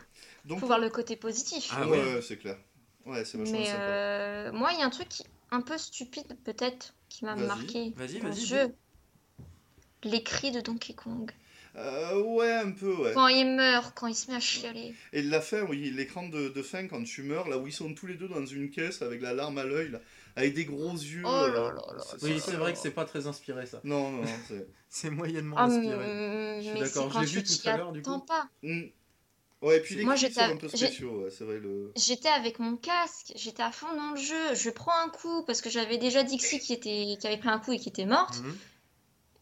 Donc, 0.45 0.59
Faut 0.59 0.67
voir 0.67 0.81
le 0.81 0.91
côté 0.91 1.17
positif. 1.17 1.71
Ah 1.73 1.89
ouais, 1.89 2.21
c'est 2.21 2.37
clair. 2.37 2.59
Ouais, 3.07 3.25
c'est 3.25 3.39
vachement 3.39 3.59
Mais 3.59 3.67
sympa. 3.67 3.79
euh, 3.83 4.53
moi, 4.53 4.71
il 4.73 4.79
y 4.79 4.83
a 4.83 4.87
un 4.87 4.91
truc 4.91 5.09
un 5.51 5.61
peu 5.61 5.77
stupide 5.79 6.37
peut-être 6.45 6.95
qui 7.09 7.25
m'a 7.25 7.35
Vas-y. 7.35 7.47
marqué 7.47 7.93
Vas-y, 7.97 8.19
dans 8.21 8.29
vas-y. 8.29 8.41
ce 8.41 8.47
jeu. 8.47 8.75
Les 10.05 10.23
cris 10.23 10.51
de 10.51 10.61
Donkey 10.61 10.95
Kong. 10.95 11.31
Euh, 11.75 12.21
ouais, 12.23 12.53
un 12.53 12.71
peu, 12.73 12.95
ouais. 12.97 13.13
Quand 13.15 13.29
il 13.29 13.47
meurt, 13.57 13.95
quand 13.97 14.07
il 14.07 14.15
se 14.15 14.31
met 14.31 14.37
à 14.37 14.41
chialer. 14.41 14.95
Et 15.15 15.23
la 15.23 15.41
fin, 15.41 15.63
oui, 15.63 15.91
l'écran 15.91 16.29
de, 16.29 16.49
de 16.49 16.63
fin 16.63 16.87
quand 16.87 17.03
tu 17.03 17.23
meurs, 17.23 17.49
là 17.49 17.57
où 17.57 17.67
ils 17.67 17.73
sont 17.73 17.95
tous 17.95 18.07
les 18.07 18.15
deux 18.15 18.29
dans 18.29 18.45
une 18.45 18.69
caisse 18.69 19.01
avec 19.01 19.23
la 19.23 19.33
larme 19.33 19.57
à 19.59 19.65
l'œil, 19.65 19.91
là, 19.91 20.01
avec 20.37 20.53
des 20.55 20.67
gros 20.67 20.93
yeux. 20.93 21.23
Oh 21.25 21.31
là 21.31 21.49
là 21.49 21.73
là. 21.97 22.05
c'est- 22.19 22.23
Oui, 22.27 22.39
ça- 22.41 22.51
c'est 22.51 22.57
vrai 22.57 22.73
que 22.75 22.79
c'est 22.79 22.91
pas 22.91 23.07
très 23.07 23.27
inspiré 23.27 23.65
ça. 23.65 23.81
Non, 23.85 24.11
non, 24.11 24.23
non, 24.23 24.29
c'est. 24.49 24.67
C'est 24.95 25.09
moyennement 25.09 25.57
Ah, 25.59 25.65
inspiré. 25.65 25.97
mais 25.97 26.63
Je 26.63 26.69
suis 26.69 26.79
d'accord, 26.79 27.11
je 27.11 27.21
l'ai 27.21 27.25
vu 27.25 27.43
tout 27.43 27.67
à 27.67 27.77
l'heure, 27.79 27.93
du 27.93 28.03
coup. 28.03 28.19
pas. 28.21 28.49
Mm. 28.63 28.83
Ouais, 29.63 29.77
et 29.77 29.81
puis 29.81 29.95
les 29.95 30.05
Moi, 30.05 30.17
j'étais 30.17 30.35
sont 30.35 30.41
à- 30.41 30.49
un 30.49 30.57
peu 30.57 30.69
j'ai- 30.75 30.87
spéciaux, 30.87 31.23
ouais, 31.23 31.31
c'est 31.31 31.45
vrai. 31.45 31.59
Le... 31.59 31.93
J'étais 31.97 32.29
avec 32.29 32.59
mon 32.59 32.77
casque, 32.77 33.33
j'étais 33.37 33.63
à 33.63 33.71
fond 33.71 33.87
dans 33.97 34.11
le 34.11 34.17
jeu. 34.21 34.55
Je 34.55 34.71
prends 34.71 34.97
un 35.05 35.09
coup 35.09 35.45
parce 35.47 35.61
que 35.61 35.71
j'avais 35.71 35.99
déjà 35.99 36.23
Dixie 36.25 36.59
qui, 36.59 36.73
était, 36.73 37.17
qui 37.21 37.27
avait 37.27 37.37
pris 37.39 37.49
un 37.49 37.59
coup 37.61 37.73
et 37.73 37.79
qui 37.79 37.89
était 37.89 38.07
morte. 38.07 38.43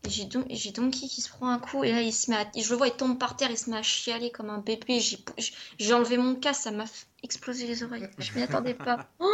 Et 0.06 0.10
j'ai 0.10 0.24
Don- 0.24 0.46
Donkey 0.74 1.06
qui 1.08 1.20
se 1.20 1.28
prend 1.28 1.48
un 1.50 1.58
coup 1.58 1.84
et 1.84 1.92
là 1.92 2.00
il 2.00 2.12
se 2.12 2.30
met 2.30 2.36
à... 2.38 2.50
je 2.56 2.70
le 2.70 2.76
vois 2.76 2.86
il 2.88 2.94
tombe 2.94 3.18
par 3.18 3.36
terre 3.36 3.50
il 3.50 3.58
se 3.58 3.68
met 3.68 3.76
à 3.76 3.82
chialer 3.82 4.30
comme 4.30 4.48
un 4.48 4.56
bébé 4.56 4.98
j'ai 4.98 5.92
enlevé 5.92 6.16
mon 6.16 6.36
casque 6.36 6.62
ça 6.62 6.70
m'a 6.70 6.84
f- 6.86 7.04
explosé 7.22 7.66
les 7.66 7.82
oreilles 7.82 8.08
je 8.16 8.32
m'y 8.32 8.42
attendais 8.42 8.72
pas 8.72 9.10
Oh, 9.18 9.28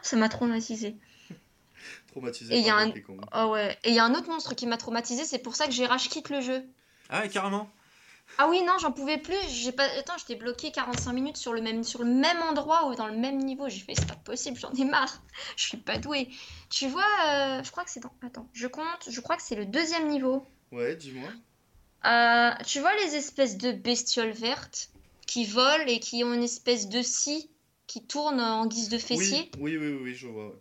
ça 0.00 0.16
m'a 0.16 0.30
traumatisé 0.30 0.96
Traumatisé 2.08 2.54
Et 2.54 2.58
il 2.60 2.64
y 2.64 2.70
a 2.70 2.76
un- 2.78 2.92
ah 3.30 3.48
ouais 3.48 3.78
et 3.84 3.90
il 3.90 3.94
y 3.94 3.98
a 3.98 4.04
un 4.06 4.14
autre 4.14 4.28
monstre 4.30 4.54
qui 4.54 4.66
m'a 4.66 4.78
traumatisé 4.78 5.24
c'est 5.24 5.38
pour 5.38 5.54
ça 5.54 5.66
que 5.66 5.72
j'ai 5.72 5.84
rage 5.84 6.08
quitte 6.08 6.30
le 6.30 6.40
jeu 6.40 6.64
Ah, 7.10 7.20
ouais, 7.20 7.28
carrément. 7.28 7.70
Ah 8.38 8.48
oui 8.48 8.62
non 8.62 8.78
j'en 8.80 8.92
pouvais 8.92 9.18
plus 9.18 9.36
j'ai 9.48 9.72
pas 9.72 9.84
attends 9.98 10.16
j'étais 10.18 10.36
bloqué 10.36 10.70
45 10.70 11.12
minutes 11.12 11.36
sur 11.36 11.52
le 11.52 11.60
même 11.60 11.84
sur 11.84 12.02
le 12.02 12.10
même 12.10 12.40
endroit 12.42 12.88
ou 12.88 12.94
dans 12.94 13.08
le 13.08 13.16
même 13.16 13.38
niveau 13.38 13.68
j'ai 13.68 13.80
fait 13.80 13.94
c'est 13.94 14.08
pas 14.08 14.14
possible 14.14 14.58
j'en 14.58 14.72
ai 14.72 14.84
marre 14.84 15.22
je 15.56 15.64
suis 15.64 15.76
pas 15.78 15.98
douée 15.98 16.28
tu 16.68 16.88
vois 16.88 17.02
euh, 17.26 17.62
je 17.62 17.70
crois 17.70 17.84
que 17.84 17.90
c'est 17.90 18.00
dans 18.00 18.12
attends 18.24 18.48
je 18.52 18.66
compte 18.66 19.08
je 19.08 19.20
crois 19.20 19.36
que 19.36 19.42
c'est 19.42 19.56
le 19.56 19.66
deuxième 19.66 20.08
niveau 20.08 20.46
Ouais, 20.72 20.94
dis-moi. 20.94 21.28
Euh, 22.06 22.50
tu 22.64 22.80
vois 22.80 22.94
les 23.04 23.16
espèces 23.16 23.58
de 23.58 23.72
bestioles 23.72 24.30
vertes 24.30 24.90
qui 25.26 25.44
volent 25.44 25.84
et 25.86 26.00
qui 26.00 26.24
ont 26.24 26.32
une 26.32 26.42
espèce 26.42 26.88
de 26.88 27.02
scie 27.02 27.50
qui 27.86 28.04
tourne 28.04 28.40
en 28.40 28.66
guise 28.66 28.88
de 28.88 28.98
fessier? 28.98 29.50
Oui, 29.58 29.76
oui, 29.76 29.88
oui, 29.88 29.98
oui, 30.02 30.14
je 30.14 30.28
vois. 30.28 30.46
ouais. 30.46 30.60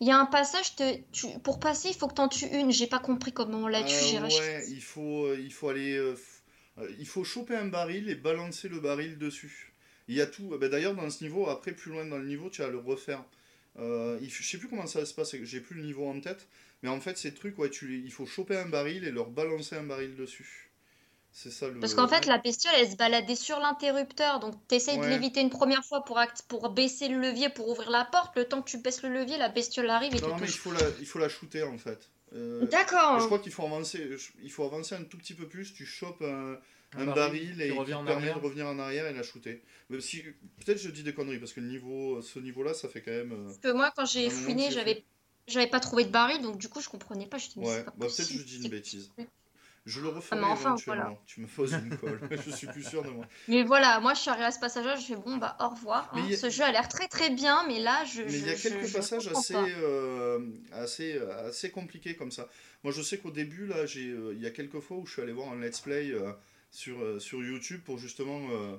Il 0.00 0.08
y 0.08 0.10
a 0.10 0.18
un 0.18 0.24
passage, 0.24 0.76
te, 0.76 0.96
tu, 1.12 1.26
pour 1.40 1.60
passer, 1.60 1.88
il 1.88 1.94
faut 1.94 2.08
que 2.08 2.14
t'en 2.14 2.28
tues 2.28 2.46
une. 2.46 2.72
J'ai 2.72 2.86
pas 2.86 2.98
compris 2.98 3.32
comment 3.32 3.58
on 3.58 3.66
l'a 3.66 3.82
tue. 3.82 4.16
Euh, 4.16 4.22
ouais, 4.22 4.64
il 4.70 4.80
faut, 4.80 5.34
il 5.34 5.52
faut 5.52 5.68
aller. 5.68 6.14
Euh, 6.80 6.90
il 6.98 7.06
faut 7.06 7.24
choper 7.24 7.56
un 7.56 7.66
baril 7.66 8.08
et 8.08 8.14
balancer 8.14 8.68
le 8.68 8.80
baril 8.80 9.18
dessus. 9.18 9.72
Il 10.08 10.14
y 10.16 10.20
a 10.20 10.26
tout. 10.26 10.48
bah, 10.58 10.68
D'ailleurs, 10.68 10.94
dans 10.94 11.08
ce 11.10 11.22
niveau, 11.22 11.48
après, 11.48 11.72
plus 11.72 11.90
loin 11.92 12.04
dans 12.04 12.18
le 12.18 12.26
niveau, 12.26 12.50
tu 12.50 12.62
vas 12.62 12.68
le 12.68 12.78
refaire. 12.78 13.24
Euh, 13.78 14.18
je 14.26 14.42
sais 14.42 14.58
plus 14.58 14.68
comment 14.68 14.86
ça 14.86 15.06
se 15.06 15.14
passe, 15.14 15.34
j'ai 15.42 15.60
plus 15.60 15.76
le 15.76 15.82
niveau 15.84 16.06
en 16.08 16.20
tête. 16.20 16.48
Mais 16.82 16.88
en 16.88 17.00
fait, 17.00 17.16
ces 17.18 17.32
trucs, 17.34 17.58
ouais, 17.58 17.70
tu, 17.70 18.02
il 18.04 18.10
faut 18.12 18.26
choper 18.26 18.56
un 18.56 18.66
baril 18.68 19.04
et 19.04 19.10
leur 19.12 19.30
balancer 19.30 19.76
un 19.76 19.84
baril 19.84 20.16
dessus. 20.16 20.70
C'est 21.32 21.52
ça 21.52 21.68
le. 21.68 21.78
Parce 21.78 21.94
qu'en 21.94 22.08
fait, 22.08 22.26
la 22.26 22.38
bestiole, 22.38 22.74
elle 22.78 22.90
se 22.90 22.96
baladait 22.96 23.36
sur 23.36 23.60
l'interrupteur. 23.60 24.40
Donc, 24.40 24.54
t'essayes 24.66 24.96
de 24.98 25.02
Ouais. 25.02 25.10
l'éviter 25.10 25.40
une 25.40 25.50
première 25.50 25.84
fois 25.84 26.04
pour, 26.04 26.18
act- 26.18 26.42
pour 26.48 26.70
baisser 26.70 27.06
le 27.06 27.20
levier, 27.20 27.48
pour 27.50 27.68
ouvrir 27.68 27.90
la 27.90 28.04
porte. 28.04 28.36
Le 28.36 28.46
temps 28.46 28.62
que 28.62 28.68
tu 28.68 28.78
baisses 28.78 29.02
le 29.04 29.10
levier, 29.10 29.38
la 29.38 29.48
bestiole 29.48 29.88
arrive 29.90 30.12
et 30.16 30.20
Non, 30.20 30.34
mais 30.38 30.46
il 30.46 30.46
touche. 30.46 30.56
faut 30.58 30.72
la, 30.72 30.80
il 30.98 31.06
faut 31.06 31.20
la 31.20 31.28
shooter 31.28 31.62
en 31.62 31.78
fait. 31.78 32.08
Euh, 32.32 32.64
Je 32.64 32.70
D'accord. 32.70 33.26
crois 33.26 33.38
qu'il 33.40 33.52
faut 33.52 33.64
avancer, 33.64 34.16
je- 34.16 34.30
il 34.42 34.50
faut 34.50 34.64
avancer 34.64 34.94
un 34.94 35.02
tout 35.04 35.18
petit 35.18 35.34
peu 35.34 35.48
plus. 35.48 35.72
Tu 35.74 35.84
chopes 35.84 36.22
un, 36.22 36.58
Un 36.96 37.02
un 37.02 37.06
baril 37.06 37.60
et 37.60 37.70
qui 37.70 37.76
revient 37.76 37.92
te 37.92 37.98
en 37.98 38.04
permet 38.04 38.22
arrière. 38.22 38.40
de 38.40 38.44
revenir 38.44 38.66
en 38.66 38.78
arrière 38.78 39.06
et 39.06 39.12
la 39.14 39.22
shooter. 39.22 39.62
Mais 39.88 40.00
si, 40.00 40.22
peut-être 40.64 40.78
je 40.78 40.90
dis 40.90 41.02
des 41.02 41.14
conneries 41.14 41.38
parce 41.38 41.52
que 41.52 41.60
le 41.60 41.66
niveau, 41.68 42.20
ce 42.22 42.38
niveau-là, 42.38 42.74
ça 42.74 42.88
fait 42.88 43.02
quand 43.02 43.10
même. 43.10 43.32
euh, 43.32 43.44
Parce 43.44 43.58
que 43.58 43.72
moi, 43.72 43.92
quand 43.96 44.06
j'ai 44.06 44.30
fouiné, 44.30 44.70
j'avais 44.70 45.04
j'avais 45.48 45.66
pas 45.66 45.80
trouvé 45.80 46.04
de 46.04 46.10
baril. 46.10 46.40
Donc, 46.42 46.58
du 46.58 46.68
coup, 46.68 46.80
je 46.80 46.88
comprenais 46.88 47.26
pas. 47.26 47.38
Je 47.38 47.48
Ouais, 47.56 47.84
bah, 47.84 48.06
peut-être 48.06 48.30
je 48.30 48.42
dis 48.44 48.62
une 48.62 48.68
bêtise. 48.68 49.10
Je 49.86 50.00
le 50.02 50.08
referai 50.08 50.36
Ah, 50.38 50.40
mais 50.40 50.46
enfin, 50.46 50.68
éventuellement. 50.70 51.02
voilà. 51.04 51.18
Tu 51.26 51.40
me 51.40 51.46
poses 51.46 51.72
une 51.72 51.96
colle. 51.96 52.20
je 52.46 52.50
suis 52.50 52.66
plus 52.66 52.82
sûr 52.86 53.02
de 53.02 53.10
moi. 53.10 53.26
Mais 53.48 53.62
voilà, 53.64 53.98
moi 54.00 54.12
je 54.14 54.20
suis 54.20 54.30
arrivée 54.30 54.44
à 54.46 54.50
ce 54.50 54.60
passage-là, 54.60 54.96
je 54.96 55.06
fais 55.06 55.16
bon 55.16 55.38
bah 55.38 55.56
au 55.58 55.68
revoir. 55.70 56.10
Hein. 56.12 56.28
a- 56.30 56.36
Ce 56.36 56.50
jeu 56.50 56.62
a 56.64 56.70
l'air 56.70 56.86
très 56.88 57.08
très 57.08 57.30
bien, 57.30 57.66
mais 57.66 57.78
là 57.80 58.04
je. 58.04 58.22
Mais 58.22 58.32
il 58.32 58.46
y 58.46 58.50
a 58.50 58.54
quelques 58.54 58.86
je- 58.86 58.92
passages 58.92 59.28
assez, 59.28 59.54
pas. 59.54 59.64
euh, 59.66 60.38
assez, 60.72 61.18
assez 61.46 61.70
compliqués 61.70 62.14
comme 62.14 62.30
ça. 62.30 62.48
Moi, 62.84 62.92
je 62.92 63.00
sais 63.02 63.18
qu'au 63.18 63.30
début, 63.30 63.66
là, 63.66 63.86
j'ai, 63.86 64.08
euh, 64.10 64.32
il 64.34 64.40
y 64.40 64.46
a 64.46 64.50
quelques 64.50 64.80
fois 64.80 64.96
où 64.98 65.06
je 65.06 65.12
suis 65.12 65.22
allé 65.22 65.32
voir 65.32 65.50
un 65.52 65.60
let's 65.60 65.80
play 65.80 66.10
euh, 66.12 66.32
sur, 66.70 67.00
euh, 67.02 67.18
sur 67.18 67.42
YouTube 67.42 67.80
pour 67.84 67.98
justement, 67.98 68.40
euh, 68.52 68.76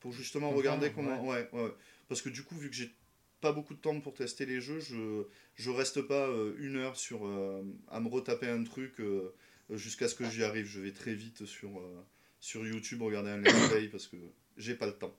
pour 0.00 0.12
justement 0.12 0.50
regarder 0.50 0.90
comment. 0.92 1.26
Ouais. 1.26 1.48
Ouais, 1.52 1.72
Parce 2.08 2.20
que 2.22 2.28
du 2.28 2.42
coup, 2.44 2.56
vu 2.56 2.68
que 2.70 2.76
j'ai 2.76 2.94
pas 3.40 3.52
beaucoup 3.52 3.74
de 3.74 3.80
temps 3.80 3.98
pour 4.00 4.14
tester 4.14 4.46
les 4.46 4.60
jeux, 4.60 4.80
je, 4.80 5.24
je 5.56 5.70
reste 5.70 6.02
pas 6.02 6.28
euh, 6.28 6.54
une 6.60 6.76
heure 6.76 6.96
sur, 6.96 7.26
euh, 7.26 7.62
à 7.90 8.00
me 8.00 8.08
retaper 8.08 8.48
un 8.48 8.62
truc 8.64 9.00
euh, 9.00 9.34
jusqu'à 9.70 10.08
ce 10.08 10.14
que 10.14 10.28
j'y 10.28 10.44
arrive. 10.44 10.66
Je 10.66 10.80
vais 10.80 10.92
très 10.92 11.14
vite 11.14 11.44
sur, 11.46 11.78
euh, 11.78 12.06
sur 12.40 12.66
YouTube 12.66 13.02
regarder 13.02 13.30
un 13.30 13.38
let's 13.38 13.68
play 13.68 13.88
parce 13.88 14.06
que 14.06 14.16
j'ai 14.56 14.74
pas 14.74 14.86
le 14.86 14.94
temps. 14.94 15.16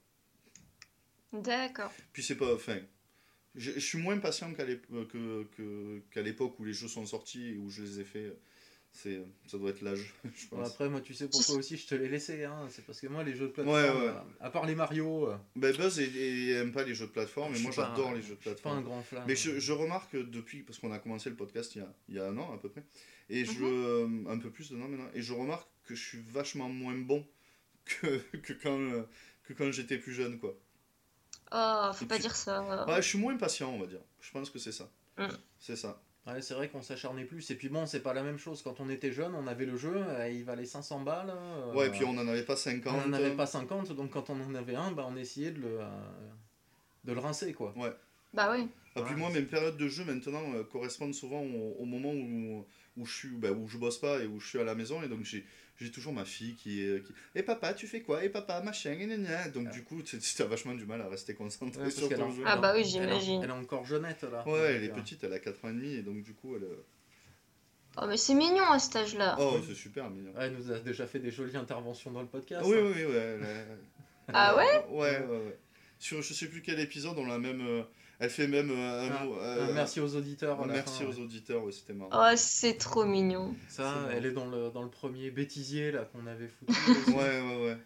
D'accord. 1.32 1.92
Puis 2.12 2.24
c'est 2.24 2.36
pas. 2.36 2.54
Enfin, 2.54 2.80
je, 3.56 3.72
je 3.72 3.80
suis 3.80 3.98
moins 3.98 4.18
patient 4.20 4.54
qu'à 4.54 4.64
euh, 4.64 6.02
qu'à 6.12 6.22
l'époque 6.22 6.60
où 6.60 6.64
les 6.64 6.74
jeux 6.74 6.88
sont 6.88 7.06
sortis 7.06 7.50
et 7.50 7.58
où 7.58 7.70
je 7.70 7.82
les 7.82 8.00
ai 8.00 8.04
fait. 8.04 8.34
C'est, 8.96 9.20
ça 9.48 9.58
doit 9.58 9.72
être 9.72 9.82
l'âge, 9.82 10.14
je 10.24 10.48
Bon, 10.52 10.58
pense. 10.58 10.70
après, 10.70 10.88
moi, 10.88 11.02
tu 11.02 11.16
sais 11.16 11.28
pourquoi 11.28 11.56
aussi 11.56 11.78
je 11.78 11.88
te 11.88 11.96
l'ai 11.96 12.08
laissé. 12.08 12.44
Hein. 12.44 12.68
C'est 12.70 12.86
parce 12.86 13.02
que 13.02 13.08
moi, 13.08 13.24
les 13.24 13.34
jeux 13.34 13.48
de 13.48 13.62
Ouais, 13.64 13.64
plateforme, 13.64 14.02
ouais. 14.04 14.08
euh, 14.10 14.14
à 14.40 14.52
part 14.52 14.68
les 14.68 14.76
Mario, 14.76 15.30
euh, 15.32 15.36
Ben, 15.56 15.76
Buzz 15.76 16.00
et 16.00 16.52
aime 16.52 16.72
pas 16.72 16.84
les 16.84 16.94
jeux 16.94 17.08
de 17.08 17.12
plateforme, 17.12 17.54
mais 17.54 17.60
moi 17.60 17.72
j'adore 17.72 18.10
un- 18.10 18.14
les 18.14 18.22
jeux 18.22 18.36
de 18.36 18.42
suis 18.42 18.44
pas 18.44 18.50
un 18.52 18.54
plateforme. 18.54 18.84
grand 18.84 19.02
flamme. 19.02 19.24
Mais 19.28 19.36
je, 19.36 19.60
je 19.60 19.74
remarque 19.74 20.16
depuis, 20.16 20.62
parce 20.62 20.78
qu'on 20.78 20.92
a 20.92 21.00
commencé 21.00 21.32
le 21.32 21.36
podcast 21.36 21.76
il 21.76 21.80
y 21.80 21.82
a, 21.82 21.94
il 22.08 22.16
y 22.16 22.20
a 22.20 22.26
un 22.28 22.38
an 22.38 22.54
à 22.54 22.58
peu 22.60 22.70
près, 22.70 22.84
et 23.30 23.46
je, 23.46 24.04
Mhm. 24.06 24.28
un 24.30 24.38
peu 24.38 24.52
plus 24.52 24.72
d'un 24.72 24.80
an 24.82 24.88
maintenant, 24.88 25.10
et 25.16 25.24
je 25.24 25.34
remarque 25.34 25.68
que 25.86 25.96
je 25.96 26.04
suis 26.10 26.22
vachement 26.32 26.70
moins 26.70 26.94
bon 26.96 27.26
que, 27.86 28.18
que 28.38 28.54
quand, 28.54 28.80
euh, 28.80 29.02
que 29.44 29.54
quand 29.54 29.72
j'étais 29.72 29.98
plus 29.98 30.14
jeune, 30.14 30.38
quoi. 30.38 30.56
Oh, 31.52 31.90
faut 31.94 32.06
Et 32.06 32.08
pas 32.08 32.16
puis- 32.16 32.22
dire 32.22 32.36
ça. 32.36 32.86
Ouais, 32.88 33.02
je 33.02 33.08
suis 33.08 33.18
moins 33.18 33.36
patient, 33.38 33.72
on 33.74 33.80
va 33.80 33.88
dire. 33.88 34.02
Je 34.22 34.32
pense 34.32 34.52
que 34.52 34.60
c'est 34.60 34.72
ça. 34.72 34.88
Mm. 35.18 35.28
C'est 35.60 35.76
ça. 35.76 36.00
Ouais, 36.26 36.42
c'est 36.42 36.54
vrai 36.54 36.70
qu'on 36.70 36.82
s'acharnait 36.82 37.26
plus. 37.26 37.52
Et 37.52 37.56
puis 37.56 37.68
bon, 37.68 37.86
c'est 37.86 38.00
pas 38.00 38.14
la 38.14 38.24
même 38.24 38.38
chose. 38.38 38.62
Quand 38.62 38.80
on 38.80 38.90
était 38.90 39.12
jeune, 39.12 39.36
on 39.36 39.46
avait 39.46 39.66
le 39.66 39.76
jeu, 39.76 39.94
euh, 39.96 40.30
il 40.30 40.46
valait 40.46 40.66
500 40.66 41.02
balles. 41.02 41.30
euh, 41.36 41.74
Ouais, 41.74 41.88
et 41.88 41.90
puis 41.90 42.06
on 42.06 42.14
n'en 42.14 42.28
avait 42.28 42.44
pas 42.44 42.56
50. 42.56 42.94
on 43.06 43.08
n'en 43.10 43.14
avait 43.14 43.36
pas 43.36 43.46
50, 43.46 43.92
donc 43.92 44.12
quand 44.12 44.30
on 44.30 44.40
en 44.42 44.56
avait 44.56 44.76
un, 44.76 44.92
bah, 44.92 45.06
on 45.10 45.18
essayait 45.18 45.52
de 45.52 45.60
le, 45.60 45.80
euh, 45.82 45.86
de 47.04 47.12
le 47.14 47.20
rincer, 47.20 47.52
quoi. 47.54 47.74
Bah 48.34 48.50
oui. 48.52 48.70
Ah, 48.96 49.02
puis 49.02 49.16
moi, 49.16 49.30
mes 49.32 49.42
périodes 49.42 49.78
de 49.78 49.88
jeu 49.88 50.04
maintenant 50.06 50.54
euh, 50.54 50.64
correspondent 50.64 51.16
souvent 51.16 51.42
au, 51.42 51.76
au 51.80 51.86
moment 51.86 52.12
où, 52.14 52.66
où, 52.98 53.06
je 53.06 53.12
suis, 53.14 53.30
bah, 53.30 53.52
où 53.52 53.68
je 53.68 53.78
bosse 53.78 54.00
pas 54.00 54.22
et 54.22 54.28
où 54.28 54.40
je 54.40 54.48
suis 54.48 54.60
à 54.60 54.64
la 54.64 54.76
maison. 54.76 55.02
Et 55.02 55.08
donc, 55.08 55.24
j'ai 55.24 55.46
j'ai 55.80 55.90
toujours 55.90 56.14
ma 56.14 56.24
fille 56.26 56.54
qui 56.56 56.82
est. 56.84 57.04
Qui... 57.04 57.14
Et 57.34 57.42
papa, 57.42 57.74
tu 57.74 57.88
fais 57.88 58.02
quoi? 58.02 58.24
Et 58.24 58.30
papa, 58.30 58.62
machin, 58.62 58.92
et 58.92 58.98
gna 59.08 59.18
gna. 59.18 59.50
Donc, 59.50 59.70
du 59.72 59.84
coup, 59.84 60.04
tu 60.04 60.18
as 60.18 60.46
vachement 60.46 60.76
du 60.76 60.86
mal 60.86 61.02
à 61.02 61.10
rester 61.10 61.34
concentré 61.34 61.82
Ouais, 61.84 61.90
sur 61.90 62.08
ton 62.10 62.26
en- 62.26 62.32
jeu. 62.32 62.44
Ah 62.46 62.58
bah 62.58 62.74
oui, 62.76 62.84
j'imagine. 62.86 63.42
Elle 63.44 63.50
est 63.50 63.54
encore 63.54 63.84
jeunette, 63.84 64.22
là. 64.24 64.48
Ouais, 64.48 64.76
elle 64.76 64.84
est 64.84 64.90
petite, 64.90 65.24
elle 65.24 65.34
a 65.34 65.40
4 65.40 65.66
ans 65.66 65.70
et 65.70 65.74
demi. 65.74 65.94
Et 65.96 66.04
donc, 66.04 66.22
du 66.22 66.34
coup, 66.36 66.56
elle. 66.56 66.64
euh, 66.64 66.86
Oh, 68.02 68.06
mais 68.08 68.18
c'est 68.18 68.34
mignon 68.34 68.66
à 68.72 68.80
cet 68.80 68.96
âge-là. 68.96 69.36
Oh, 69.40 69.58
c'est 69.68 69.76
super 69.76 70.10
mignon. 70.10 70.32
Ouais, 70.32 70.46
elle 70.46 70.54
nous 70.54 70.72
a 70.72 70.80
déjà 70.80 71.06
fait 71.06 71.20
des 71.20 71.30
jolies 71.32 71.56
interventions 71.58 72.10
dans 72.12 72.22
le 72.22 72.28
podcast. 72.28 72.62
Ah 72.66 72.68
oui, 72.68 72.78
oui, 72.80 72.92
oui, 72.96 73.06
ouais. 73.06 73.38
elle 73.40 73.44
a- 73.44 73.66
Ah 74.34 74.56
ouais? 74.58 74.86
Ouais, 74.90 75.20
ouais, 75.20 75.38
ouais. 75.46 75.58
Sur 76.00 76.22
je 76.22 76.34
sais 76.34 76.48
plus 76.48 76.62
quel 76.62 76.80
épisode, 76.80 77.18
on 77.18 77.26
l'a 77.26 77.38
même. 77.38 77.62
euh, 77.62 77.84
elle 78.24 78.30
fait 78.30 78.48
même 78.48 78.72
euh, 78.72 79.10
un 79.10 79.12
Ah, 79.20 79.24
mot. 79.26 79.36
Euh, 79.40 79.74
merci 79.74 80.00
aux 80.00 80.16
auditeurs. 80.16 80.60
à 80.62 80.66
la 80.68 80.74
merci 80.74 81.04
fin, 81.04 81.10
aux 81.10 81.14
ouais. 81.14 81.22
auditeurs, 81.22 81.64
ouais, 81.64 81.72
c'était 81.72 81.94
marrant. 81.94 82.10
Oh, 82.14 82.34
c'est 82.36 82.78
trop 82.78 83.06
mignon. 83.06 83.56
Ça, 83.70 84.08
elle 84.12 84.26
est 84.26 84.32
dans 84.32 84.46
le, 84.48 84.70
dans 84.72 84.82
le 84.84 84.90
premier 84.90 85.30
bêtisier 85.32 85.92
là 85.92 86.06
qu'on 86.06 86.26
avait 86.28 86.48
foutu. 86.48 86.74
Ouais, 87.16 87.42
ouais, 87.42 87.66
ouais. 87.66 87.78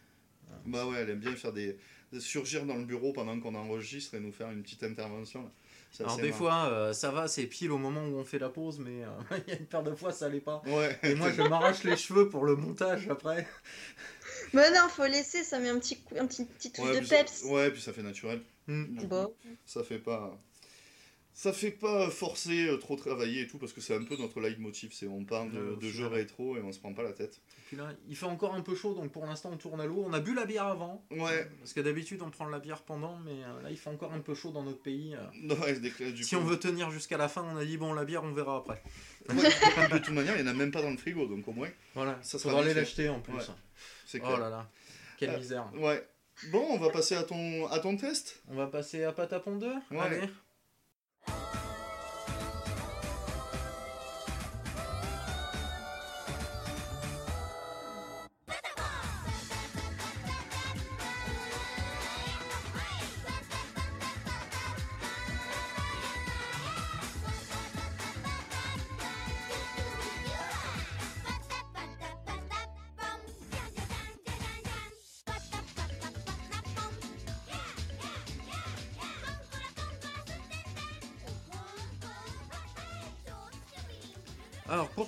Bah 0.65 0.85
ouais, 0.85 0.97
elle 0.99 1.09
aime 1.09 1.19
bien 1.19 1.35
faire 1.35 1.53
des. 1.53 1.77
de 2.13 2.19
surgir 2.19 2.65
dans 2.65 2.75
le 2.75 2.83
bureau 2.85 3.13
pendant 3.13 3.39
qu'on 3.39 3.55
enregistre 3.55 4.15
et 4.15 4.19
nous 4.19 4.31
faire 4.31 4.49
une 4.51 4.63
petite 4.63 4.83
intervention. 4.83 5.43
là. 5.43 5.49
Alors 6.01 6.17
des 6.17 6.23
marrant. 6.29 6.37
fois, 6.37 6.65
euh, 6.69 6.93
ça 6.93 7.11
va, 7.11 7.27
c'est 7.29 7.45
pile 7.47 7.71
au 7.71 7.77
moment 7.77 8.03
où 8.05 8.17
on 8.17 8.23
fait 8.25 8.39
la 8.39 8.49
pause, 8.49 8.77
mais 8.79 9.03
euh, 9.03 9.07
il 9.47 9.53
y 9.53 9.55
a 9.55 9.59
une 9.59 9.65
paire 9.65 9.83
de 9.83 9.95
fois, 9.95 10.11
ça 10.11 10.25
allait 10.25 10.41
pas. 10.41 10.61
Ouais. 10.67 10.99
Et 11.03 11.15
moi, 11.15 11.31
je 11.31 11.41
m'arrache 11.41 11.83
les 11.85 11.95
cheveux 11.97 12.29
pour 12.29 12.43
le 12.45 12.55
montage 12.55 13.07
après. 13.09 13.47
Mais 14.53 14.69
non, 14.71 14.87
faut 14.89 15.05
laisser, 15.05 15.43
ça 15.43 15.59
met 15.59 15.69
un 15.69 15.79
petit, 15.79 15.97
coup- 15.97 16.15
un 16.19 16.27
petit, 16.27 16.45
petit 16.45 16.71
truc 16.71 16.85
ouais, 16.85 16.93
de 16.95 16.99
puis 16.99 17.07
ça- 17.07 17.15
peps. 17.17 17.43
ouais, 17.45 17.71
puis 17.71 17.81
ça 17.81 17.93
fait 17.93 18.03
naturel. 18.03 18.41
Bon. 18.67 19.33
Ça 19.65 19.83
fait 19.83 19.99
pas. 19.99 20.37
Ça 21.33 21.53
fait 21.53 21.69
pas 21.69 22.09
forcer 22.09 22.67
euh, 22.67 22.77
trop 22.77 22.95
travailler 22.95 23.41
et 23.41 23.47
tout 23.47 23.59
parce 23.59 23.71
que 23.71 23.79
c'est 23.79 23.93
un 23.95 24.03
peu 24.03 24.17
notre 24.17 24.39
leitmotiv. 24.41 24.91
C'est 24.91 25.05
on 25.07 25.23
parle 25.23 25.51
de, 25.51 25.75
de 25.75 25.87
jeux 25.87 26.07
rétro 26.07 26.57
et 26.57 26.61
on 26.61 26.71
se 26.71 26.79
prend 26.79 26.93
pas 26.95 27.03
la 27.03 27.13
tête. 27.13 27.41
Puis 27.67 27.77
là, 27.77 27.91
il 28.09 28.15
fait 28.15 28.25
encore 28.25 28.55
un 28.55 28.61
peu 28.61 28.73
chaud, 28.73 28.95
donc 28.95 29.11
pour 29.11 29.23
l'instant, 29.27 29.51
on 29.53 29.57
tourne 29.57 29.79
à 29.79 29.85
l'eau. 29.85 30.03
On 30.03 30.13
a 30.13 30.19
bu 30.19 30.33
la 30.33 30.45
bière 30.47 30.65
avant. 30.65 31.05
Ouais. 31.11 31.47
Parce 31.59 31.73
que 31.73 31.81
d'habitude, 31.81 32.23
on 32.23 32.31
prend 32.31 32.47
la 32.47 32.57
bière 32.57 32.81
pendant, 32.81 33.19
mais 33.19 33.43
euh, 33.43 33.61
là, 33.61 33.69
il 33.69 33.77
fait 33.77 33.91
encore 33.91 34.13
un 34.13 34.19
peu 34.19 34.33
chaud 34.33 34.49
dans 34.49 34.63
notre 34.63 34.81
pays. 34.81 35.13
euh. 35.13 35.19
Non, 35.43 35.53
ouais, 35.61 35.75
c'est 35.75 35.79
des- 35.81 36.11
du 36.11 36.23
si 36.23 36.33
coup- 36.33 36.41
on 36.41 36.43
veut 36.45 36.57
tenir 36.57 36.89
jusqu'à 36.89 37.17
la 37.17 37.27
fin, 37.29 37.43
on 37.43 37.55
a 37.55 37.63
dit, 37.65 37.77
bon, 37.77 37.93
la 37.93 38.03
bière, 38.03 38.23
on 38.23 38.33
verra 38.33 38.57
après. 38.57 38.81
Ouais, 39.29 39.35
de 39.93 39.97
toute 39.99 40.15
manière, 40.15 40.35
il 40.39 40.43
n'y 40.43 40.49
en 40.49 40.53
a 40.53 40.55
même 40.55 40.71
pas 40.71 40.81
dans 40.81 40.89
le 40.89 40.97
frigo, 40.97 41.27
donc 41.27 41.47
au 41.47 41.51
moins, 41.53 41.69
Voilà, 41.93 42.17
Ça 42.23 42.39
sera 42.39 42.61
aller 42.61 42.73
l'acheter 42.73 43.09
en 43.09 43.19
plus. 43.19 43.33
Ouais. 43.35 43.43
c'est 44.07 44.21
Oh 44.23 44.37
là 44.39 44.49
là, 44.49 44.67
quelle 45.19 45.29
Euh, 45.29 45.37
misère. 45.37 45.69
Ouais. 45.75 46.03
Bon, 46.51 46.65
on 46.69 46.77
va 46.77 46.89
passer 46.89 47.15
à 47.15 47.23
ton, 47.23 47.67
à 47.67 47.79
ton 47.79 47.97
test. 47.97 48.41
On 48.49 48.55
va 48.55 48.67
passer 48.67 49.03
à 49.03 49.11
Patapon 49.11 49.55
2 49.55 49.67
Ouais. 49.91 49.99
Allez. 49.99 50.21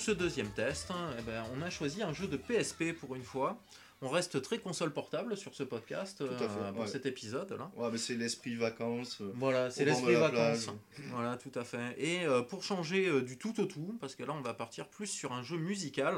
Ce 0.10 0.14
deuxième 0.16 0.50
test, 0.50 0.90
hein, 0.90 1.12
eh 1.20 1.22
ben, 1.22 1.44
on 1.56 1.62
a 1.62 1.70
choisi 1.70 2.02
un 2.02 2.14
jeu 2.14 2.26
de 2.26 2.36
PSP 2.36 2.94
pour 3.00 3.14
une 3.16 3.22
fois. 3.22 3.62
On 4.02 4.10
reste 4.10 4.42
très 4.42 4.58
console 4.58 4.92
portable 4.92 5.38
sur 5.38 5.54
ce 5.54 5.62
podcast 5.62 6.18
fait, 6.18 6.44
euh, 6.44 6.72
pour 6.72 6.82
ouais. 6.82 6.88
cet 6.88 7.06
épisode 7.06 7.52
là. 7.52 7.70
Ouais, 7.76 7.90
mais 7.92 8.00
c'est 8.00 8.16
l'esprit 8.16 8.56
vacances. 8.56 9.22
euh, 9.22 9.32
Voilà, 9.36 9.70
c'est 9.70 9.86
l'esprit 9.86 10.16
vacances. 10.16 10.66
plage. 10.66 11.06
Voilà, 11.12 11.38
tout 11.38 11.52
à 11.54 11.64
fait. 11.64 11.94
Et 12.00 12.26
euh, 12.26 12.42
pour 12.42 12.64
changer 12.64 13.22
du 13.22 13.38
tout 13.38 13.60
au 13.62 13.66
tout, 13.66 14.00
parce 14.02 14.16
que 14.16 14.24
là 14.24 14.34
on 14.34 14.42
va 14.42 14.56
partir 14.56 14.88
plus 14.88 15.06
sur 15.06 15.32
un 15.32 15.44
jeu 15.44 15.58
musical, 15.58 16.16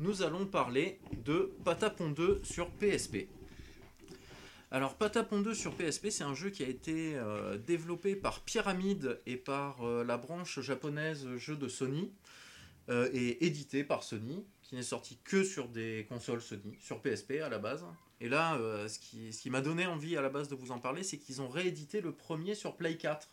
nous 0.00 0.22
allons 0.22 0.46
parler 0.46 0.98
de 1.22 1.52
Patapon 1.66 2.08
2 2.08 2.40
sur 2.44 2.70
PSP. 2.70 3.26
Alors 4.70 4.94
Patapon 4.94 5.40
2 5.42 5.52
sur 5.52 5.74
PSP, 5.74 6.08
c'est 6.08 6.24
un 6.24 6.34
jeu 6.34 6.48
qui 6.48 6.64
a 6.64 6.68
été 6.68 7.14
développé 7.66 8.16
par 8.16 8.40
Pyramid 8.40 9.20
et 9.26 9.36
par 9.36 9.84
la 9.84 10.16
branche 10.16 10.60
japonaise 10.60 11.28
jeux 11.36 11.56
de 11.56 11.68
Sony, 11.68 12.10
euh, 12.88 13.08
et 13.12 13.46
édité 13.46 13.84
par 13.84 14.02
Sony, 14.02 14.44
qui 14.62 14.74
n'est 14.74 14.82
sorti 14.82 15.18
que 15.24 15.44
sur 15.44 15.68
des 15.68 16.06
consoles 16.08 16.42
Sony, 16.42 16.76
sur 16.80 17.00
PSP 17.00 17.40
à 17.42 17.48
la 17.48 17.58
base. 17.58 17.84
Et 18.22 18.28
là, 18.28 18.54
euh, 18.54 18.86
ce 18.86 19.00
qui, 19.00 19.32
ce 19.32 19.42
qui 19.42 19.50
m'a 19.50 19.60
donné 19.60 19.84
envie 19.86 20.16
à 20.16 20.22
la 20.22 20.28
base 20.28 20.48
de 20.48 20.54
vous 20.54 20.70
en 20.70 20.78
parler, 20.78 21.02
c'est 21.02 21.18
qu'ils 21.18 21.42
ont 21.42 21.48
réédité 21.48 22.00
le 22.00 22.12
premier 22.12 22.54
sur 22.54 22.76
Play 22.76 22.96
4 22.96 23.28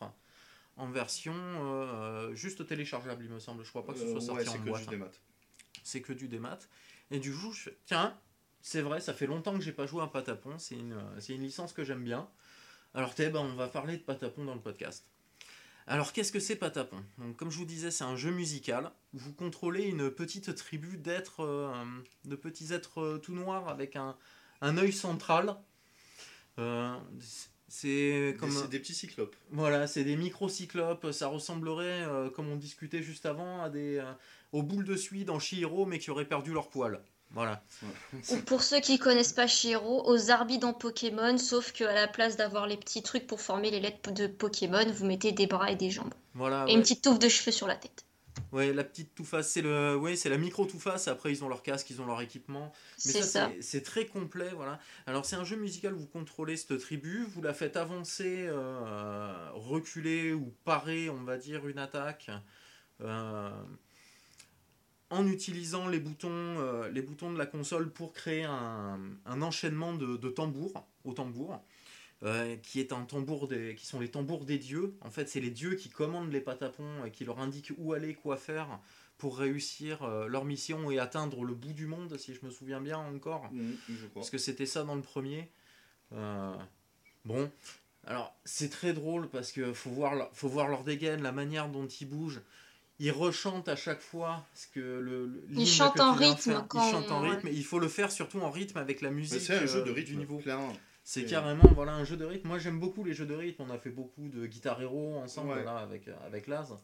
en 0.77 0.89
version 0.89 1.35
euh, 1.35 2.34
juste 2.34 2.65
téléchargeable, 2.65 3.23
il 3.23 3.30
me 3.30 3.39
semble. 3.39 3.63
Je 3.63 3.69
crois 3.69 3.85
pas 3.85 3.93
que 3.93 3.99
ce 3.99 4.05
euh, 4.05 4.19
soit 4.19 4.34
ouais, 4.34 4.45
sorti 4.45 4.45
c'est 4.45 4.57
en 4.57 4.63
que 4.63 4.69
boîte. 4.69 4.81
du 4.81 4.88
démat. 4.89 5.11
C'est 5.84 6.01
que 6.01 6.13
du 6.13 6.27
démat. 6.27 6.57
Et 7.11 7.19
du 7.19 7.31
coup, 7.31 7.51
je 7.51 7.69
tiens, 7.85 8.17
c'est 8.61 8.81
vrai, 8.81 8.99
ça 8.99 9.13
fait 9.13 9.27
longtemps 9.27 9.53
que 9.53 9.63
j'ai 9.63 9.73
pas 9.73 9.85
joué 9.85 10.01
à 10.01 10.07
Patapon. 10.07 10.57
C'est 10.57 10.76
une, 10.76 10.99
c'est 11.19 11.35
une 11.35 11.43
licence 11.43 11.71
que 11.71 11.84
j'aime 11.84 12.03
bien. 12.03 12.27
Alors, 12.95 13.13
t'es, 13.13 13.30
ben, 13.30 13.41
on 13.41 13.55
va 13.55 13.67
parler 13.67 13.97
de 13.97 14.01
Patapon 14.01 14.45
dans 14.45 14.55
le 14.55 14.61
podcast. 14.61 15.05
Alors, 15.90 16.14
qu'est-ce 16.14 16.32
que 16.32 16.40
c'est 16.40 16.56
Patapon? 16.56 17.03
Donc, 17.18 17.36
Comme 17.36 17.49
je 17.49 17.57
vous 17.57 17.66
disais, 17.66 17.90
c'est 17.90 18.03
un 18.03 18.16
jeu 18.16 18.30
musical. 18.30 18.91
Vous 19.14 19.34
contrôlez 19.34 19.86
une 19.86 20.11
petite 20.11 20.53
tribu 20.53 20.98
d'êtres, 20.98 21.44
euh, 21.44 21.74
de 22.26 22.36
petits 22.36 22.74
êtres 22.74 23.02
euh, 23.02 23.18
tout 23.18 23.34
noirs 23.34 23.68
avec 23.68 23.95
un, 23.95 24.16
un 24.61 24.78
œil 24.78 24.94
central. 24.94 25.56
Euh, 26.60 26.95
c'est 27.68 28.38
comme. 28.40 28.52
C'est 28.52 28.70
des 28.70 28.78
petits 28.78 28.94
cyclopes. 28.94 29.36
Voilà, 29.49 29.88
c'est 29.88 30.03
des 30.03 30.16
microcyclopes. 30.16 31.11
Ça 31.11 31.26
ressemblerait, 31.26 32.06
comme 32.36 32.49
on 32.49 32.56
discutait 32.56 33.02
juste 33.02 33.26
avant, 33.26 33.64
à 33.64 33.72
des, 33.72 33.99
aux 34.52 34.61
boules 34.61 34.86
de 34.86 34.95
suie 34.95 35.26
dans 35.26 35.40
Shihiro, 35.40 35.88
mais 35.88 35.98
qui 35.98 36.11
auraient 36.11 36.28
perdu 36.28 36.53
leur 36.53 36.70
poil. 36.70 37.02
Voilà. 37.31 37.61
Ou 38.31 38.38
pour 38.38 38.64
ceux 38.64 38.80
qui 38.80 38.97
connaissent 38.97 39.34
pas 39.34 39.45
Shiro, 39.47 40.03
aux 40.07 40.31
Arby 40.31 40.57
dans 40.57 40.73
Pokémon, 40.73 41.38
sauf 41.38 41.72
qu'à 41.72 41.93
la 41.93 42.07
place 42.07 42.38
d'avoir 42.38 42.65
les 42.65 42.76
petits 42.77 43.03
trucs 43.03 43.27
pour 43.27 43.39
former 43.39 43.69
les 43.69 43.80
lettres 43.80 44.11
de 44.11 44.26
Pokémon, 44.27 44.84
vous 44.91 45.06
mettez 45.06 45.31
des 45.31 45.45
bras 45.45 45.69
et 45.72 45.76
des 45.76 45.91
jambes. 45.91 46.14
Voilà. 46.34 46.64
Et 46.64 46.65
ouais. 46.68 46.73
une 46.73 46.81
petite 46.81 47.03
touffe 47.03 47.19
de 47.19 47.30
cheveux 47.30 47.51
sur 47.51 47.68
la 47.68 47.76
tête. 47.76 48.03
Ouais, 48.51 48.73
la 48.73 48.84
petite 48.84 49.14
toufface, 49.14 49.49
c'est 49.49 49.61
le, 49.61 49.95
ouais, 49.95 50.15
c'est 50.15 50.30
la 50.30 50.38
micro 50.38 50.65
toufface. 50.65 51.07
Après, 51.07 51.31
ils 51.31 51.43
ont 51.43 51.49
leur 51.49 51.61
casque, 51.61 51.89
ils 51.91 52.01
ont 52.01 52.06
leur 52.06 52.19
équipement. 52.22 52.72
Mais 53.06 53.11
C'est 53.11 53.22
ça. 53.22 53.51
c'est- 53.53 53.61
c'est 53.61 53.81
très 53.84 54.06
complet, 54.07 54.49
voilà. 54.56 54.80
Alors 55.06 55.26
c'est 55.26 55.35
un 55.35 55.43
jeu 55.43 55.56
musical 55.57 55.93
où 55.93 55.99
vous 55.99 56.07
contrôlez 56.07 56.57
cette 56.57 56.80
tribu, 56.80 57.26
vous 57.27 57.41
la 57.43 57.53
faites 57.53 57.77
avancer, 57.77 58.45
euh, 58.47 59.49
reculer 59.53 60.34
ou 60.34 60.51
parer, 60.64 61.10
on 61.11 61.23
va 61.23 61.38
dire, 61.38 61.68
une 61.68 61.77
attaque. 61.80 62.31
euh, 63.01 63.49
en 65.10 65.27
utilisant 65.27 65.88
les 65.88 65.99
boutons, 65.99 66.30
euh, 66.31 66.90
les 66.90 67.02
boutons 67.02 67.31
de 67.31 67.38
la 67.38 67.45
console 67.45 67.91
pour 67.91 68.14
créer 68.14 68.44
un, 68.44 68.99
un 69.26 69.41
enchaînement 69.41 69.94
de, 69.94 70.18
de 70.18 70.30
tambours 70.30 70.88
au 71.03 71.14
tambour, 71.14 71.61
euh, 72.23 72.56
qui 72.57 72.80
est 72.80 72.94
un 72.94 73.03
tambour 73.03 73.48
des, 73.48 73.76
qui 73.76 73.86
sont 73.86 73.99
les 73.99 74.10
tambours 74.10 74.45
des 74.45 74.57
dieux. 74.57 74.95
En 75.02 75.10
fait, 75.10 75.27
c'est 75.27 75.40
les 75.40 75.49
dieux 75.52 75.76
qui 75.76 75.90
commandent 75.90 76.31
les 76.31 76.41
patapons 76.41 77.06
et 77.06 77.11
qui 77.11 77.26
leur 77.26 77.40
indiquent 77.40 77.73
où 77.77 77.94
aller, 77.94 78.14
quoi 78.14 78.38
faire 78.38 78.80
pour 79.18 79.38
réussir 79.38 80.03
euh, 80.03 80.27
leur 80.27 80.45
mission 80.45 80.91
et 80.91 80.99
atteindre 80.99 81.44
le 81.44 81.53
bout 81.53 81.73
du 81.73 81.88
monde, 81.88 82.18
si 82.18 82.34
je 82.34 82.45
me 82.45 82.52
souviens 82.52 82.80
bien 82.80 82.99
encore. 82.99 83.52
Mhm, 83.52 83.76
je 83.90 84.06
crois. 84.07 84.22
Parce 84.22 84.30
que 84.30 84.38
c'était 84.38 84.65
ça 84.65 84.84
dans 84.84 84.95
le 84.95 85.02
premier. 85.02 85.49
Bon, 87.26 87.52
alors 88.06 88.34
c'est 88.45 88.69
très 88.69 88.94
drôle 88.94 89.30
parce 89.30 89.52
que 89.52 89.73
faut 89.73 89.90
voir, 89.90 90.30
faut 90.34 90.48
voir 90.48 90.68
leur 90.68 90.84
dégaine, 90.84 91.22
la 91.22 91.31
manière 91.31 91.69
dont 91.69 91.86
ils 91.86 92.07
bougent. 92.07 92.41
Ils 93.01 93.11
rechantent 93.11 93.69
à 93.69 93.76
chaque 93.77 94.01
fois 94.01 94.45
ce 94.53 94.67
que 94.67 94.80
le. 94.80 95.43
le- 95.47 95.65
chantent 95.65 95.95
que 95.95 96.01
en 96.01 96.13
rythme 96.13 96.51
faire. 96.51 96.67
quand 96.67 96.85
Ils 96.88 96.91
chantent 96.91 97.11
en 97.11 97.21
rythme. 97.21 97.47
Et 97.47 97.51
il 97.53 97.63
faut 97.63 97.80
le 97.80 97.88
faire 97.88 98.11
surtout 98.11 98.39
en 98.41 98.51
rythme 98.51 98.77
avec 98.77 99.01
la 99.01 99.09
musique. 99.09 99.39
c'est 99.41 99.55
un 99.55 99.65
jeu 99.65 99.84
de 99.84 99.89
euh, 99.89 99.93
rythme, 99.93 100.11
du 100.11 100.17
niveau. 100.17 100.38
clairement. 100.38 100.73
C'est 101.05 101.26
carrément 101.26 101.63
voilà 101.73 101.93
un 101.93 102.03
jeu 102.03 102.17
de 102.17 102.26
rythme. 102.26 102.47
Moi 102.47 102.59
j'aime 102.59 102.80
beaucoup 102.80 103.03
les 103.03 103.13
jeux 103.13 103.26
de 103.26 103.34
rythme. 103.34 103.63
On 103.63 103.69
a 103.69 103.77
fait 103.80 103.89
beaucoup 103.89 104.27
de 104.27 104.45
Guitar 104.45 104.81
Hero 104.81 105.15
ensemble 105.17 105.51
Ouais. 105.53 105.63
là, 105.63 105.77
avec 105.77 106.07
avec 106.26 106.47
Laz. 106.47 106.76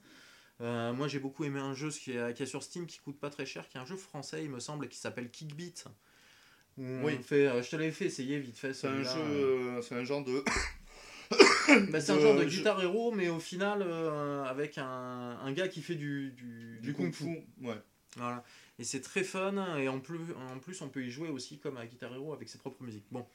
Euh, 0.62 0.94
moi 0.94 1.08
j'ai 1.10 1.20
beaucoup 1.20 1.44
aimé 1.44 1.60
un 1.60 1.74
jeu 1.74 1.90
qui 1.90 2.14
est, 2.14 2.34
qui 2.34 2.42
est 2.44 2.46
sur 2.46 2.64
Steam 2.64 2.86
qui 2.88 3.00
coûte 3.00 3.20
pas 3.20 3.30
très 3.30 3.46
cher, 3.46 3.68
qui 3.68 3.78
est 3.78 3.82
un 3.82 3.86
jeu 3.86 3.98
français 3.98 4.42
il 4.42 4.50
me 4.50 4.60
semble 4.62 4.88
qui 4.88 4.98
s'appelle 4.98 5.30
Kickbeat. 5.30 5.86
Oui. 6.78 7.18
on 7.20 7.24
fait, 7.24 7.48
euh, 7.48 7.62
je 7.62 7.70
te 7.70 7.76
l'avais 7.76 7.92
fait 7.92 8.06
essayer 8.06 8.40
vite 8.40 8.58
fait. 8.58 8.74
C'est 8.74 8.88
un 8.88 9.02
jeu, 9.04 9.10
euh. 9.18 9.78
euh, 9.78 9.82
c'est 9.82 9.96
un 9.96 10.04
genre 10.06 10.24
de. 10.24 10.44
Bah, 11.92 12.02
c'est 12.02 12.12
un 12.12 12.20
genre 12.20 12.36
de 12.36 12.46
Guitar 12.46 12.82
Hero 12.82 13.12
mais 13.12 13.30
au 13.30 13.40
final 13.40 13.82
euh, 13.82 14.44
avec 14.44 14.78
un, 14.78 15.38
un 15.44 15.52
gars 15.52 15.68
qui 15.68 15.82
fait 15.82 15.96
du, 15.96 16.32
du, 16.32 16.80
du 16.82 16.94
kung 16.94 17.14
fu. 17.14 17.26
Ouais. 17.62 17.76
Voilà. 18.18 18.44
Et 18.80 18.84
c'est 18.84 19.02
très 19.02 19.24
fun, 19.24 19.78
et 19.78 19.88
en 19.88 20.00
plus, 20.00 20.20
en 20.54 20.60
plus 20.60 20.82
on 20.82 20.90
peut 20.90 21.04
y 21.04 21.10
jouer 21.10 21.30
aussi 21.30 21.60
comme 21.60 21.78
à 21.78 21.86
Guitar 21.86 22.14
Hero 22.14 22.34
avec 22.34 22.50
ses 22.50 22.58
propres 22.58 22.84
musiques. 22.84 23.06
Bon, 23.12 23.26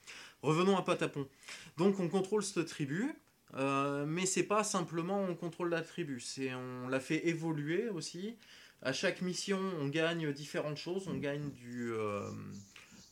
revenons 0.42 0.76
à 0.76 0.82
Patapon. 0.82 1.26
Donc 1.78 1.98
on 1.98 2.08
contrôle 2.08 2.42
cette 2.42 2.66
tribu, 2.66 3.14
euh, 3.54 4.04
mais 4.06 4.26
c'est 4.26 4.42
pas 4.42 4.64
simplement 4.64 5.22
on 5.22 5.34
contrôle 5.34 5.70
la 5.70 5.80
tribu, 5.82 6.20
c'est 6.20 6.54
on 6.54 6.88
la 6.88 7.00
fait 7.00 7.26
évoluer 7.28 7.88
aussi. 7.88 8.36
À 8.82 8.92
chaque 8.94 9.20
mission, 9.20 9.60
on 9.80 9.88
gagne 9.88 10.32
différentes 10.32 10.78
choses, 10.78 11.06
on 11.08 11.16
gagne 11.16 11.50
du, 11.50 11.92
euh, 11.92 12.30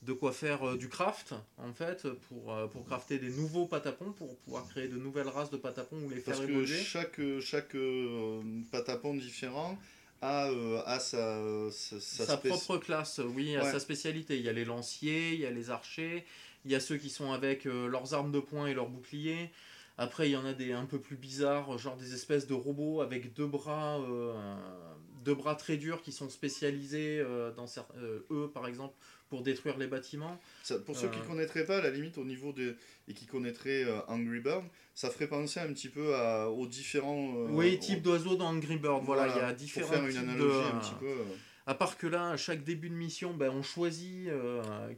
de 0.03 0.12
quoi 0.12 0.33
faire 0.33 0.66
euh, 0.66 0.77
du 0.77 0.89
craft, 0.89 1.35
en 1.57 1.73
fait, 1.73 2.09
pour, 2.29 2.53
euh, 2.53 2.66
pour 2.69 2.85
crafter 2.87 3.19
des 3.19 3.31
nouveaux 3.31 3.66
patapons, 3.66 4.12
pour 4.12 4.37
pouvoir 4.39 4.69
créer 4.69 4.89
de 4.89 4.97
nouvelles 4.97 5.29
races 5.29 5.51
de 5.51 5.57
patapons 5.57 5.97
ou 6.05 6.11
les 6.11 6.16
faire 6.16 6.35
Parce 6.35 6.47
que 6.47 6.51
évoluer. 6.51 6.77
chaque, 6.77 7.20
chaque 7.41 7.75
euh, 7.75 8.41
patapon 8.70 9.15
différent 9.15 9.77
a, 10.23 10.51
a 10.87 10.99
sa, 11.01 11.41
sa, 11.70 12.37
propre 12.37 12.79
classe, 12.79 13.20
oui, 13.25 13.57
à 13.57 13.70
sa 13.70 13.81
spécialité. 13.81 14.37
Il 14.37 14.45
y 14.45 14.49
a 14.49 14.53
les 14.53 14.65
lanciers, 14.65 15.35
il 15.35 15.41
y 15.41 15.47
a 15.47 15.51
les 15.51 15.70
archers, 15.70 16.25
il 16.65 16.70
y 16.73 16.75
a 16.75 16.81
ceux 16.81 16.97
qui 16.97 17.11
sont 17.11 17.33
avec 17.33 17.65
leurs 17.65 18.15
armes 18.15 18.33
de 18.33 18.41
poing 18.41 18.66
et 18.66 18.75
leurs 18.75 18.89
boucliers. 18.89 19.51
Après, 19.97 20.29
il 20.29 20.33
y 20.33 20.37
en 20.37 20.45
a 20.45 20.55
des 20.55 20.73
un 20.73 20.87
peu 20.87 21.01
plus 21.01 21.16
bizarres, 21.16 21.79
genre 21.79 21.97
des 21.97 22.15
espèces 22.15 22.49
de 22.49 22.55
robots 22.55 23.01
avec 23.01 23.33
deux 23.33 23.47
bras, 23.47 24.01
deux 25.25 25.37
bras 25.37 25.55
très 25.55 25.77
durs 25.77 26.03
qui 26.03 26.11
sont 26.11 26.29
spécialisés 26.29 27.25
dans 27.57 27.66
eux, 28.33 28.51
par 28.53 28.66
exemple, 28.66 28.97
pour 29.29 29.43
détruire 29.43 29.77
les 29.79 29.87
bâtiments. 29.87 30.41
pour 30.87 30.97
ceux 30.97 31.09
qui 31.09 31.19
ne 31.19 31.23
euh. 31.23 31.27
connaîtraient 31.27 31.65
pas, 31.65 31.79
à 31.79 31.83
la 31.83 31.91
limite, 31.91 32.19
au 32.19 32.25
niveau 32.25 32.53
de. 32.53 32.77
et 33.07 33.15
qui 33.15 33.27
connaîtraient 33.27 33.85
euh, 33.85 34.01
Angry 34.09 34.41
Bird, 34.41 34.65
ça 34.95 35.11
ferait 35.11 35.29
penser 35.29 35.61
un 35.61 35.73
petit 35.73 35.89
peu 35.89 36.15
à, 36.15 36.49
aux 36.49 36.67
différents. 36.67 37.35
Euh, 37.37 37.49
oui, 37.51 37.79
types 37.79 38.03
d'oiseaux 38.03 38.37
dans 38.37 38.49
Angry 38.49 38.77
Bird. 38.77 39.05
Voilà, 39.05 39.29
il 39.29 39.37
y 39.37 39.41
a 39.41 39.53
différents. 39.53 39.87
Pour 39.87 39.97
faire 39.97 40.07
une 40.07 40.17
analogie 40.17 40.69
un 40.73 40.79
petit 40.79 40.95
peu. 40.99 41.15
À 41.67 41.75
part 41.75 41.99
que 41.99 42.07
là, 42.07 42.31
à 42.31 42.37
chaque 42.39 42.65
début 42.65 42.89
de 42.89 42.95
mission, 42.95 43.35
ben, 43.35 43.51
on 43.51 43.63
choisit 43.63 44.31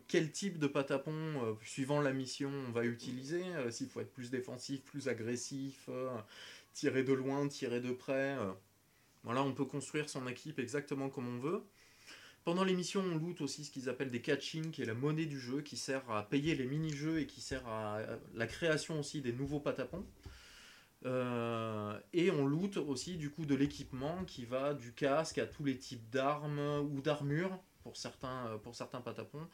quel 0.07 0.31
type 0.31 0.59
de 0.59 0.69
patapon, 0.69 1.57
suivant 1.65 2.01
la 2.01 2.13
mission, 2.13 2.51
on 2.69 2.71
va 2.71 2.85
utiliser. 2.85 3.43
S'il 3.71 3.89
faut 3.89 4.01
être 4.01 4.13
plus 4.13 4.31
défensif, 4.31 4.81
plus 4.83 5.09
agressif, 5.09 5.91
tirer 6.73 7.03
de 7.03 7.13
loin, 7.13 7.49
tirer 7.49 7.81
de 7.81 7.91
près. 7.91 8.37
voilà, 9.25 9.43
on 9.43 9.53
peut 9.53 9.65
construire 9.65 10.09
son 10.09 10.29
équipe 10.29 10.61
exactement 10.61 11.09
comme 11.09 11.27
on 11.27 11.41
veut. 11.41 11.65
Pendant 12.45 12.65
l'émission, 12.65 13.03
on 13.03 13.17
loot 13.17 13.41
aussi 13.43 13.65
ce 13.65 13.71
qu'ils 13.71 13.89
appellent 13.89 14.11
des 14.11 14.23
catching, 14.23 14.71
qui 14.71 14.83
est 14.83 14.87
la 14.87 14.95
monnaie 14.95 15.27
du 15.27 15.39
jeu, 15.39 15.61
qui 15.61 15.77
sert 15.77 16.11
à 16.11 16.23
payer 16.23 16.55
les 16.55 16.67
mini-jeux 16.67 17.21
et 17.21 17.27
qui 17.27 17.41
sert 17.41 17.67
à 17.69 18.01
la 18.35 18.47
création 18.47 18.99
aussi 18.99 19.21
des 19.21 19.33
nouveaux 19.33 19.61
patapons. 19.61 20.07
Euh, 21.07 21.99
et 22.13 22.31
on 22.31 22.47
loot 22.47 22.77
aussi 22.77 23.17
du 23.17 23.31
coup 23.31 23.47
de 23.47 23.55
l'équipement 23.55 24.25
qui 24.27 24.45
va 24.45 24.75
du 24.75 24.93
casque 24.93 25.39
à 25.39 25.47
tous 25.47 25.65
les 25.65 25.79
types 25.79 26.11
d'armes 26.11 26.81
ou 26.93 27.01
d'armures 27.01 27.59
pour 27.83 27.97
certains, 27.97 28.59
pour 28.63 28.75
certains 28.75 29.01
patapons 29.01 29.47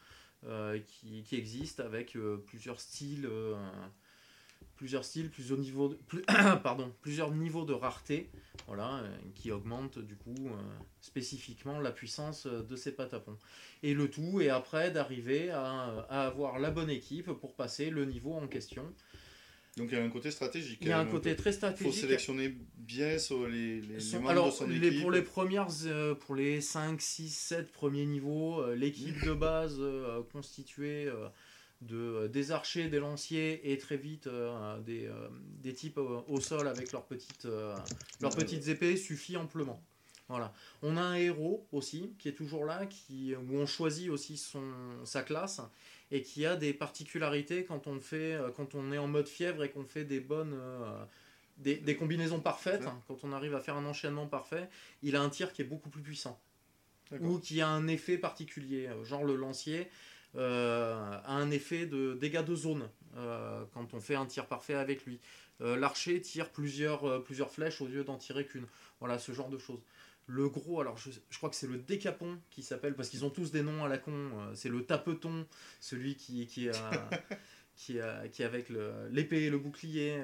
euh, 0.44 0.80
qui, 0.80 1.24
existent 1.32 1.84
avec 1.84 2.16
euh, 2.16 2.42
plusieurs 2.46 2.80
styles 2.80 3.28
plusieurs 4.77 5.05
styles, 5.05 5.31
plusieurs 5.31 5.59
niveaux 5.59 5.89
de, 5.89 5.94
plus, 5.94 6.23
pardon, 6.62 6.93
plusieurs 7.01 7.32
niveaux 7.32 7.65
de 7.65 7.73
rareté, 7.73 8.31
voilà, 8.66 8.97
euh, 8.98 9.16
qui 9.35 9.51
augmentent 9.51 9.98
du 9.98 10.15
coup 10.15 10.35
euh, 10.47 10.51
spécifiquement 11.01 11.81
la 11.81 11.90
puissance 11.90 12.47
euh, 12.47 12.62
de 12.62 12.77
ces 12.77 12.93
patapons. 12.93 13.36
Et 13.82 13.94
le 13.94 14.09
tout 14.09 14.40
est 14.40 14.48
après 14.48 14.90
d'arriver 14.90 15.51
à, 15.51 16.07
à, 16.09 16.27
avoir 16.27 16.59
la 16.59 16.70
bonne 16.70 16.90
équipe 16.90 17.32
pour 17.32 17.55
passer 17.55 17.90
le 17.90 18.05
niveau 18.05 18.35
en 18.35 18.47
question. 18.47 18.85
Donc 19.77 19.89
il 19.93 19.98
y 19.98 20.01
a 20.01 20.05
un 20.05 20.09
côté 20.09 20.31
stratégique. 20.31 20.78
Il 20.81 20.89
y 20.89 20.93
a 20.93 20.98
un 20.98 21.05
côté 21.05 21.36
très 21.36 21.53
stratégique. 21.53 21.86
Il 21.86 21.93
faut 21.93 22.07
sélectionner 22.07 22.57
bien 22.77 23.19
sur 23.19 23.47
les, 23.47 23.82
les, 23.82 23.98
membres 24.15 24.31
alors, 24.31 24.47
de 24.47 24.53
son 24.53 24.66
les, 24.66 24.86
équipe. 24.86 25.03
Pour 25.03 25.11
les 25.11 25.20
premières, 25.20 25.69
pour 26.20 26.35
les 26.35 26.62
5, 26.62 26.98
6, 26.98 27.28
7 27.28 27.73
premiers 27.73 28.07
niveaux, 28.07 28.73
l'équipe 28.73 29.23
de 29.23 29.35
base 29.35 29.78
constituée 30.32 31.11
de, 31.82 31.97
euh, 31.97 32.28
des 32.28 32.53
archers, 32.53 32.89
des 32.89 32.98
lanciers 32.98 33.73
et 33.73 33.78
très 33.78 33.97
vite 33.97 34.27
euh, 34.27 34.78
des, 34.81 35.07
euh, 35.07 35.28
des, 35.62 35.74
types 35.74 35.98
au, 35.98 36.40
sol 36.40 36.69
avec 36.69 36.93
leurs 36.93 37.05
petites, 37.05 37.47
leurs 38.20 38.35
petites 38.35 38.69
épées 38.69 38.97
suffit 38.97 39.36
amplement. 39.36 39.81
Voilà. 40.28 40.53
On 40.82 40.97
a 40.97 41.03
un 41.03 41.15
héros 41.15 41.69
aussi 41.70 42.15
qui 42.19 42.28
est 42.28 42.32
toujours 42.32 42.65
là, 42.65 42.86
qui, 42.86 43.35
où 43.36 43.57
on 43.57 43.66
choisit 43.66 44.11
aussi 44.11 44.36
son, 44.36 44.65
sa 45.05 45.23
classe 45.23 45.61
et 46.11 46.23
qui 46.23 46.44
a 46.44 46.57
des 46.57 46.73
particularités 46.73 47.65
quand 47.65 47.86
on, 47.86 48.01
fait, 48.01 48.36
quand 48.57 48.74
on 48.74 48.90
est 48.90 48.98
en 48.98 49.07
mode 49.07 49.28
fièvre 49.28 49.62
et 49.62 49.70
qu'on 49.70 49.85
fait 49.85 50.05
des 50.05 50.19
bonnes. 50.19 50.59
des, 51.59 51.77
des, 51.77 51.97
combinaisons 51.97 52.40
parfaites, 52.40 52.85
quand 53.07 53.23
on 53.23 53.32
arrive 53.32 53.55
à 53.55 53.61
faire 53.61 53.77
un 53.77 53.86
enchaînement 53.86 54.27
parfait, 54.27 54.69
il 55.03 55.15
a 55.15 55.23
un 55.23 55.31
tir 55.31 55.53
qui 55.53 55.62
est 55.62 55.66
beaucoup 55.66 55.90
plus 55.90 56.03
puissant. 56.03 56.40
Ou 57.20 57.39
qui 57.39 57.61
a 57.61 57.69
un 57.69 57.86
effet 57.86 58.19
particulier, 58.19 58.90
genre 59.05 59.23
le 59.23 59.36
lancier, 59.36 59.89
a 60.35 61.32
un 61.32 61.51
effet 61.51 61.86
de 61.86 62.15
dégâts 62.15 62.44
de 62.44 62.55
zone 62.55 62.89
euh, 63.16 63.65
quand 63.73 63.94
on 63.94 64.01
fait 64.01 64.15
un 64.15 64.27
tir 64.27 64.47
parfait 64.47 64.74
avec 64.74 65.05
lui. 65.07 65.20
Euh, 65.62 65.77
l'archer 65.77 66.20
tire 66.20 66.51
plusieurs, 66.51 67.23
plusieurs 67.24 67.51
flèches 67.51 67.81
au 67.81 67.86
lieu 67.86 68.05
d'en 68.05 68.19
tirer 68.19 68.44
qu'une. 68.44 68.66
Voilà, 69.01 69.19
ce 69.19 69.32
genre 69.32 69.48
de 69.48 69.59
choses. 69.59 69.81
Le 70.27 70.48
gros, 70.48 70.81
alors 70.81 70.98
je, 70.98 71.11
crois 71.39 71.48
que 71.48 71.57
c'est 71.57 71.69
le 71.69 71.78
décapon 71.78 72.39
qui 72.51 72.62
s'appelle, 72.62 72.94
parce 72.94 73.09
qu'ils 73.09 73.24
ont 73.24 73.31
tous 73.31 73.53
des 73.53 73.62
noms 73.62 73.85
à 73.85 73.89
la 73.89 73.97
con. 73.97 74.32
c'est 74.55 74.69
le 74.69 74.85
tapeton, 74.85 75.47
celui 75.81 76.16
qui, 76.16 76.47
qui, 76.47 76.69
qui, 77.77 77.98
qui 78.32 78.43
est 78.43 78.44
avec 78.44 78.70
l'épée 79.11 79.44
et 79.44 79.51
le 79.51 79.59
bouclier. 79.59 80.20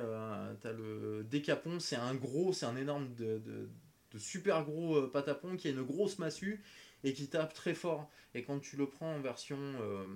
T'as 0.60 0.72
le 0.72 1.24
décapon, 1.30 1.78
c'est 1.78 1.96
un 1.96 2.14
gros, 2.14 2.52
c'est 2.52 2.66
un 2.66 2.76
énorme 2.76 3.14
de, 3.14 3.38
de, 3.38 3.70
de, 4.10 4.18
super 4.18 4.64
gros 4.64 5.06
patapon 5.06 5.56
qui 5.56 5.68
a 5.68 5.70
une 5.70 5.84
grosse 5.84 6.18
massue 6.18 6.62
et 7.04 7.12
qui 7.12 7.28
tape 7.28 7.52
très 7.52 7.74
fort. 7.74 8.10
Et 8.34 8.42
quand 8.42 8.58
tu 8.60 8.76
le 8.76 8.86
prends 8.86 9.14
en 9.14 9.20
version 9.20 9.58
euh, 9.58 10.06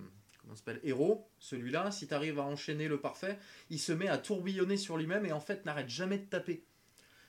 héros, 0.82 1.28
celui-là, 1.38 1.90
si 1.90 2.06
tu 2.06 2.14
arrives 2.14 2.38
à 2.38 2.44
enchaîner 2.44 2.88
le 2.88 3.00
parfait, 3.00 3.38
il 3.70 3.80
se 3.80 3.92
met 3.92 4.08
à 4.08 4.18
tourbillonner 4.18 4.76
sur 4.76 4.96
lui-même 4.96 5.26
et 5.26 5.32
en 5.32 5.40
fait 5.40 5.64
n'arrête 5.64 5.88
jamais 5.88 6.18
de 6.18 6.24
taper. 6.24 6.64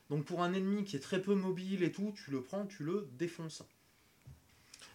Donc 0.10 0.26
pour 0.26 0.42
un 0.42 0.54
ennemi 0.54 0.84
qui 0.84 0.96
est 0.96 1.02
très 1.02 1.22
peu 1.22 1.36
mobile 1.36 1.84
et 1.84 1.92
tout, 1.92 2.14
tu 2.16 2.32
le 2.32 2.42
prends, 2.42 2.66
tu 2.66 2.84
le 2.84 3.10
défonces. 3.18 3.64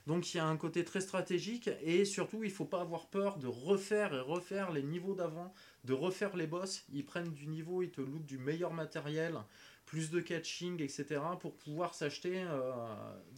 Donc 0.07 0.35
il 0.35 0.39
y 0.39 0.41
a 0.41 0.47
un 0.47 0.57
côté 0.57 0.85
très 0.85 1.01
stratégique 1.01 1.71
et 1.83 2.05
surtout 2.05 2.43
il 2.43 2.51
faut 2.51 2.65
pas 2.65 2.81
avoir 2.81 3.07
peur 3.07 3.39
de 3.39 3.47
refaire 3.47 4.13
et 4.15 4.21
refaire 4.21 4.73
les 4.73 4.83
niveaux 4.83 5.15
d'avant, 5.15 5.55
de 5.85 5.93
refaire 5.93 6.37
les 6.37 6.49
boss. 6.49 6.85
Ils 6.93 7.05
prennent 7.05 7.33
du 7.33 7.47
niveau, 7.47 7.83
ils 7.83 7.91
te 7.91 8.01
lootent 8.01 8.27
du 8.27 8.39
meilleur 8.39 8.73
matériel, 8.73 9.37
plus 9.87 10.11
de 10.11 10.21
catching, 10.21 10.81
etc. 10.83 11.21
pour 11.41 11.57
pouvoir 11.57 11.95
s'acheter 11.95 12.35
euh, 12.37 12.73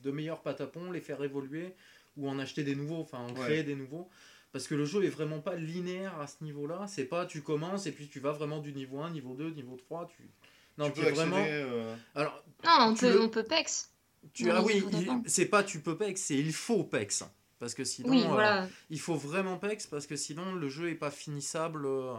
de 0.03 0.11
meilleurs 0.11 0.43
patapons, 0.43 0.91
les 0.91 1.01
faire 1.01 1.23
évoluer 1.23 1.75
ou 2.17 2.29
en 2.29 2.39
acheter 2.39 2.63
des 2.63 2.75
nouveaux, 2.75 3.01
enfin 3.01 3.19
en 3.19 3.33
créer 3.33 3.63
des 3.63 3.75
nouveaux. 3.75 4.09
Parce 4.53 4.69
que 4.69 4.77
le 4.77 4.85
jeu 4.85 5.03
est 5.05 5.09
vraiment 5.09 5.41
pas 5.41 5.57
linéaire 5.57 6.17
à 6.21 6.29
ce 6.29 6.45
niveau-là. 6.45 6.87
C'est 6.87 7.07
pas 7.07 7.27
tu 7.27 7.43
commences 7.43 7.87
et 7.87 7.93
puis 7.93 8.09
tu 8.09 8.21
vas 8.21 8.31
vraiment 8.31 8.61
du 8.61 8.73
niveau 8.73 9.01
1, 9.01 9.11
niveau 9.11 9.35
2, 9.35 9.51
niveau 9.51 9.77
3. 9.77 10.07
Tu... 10.07 10.31
Non, 10.79 10.91
tu, 10.91 11.01
peux 11.01 11.11
vraiment. 11.11 11.45
Euh, 11.45 11.97
Alors, 12.15 12.41
non, 12.65 12.91
on 12.91 12.95
peut, 12.95 13.21
on 13.21 13.29
peut 13.29 13.43
PEX. 13.43 13.91
Tu... 14.33 14.51
Ah 14.51 14.63
oui, 14.63 14.85
c'est 15.27 15.47
pas 15.47 15.65
tu 15.65 15.81
peux 15.81 15.99
PEX, 15.99 16.23
c'est 16.23 16.37
il 16.37 16.53
faut 16.53 16.85
PEX. 16.85 17.25
Parce 17.59 17.75
que 17.75 17.83
sinon, 17.83 18.39
euh, 18.39 18.65
il 18.91 19.01
faut 19.01 19.17
vraiment 19.17 19.57
PEX 19.59 19.87
parce 19.87 20.07
que 20.07 20.17
sinon 20.17 20.55
le 20.55 20.69
jeu 20.69 20.91
est 20.91 20.97
pas 20.97 21.11
finissable. 21.11 21.87
Euh, 21.87 22.15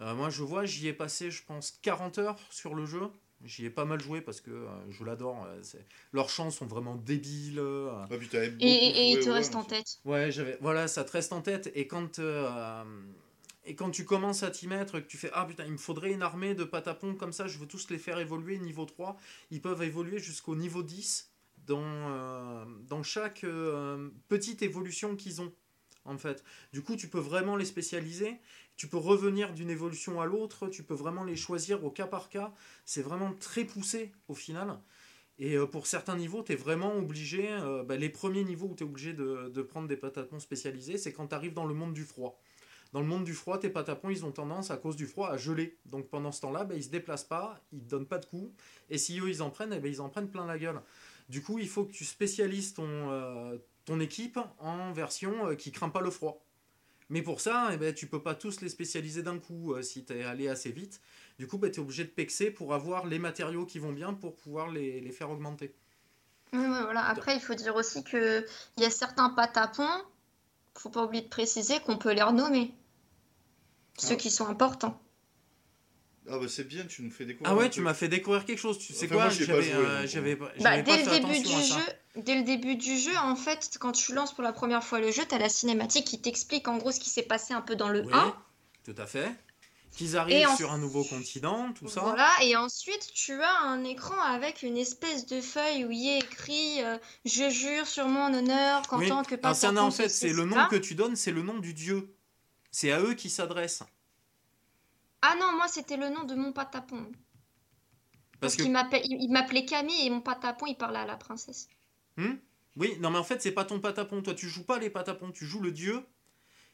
moi, 0.00 0.30
je 0.30 0.42
vois, 0.42 0.64
j'y 0.64 0.88
ai 0.88 0.92
passé, 0.92 1.30
je 1.30 1.42
pense, 1.44 1.78
40 1.82 2.18
heures 2.18 2.38
sur 2.50 2.74
le 2.74 2.86
jeu. 2.86 3.10
J'y 3.44 3.64
ai 3.64 3.70
pas 3.70 3.86
mal 3.86 4.00
joué 4.00 4.20
parce 4.20 4.40
que 4.40 4.50
euh, 4.50 4.68
je 4.90 5.02
l'adore. 5.02 5.46
Euh, 5.46 5.62
leurs 6.12 6.28
chants 6.28 6.50
sont 6.50 6.66
vraiment 6.66 6.96
débiles. 6.96 7.62
et, 8.60 9.12
il 9.12 9.20
te 9.20 9.30
reste 9.30 9.54
en 9.54 9.64
tête. 9.64 9.98
Ouais, 10.04 10.30
j'avais. 10.30 10.58
Voilà, 10.60 10.88
ça 10.88 11.04
te 11.04 11.12
reste 11.12 11.32
en 11.32 11.40
tête. 11.40 11.70
Et 11.74 11.86
quand, 11.86 12.20
et 13.64 13.74
quand 13.74 13.90
tu 13.90 14.04
commences 14.04 14.42
à 14.42 14.50
t'y 14.50 14.68
mettre, 14.68 15.00
que 15.00 15.06
tu 15.06 15.16
fais 15.16 15.30
Ah 15.32 15.46
putain, 15.46 15.64
il 15.64 15.72
me 15.72 15.78
faudrait 15.78 16.12
une 16.12 16.22
armée 16.22 16.54
de 16.54 16.64
patapons 16.64 17.14
comme 17.14 17.32
ça, 17.32 17.46
je 17.46 17.58
veux 17.58 17.66
tous 17.66 17.88
les 17.88 17.98
faire 17.98 18.18
évoluer 18.18 18.58
niveau 18.58 18.84
3. 18.84 19.16
Ils 19.50 19.62
peuvent 19.62 19.82
évoluer 19.82 20.18
jusqu'au 20.18 20.54
niveau 20.54 20.82
10 20.82 21.30
dans, 21.66 22.66
dans 22.88 23.02
chaque 23.02 23.46
petite 24.28 24.60
évolution 24.60 25.16
qu'ils 25.16 25.40
ont 25.40 25.52
en 26.04 26.18
fait. 26.18 26.44
Du 26.72 26.82
coup, 26.82 26.96
tu 26.96 27.08
peux 27.08 27.18
vraiment 27.18 27.56
les 27.56 27.64
spécialiser 27.64 28.36
tu 28.80 28.88
peux 28.88 28.96
revenir 28.96 29.52
d'une 29.52 29.68
évolution 29.68 30.22
à 30.22 30.24
l'autre, 30.24 30.66
tu 30.68 30.82
peux 30.82 30.94
vraiment 30.94 31.22
les 31.22 31.36
choisir 31.36 31.84
au 31.84 31.90
cas 31.90 32.06
par 32.06 32.30
cas. 32.30 32.54
C'est 32.86 33.02
vraiment 33.02 33.34
très 33.34 33.64
poussé 33.64 34.10
au 34.26 34.32
final. 34.32 34.80
Et 35.38 35.58
euh, 35.58 35.66
pour 35.66 35.86
certains 35.86 36.16
niveaux, 36.16 36.42
tu 36.42 36.52
es 36.52 36.56
vraiment 36.56 36.96
obligé, 36.96 37.46
euh, 37.50 37.84
bah, 37.84 37.96
les 37.96 38.08
premiers 38.08 38.42
niveaux 38.42 38.68
où 38.68 38.74
tu 38.74 38.82
es 38.82 38.86
obligé 38.86 39.12
de, 39.12 39.60
prendre 39.60 39.86
des 39.86 39.98
patapons 39.98 40.38
spécialisés, 40.38 40.96
c'est 40.96 41.12
quand 41.12 41.26
tu 41.26 41.34
arrives 41.34 41.52
dans 41.52 41.66
le 41.66 41.74
monde 41.74 41.92
du 41.92 42.04
froid. 42.04 42.40
Dans 42.94 43.00
le 43.00 43.06
monde 43.06 43.24
du 43.24 43.34
froid, 43.34 43.58
tes 43.58 43.68
patapons, 43.68 44.08
ils 44.08 44.24
ont 44.24 44.32
tendance, 44.32 44.70
à 44.70 44.78
cause 44.78 44.96
du 44.96 45.04
froid, 45.04 45.28
à 45.28 45.36
geler. 45.36 45.76
Donc 45.84 46.08
pendant 46.08 46.32
ce 46.32 46.40
temps-là, 46.40 46.64
bah, 46.64 46.74
ils 46.74 46.84
se 46.84 46.88
déplacent 46.88 47.24
pas, 47.24 47.60
ils 47.72 47.86
donnent 47.86 48.08
pas 48.08 48.18
de 48.18 48.24
coups. 48.24 48.50
Et 48.88 48.96
si 48.96 49.20
eux, 49.20 49.28
ils 49.28 49.42
en 49.42 49.50
prennent, 49.50 49.74
eh 49.74 49.78
ben, 49.78 49.92
ils 49.92 50.00
en 50.00 50.08
prennent 50.08 50.30
plein 50.30 50.46
la 50.46 50.58
gueule. 50.58 50.80
Du 51.28 51.42
coup, 51.42 51.58
il 51.58 51.68
faut 51.68 51.84
que 51.84 51.92
tu 51.92 52.06
spécialises 52.06 52.72
ton, 52.72 52.88
euh, 52.88 53.58
équipe 54.00 54.38
en 54.58 54.90
version 54.92 55.54
qui 55.56 55.70
craint 55.70 55.90
pas 55.90 56.00
le 56.00 56.10
froid. 56.10 56.46
Mais 57.10 57.22
pour 57.22 57.40
ça, 57.40 57.70
eh 57.72 57.76
ben, 57.76 57.92
tu 57.92 58.06
peux 58.06 58.22
pas 58.22 58.34
tous 58.34 58.60
les 58.60 58.68
spécialiser 58.68 59.22
d'un 59.22 59.38
coup 59.38 59.74
euh, 59.74 59.82
si 59.82 60.04
tu 60.04 60.14
es 60.14 60.22
allé 60.22 60.48
assez 60.48 60.70
vite. 60.70 61.00
Du 61.38 61.46
coup, 61.46 61.58
bah, 61.58 61.68
tu 61.68 61.80
es 61.80 61.82
obligé 61.82 62.04
de 62.04 62.08
pexer 62.08 62.50
pour 62.50 62.72
avoir 62.72 63.06
les 63.06 63.18
matériaux 63.18 63.66
qui 63.66 63.78
vont 63.78 63.92
bien 63.92 64.14
pour 64.14 64.36
pouvoir 64.36 64.70
les, 64.70 65.00
les 65.00 65.10
faire 65.10 65.30
augmenter. 65.30 65.74
Oui, 66.52 66.64
voilà. 66.64 67.04
Après, 67.04 67.34
il 67.34 67.40
faut 67.40 67.54
dire 67.54 67.74
aussi 67.74 68.04
qu'il 68.04 68.44
y 68.78 68.84
a 68.84 68.90
certains 68.90 69.30
patapons, 69.30 70.02
faut 70.78 70.88
pas 70.88 71.04
oublier 71.04 71.22
de 71.22 71.28
préciser 71.28 71.80
qu'on 71.80 71.98
peut 71.98 72.12
les 72.12 72.22
renommer. 72.22 72.72
Ceux 73.98 74.14
ah. 74.14 74.16
qui 74.16 74.30
sont 74.30 74.46
importants. 74.46 75.00
Ah 76.28 76.38
bah 76.38 76.46
c'est 76.48 76.64
bien, 76.64 76.84
tu 76.86 77.02
nous 77.02 77.10
fais 77.10 77.24
découvrir. 77.24 77.52
Ah 77.52 77.56
ouais, 77.56 77.70
tu 77.70 77.80
m'as 77.80 77.94
fait 77.94 78.08
découvrir 78.08 78.44
quelque 78.44 78.58
chose. 78.58 78.78
Tu 78.78 78.92
sais 78.92 79.08
quoi 79.08 79.30
J'avais 79.30 80.36
bah, 80.36 80.80
dès 80.82 81.04
le 81.04 81.10
début 81.10 81.38
du 81.40 81.62
jeu, 81.62 81.80
dès 82.16 82.34
le 82.34 82.42
début 82.42 82.76
du 82.76 82.98
jeu, 82.98 83.16
en 83.18 83.36
fait, 83.36 83.76
quand 83.78 83.92
tu 83.92 84.12
lances 84.14 84.32
pour 84.32 84.42
la 84.42 84.52
première 84.52 84.82
fois 84.82 85.00
le 85.00 85.10
jeu, 85.10 85.22
tu 85.28 85.34
as 85.34 85.38
la 85.38 85.48
cinématique 85.48 86.06
qui 86.06 86.20
t'explique 86.20 86.68
en 86.68 86.76
gros 86.76 86.92
ce 86.92 87.00
qui 87.00 87.10
s'est 87.10 87.22
passé 87.22 87.54
un 87.54 87.60
peu 87.60 87.76
dans 87.76 87.88
le 87.88 88.04
1. 88.12 88.36
Tout 88.84 88.94
à 88.96 89.06
fait. 89.06 89.30
qu'ils 89.92 90.16
arrivent 90.16 90.54
sur 90.56 90.72
un 90.72 90.78
nouveau 90.78 91.04
continent, 91.04 91.72
tout 91.72 91.88
ça. 91.88 92.00
Voilà, 92.00 92.30
et 92.42 92.56
ensuite 92.56 93.12
tu 93.12 93.40
as 93.40 93.60
un 93.62 93.84
écran 93.84 94.20
avec 94.20 94.62
une 94.62 94.76
espèce 94.76 95.26
de 95.26 95.40
feuille 95.40 95.84
où 95.84 95.90
il 95.90 96.08
est 96.08 96.18
écrit 96.18 96.82
euh, 96.82 96.98
Je 97.24 97.50
jure 97.50 97.86
sur 97.86 98.08
mon 98.08 98.32
honneur 98.32 98.82
qu'en 98.88 99.06
tant 99.06 99.22
que 99.22 99.34
patapon. 99.34 99.76
en 99.78 99.90
fait, 99.90 100.08
c'est 100.08 100.32
le 100.32 100.44
nom 100.44 100.66
que 100.68 100.76
tu 100.76 100.94
donnes, 100.94 101.16
c'est 101.16 101.32
le 101.32 101.42
nom 101.42 101.58
du 101.58 101.74
dieu. 101.74 102.14
C'est 102.72 102.92
à 102.92 103.00
eux 103.00 103.14
qui 103.14 103.30
s'adressent. 103.30 103.82
Ah 105.22 105.34
non, 105.38 105.52
moi 105.52 105.68
c'était 105.68 105.96
le 105.96 106.08
nom 106.08 106.24
de 106.24 106.34
mon 106.34 106.52
patapon. 106.52 107.10
Parce, 108.40 108.56
qu'il 108.56 108.72
m'appelait 108.72 109.66
Camille 109.66 110.06
et 110.06 110.10
mon 110.10 110.22
patapon 110.22 110.66
il 110.66 110.76
parlait 110.76 111.00
à 111.00 111.04
la 111.04 111.16
princesse. 111.16 111.68
Hmm 112.16 112.34
oui, 112.76 112.96
non 113.00 113.10
mais 113.10 113.18
en 113.18 113.24
fait 113.24 113.42
c'est 113.42 113.50
pas 113.50 113.64
ton 113.64 113.80
patapon. 113.80 114.22
Toi 114.22 114.32
tu 114.34 114.48
joues 114.48 114.64
pas 114.64 114.78
les 114.78 114.90
patapons, 114.90 115.32
tu 115.32 115.44
joues 115.44 115.60
le 115.60 115.72
dieu 115.72 116.04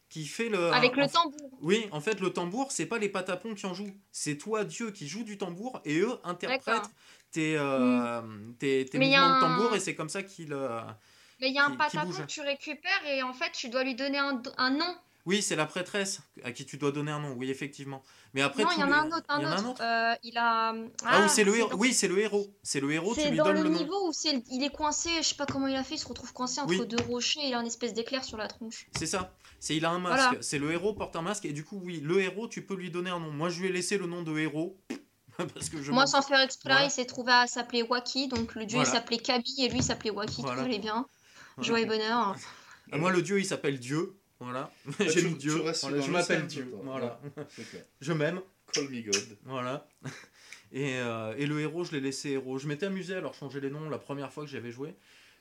qui 0.09 0.27
fait 0.27 0.49
le. 0.49 0.73
Avec 0.73 0.97
le 0.97 1.09
tambour. 1.09 1.51
Oui, 1.61 1.87
en 1.91 2.01
fait, 2.01 2.21
le 2.21 2.31
tambour, 2.31 2.71
c'est 2.71 2.87
pas 2.87 2.99
les 2.99 3.09
patapons 3.09 3.55
qui 3.55 3.67
en 3.67 3.75
jouent. 3.75 3.95
C'est 4.13 4.37
toi, 4.37 4.65
Dieu, 4.65 4.91
qui 4.91 5.09
joue 5.09 5.25
du 5.25 5.39
tambour 5.39 5.81
et 5.85 5.99
eux 5.99 6.19
interprètent 6.25 6.91
tes, 7.33 7.57
euh, 7.57 8.23
mm. 8.23 8.55
tes, 8.59 8.89
mouvements 8.95 9.37
de 9.37 9.41
tambour 9.41 9.75
et 9.75 9.81
c'est 9.81 9.95
comme 9.95 10.09
ça 10.09 10.23
qu'ils. 10.23 10.53
Euh, 10.53 10.81
Mais 11.41 11.49
il 11.49 11.55
y 11.55 11.59
a 11.59 11.65
un 11.65 11.77
patapon 11.77 12.11
que 12.11 12.27
tu 12.27 12.41
récupères 12.41 13.07
et 13.07 13.23
en 13.23 13.33
fait, 13.33 13.53
tu 13.53 13.69
dois 13.69 13.85
lui 13.85 13.95
donner 13.95 14.19
un, 14.19 14.41
un 14.59 14.71
nom. 14.71 14.97
Oui, 15.27 15.43
c'est 15.43 15.57
la 15.57 15.67
prêtresse 15.67 16.21
à 16.45 16.53
qui 16.53 16.65
tu 16.65 16.79
dois 16.79 16.93
donner 16.93 17.11
un 17.11 17.19
nom, 17.19 17.33
oui, 17.33 17.51
effectivement. 17.51 18.05
Mais 18.33 18.43
après, 18.43 18.63
non, 18.63 18.71
il 18.77 18.81
y 18.81 18.85
en 18.85 18.93
a 18.93 18.97
un 18.97 19.11
autre. 19.11 19.27
Un 19.29 19.41
il, 19.41 19.67
autre. 19.67 19.83
Euh, 19.83 20.15
il 20.23 20.39
a. 20.39 20.73
Ah, 21.05 21.23
oui, 21.23 21.29
c'est 21.29 21.43
le 21.43 21.57
héros. 21.57 21.71
Oui, 21.75 21.93
c'est 21.93 22.07
le 22.07 22.21
héros. 22.21 22.47
C'est 22.63 22.81
le 22.81 22.93
héros. 22.93 23.13
Tu 23.13 23.29
lui 23.29 23.37
donnes 23.37 23.57
le, 23.57 23.65
le 23.65 23.71
niveau 23.71 24.09
où 24.09 24.13
il 24.25 24.63
est 24.63 24.71
coincé. 24.71 25.11
Je 25.19 25.23
sais 25.23 25.35
pas 25.35 25.47
comment 25.47 25.67
il 25.67 25.75
a 25.75 25.83
fait. 25.83 25.97
Il 25.97 25.99
se 25.99 26.07
retrouve 26.07 26.33
coincé 26.33 26.61
entre 26.61 26.85
deux 26.85 27.03
rochers. 27.09 27.41
Et 27.41 27.49
il 27.49 27.55
a 27.55 27.61
une 27.61 27.67
espèce 27.67 27.93
d'éclair 27.93 28.25
sur 28.25 28.37
la 28.37 28.47
tronche. 28.47 28.87
C'est 28.97 29.07
ça. 29.07 29.35
C'est 29.59 29.75
il 29.75 29.85
a 29.85 29.91
un 29.91 29.99
masque. 29.99 30.39
C'est 30.43 30.59
le 30.59 30.71
héros 30.71 30.95
porte 30.95 31.17
un 31.17 31.23
masque 31.23 31.45
et 31.45 31.53
du 31.53 31.65
coup, 31.65 31.81
oui, 31.83 32.01
le 32.01 32.21
héros, 32.21 32.47
tu 32.47 32.63
peux 32.65 32.77
lui 32.77 32.93
donner 32.93 33.11
un 33.11 33.19
nom. 33.19 33.33
Moi, 33.33 33.49
je 33.49 33.61
lui 33.61 33.69
ai 33.69 33.73
laissé 33.73 33.99
le 33.99 34.07
nom 34.07 34.23
de 34.23 34.39
héros. 34.39 34.79
parce 35.55 35.69
que 35.69 35.83
je 35.83 35.91
Moi, 35.91 36.07
sans 36.07 36.23
faire 36.23 36.41
exprès, 36.41 36.85
il 36.85 36.91
s'est 36.91 37.05
trouvé 37.05 37.33
à 37.33 37.47
s'appeler 37.49 37.83
Waki. 37.83 38.29
Donc 38.29 38.55
le 38.55 38.65
dieu 38.65 38.79
il 38.79 38.87
s'appelait 38.87 39.19
Kabi 39.19 39.55
et 39.59 39.69
lui 39.69 39.79
il 39.79 39.83
s'appelait 39.83 40.11
Waki. 40.11 40.43
Tout 40.43 40.49
allait 40.49 40.79
bien. 40.79 41.07
Joie 41.59 41.81
et 41.81 41.87
bonheur. 41.87 42.37
Moi, 42.93 43.11
le 43.11 43.23
dieu, 43.23 43.41
il 43.41 43.45
s'appelle 43.45 43.81
Dieu. 43.81 44.17
Voilà. 44.41 44.71
J'ai 45.01 45.23
mis 45.23 45.35
Dieu. 45.35 45.53
je 45.53 46.11
m'appelle 46.11 46.47
Dieu. 46.47 46.71
Voilà. 46.83 47.21
je 48.01 48.13
m'aime. 48.13 48.41
Call 48.73 48.89
me 48.89 49.01
God. 49.03 49.39
Voilà. 49.45 49.89
Et, 50.73 50.97
euh, 50.97 51.33
et 51.39 51.47
le 51.47 51.61
héros, 51.61 51.85
je 51.85 51.93
l'ai 51.93 52.01
laissé 52.01 52.31
héros. 52.31 52.59
Je 52.59 52.67
m'étais 52.67 52.87
amusé 52.87 53.15
à 53.15 53.21
leur 53.21 53.35
changer 53.35 53.61
les 53.61 53.71
noms 53.71 53.89
la 53.89 53.99
première 53.99 54.33
fois 54.33 54.45
que 54.45 54.51
j'avais 54.51 54.73
joué. 54.73 54.95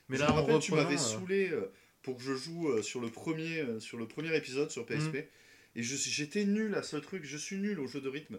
Mais 0.08 0.16
je 0.18 0.22
là, 0.22 0.28
me 0.28 0.34
rappelle, 0.34 0.60
tu 0.60 0.72
m'avais 0.72 0.94
euh, 0.94 0.98
saoulé 0.98 1.50
euh, 1.50 1.72
pour 2.02 2.16
que 2.16 2.22
je 2.22 2.34
joue 2.34 2.80
sur 2.80 3.00
le 3.00 3.10
premier, 3.10 3.64
sur 3.80 3.98
le 3.98 4.06
premier 4.06 4.34
épisode 4.36 4.70
sur 4.70 4.86
PSP. 4.86 5.14
Mm. 5.14 5.78
Et 5.78 5.82
j'étais 5.82 6.44
nul 6.44 6.76
à 6.76 6.84
ce 6.84 6.96
truc. 6.96 7.24
Je 7.24 7.36
suis 7.36 7.56
nul 7.56 7.80
au 7.80 7.88
jeu 7.88 8.00
de 8.00 8.08
rythme. 8.08 8.38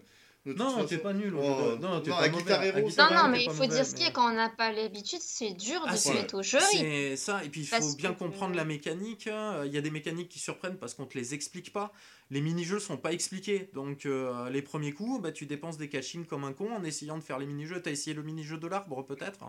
Non, 0.55 0.85
t'es 0.85 0.97
pas 0.97 1.13
nul. 1.13 1.35
Oh, 1.35 1.75
non, 1.81 2.01
t'es 2.01 2.11
pas 2.11 2.29
Guitar 2.29 2.63
Hero, 2.63 2.89
Non, 2.97 3.09
non, 3.13 3.27
mais 3.29 3.43
il 3.43 3.51
faut 3.51 3.65
dire 3.65 3.85
ce 3.85 3.95
qui 3.95 4.03
est 4.03 4.11
quand 4.11 4.31
on 4.31 4.35
n'a 4.35 4.49
pas 4.49 4.71
l'habitude, 4.71 5.19
c'est 5.21 5.53
dur 5.53 5.81
de 5.81 5.89
ah, 5.89 5.97
se 5.97 6.09
mettre 6.11 6.35
au 6.35 6.43
jeu. 6.43 6.59
C'est 6.71 7.15
ça, 7.15 7.43
et 7.43 7.49
puis 7.49 7.61
il 7.61 7.67
faut 7.67 7.95
bien 7.97 8.13
comprendre 8.13 8.55
la 8.55 8.65
mécanique. 8.65 9.27
Hein. 9.27 9.63
Il 9.65 9.73
y 9.73 9.77
a 9.77 9.81
des 9.81 9.91
mécaniques 9.91 10.29
qui 10.29 10.39
surprennent 10.39 10.77
parce 10.77 10.93
qu'on 10.93 11.05
te 11.05 11.17
les 11.17 11.33
explique 11.33 11.73
pas. 11.73 11.91
Les 12.29 12.41
mini-jeux 12.41 12.79
sont 12.79 12.97
pas 12.97 13.13
expliqués. 13.13 13.69
Donc 13.73 14.05
euh, 14.05 14.49
les 14.49 14.61
premiers 14.61 14.91
coups, 14.91 15.21
bah, 15.21 15.31
tu 15.31 15.45
dépenses 15.45 15.77
des 15.77 15.89
cachings 15.89 16.25
comme 16.25 16.43
un 16.43 16.53
con 16.53 16.71
en 16.73 16.83
essayant 16.83 17.17
de 17.17 17.23
faire 17.23 17.39
les 17.39 17.45
mini-jeux. 17.45 17.81
T'as 17.81 17.91
essayé 17.91 18.15
le 18.15 18.23
mini-jeu 18.23 18.57
de 18.57 18.67
l'arbre 18.67 19.05
peut-être? 19.05 19.39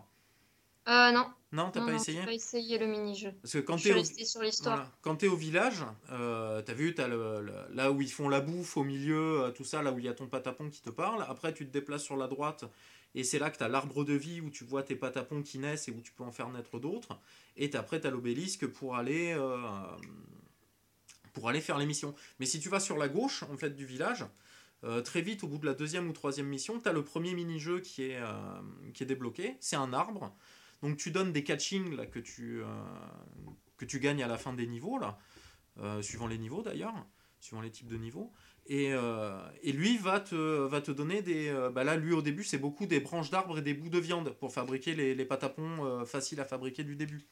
Euh, 0.88 1.12
non. 1.12 1.26
Non, 1.50 1.70
t'as 1.70 1.84
pas 1.84 1.94
essayé 1.94 2.22
pas 2.24 2.32
essayé 2.32 2.78
le 2.78 2.86
mini-jeu. 2.86 3.32
Parce 3.40 3.54
que 3.54 3.58
quand 3.58 3.82
t'es 3.82 3.94
au... 3.94 4.04
sur 4.04 4.42
l'histoire. 4.42 4.90
Quand 5.00 5.16
t'es 5.16 5.28
au 5.28 5.36
village, 5.36 5.82
euh, 6.10 6.60
t'as 6.60 6.74
vu, 6.74 6.94
le, 6.98 7.46
là 7.72 7.90
où 7.90 8.02
ils 8.02 8.12
font 8.12 8.28
la 8.28 8.40
bouffe, 8.40 8.76
au 8.76 8.84
milieu, 8.84 9.44
euh, 9.44 9.50
tout 9.50 9.64
ça, 9.64 9.82
là 9.82 9.92
où 9.92 9.98
il 9.98 10.04
y 10.04 10.08
a 10.08 10.14
ton 10.14 10.26
patapon 10.26 10.68
qui 10.68 10.82
te 10.82 10.90
parle. 10.90 11.24
Après, 11.26 11.54
tu 11.54 11.66
te 11.66 11.72
déplaces 11.72 12.02
sur 12.02 12.16
la 12.16 12.26
droite, 12.26 12.64
et 13.14 13.24
c'est 13.24 13.38
là 13.38 13.50
que 13.50 13.56
t'as 13.56 13.68
l'arbre 13.68 14.04
de 14.04 14.12
vie 14.12 14.42
où 14.42 14.50
tu 14.50 14.64
vois 14.64 14.82
tes 14.82 14.94
patapons 14.94 15.42
qui 15.42 15.58
naissent 15.58 15.88
et 15.88 15.90
où 15.90 16.02
tu 16.02 16.12
peux 16.12 16.22
en 16.22 16.32
faire 16.32 16.50
naître 16.50 16.78
d'autres. 16.78 17.18
Et 17.56 17.74
après, 17.74 18.00
t'as 18.00 18.10
l'obélisque 18.10 18.66
pour 18.66 18.96
aller... 18.96 19.32
Euh, 19.32 19.56
pour 21.32 21.48
aller 21.48 21.60
faire 21.60 21.78
les 21.78 21.86
missions. 21.86 22.14
Mais 22.40 22.46
si 22.46 22.58
tu 22.58 22.68
vas 22.68 22.80
sur 22.80 22.98
la 22.98 23.08
gauche, 23.08 23.44
en 23.44 23.56
fait, 23.56 23.70
du 23.70 23.86
village, 23.86 24.26
euh, 24.82 25.02
très 25.02 25.22
vite, 25.22 25.44
au 25.44 25.46
bout 25.46 25.58
de 25.58 25.66
la 25.66 25.74
deuxième 25.74 26.08
ou 26.08 26.12
troisième 26.12 26.46
mission, 26.46 26.80
tu 26.80 26.88
as 26.88 26.92
le 26.92 27.04
premier 27.04 27.32
mini-jeu 27.32 27.80
qui, 27.80 28.02
est 28.02 28.20
qui 28.92 29.04
est 29.04 29.06
débloqué. 29.06 29.56
C'est 29.60 29.76
un 29.76 29.92
arbre. 29.92 30.34
Donc 30.82 30.96
tu 30.96 31.10
donnes 31.10 31.32
des 31.32 31.44
catchings 31.44 31.94
là, 31.96 32.06
que, 32.06 32.18
tu, 32.18 32.62
euh, 32.62 32.66
que 33.76 33.84
tu 33.84 33.98
gagnes 33.98 34.22
à 34.22 34.28
la 34.28 34.38
fin 34.38 34.52
des 34.52 34.66
niveaux, 34.66 34.98
là, 34.98 35.18
euh, 35.80 36.02
suivant 36.02 36.26
les 36.26 36.38
niveaux 36.38 36.62
d'ailleurs, 36.62 36.94
suivant 37.40 37.60
les 37.60 37.70
types 37.70 37.88
de 37.88 37.96
niveaux. 37.96 38.32
Et, 38.66 38.92
euh, 38.92 39.40
et, 39.62 39.72
lui 39.72 39.96
va 39.96 40.20
te, 40.20 40.34
va 40.34 40.82
te 40.82 40.90
donner 40.90 41.22
des... 41.22 41.50
bah 41.72 41.84
là, 41.84 41.96
lui 41.96 42.12
au 42.12 42.20
début, 42.20 42.44
c'est 42.44 42.58
beaucoup 42.58 42.84
des 42.84 43.00
branches 43.00 43.30
d'arbres 43.30 43.58
et 43.58 43.62
des 43.62 43.72
bouts 43.72 43.88
de 43.88 43.98
viande 43.98 44.30
pour 44.38 44.52
fabriquer 44.52 44.94
les, 44.94 45.14
les 45.14 45.24
patapons 45.24 46.04
faciles 46.04 46.38
à 46.38 46.44
fabriquer 46.44 46.84
du 46.84 46.94
début. 46.94 47.24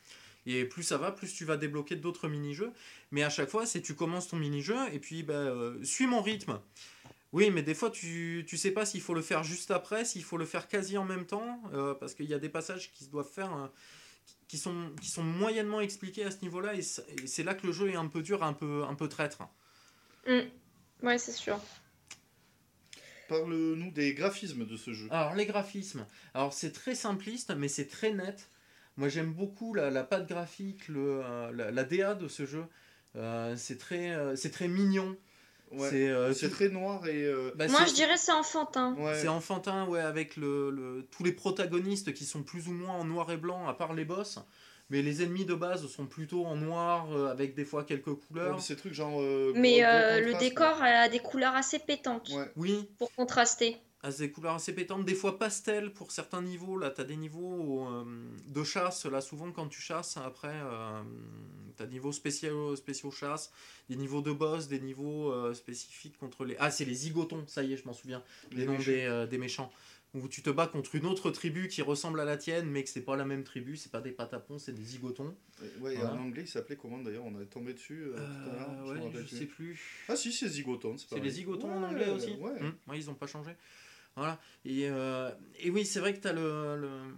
Et 0.46 0.64
plus 0.64 0.82
ça 0.82 0.96
va, 0.96 1.12
plus 1.12 1.34
tu 1.34 1.44
vas 1.44 1.58
débloquer 1.58 1.96
d'autres 1.96 2.28
mini-jeux. 2.28 2.72
Mais 3.10 3.22
à 3.22 3.28
chaque 3.28 3.50
fois, 3.50 3.66
c'est 3.66 3.82
tu 3.82 3.94
commences 3.94 4.28
ton 4.28 4.38
mini-jeu 4.38 4.78
et 4.92 4.98
puis 4.98 5.24
bah, 5.24 5.52
suis 5.82 6.06
mon 6.06 6.22
rythme. 6.22 6.58
Oui, 7.32 7.50
mais 7.50 7.62
des 7.62 7.74
fois, 7.74 7.90
tu 7.90 8.46
ne 8.50 8.56
sais 8.56 8.70
pas 8.70 8.86
s'il 8.86 9.00
faut 9.00 9.14
le 9.14 9.22
faire 9.22 9.42
juste 9.42 9.70
après, 9.70 10.04
s'il 10.04 10.22
faut 10.22 10.36
le 10.36 10.46
faire 10.46 10.68
quasi 10.68 10.96
en 10.96 11.04
même 11.04 11.26
temps, 11.26 11.60
euh, 11.72 11.94
parce 11.94 12.14
qu'il 12.14 12.26
y 12.26 12.34
a 12.34 12.38
des 12.38 12.48
passages 12.48 12.92
qui 12.92 13.04
se 13.04 13.10
doivent 13.10 13.30
faire, 13.30 13.54
euh, 13.54 13.66
qui, 14.48 14.58
sont, 14.58 14.92
qui 15.00 15.08
sont 15.08 15.24
moyennement 15.24 15.80
expliqués 15.80 16.24
à 16.24 16.30
ce 16.30 16.40
niveau-là, 16.42 16.74
et 16.74 16.82
c'est 16.82 17.42
là 17.42 17.54
que 17.54 17.66
le 17.66 17.72
jeu 17.72 17.90
est 17.90 17.96
un 17.96 18.06
peu 18.06 18.22
dur, 18.22 18.42
un 18.42 18.52
peu, 18.52 18.84
un 18.84 18.94
peu 18.94 19.08
traître. 19.08 19.42
Mm. 20.26 20.40
Ouais, 21.02 21.18
c'est 21.18 21.32
sûr. 21.32 21.60
Parle-nous 23.28 23.90
des 23.90 24.14
graphismes 24.14 24.64
de 24.64 24.76
ce 24.76 24.92
jeu. 24.92 25.08
Alors, 25.10 25.34
les 25.34 25.46
graphismes. 25.46 26.06
Alors, 26.32 26.52
c'est 26.52 26.72
très 26.72 26.94
simpliste, 26.94 27.52
mais 27.56 27.66
c'est 27.66 27.86
très 27.88 28.12
net. 28.12 28.48
Moi, 28.96 29.08
j'aime 29.08 29.32
beaucoup 29.32 29.74
la, 29.74 29.90
la 29.90 30.04
patte 30.04 30.28
graphique, 30.28 30.86
le, 30.88 31.20
euh, 31.24 31.52
la, 31.52 31.72
la, 31.72 31.84
DA 31.84 32.14
de 32.14 32.28
ce 32.28 32.46
jeu. 32.46 32.64
c'est 33.56 33.78
très, 33.78 34.36
c'est 34.36 34.50
très 34.50 34.68
mignon. 34.68 35.16
Euh, 35.72 36.32
c'est 36.32 36.50
très 36.50 36.68
noir 36.68 37.06
et. 37.06 37.24
Euh, 37.24 37.52
bah, 37.56 37.66
Moi 37.68 37.84
je 37.86 37.94
dirais 37.94 38.16
c'est 38.16 38.32
enfantin. 38.32 38.96
C'est 39.14 39.28
enfantin, 39.28 39.86
ouais, 39.86 40.00
avec 40.00 40.36
le, 40.36 41.06
tous 41.10 41.24
les 41.24 41.32
protagonistes 41.32 42.14
qui 42.14 42.24
sont 42.24 42.42
plus 42.42 42.68
ou 42.68 42.72
moins 42.72 42.94
en 42.94 43.04
noir 43.04 43.30
et 43.32 43.36
blanc, 43.36 43.66
à 43.66 43.74
part 43.74 43.94
les 43.94 44.04
boss. 44.04 44.38
Mais 44.88 45.02
les 45.02 45.20
ennemis 45.24 45.44
de 45.44 45.54
base 45.54 45.84
sont 45.88 46.06
plutôt 46.06 46.46
en 46.46 46.54
noir, 46.54 47.08
euh, 47.10 47.26
avec 47.28 47.56
des 47.56 47.64
fois 47.64 47.82
quelques 47.82 48.14
couleurs. 48.14 48.60
ces 48.60 48.76
trucs 48.76 48.94
genre. 48.94 49.20
mais 49.54 49.80
le 50.20 50.38
décor 50.38 50.80
a 50.82 51.08
des 51.08 51.18
couleurs 51.20 51.54
assez 51.54 51.78
pétantes. 51.78 52.30
Oui. 52.56 52.88
Pour 52.98 53.12
contraster 53.14 53.76
des 54.10 54.30
couleurs 54.30 54.54
assez 54.54 54.74
pétantes, 54.74 55.04
des 55.04 55.14
fois 55.14 55.38
pastel 55.38 55.92
pour 55.92 56.12
certains 56.12 56.42
niveaux. 56.42 56.78
Là, 56.78 56.90
tu 56.90 57.00
as 57.00 57.04
des 57.04 57.16
niveaux 57.16 57.86
euh, 57.88 58.04
de 58.46 58.64
chasse. 58.64 59.06
Là, 59.06 59.20
souvent, 59.20 59.50
quand 59.52 59.68
tu 59.68 59.80
chasses, 59.80 60.16
après, 60.16 60.54
euh, 60.54 61.02
tu 61.76 61.82
as 61.82 61.86
des 61.86 61.94
niveaux 61.94 62.12
spéciaux, 62.12 62.76
spéciaux 62.76 63.10
chasse, 63.10 63.52
des 63.88 63.96
niveaux 63.96 64.22
de 64.22 64.32
boss, 64.32 64.68
des 64.68 64.80
niveaux 64.80 65.32
euh, 65.32 65.54
spécifiques 65.54 66.18
contre 66.18 66.44
les. 66.44 66.56
Ah, 66.58 66.70
c'est 66.70 66.84
les 66.84 66.94
zigotons, 66.94 67.44
ça 67.46 67.62
y 67.62 67.72
est, 67.72 67.76
je 67.76 67.84
m'en 67.84 67.92
souviens. 67.92 68.22
Les, 68.52 68.66
noms 68.66 68.78
Des, 68.78 69.26
des, 69.28 69.38
méchants. 69.38 69.72
Où 70.14 70.28
tu 70.28 70.40
te 70.40 70.48
bats 70.48 70.66
contre 70.66 70.94
une 70.94 71.04
autre 71.04 71.30
tribu 71.30 71.68
qui 71.68 71.82
ressemble 71.82 72.20
à 72.20 72.24
la 72.24 72.38
tienne, 72.38 72.70
mais 72.70 72.84
que 72.84 72.88
c'est 72.88 73.02
pas 73.02 73.16
la 73.16 73.26
même 73.26 73.44
tribu, 73.44 73.76
c'est 73.76 73.92
pas 73.92 74.00
des 74.00 74.12
patapons, 74.12 74.58
c'est 74.58 74.72
des 74.72 74.84
zigotons. 74.84 75.34
Ouais, 75.80 75.98
en 75.98 76.16
anglais, 76.16 76.42
il 76.42 76.48
s'appelait 76.48 76.76
comment 76.76 76.98
d'ailleurs? 76.98 77.24
On 77.24 77.38
est 77.40 77.46
tombé 77.46 77.74
dessus 77.74 78.06
tout 78.14 78.20
à 78.20 79.22
je, 79.26 79.36
sais 79.36 79.46
plus. 79.46 79.78
Ah, 80.08 80.16
si, 80.16 80.32
c'est 80.32 80.48
zigotons. 80.48 80.96
C'est 80.96 81.20
les 81.20 81.30
zigotons 81.30 81.70
en 81.70 81.82
anglais 81.82 82.08
aussi 82.08 82.30
Ouais. 82.40 82.60
Hum, 82.60 82.74
ouais, 82.88 82.98
ils 82.98 83.10
ont 83.10 83.14
pas 83.14 83.26
changé. 83.26 83.50
Voilà. 84.16 84.40
Et, 84.64 84.88
euh, 84.88 85.30
et 85.60 85.70
oui, 85.70 85.84
c'est 85.84 86.00
vrai 86.00 86.14
que 86.14 86.20
tu 86.20 86.28
as 86.28 86.32
le, 86.32 87.14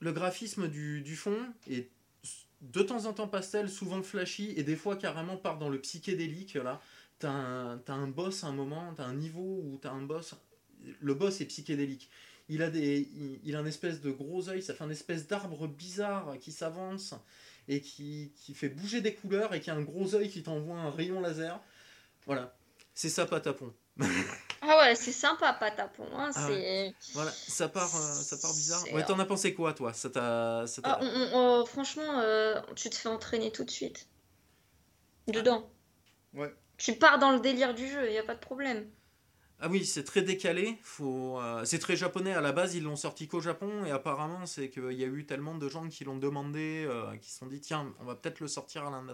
le, 0.00 0.12
graphisme 0.12 0.68
du, 0.68 1.00
du, 1.00 1.16
fond 1.16 1.38
et 1.68 1.88
de 2.60 2.82
temps 2.82 3.06
en 3.06 3.12
temps 3.12 3.28
pastel, 3.28 3.70
souvent 3.70 4.02
flashy, 4.02 4.52
et 4.56 4.64
des 4.64 4.76
fois 4.76 4.96
carrément 4.96 5.36
part 5.36 5.58
dans 5.58 5.68
le 5.68 5.80
psychédélique. 5.80 6.54
Là, 6.54 6.80
tu 7.20 7.26
as, 7.26 7.30
un 7.30 8.08
boss 8.08 8.42
à 8.44 8.48
un 8.48 8.52
moment, 8.52 8.92
tu 8.94 9.00
as 9.00 9.04
un 9.04 9.14
niveau 9.14 9.62
où 9.64 9.78
tu 9.80 9.86
as 9.86 9.92
un 9.92 10.02
boss. 10.02 10.34
Le 11.00 11.14
boss 11.14 11.40
est 11.40 11.46
psychédélique. 11.46 12.10
Il 12.48 12.62
a, 12.62 12.70
des, 12.70 13.08
il, 13.44 13.54
a 13.56 13.60
une 13.60 13.66
espèce 13.66 14.00
de 14.00 14.10
gros 14.10 14.48
œil, 14.48 14.62
ça 14.62 14.74
fait 14.74 14.84
une 14.84 14.90
espèce 14.90 15.26
d'arbre 15.26 15.68
bizarre 15.68 16.38
qui 16.40 16.50
s'avance 16.50 17.14
et 17.68 17.82
qui, 17.82 18.32
qui, 18.36 18.54
fait 18.54 18.70
bouger 18.70 19.02
des 19.02 19.14
couleurs 19.14 19.54
et 19.54 19.60
qui 19.60 19.70
a 19.70 19.74
un 19.74 19.82
gros 19.82 20.14
œil 20.14 20.30
qui 20.30 20.42
t'envoie 20.42 20.78
un 20.78 20.90
rayon 20.90 21.20
laser. 21.20 21.60
Voilà, 22.24 22.56
c'est 22.94 23.10
ça, 23.10 23.26
Patapon. 23.26 23.74
ah 24.62 24.78
ouais, 24.78 24.94
c'est 24.94 25.12
sympa, 25.12 25.52
Patapon. 25.52 26.06
Hein, 26.16 26.30
ah 26.34 26.46
c'est... 26.46 26.94
Voilà, 27.14 27.30
ça 27.30 27.68
part, 27.68 27.94
euh, 27.94 28.14
ça 28.14 28.36
part 28.36 28.52
bizarre. 28.52 28.82
Ouais, 28.92 29.04
t'en 29.04 29.18
as 29.18 29.24
pensé 29.24 29.54
quoi, 29.54 29.72
toi 29.72 29.92
ça 29.92 30.10
t'a, 30.10 30.66
ça 30.66 30.82
ah, 30.84 31.00
oh, 31.34 31.64
Franchement, 31.66 32.20
euh, 32.20 32.60
tu 32.74 32.90
te 32.90 32.96
fais 32.96 33.08
entraîner 33.08 33.52
tout 33.52 33.64
de 33.64 33.70
suite. 33.70 34.08
Dedans. 35.28 35.68
Ouais. 36.34 36.52
Tu 36.76 36.94
pars 36.94 37.18
dans 37.18 37.32
le 37.32 37.40
délire 37.40 37.74
du 37.74 37.88
jeu, 37.88 38.10
il 38.10 38.16
a 38.18 38.22
pas 38.22 38.34
de 38.34 38.40
problème. 38.40 38.88
Ah 39.60 39.68
oui, 39.68 39.84
c'est 39.84 40.04
très 40.04 40.22
décalé. 40.22 40.78
Faut, 40.82 41.38
euh, 41.40 41.64
c'est 41.64 41.78
très 41.80 41.96
japonais. 41.96 42.32
À 42.32 42.40
la 42.40 42.52
base, 42.52 42.74
ils 42.76 42.82
l'ont 42.84 42.94
sorti 42.96 43.26
qu'au 43.26 43.40
Japon. 43.40 43.84
Et 43.84 43.90
apparemment, 43.90 44.46
c'est 44.46 44.70
qu'il 44.70 44.92
y 44.92 45.02
a 45.04 45.08
eu 45.08 45.24
tellement 45.26 45.56
de 45.56 45.68
gens 45.68 45.88
qui 45.88 46.04
l'ont 46.04 46.16
demandé, 46.18 46.86
euh, 46.88 47.16
qui 47.16 47.30
se 47.30 47.38
sont 47.38 47.46
dit 47.46 47.60
tiens, 47.60 47.92
on 48.00 48.04
va 48.04 48.14
peut-être 48.14 48.38
le 48.40 48.46
sortir 48.48 48.86
à 48.86 48.90
l'in- 48.90 49.04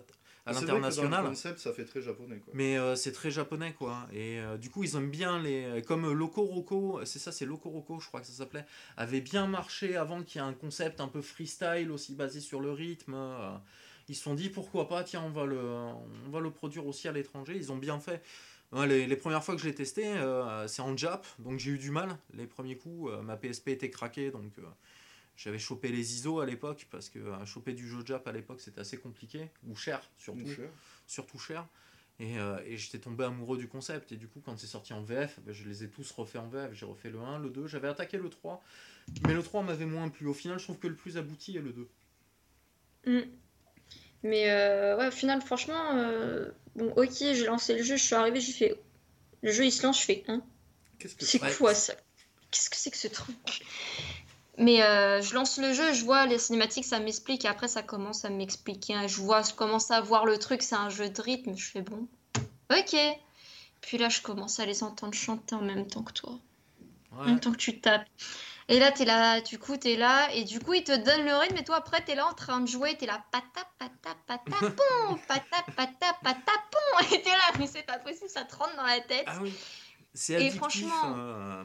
à 0.46 0.52
C'est 0.52 0.58
vrai 0.58 0.60
que 0.62 0.66
dans 0.66 0.74
le 0.76 0.82
l'international. 0.82 1.24
concept, 1.30 1.58
ça 1.60 1.72
fait 1.72 1.86
très 1.86 2.02
japonais. 2.02 2.36
Quoi. 2.36 2.52
Mais 2.54 2.76
euh, 2.76 2.94
c'est 2.96 3.12
très 3.12 3.30
japonais, 3.30 3.72
quoi. 3.72 4.06
Et 4.12 4.38
euh, 4.40 4.58
du 4.58 4.68
coup, 4.68 4.84
ils 4.84 4.94
aiment 4.96 5.08
bien 5.10 5.40
les. 5.40 5.80
Comme 5.86 6.12
Loco 6.12 6.42
Roco, 6.42 7.00
c'est 7.06 7.18
ça, 7.18 7.32
c'est 7.32 7.46
Loco 7.46 7.70
Roco, 7.70 7.98
je 7.98 8.08
crois 8.08 8.20
que 8.20 8.26
ça 8.26 8.34
s'appelait, 8.34 8.66
avait 8.98 9.22
bien 9.22 9.46
marché 9.46 9.96
avant 9.96 10.22
qu'il 10.22 10.42
y 10.42 10.44
ait 10.44 10.46
un 10.46 10.52
concept 10.52 11.00
un 11.00 11.08
peu 11.08 11.22
freestyle, 11.22 11.90
aussi 11.90 12.14
basé 12.14 12.40
sur 12.40 12.60
le 12.60 12.70
rythme. 12.72 13.14
euh, 13.14 13.56
ils 14.10 14.14
se 14.14 14.22
sont 14.24 14.34
dit 14.34 14.50
pourquoi 14.50 14.86
pas, 14.86 15.02
tiens, 15.02 15.22
on 15.24 15.30
va 15.30 15.46
le, 15.46 15.58
on 15.58 16.30
va 16.30 16.40
le 16.40 16.50
produire 16.50 16.86
aussi 16.86 17.08
à 17.08 17.12
l'étranger. 17.12 17.54
Ils 17.56 17.72
ont 17.72 17.78
bien 17.78 17.98
fait. 17.98 18.22
Ouais, 18.74 18.88
les, 18.88 19.06
les 19.06 19.16
premières 19.16 19.44
fois 19.44 19.54
que 19.54 19.60
je 19.60 19.66
l'ai 19.66 19.74
testé, 19.74 20.04
euh, 20.04 20.66
c'est 20.66 20.82
en 20.82 20.96
Jap, 20.96 21.24
donc 21.38 21.60
j'ai 21.60 21.70
eu 21.70 21.78
du 21.78 21.92
mal. 21.92 22.18
Les 22.32 22.46
premiers 22.46 22.76
coups, 22.76 23.12
euh, 23.12 23.22
ma 23.22 23.36
PSP 23.36 23.68
était 23.68 23.88
craquée, 23.88 24.32
donc 24.32 24.52
euh, 24.58 24.62
j'avais 25.36 25.60
chopé 25.60 25.88
les 25.88 26.16
ISO 26.16 26.40
à 26.40 26.46
l'époque, 26.46 26.88
parce 26.90 27.08
que 27.08 27.20
euh, 27.20 27.46
choper 27.46 27.72
du 27.72 27.88
jeu 27.88 27.98
Jap 28.04 28.26
à 28.26 28.32
l'époque 28.32 28.60
c'était 28.60 28.80
assez 28.80 28.96
compliqué, 28.96 29.48
ou 29.68 29.76
cher 29.76 30.02
surtout 30.18 30.46
cher. 30.46 30.68
surtout 31.06 31.38
cher. 31.38 31.66
Et, 32.20 32.38
euh, 32.38 32.58
et 32.64 32.76
j'étais 32.76 32.98
tombé 32.98 33.24
amoureux 33.24 33.58
du 33.58 33.66
concept. 33.66 34.12
Et 34.12 34.16
du 34.16 34.28
coup, 34.28 34.40
quand 34.44 34.56
c'est 34.56 34.68
sorti 34.68 34.92
en 34.92 35.02
VF, 35.02 35.40
ben, 35.40 35.52
je 35.52 35.64
les 35.68 35.82
ai 35.82 35.88
tous 35.88 36.08
refaits 36.12 36.40
en 36.40 36.48
VF. 36.48 36.72
J'ai 36.72 36.86
refait 36.86 37.10
le 37.10 37.18
1, 37.20 37.40
le 37.40 37.50
2. 37.50 37.66
J'avais 37.66 37.88
attaqué 37.88 38.18
le 38.18 38.28
3. 38.28 38.62
Mais 39.26 39.34
le 39.34 39.42
3 39.42 39.64
m'avait 39.64 39.84
moins 39.84 40.08
plu. 40.08 40.28
Au 40.28 40.34
final, 40.34 40.58
je 40.60 40.64
trouve 40.64 40.78
que 40.78 40.86
le 40.86 40.94
plus 40.94 41.16
abouti 41.16 41.56
est 41.56 41.60
le 41.60 41.72
2. 41.72 41.88
Mm. 43.06 43.20
Mais 44.24 44.50
euh, 44.50 44.96
ouais, 44.96 45.06
au 45.08 45.10
final, 45.12 45.40
franchement, 45.42 45.92
euh, 45.94 46.50
bon, 46.74 46.92
ok, 46.96 47.12
j'ai 47.18 47.44
lancé 47.44 47.74
le 47.76 47.82
jeu, 47.84 47.96
je 47.96 48.02
suis 48.02 48.14
arrivée, 48.14 48.40
j'ai 48.40 48.52
fait. 48.52 48.80
Le 49.42 49.52
jeu 49.52 49.66
il 49.66 49.70
se 49.70 49.82
lance, 49.86 50.00
je 50.00 50.04
fais. 50.06 50.24
Hein 50.28 50.40
Qu'est-ce 50.98 51.14
que 51.14 51.24
C'est 51.24 51.38
quoi 51.58 51.74
ça? 51.74 51.92
Qu'est-ce 52.50 52.70
que 52.70 52.76
c'est 52.76 52.90
que 52.90 52.96
ce 52.96 53.08
truc? 53.08 53.36
Mais 54.56 54.82
euh, 54.82 55.20
je 55.20 55.34
lance 55.34 55.58
le 55.58 55.72
jeu, 55.74 55.92
je 55.92 56.04
vois 56.04 56.26
les 56.26 56.38
cinématiques, 56.38 56.84
ça 56.84 57.00
m'explique, 57.00 57.44
et 57.44 57.48
après 57.48 57.68
ça 57.68 57.82
commence 57.82 58.24
à 58.24 58.30
m'expliquer. 58.30 58.94
hein. 58.94 59.06
Je 59.06 59.16
vois, 59.20 59.42
je 59.42 59.52
commence 59.52 59.90
à 59.90 60.00
voir 60.00 60.24
le 60.24 60.38
truc, 60.38 60.62
c'est 60.62 60.76
un 60.76 60.88
jeu 60.88 61.10
de 61.10 61.20
rythme, 61.20 61.56
je 61.56 61.66
fais 61.66 61.82
bon. 61.82 62.06
Ok. 62.70 62.96
Puis 63.82 63.98
là, 63.98 64.08
je 64.08 64.22
commence 64.22 64.58
à 64.60 64.64
les 64.64 64.82
entendre 64.82 65.12
chanter 65.12 65.54
en 65.54 65.60
même 65.60 65.86
temps 65.86 66.02
que 66.02 66.12
toi. 66.12 66.38
En 67.12 67.24
même 67.24 67.40
temps 67.40 67.52
que 67.52 67.58
tu 67.58 67.78
tapes. 67.80 68.06
Et 68.68 68.78
là, 68.78 68.90
t'es 68.92 69.04
là, 69.04 69.40
du 69.40 69.58
coup, 69.58 69.76
t'es 69.76 69.96
là, 69.96 70.32
et 70.34 70.44
du 70.44 70.58
coup, 70.58 70.72
ils 70.74 70.84
te 70.84 70.92
donnent 70.96 71.26
le 71.26 71.36
rythme, 71.36 71.58
et 71.58 71.64
toi, 71.64 71.76
après, 71.76 72.02
t'es 72.02 72.14
là 72.14 72.26
en 72.26 72.32
train 72.32 72.60
de 72.60 72.66
jouer, 72.68 72.96
t'es 72.96 73.06
là, 73.06 73.22
pata, 73.30 73.60
pata, 73.78 74.16
patapon, 74.26 75.18
pata, 75.28 75.62
pata, 75.76 76.16
patapon, 76.22 77.14
et 77.14 77.20
t'es 77.22 77.28
là, 77.30 77.52
mais 77.58 77.66
c'est 77.66 77.84
pas 77.84 77.98
possible, 77.98 78.30
ça 78.30 78.44
te 78.44 78.54
rentre 78.56 78.74
dans 78.76 78.86
la 78.86 79.00
tête. 79.00 79.24
Ah 79.26 79.38
oui. 79.42 79.52
C'est 80.14 80.32
Et 80.34 80.36
addictif. 80.36 80.58
franchement- 80.58 81.14
euh. 81.18 81.64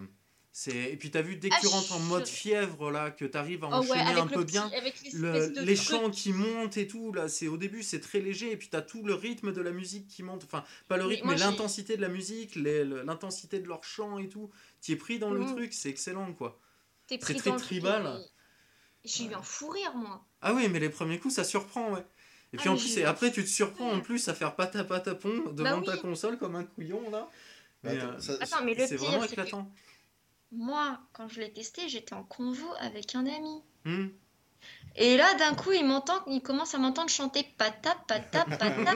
Et 0.67 0.97
puis, 0.97 1.09
t'as 1.09 1.21
vu, 1.21 1.37
dès 1.37 1.47
que 1.47 1.55
Ah, 1.57 1.61
tu 1.61 1.67
rentres 1.67 1.93
en 1.93 1.99
mode 1.99 2.27
fièvre, 2.27 2.91
là, 2.91 3.11
que 3.11 3.23
t'arrives 3.23 3.63
à 3.63 3.67
Oh 3.71 3.81
ouais, 3.83 3.91
enchaîner 3.91 4.19
un 4.19 4.27
peu 4.27 4.41
petit- 4.43 4.51
bien. 4.51 4.69
le- 5.13 5.61
les 5.61 5.75
chants 5.77 6.09
qui 6.09 6.33
montent 6.33 6.75
et 6.75 6.85
tout 6.85 7.13
là 7.13 7.29
c'est 7.29 7.47
au 7.47 7.55
début 7.55 7.81
c'est 7.81 8.01
très 8.01 8.19
léger 8.19 8.51
et 8.51 8.57
puis 8.57 8.67
t'as 8.67 8.81
tout 8.81 9.03
le 9.05 9.13
rythme 9.13 9.53
de 9.53 9.61
la 9.61 9.71
musique 9.71 10.07
qui 10.09 10.21
monte 10.21 10.43
enfin 10.43 10.65
pas 10.89 10.97
le 10.97 11.05
rythme 11.05 11.29
mais 11.29 11.37
l'intensité 11.37 11.95
de 11.95 12.01
la 12.01 12.09
musique 12.09 12.55
l'intensité 12.55 13.59
de 13.59 13.67
leur 13.67 13.83
chant 13.85 14.17
et 14.17 14.27
tout 14.27 14.49
tu 14.81 14.91
es 14.91 14.95
pris 14.97 15.17
dans 15.19 15.31
le 15.31 15.39
Mhm. 15.41 15.55
truc 15.55 15.73
c'est 15.73 15.89
excellent 15.89 16.33
quoi 16.33 16.59
T'es 17.09 17.17
pris 17.17 17.35
très 17.35 17.49
dans 17.49 17.55
truc 17.57 17.67
tribal. 17.67 18.21
et 19.03 19.07
J'ai 19.07 19.25
eu 19.25 19.33
un 19.33 19.41
fou 19.41 19.69
rire, 19.69 19.93
moi. 19.95 20.25
ah 20.41 20.53
oui 20.53 20.67
mais 20.69 20.79
les 20.79 20.89
premiers 20.89 21.19
coups 21.19 21.35
ça 21.35 21.43
surprend 21.43 21.93
ouais 21.93 22.05
et 22.53 22.57
puis 22.57 22.67
Ah, 22.67 22.71
en 22.71 22.75
mais 22.75 22.79
plus 22.79 22.97
un 23.03 23.05
après 23.09 23.31
tu 23.31 23.43
te 23.43 23.49
surprends 23.49 23.91
en 23.91 23.99
plus 24.01 24.27
à 24.29 24.33
faire 24.33 24.55
pata 24.55 24.83
patapon 24.83 25.51
devant 25.51 25.81
ta 25.81 25.93
oui. 25.93 25.99
console 26.01 26.37
comme 26.37 26.55
un 26.55 26.63
couillon 26.63 27.09
là 27.11 27.27
Mais 27.83 27.93
Mais, 27.95 27.99
attends, 28.01 28.13
euh, 28.13 28.19
ça- 28.19 28.37
Attends, 28.41 28.63
mais 28.65 28.73
le 28.75 28.87
c'est 28.87 28.95
pire, 28.97 29.05
vraiment 29.05 29.21
c'est 29.23 29.27
que 29.29 29.33
éclatant 29.33 29.71
moi, 30.51 30.99
quand 31.13 31.27
je 31.27 31.41
l'ai 31.41 31.53
testé, 31.53 31.87
j'étais 31.89 32.15
en 32.15 32.23
convo 32.23 32.67
avec 32.79 33.13
un 33.13 33.25
ami. 33.27 33.61
Hmm. 33.85 34.07
Et 34.95 35.15
là, 35.15 35.31
d'un 35.35 35.53
coup, 35.53 35.71
il 35.73 35.85
m'entend, 35.85 36.25
il 36.25 36.41
commence 36.41 36.73
à 36.73 36.79
m'entendre 36.79 37.09
chanter 37.11 37.43
pata, 37.57 37.93
pata, 38.07 38.45
pata. 38.57 38.93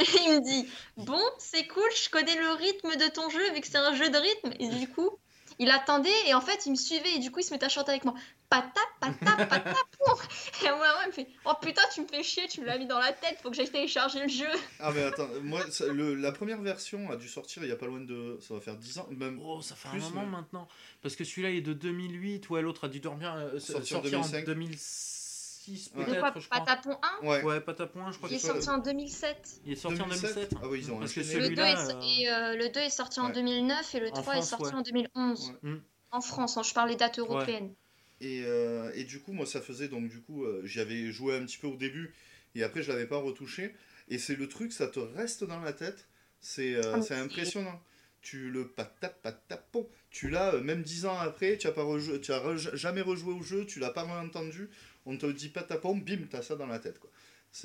Et 0.00 0.04
il 0.24 0.32
me 0.32 0.40
dit, 0.42 0.66
bon, 0.96 1.20
c'est 1.38 1.66
cool, 1.66 1.84
je 2.02 2.08
connais 2.08 2.36
le 2.40 2.52
rythme 2.52 2.96
de 2.96 3.06
ton 3.08 3.28
jeu, 3.28 3.52
vu 3.52 3.60
que 3.60 3.66
c'est 3.66 3.76
un 3.76 3.94
jeu 3.94 4.08
de 4.08 4.16
rythme. 4.16 4.54
Et 4.58 4.68
du 4.70 4.88
coup, 4.88 5.10
il 5.58 5.70
attendait, 5.70 6.10
et 6.26 6.34
en 6.34 6.40
fait, 6.40 6.66
il 6.66 6.70
me 6.72 6.76
suivait, 6.76 7.14
et 7.16 7.18
du 7.18 7.30
coup, 7.30 7.40
il 7.40 7.44
se 7.44 7.52
mettait 7.52 7.66
à 7.66 7.68
chanter 7.68 7.90
avec 7.90 8.04
moi. 8.04 8.14
Pata, 8.50 8.80
pata, 9.00 9.46
pata, 9.46 9.74
pou. 9.98 10.12
Et 10.64 10.68
moi, 10.68 10.86
il 11.04 11.08
me 11.08 11.12
fait, 11.12 11.26
oh 11.44 11.52
putain, 11.60 11.82
tu 11.92 12.02
me 12.02 12.06
fais 12.06 12.22
chier, 12.22 12.46
tu 12.48 12.60
me 12.60 12.66
l'as 12.66 12.78
mis 12.78 12.86
dans 12.86 12.98
la 12.98 13.12
tête, 13.12 13.38
faut 13.42 13.50
que 13.50 13.56
j'aille 13.56 13.70
télécharger 13.70 14.20
le 14.22 14.28
jeu. 14.28 14.46
Ah 14.78 14.92
mais 14.94 15.02
attends, 15.02 15.28
moi 15.42 15.60
ça- 15.70 15.86
le- 15.86 16.14
la 16.14 16.30
première 16.30 16.60
version 16.60 17.10
a 17.10 17.16
dû 17.16 17.26
sortir 17.28 17.64
il 17.64 17.68
y 17.68 17.72
a 17.72 17.76
pas 17.76 17.86
loin 17.86 18.00
de... 18.00 18.38
Ça 18.46 18.54
va 18.54 18.60
faire 18.60 18.76
10 18.76 18.98
ans, 18.98 19.08
même 19.10 19.40
Oh, 19.42 19.60
ça 19.62 19.74
fait 19.74 19.88
Plus, 19.88 20.02
un 20.04 20.10
moment 20.10 20.22
mais- 20.26 20.30
maintenant. 20.32 20.68
Parce 21.02 21.16
que 21.16 21.24
celui-là 21.24 21.50
est 21.50 21.62
de 21.62 21.72
2008, 21.72 22.48
ouais, 22.50 22.62
l'autre 22.62 22.84
a 22.84 22.88
dû 22.88 23.00
dormir, 23.00 23.34
euh, 23.34 23.58
sortir 23.58 23.98
en 23.98 24.02
2005. 24.02 24.44
2006 25.66 25.90
Ouais. 25.94 26.04
De 26.04 26.18
quoi, 26.20 26.30
peut-être, 26.32 26.40
je 26.44 26.48
crois. 26.48 26.64
Patapon 26.64 26.98
1 27.22 27.26
Ouais. 27.26 27.42
Ouais, 27.42 27.60
Patapon, 27.60 28.10
je 28.12 28.16
crois 28.18 28.28
Il 28.30 28.32
que 28.32 28.36
est 28.36 28.46
sorti 28.46 28.68
en 28.70 28.78
2007. 28.78 29.60
Il 29.66 29.72
est 29.72 29.76
sorti 29.76 30.00
en 30.00 30.06
2007. 30.06 30.34
2007. 30.34 30.58
Ah 30.62 30.68
oui, 30.68 30.78
ils 30.80 30.92
ont 30.92 30.98
Parce 30.98 31.12
que 31.12 31.20
enchaîné. 31.20 31.48
Le 31.48 31.54
2, 31.54 31.62
celui-là. 31.62 31.70
est, 31.70 31.94
euh, 31.94 32.00
et, 32.02 32.28
euh, 32.30 32.56
le 32.56 32.68
2 32.72 32.80
est 32.80 32.90
sorti 32.90 33.20
en 33.20 33.26
Ouais. 33.28 33.32
2009 33.32 33.94
et 33.94 34.00
le 34.00 34.08
En 34.08 34.10
3 34.12 34.22
France, 34.22 34.36
est 34.46 34.48
sorti 34.48 34.64
ouais. 34.66 34.74
en 34.74 34.82
2011. 34.82 35.50
Ouais. 35.62 35.70
Mm. 35.70 35.80
En 36.12 36.20
France, 36.20 36.56
hein, 36.56 36.62
je 36.62 36.74
parle 36.74 36.90
des 36.90 36.96
dates 36.96 37.18
européennes. 37.18 37.72
Et, 38.20 38.42
euh, 38.44 38.90
et 38.94 39.04
du 39.04 39.20
coup, 39.20 39.32
moi, 39.32 39.46
ça 39.46 39.60
faisait 39.60 39.88
donc, 39.88 40.08
du 40.08 40.20
coup, 40.20 40.44
euh, 40.44 40.62
j'y 40.64 40.80
avais 40.80 41.10
joué 41.10 41.36
un 41.36 41.44
petit 41.44 41.58
peu 41.58 41.66
au 41.66 41.76
début 41.76 42.14
et 42.54 42.62
après, 42.62 42.82
je 42.82 42.92
l'avais 42.92 43.06
pas 43.06 43.16
retouché. 43.16 43.74
Et 44.08 44.18
c'est 44.18 44.36
le 44.36 44.48
truc, 44.48 44.72
ça 44.72 44.86
te 44.86 45.00
reste 45.00 45.44
dans 45.44 45.60
la 45.60 45.72
tête. 45.72 46.06
C'est 46.40 46.74
euh, 46.74 46.94
Ah, 46.94 47.14
impressionnant. 47.14 47.80
Tu 48.22 48.50
le 48.50 48.68
patap 48.68 49.20
patapon. 49.22 49.86
Tu 50.10 50.30
l'as, 50.30 50.54
euh, 50.54 50.60
même 50.62 50.82
10 50.82 51.04
ans 51.06 51.18
après, 51.18 51.58
tu 51.58 51.66
as, 51.66 51.72
pas 51.72 51.82
rejou- 51.82 52.18
tu 52.20 52.32
as 52.32 52.38
re- 52.38 52.74
jamais 52.76 53.00
rejoué 53.02 53.32
au 53.34 53.42
jeu, 53.42 53.66
tu 53.66 53.80
l'as 53.80 53.90
pas 53.90 54.04
entendu. 54.04 54.70
On 55.06 55.16
te 55.18 55.26
dit 55.26 55.48
patapon, 55.48 55.96
bim, 55.96 56.26
t'as 56.30 56.42
ça 56.42 56.56
dans 56.56 56.66
la 56.66 56.78
tête. 56.78 56.98
Quoi. 56.98 57.10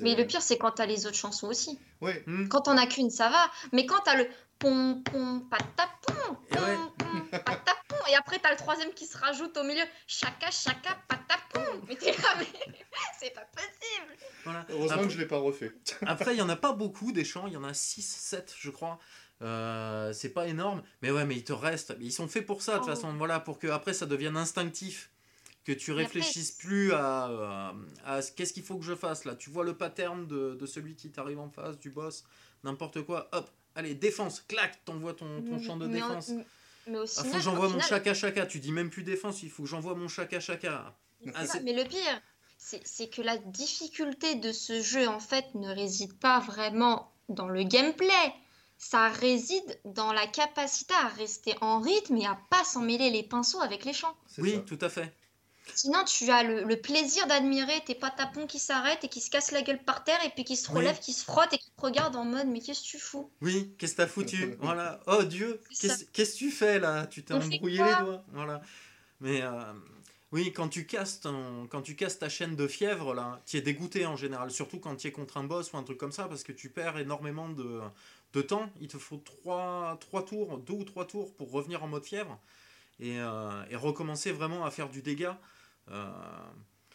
Mais 0.00 0.14
le 0.14 0.26
pire, 0.26 0.42
c'est 0.42 0.56
quand 0.58 0.70
t'as 0.72 0.86
les 0.86 1.06
autres 1.06 1.16
chansons 1.16 1.48
aussi. 1.48 1.78
Ouais, 2.00 2.22
Hmm. 2.26 2.46
Quand 2.48 2.60
t'en 2.62 2.76
as 2.76 2.86
qu'une, 2.86 3.10
ça 3.10 3.28
va. 3.28 3.50
Mais 3.72 3.86
quand 3.86 4.00
t'as 4.04 4.16
le 4.16 4.28
pom 4.58 5.02
pom 5.02 5.48
patapon, 5.48 6.36
Et 6.50 6.54
ouais. 6.58 6.76
pom 6.76 6.92
pom 6.98 7.28
patapon, 7.30 7.96
et 8.10 8.14
après 8.14 8.38
t'as 8.38 8.50
le 8.50 8.56
troisième 8.56 8.92
qui 8.92 9.06
se 9.06 9.16
rajoute 9.18 9.56
au 9.56 9.64
milieu, 9.64 9.82
chaka 10.06 10.50
chaka 10.50 10.96
patapon. 11.08 11.80
Mais 11.88 11.96
t'es 11.96 12.12
là, 12.12 12.34
mais 12.38 12.46
c'est 13.18 13.34
pas 13.34 13.44
possible. 13.56 14.16
Voilà. 14.44 14.64
heureusement 14.68 14.92
Après- 14.96 15.06
que 15.08 15.12
je 15.14 15.18
l'ai 15.18 15.26
pas 15.26 15.38
refait. 15.38 15.72
Après, 16.06 16.34
il 16.34 16.38
y 16.38 16.42
en 16.42 16.48
a 16.48 16.56
pas 16.56 16.72
beaucoup 16.72 17.10
des 17.12 17.24
chants, 17.24 17.46
il 17.46 17.54
y 17.54 17.56
en 17.56 17.64
a 17.64 17.74
6, 17.74 18.02
7, 18.02 18.54
je 18.58 18.70
crois. 18.70 18.98
Euh, 19.42 20.12
c'est 20.12 20.28
pas 20.34 20.46
énorme, 20.46 20.82
mais 21.02 21.10
ouais, 21.10 21.24
mais 21.24 21.34
il 21.36 21.44
te 21.44 21.52
reste. 21.54 21.94
Ils 22.00 22.12
sont 22.12 22.28
faits 22.28 22.44
pour 22.46 22.60
ça, 22.62 22.74
de 22.74 22.78
toute 22.78 22.88
Oh. 22.88 22.94
façon, 22.94 23.12
voilà, 23.16 23.40
pour 23.40 23.58
que 23.58 23.66
après 23.68 23.94
ça 23.94 24.04
devienne 24.06 24.36
instinctif. 24.36 25.10
Que 25.74 25.78
tu 25.78 25.90
après, 25.92 26.04
réfléchisses 26.04 26.52
plus 26.52 26.92
à, 26.92 27.28
euh, 27.28 27.72
à 28.04 28.22
ce- 28.22 28.32
qu'est-ce 28.32 28.52
qu'il 28.52 28.62
faut 28.64 28.76
que 28.76 28.84
je 28.84 28.94
fasse 28.94 29.24
là. 29.24 29.34
Tu 29.36 29.50
vois 29.50 29.64
le 29.64 29.76
pattern 29.76 30.26
de, 30.26 30.54
de 30.58 30.66
celui 30.66 30.94
qui 30.96 31.10
t'arrive 31.10 31.38
en 31.38 31.48
face, 31.50 31.78
du 31.78 31.90
boss, 31.90 32.24
n'importe 32.64 33.02
quoi, 33.02 33.28
hop, 33.32 33.48
allez, 33.74 33.94
défense, 33.94 34.40
clac, 34.48 34.84
t'envoies 34.84 35.14
ton, 35.14 35.42
ton 35.42 35.58
champ 35.62 35.76
de 35.76 35.86
Mais 35.86 36.02
en- 36.02 36.08
défense. 36.08 36.30
Mais 36.86 36.98
au 36.98 37.04
Ah, 37.04 37.24
faut 37.24 37.30
que 37.30 37.40
j'envoie 37.40 37.68
mon 37.68 37.78
chaka 37.80 38.14
chaka. 38.14 38.46
Tu 38.46 38.58
dis 38.58 38.72
même 38.72 38.90
plus 38.90 39.02
défense, 39.04 39.42
il 39.42 39.50
faut 39.50 39.62
que 39.62 39.68
j'envoie 39.68 39.94
mon 39.94 40.08
chaka 40.08 40.40
chaka. 40.40 40.96
Ah, 41.34 41.44
Mais 41.62 41.72
le 41.74 41.84
pire, 41.84 42.20
c'est 42.58 42.80
c'est 42.86 43.08
que 43.08 43.22
la 43.22 43.36
difficulté 43.36 44.34
de 44.36 44.50
ce 44.52 44.80
jeu, 44.82 45.06
en 45.06 45.20
fait, 45.20 45.54
ne 45.54 45.68
réside 45.72 46.14
pas 46.18 46.40
vraiment 46.40 47.12
dans 47.28 47.48
le 47.48 47.62
gameplay. 47.62 48.32
Ça 48.78 49.08
réside 49.10 49.78
dans 49.84 50.12
la 50.14 50.26
capacité 50.26 50.94
à 50.94 51.08
rester 51.08 51.54
en 51.60 51.80
rythme 51.80 52.16
et 52.16 52.26
à 52.26 52.38
pas 52.48 52.64
s'en 52.64 52.80
mêler 52.80 53.10
les 53.10 53.22
pinceaux 53.22 53.60
avec 53.60 53.84
les 53.84 53.92
chants. 53.92 54.16
C'est 54.26 54.40
Oui, 54.40 54.54
ça. 54.54 54.60
tout 54.60 54.78
à 54.80 54.88
fait. 54.88 55.14
Sinon, 55.74 56.04
tu 56.04 56.30
as 56.30 56.42
le, 56.42 56.64
le 56.64 56.80
plaisir 56.80 57.26
d'admirer 57.26 57.80
tes 57.86 57.94
patapons 57.94 58.46
qui 58.46 58.58
s'arrêtent 58.58 59.04
et 59.04 59.08
qui 59.08 59.20
se 59.20 59.30
cassent 59.30 59.52
la 59.52 59.62
gueule 59.62 59.82
par 59.82 60.04
terre 60.04 60.18
et 60.24 60.30
puis 60.30 60.44
qui 60.44 60.56
se 60.56 60.70
Oui. 60.70 60.78
relèvent, 60.78 60.98
qui 61.00 61.12
se 61.12 61.24
frottent 61.24 61.52
et 61.52 61.58
qui 61.58 61.70
te 61.70 61.80
regardent 61.80 62.16
en 62.16 62.24
mode 62.24 62.46
mais 62.46 62.60
qu'est-ce 62.60 62.82
que 62.82 62.88
tu 62.88 62.98
fous? 62.98 63.30
Oui, 63.40 63.74
qu'est-ce 63.78 63.92
que 63.92 63.96
t'as 63.98 64.06
foutu? 64.06 64.54
Voilà. 64.60 65.00
Oh 65.06 65.22
Dieu, 65.24 65.60
qu'est-ce 65.80 66.04
que 66.04 66.36
tu 66.38 66.50
fais 66.50 66.78
là? 66.78 67.06
Tu 67.06 67.22
t'es 67.22 67.34
embrouillé 67.34 67.82
les 67.82 67.96
doigts. 67.96 68.22
Voilà. 68.32 68.60
Mais 69.20 69.42
euh, 69.42 69.50
oui, 70.32 70.52
quand 70.52 70.68
tu 70.68 70.86
casses 70.86 71.20
ton- 71.20 71.66
quand 71.68 71.82
tu 71.82 71.96
casses 71.96 72.18
ta 72.18 72.28
chaîne 72.28 72.56
de 72.56 72.66
fièvre 72.68 73.14
là, 73.14 73.40
tu 73.46 73.56
es 73.56 73.60
dégoûté 73.62 74.06
en 74.06 74.16
général, 74.16 74.50
surtout 74.50 74.78
quand 74.78 74.96
tu 74.96 75.08
es 75.08 75.12
contre 75.12 75.36
un 75.38 75.44
boss 75.44 75.72
ou 75.72 75.76
un 75.76 75.82
truc 75.82 75.98
comme 75.98 76.12
ça, 76.12 76.26
parce 76.28 76.42
que 76.44 76.52
tu 76.52 76.70
perds 76.70 76.98
énormément 76.98 77.48
de, 77.48 77.80
de 78.32 78.42
temps. 78.42 78.70
Il 78.80 78.88
te 78.88 78.98
faut 78.98 79.18
trois, 79.18 79.96
trois 80.00 80.24
tours, 80.24 80.58
deux 80.58 80.74
ou 80.74 80.84
trois 80.84 81.06
tours 81.06 81.34
pour 81.34 81.50
revenir 81.50 81.82
en 81.84 81.88
mode 81.88 82.04
fièvre 82.04 82.38
et, 83.00 83.18
euh, 83.20 83.64
et 83.70 83.76
recommencer 83.76 84.32
vraiment 84.32 84.64
à 84.64 84.70
faire 84.70 84.88
du 84.90 85.02
dégât. 85.02 85.38
Euh, 85.90 86.10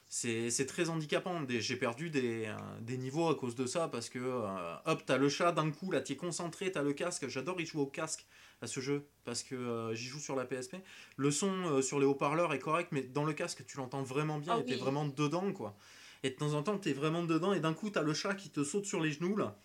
c'est 0.07 0.49
c'est 0.49 0.66
très 0.66 0.90
handicapant. 0.90 1.41
J'ai 1.49 1.76
perdu 1.76 2.10
des, 2.10 2.45
euh, 2.45 2.56
des 2.82 2.98
niveaux 2.98 3.28
à 3.30 3.36
cause 3.36 3.56
de 3.56 3.66
ça 3.66 3.88
parce 3.88 4.10
que 4.10 4.20
euh, 4.20 4.76
hop, 4.86 5.03
t'as 5.06 5.18
le 5.18 5.28
chat 5.30 5.52
d'un 5.52 5.72
coup, 5.72 5.91
là, 5.91 6.02
t'es 6.02 6.16
concentré, 6.16 6.72
t'as 6.72 6.84
le 6.84 6.94
casque. 6.94 7.28
J'adore 7.28 7.60
y 7.60 7.66
jouer 7.66 7.82
au 7.82 7.88
casque 7.88 8.26
à 8.62 8.68
ce 8.68 8.80
jeu 8.80 9.06
parce 9.26 9.44
que 9.44 9.56
euh, 9.56 9.94
j'y 9.94 10.06
joue 10.07 10.20
sur 10.20 10.36
la 10.36 10.45
PSP. 10.45 10.78
Le 11.18 11.32
son 11.32 11.52
euh, 11.66 11.82
sur 11.82 11.99
les 11.99 12.06
haut-parleurs 12.06 12.53
est 12.53 12.60
correct, 12.60 12.90
mais 12.91 13.02
dans 13.02 13.26
le 13.26 13.34
casque, 13.34 13.66
tu 13.66 13.78
l'entends 13.78 14.03
vraiment 14.03 14.40
bien 14.40 14.53
Ah 14.57 14.60
et 14.62 14.66
t'es 14.66 14.74
oui. 14.76 14.80
vraiment 14.80 15.06
dedans, 15.06 15.52
quoi. 15.52 15.76
Et 16.24 16.30
de 16.30 16.36
temps 16.36 16.53
en 16.53 16.64
temps, 16.64 16.78
t'es 16.78 16.94
vraiment 16.94 17.24
dedans 17.24 17.52
et 17.53 17.60
d'un 17.60 17.74
coup, 17.74 17.90
t'as 17.90 18.02
le 18.02 18.14
chat 18.14 18.34
qui 18.36 18.49
te 18.49 18.64
saute 18.64 18.86
sur 18.86 19.02
les 19.02 19.12
genoux, 19.12 19.36
là. 19.36 19.57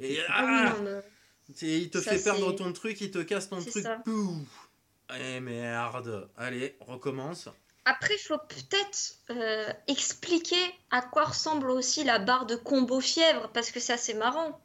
Et 0.00 0.18
Ah 0.28 0.44
oui, 0.44 0.52
ah, 0.52 0.74
non, 0.78 0.84
mais- 0.84 1.02
Il 1.62 1.88
te 1.90 2.00
fait 2.00 2.22
perdre 2.22 2.52
ton 2.52 2.72
truc, 2.72 3.00
il 3.00 3.10
te 3.10 3.18
casse 3.22 3.48
ton 3.48 3.62
truc. 3.64 3.86
Pouf 4.04 4.68
Eh 5.16 5.40
merde. 5.40 6.28
Allez, 6.36 6.76
recommence. 6.80 7.48
Après, 7.84 8.14
il 8.14 8.26
faut 8.26 8.38
peut-être 8.38 9.16
euh, 9.30 9.70
expliquer 9.88 10.62
à 10.90 11.02
quoi 11.02 11.24
ressemble 11.24 11.70
aussi 11.70 12.02
la 12.02 12.18
barre 12.18 12.46
de 12.46 12.56
combo 12.56 13.00
fièvre, 13.00 13.50
parce 13.52 13.70
que 13.70 13.80
c'est 13.80 13.92
assez 13.92 14.14
marrant. 14.14 14.58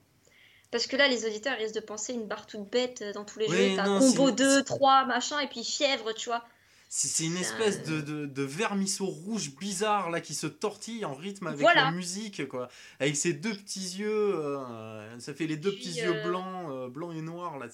Parce 0.71 0.87
que 0.87 0.95
là, 0.95 1.07
les 1.07 1.25
auditeurs 1.25 1.57
risquent 1.57 1.75
de 1.75 1.79
penser 1.81 2.13
une 2.13 2.27
barre 2.27 2.45
toute 2.45 2.69
bête 2.69 3.03
dans 3.13 3.25
tous 3.25 3.39
les 3.39 3.49
jeux. 3.49 3.75
T'as 3.75 3.99
combo 3.99 4.31
2, 4.31 4.63
3, 4.63 5.05
machin, 5.05 5.39
et 5.39 5.47
puis 5.47 5.63
fièvre, 5.63 6.13
tu 6.13 6.29
vois. 6.29 6.45
C'est 6.91 7.25
une 7.25 7.37
espèce 7.37 7.83
de, 7.83 8.01
de, 8.01 8.43
vermisseau 8.43 9.05
rouge 9.05 9.55
bizarre 9.55 10.09
là 10.09 10.21
qui 10.21 10.33
se 10.33 10.47
tortille 10.47 11.05
en 11.05 11.13
rythme 11.13 11.45
avec 11.45 11.61
la 11.75 11.91
musique, 11.91 12.47
quoi. 12.47 12.67
Avec 12.99 13.15
ses 13.15 13.33
deux 13.33 13.53
petits 13.53 13.97
yeux, 13.99 14.35
euh, 14.35 15.19
ça 15.19 15.35
fait 15.35 15.45
les 15.45 15.57
deux 15.57 15.71
petits 15.71 15.99
yeux 15.99 16.15
euh, 16.15 16.23
blancs, 16.23 16.91
blancs 16.91 17.15
et 17.15 17.21
noirs 17.21 17.59
là. 17.59 17.67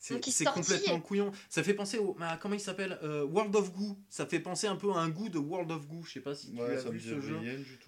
C'est 0.00 0.44
complètement 0.46 0.98
couillon. 1.00 1.30
Ça 1.48 1.62
fait 1.62 1.74
penser 1.74 1.98
au. 1.98 2.16
comment 2.40 2.54
il 2.54 2.60
s'appelle 2.60 2.98
euh, 3.02 3.24
World 3.24 3.54
of 3.54 3.72
Goo. 3.72 3.98
Ça 4.08 4.26
fait 4.26 4.40
penser 4.40 4.66
un 4.66 4.76
peu 4.76 4.90
à 4.92 4.96
un 4.96 5.10
goût 5.10 5.28
de 5.28 5.38
World 5.38 5.70
of 5.70 5.86
Goo. 5.86 6.02
Je 6.04 6.12
sais 6.12 6.20
pas 6.20 6.34
si 6.34 6.52
tu 6.52 6.60
as 6.60 6.90
vu 6.90 7.00
ce 7.00 7.20
jeu. 7.20 7.38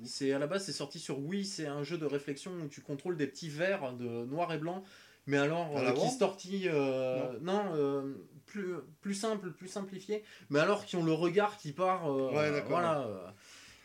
C'est 0.05 0.33
à 0.33 0.39
la 0.39 0.47
base, 0.47 0.65
c'est 0.65 0.73
sorti 0.73 0.99
sur 0.99 1.19
Wii. 1.19 1.45
C'est 1.45 1.67
un 1.67 1.83
jeu 1.83 1.97
de 1.97 2.07
réflexion 2.07 2.53
où 2.53 2.69
tu 2.69 2.83
contrôles 2.83 3.17
des 3.17 3.27
petits 3.27 3.49
verres 3.49 3.95
de 3.95 4.25
noir 4.27 4.53
et 4.53 4.59
blanc. 4.59 4.85
Mais 5.27 5.39
alors, 5.39 5.77
euh, 5.79 5.93
qui 5.93 6.11
se 6.11 6.19
tortillent. 6.19 6.69
Euh, 6.69 7.39
non, 7.41 8.15
plus, 8.47 8.75
plus 9.01 9.15
simple, 9.15 9.53
plus 9.53 9.69
simplifié. 9.69 10.23
Mais 10.51 10.59
alors, 10.59 10.85
qui 10.85 10.97
ont 10.97 11.05
le 11.05 11.13
regard 11.13 11.57
qui 11.57 11.73
part. 11.73 12.15
ouais, 12.15 12.63
voilà. 12.69 13.09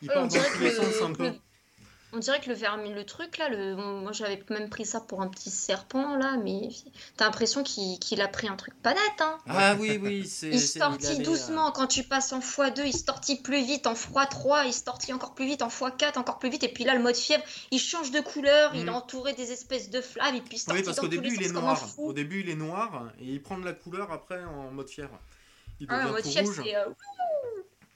il 0.01 0.09
part 0.09 0.27
dans 0.27 0.35
tous 0.35 0.61
les 0.61 0.71
sens 0.71 1.01
un 1.01 1.13
peu. 1.13 1.31
On 2.13 2.19
dirait 2.19 2.39
que 2.39 2.47
le 2.47 2.55
vermine, 2.55 2.95
le 2.95 3.03
truc 3.03 3.37
là, 3.37 3.49
le... 3.49 3.75
moi 3.75 4.13
j'avais 4.13 4.41
même 4.49 4.69
pris 4.69 4.85
ça 4.85 5.01
pour 5.01 5.21
un 5.21 5.27
petit 5.27 5.49
serpent 5.49 6.15
là, 6.15 6.37
mais 6.41 6.69
t'as 7.17 7.25
l'impression 7.25 7.63
qu'il 7.63 8.21
a 8.21 8.27
pris 8.29 8.47
un 8.47 8.55
truc 8.55 8.73
pas 8.81 8.93
net. 8.93 9.01
Hein. 9.19 9.37
Ah 9.47 9.75
oui, 9.77 9.99
oui, 10.01 10.25
c'est. 10.27 10.49
Il 10.49 10.61
se 10.61 10.79
tortille 10.79 11.19
doucement, 11.19 11.71
quand 11.71 11.87
tu 11.87 12.03
passes 12.03 12.31
en 12.31 12.39
x2, 12.39 12.83
il 12.85 12.93
se 12.93 13.03
tortille 13.03 13.41
plus 13.41 13.61
vite, 13.61 13.87
en 13.87 13.93
x3, 13.93 14.67
il 14.67 14.73
se 14.73 14.83
tortille 14.83 15.13
encore 15.13 15.35
plus 15.35 15.45
vite, 15.45 15.61
en 15.61 15.67
x4, 15.67 16.17
encore 16.17 16.39
plus 16.39 16.49
vite, 16.49 16.63
et 16.63 16.69
puis 16.69 16.85
là 16.85 16.95
le 16.95 17.01
mode 17.01 17.17
fièvre, 17.17 17.43
il 17.71 17.79
change 17.79 18.11
de 18.11 18.21
couleur, 18.21 18.73
il 18.73 18.81
est 18.81 18.85
mm. 18.85 18.95
entouré 18.95 19.33
des 19.33 19.51
espèces 19.51 19.89
de 19.89 19.99
flammes, 19.99 20.35
et 20.35 20.41
puis 20.41 20.55
il 20.55 20.59
se 20.59 20.71
Oui, 20.71 20.83
parce 20.83 20.99
qu'au 20.99 21.09
début 21.09 21.35
il 21.35 21.43
est 21.43 21.51
noir. 21.51 21.81
Au 21.97 22.13
début 22.13 22.39
il 22.39 22.49
est 22.49 22.55
noir, 22.55 23.11
et 23.19 23.25
il 23.25 23.41
prend 23.41 23.57
de 23.57 23.65
la 23.65 23.73
couleur 23.73 24.13
après 24.13 24.41
en 24.45 24.71
mode 24.71 24.89
fièvre. 24.89 25.19
Il 25.81 25.87
ah, 25.89 26.07
en 26.07 26.11
mode 26.11 26.25
fièvre, 26.25 26.53
c'est. 26.53 26.75
Euh, 26.75 26.85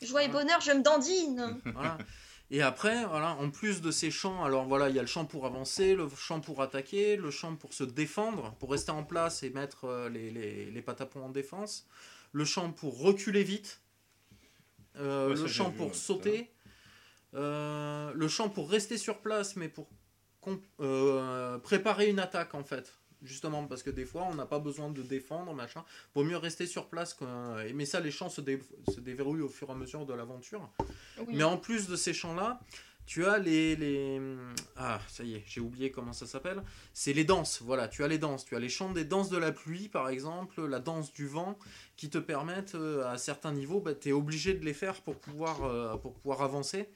joie 0.02 0.24
et 0.24 0.28
bonheur, 0.28 0.60
je 0.60 0.72
me 0.72 0.82
dandine. 0.82 1.62
voilà. 1.74 1.98
Et 2.54 2.62
après, 2.62 3.06
voilà, 3.06 3.32
en 3.36 3.50
plus 3.50 3.80
de 3.80 3.92
ces 3.92 4.12
champs, 4.12 4.44
alors 4.44 4.66
voilà, 4.66 4.90
il 4.90 4.96
y 4.96 5.00
a 5.00 5.02
le 5.02 5.08
champ 5.08 5.24
pour 5.24 5.46
avancer, 5.46 5.96
le 5.96 6.10
champ 6.10 6.42
pour 6.42 6.62
attaquer, 6.62 7.16
le 7.16 7.32
champ 7.32 7.56
pour 7.56 7.74
se 7.74 7.86
défendre, 7.86 8.54
pour 8.60 8.72
rester 8.72 8.92
en 8.92 9.06
place 9.06 9.42
et 9.44 9.52
mettre 9.52 9.86
euh, 9.86 10.10
les, 10.10 10.30
les, 10.32 10.70
les 10.70 10.82
patapons 10.82 11.24
en 11.24 11.30
défense, 11.30 11.88
le 12.34 12.44
champ 12.44 12.74
pour 12.74 13.00
reculer 13.00 13.44
vite, 13.44 13.80
euh, 14.98 15.34
le 15.34 15.48
champ 15.48 15.72
pour 15.72 15.96
sauter, 15.96 16.52
euh, 17.36 18.12
le 18.14 18.28
champ 18.28 18.50
pour 18.50 18.70
rester 18.70 18.98
sur 18.98 19.20
place, 19.20 19.56
mais 19.56 19.70
pour 19.70 19.88
préparer 21.64 22.10
une 22.10 22.20
attaque 22.20 22.54
en 22.54 22.66
fait 22.66 23.01
justement 23.24 23.66
parce 23.66 23.84
que 23.84 23.90
des 23.90 24.06
fois 24.06 24.28
on 24.30 24.36
n'a 24.36 24.46
pas 24.46 24.60
besoin 24.60 24.90
de 24.90 25.02
défendre 25.02 25.54
machin. 25.54 25.84
Vaut 26.16 26.24
mieux 26.24 26.38
rester 26.38 26.66
sur 26.66 26.88
place 26.88 27.18
mais 27.74 27.86
ça 27.86 28.00
les 28.00 28.12
champs 28.12 28.30
se, 28.30 28.42
se, 28.42 29.00
déverrouillent 29.00 29.42
au 29.42 29.50
fur 29.50 29.70
et 29.70 29.72
à 29.72 29.76
mesure 29.76 30.06
de 30.06 30.14
l'aventure. 30.14 30.70
Mais 31.28 31.44
en 31.44 31.58
plus 31.58 31.88
de 31.88 31.96
ces 31.96 32.14
champs 32.14 32.36
là 32.36 32.60
tu 33.08 33.26
as 33.26 33.40
les, 33.40 33.76
les... 33.76 34.22
ah 34.78 35.02
ça 35.08 35.24
y 35.24 35.36
est 35.36 35.44
j'ai 35.46 35.60
oublié 35.60 35.92
comment 35.92 36.14
ça 36.14 36.26
s'appelle. 36.26 36.64
C'est 36.94 37.14
les 37.14 37.26
danses 37.26 37.62
voilà 37.62 37.88
tu 37.88 38.04
as 38.04 38.08
les 38.08 38.18
danses. 38.18 38.46
Tu 38.46 38.56
as 38.56 38.60
les 38.60 38.70
chants 38.70 38.92
des 38.92 39.06
danses 39.06 39.30
de 39.30 39.38
la 39.38 39.52
pluie 39.52 39.90
par 39.90 40.10
exemple 40.10 40.66
la 40.66 40.80
danse 40.80 41.12
du 41.14 41.28
vent 41.28 41.58
qui 41.98 42.10
te 42.10 42.18
permettent 42.18 42.76
euh, 42.76 43.06
à 43.12 43.18
certains 43.18 43.52
niveaux 43.52 43.80
bah, 43.80 43.94
tu 43.96 44.10
es 44.10 44.12
obligé 44.12 44.54
de 44.54 44.66
les 44.66 44.74
faire 44.74 45.02
pour 45.02 45.20
pouvoir 45.20 45.64
euh, 45.64 45.98
pour 45.98 46.14
pouvoir 46.14 46.42
avancer 46.42 46.90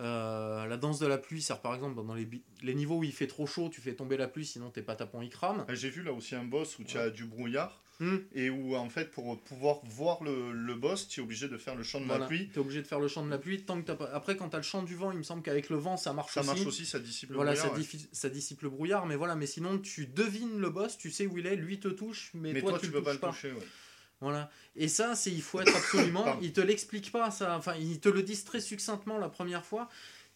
euh, 0.00 0.66
la 0.66 0.76
danse 0.76 0.98
de 0.98 1.06
la 1.06 1.18
pluie 1.18 1.42
sert 1.42 1.60
par 1.60 1.74
exemple 1.74 1.94
dans 1.94 2.14
les, 2.14 2.28
les, 2.62 2.74
niveaux 2.74 2.98
où 2.98 3.04
il 3.04 3.12
fait 3.12 3.26
trop 3.26 3.46
chaud, 3.46 3.68
tu 3.68 3.80
fais 3.80 3.94
tomber 3.94 4.16
la 4.16 4.28
pluie, 4.28 4.46
sinon 4.46 4.70
tes 4.70 4.82
patapons 4.82 5.20
ils 5.20 5.28
crament. 5.28 5.64
Ah, 5.68 5.74
j'ai 5.74 5.90
vu 5.90 6.02
là 6.02 6.12
aussi 6.12 6.34
un 6.34 6.44
boss 6.44 6.78
où 6.78 6.84
tu 6.84 6.98
as 6.98 7.10
du 7.10 7.24
brouillard. 7.24 7.82
Hmm. 8.00 8.16
Et 8.34 8.48
où 8.48 8.76
en 8.76 8.88
fait 8.88 9.10
pour 9.10 9.38
pouvoir 9.42 9.80
voir 9.84 10.24
le, 10.24 10.52
le 10.52 10.74
boss, 10.74 11.06
tu 11.06 11.20
es 11.20 11.22
obligé 11.22 11.48
de 11.48 11.58
faire 11.58 11.74
le 11.74 11.82
chant 11.82 12.00
de 12.00 12.08
la 12.08 12.26
pluie. 12.26 12.48
Tu 12.48 12.54
es 12.54 12.58
obligé 12.58 12.80
de 12.80 12.86
faire 12.86 12.98
le 12.98 13.08
chant 13.08 13.22
de 13.22 13.28
la 13.28 13.36
pluie. 13.36 13.62
Tant 13.62 13.82
que 13.82 13.92
Après 14.14 14.36
quand 14.36 14.48
tu 14.48 14.56
as 14.56 14.60
le 14.60 14.64
chant 14.64 14.82
du 14.82 14.94
vent, 14.94 15.12
il 15.12 15.18
me 15.18 15.22
semble 15.22 15.42
qu'avec 15.42 15.68
le 15.68 15.76
vent 15.76 15.98
ça 15.98 16.14
marche 16.14 16.34
aussi. 16.34 16.46
Ça 16.46 16.54
marche 16.54 16.66
aussi, 16.66 16.86
ça 16.86 16.98
dissipe 16.98 17.28
le 17.28 17.36
voilà, 17.36 17.52
brouillard. 17.52 17.76
Ça, 17.76 18.08
ça, 18.12 18.28
dissipe 18.30 18.62
le 18.62 18.70
brouillard, 18.70 19.04
mais 19.04 19.16
voilà, 19.16 19.34
mais 19.34 19.44
sinon 19.44 19.78
tu 19.78 20.06
devines 20.06 20.58
le 20.58 20.70
boss, 20.70 20.96
tu 20.96 21.10
sais 21.10 21.26
où 21.26 21.36
il 21.36 21.46
est, 21.46 21.56
lui 21.56 21.78
te 21.78 21.88
touche, 21.88 22.30
mais, 22.32 22.58
toi, 22.58 22.78
tu, 22.78 22.90
peux 22.90 23.02
pas 23.02 23.12
le 23.12 23.18
toucher. 23.18 23.52
Voilà. 24.20 24.50
Et 24.76 24.88
ça, 24.88 25.14
c'est 25.14 25.30
il 25.30 25.42
faut 25.42 25.60
être 25.60 25.74
absolument. 25.74 26.38
il 26.42 26.52
te 26.52 26.60
l'explique 26.60 27.10
pas, 27.10 27.30
ça. 27.30 27.56
Enfin, 27.56 27.74
il 27.74 28.00
te 28.00 28.08
le 28.08 28.22
disent 28.22 28.44
très 28.44 28.60
succinctement 28.60 29.18
la 29.18 29.28
première 29.28 29.64
fois 29.64 29.88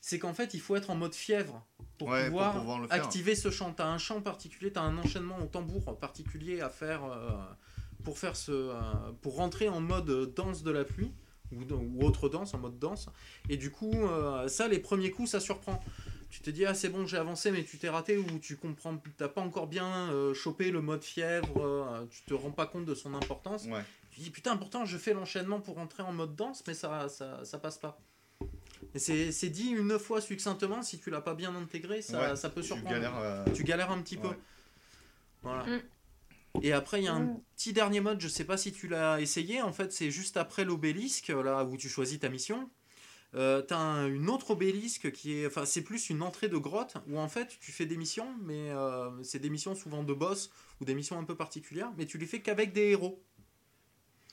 c'est 0.04 0.18
qu'en 0.18 0.34
fait, 0.34 0.52
il 0.52 0.60
faut 0.60 0.76
être 0.76 0.90
en 0.90 0.96
mode 0.96 1.14
fièvre 1.14 1.64
pour, 1.96 2.10
pouvoir, 2.10 2.86
activer 2.90 3.34
ce 3.34 3.50
chant. 3.50 3.72
Tu 3.72 3.80
as 3.80 3.86
un 3.86 3.96
chant 3.96 4.20
particulier, 4.20 4.70
tu 4.70 4.78
as 4.78 4.82
un 4.82 4.98
enchaînement 4.98 5.38
au 5.38 5.46
tambour 5.46 5.98
particulier 5.98 6.60
à 6.60 6.68
faire 6.68 7.04
euh, 7.04 7.30
pour, 8.02 8.18
faire 8.18 8.36
ce, 8.36 8.52
euh, 8.52 8.82
pour 9.22 9.36
rentrer 9.36 9.70
en 9.70 9.80
mode 9.80 10.34
danse 10.34 10.62
de 10.62 10.70
la 10.70 10.84
pluie 10.84 11.10
ou, 11.52 11.62
ou, 11.72 12.04
autre 12.04 12.28
danse, 12.28 12.52
en 12.52 12.58
mode 12.58 12.78
danse. 12.78 13.08
Et 13.48 13.56
du 13.56 13.70
coup, 13.70 13.94
euh, 13.94 14.46
ça, 14.46 14.68
les 14.68 14.78
premiers 14.78 15.10
coups, 15.10 15.30
ça 15.30 15.40
surprend. 15.40 15.82
Tu 16.34 16.40
te 16.40 16.50
dis, 16.50 16.66
ah 16.66 16.74
c'est 16.74 16.88
bon, 16.88 17.06
j'ai 17.06 17.16
avancé, 17.16 17.52
mais 17.52 17.62
tu 17.62 17.78
t'es 17.78 17.88
raté 17.88 18.18
ou 18.18 18.38
tu 18.40 18.56
comprends, 18.56 19.00
t'as 19.16 19.28
pas 19.28 19.40
encore 19.40 19.68
bien 19.68 20.10
chopé 20.34 20.72
le 20.72 20.80
mode 20.80 21.04
fièvre, 21.04 22.04
tu 22.10 22.22
te 22.22 22.34
rends 22.34 22.50
pas 22.50 22.66
compte 22.66 22.84
de 22.84 22.94
son 22.96 23.14
importance. 23.14 23.68
Tu 24.10 24.18
dis, 24.18 24.30
putain, 24.30 24.56
pourtant, 24.56 24.84
je 24.84 24.98
fais 24.98 25.14
l'enchaînement 25.14 25.60
pour 25.60 25.76
rentrer 25.76 26.02
en 26.02 26.12
mode 26.12 26.34
danse, 26.34 26.64
mais 26.66 26.74
ça, 26.74 27.08
ça, 27.08 27.44
ça 27.44 27.58
passe 27.58 27.78
pas. 27.78 28.00
C'est 28.96 29.48
dit 29.48 29.70
une 29.70 29.96
fois 29.98 30.20
succinctement, 30.20 30.82
si 30.82 30.98
tu 30.98 31.10
l'as 31.10 31.20
pas 31.20 31.34
bien 31.34 31.54
intégré, 31.54 32.02
ça, 32.02 32.34
ça 32.34 32.50
peut 32.50 32.62
surprendre. 32.62 32.96
Euh, 32.96 33.44
tu 33.54 33.62
galères, 33.62 33.92
un 33.92 34.02
petit 34.02 34.16
peu. 34.16 34.30
Voilà. 35.42 35.64
Mm. 35.64 35.82
Et 36.62 36.72
après, 36.72 37.00
il 37.00 37.04
y 37.04 37.08
a 37.08 37.14
un 37.14 37.20
mm. 37.20 37.40
petit 37.56 37.72
dernier 37.72 38.00
mode, 38.00 38.20
je 38.20 38.28
sais 38.28 38.44
pas 38.44 38.56
si 38.56 38.72
tu 38.72 38.88
l'as 38.88 39.20
essayé, 39.20 39.62
en 39.62 39.72
fait, 39.72 39.92
c'est 39.92 40.10
juste 40.10 40.36
après 40.36 40.64
l'obélisque, 40.64 41.28
là 41.28 41.64
où 41.64 41.76
tu 41.76 41.88
choisis 41.88 42.18
ta 42.18 42.28
mission. 42.28 42.68
Euh, 43.34 43.62
tu 43.66 43.74
as 43.74 44.06
une 44.06 44.30
autre 44.30 44.50
obélisque 44.50 45.10
qui 45.10 45.38
est. 45.38 45.46
Enfin, 45.46 45.64
c'est 45.64 45.82
plus 45.82 46.10
une 46.10 46.22
entrée 46.22 46.48
de 46.48 46.56
grotte 46.56 46.96
où 47.08 47.18
en 47.18 47.28
fait 47.28 47.58
tu 47.60 47.72
fais 47.72 47.86
des 47.86 47.96
missions, 47.96 48.34
mais 48.42 48.70
euh, 48.70 49.10
c'est 49.22 49.40
des 49.40 49.50
missions 49.50 49.74
souvent 49.74 50.04
de 50.04 50.14
boss 50.14 50.50
ou 50.80 50.84
des 50.84 50.94
missions 50.94 51.18
un 51.18 51.24
peu 51.24 51.36
particulières, 51.36 51.92
mais 51.96 52.06
tu 52.06 52.18
les 52.18 52.26
fais 52.26 52.40
qu'avec 52.40 52.72
des 52.72 52.90
héros. 52.90 53.22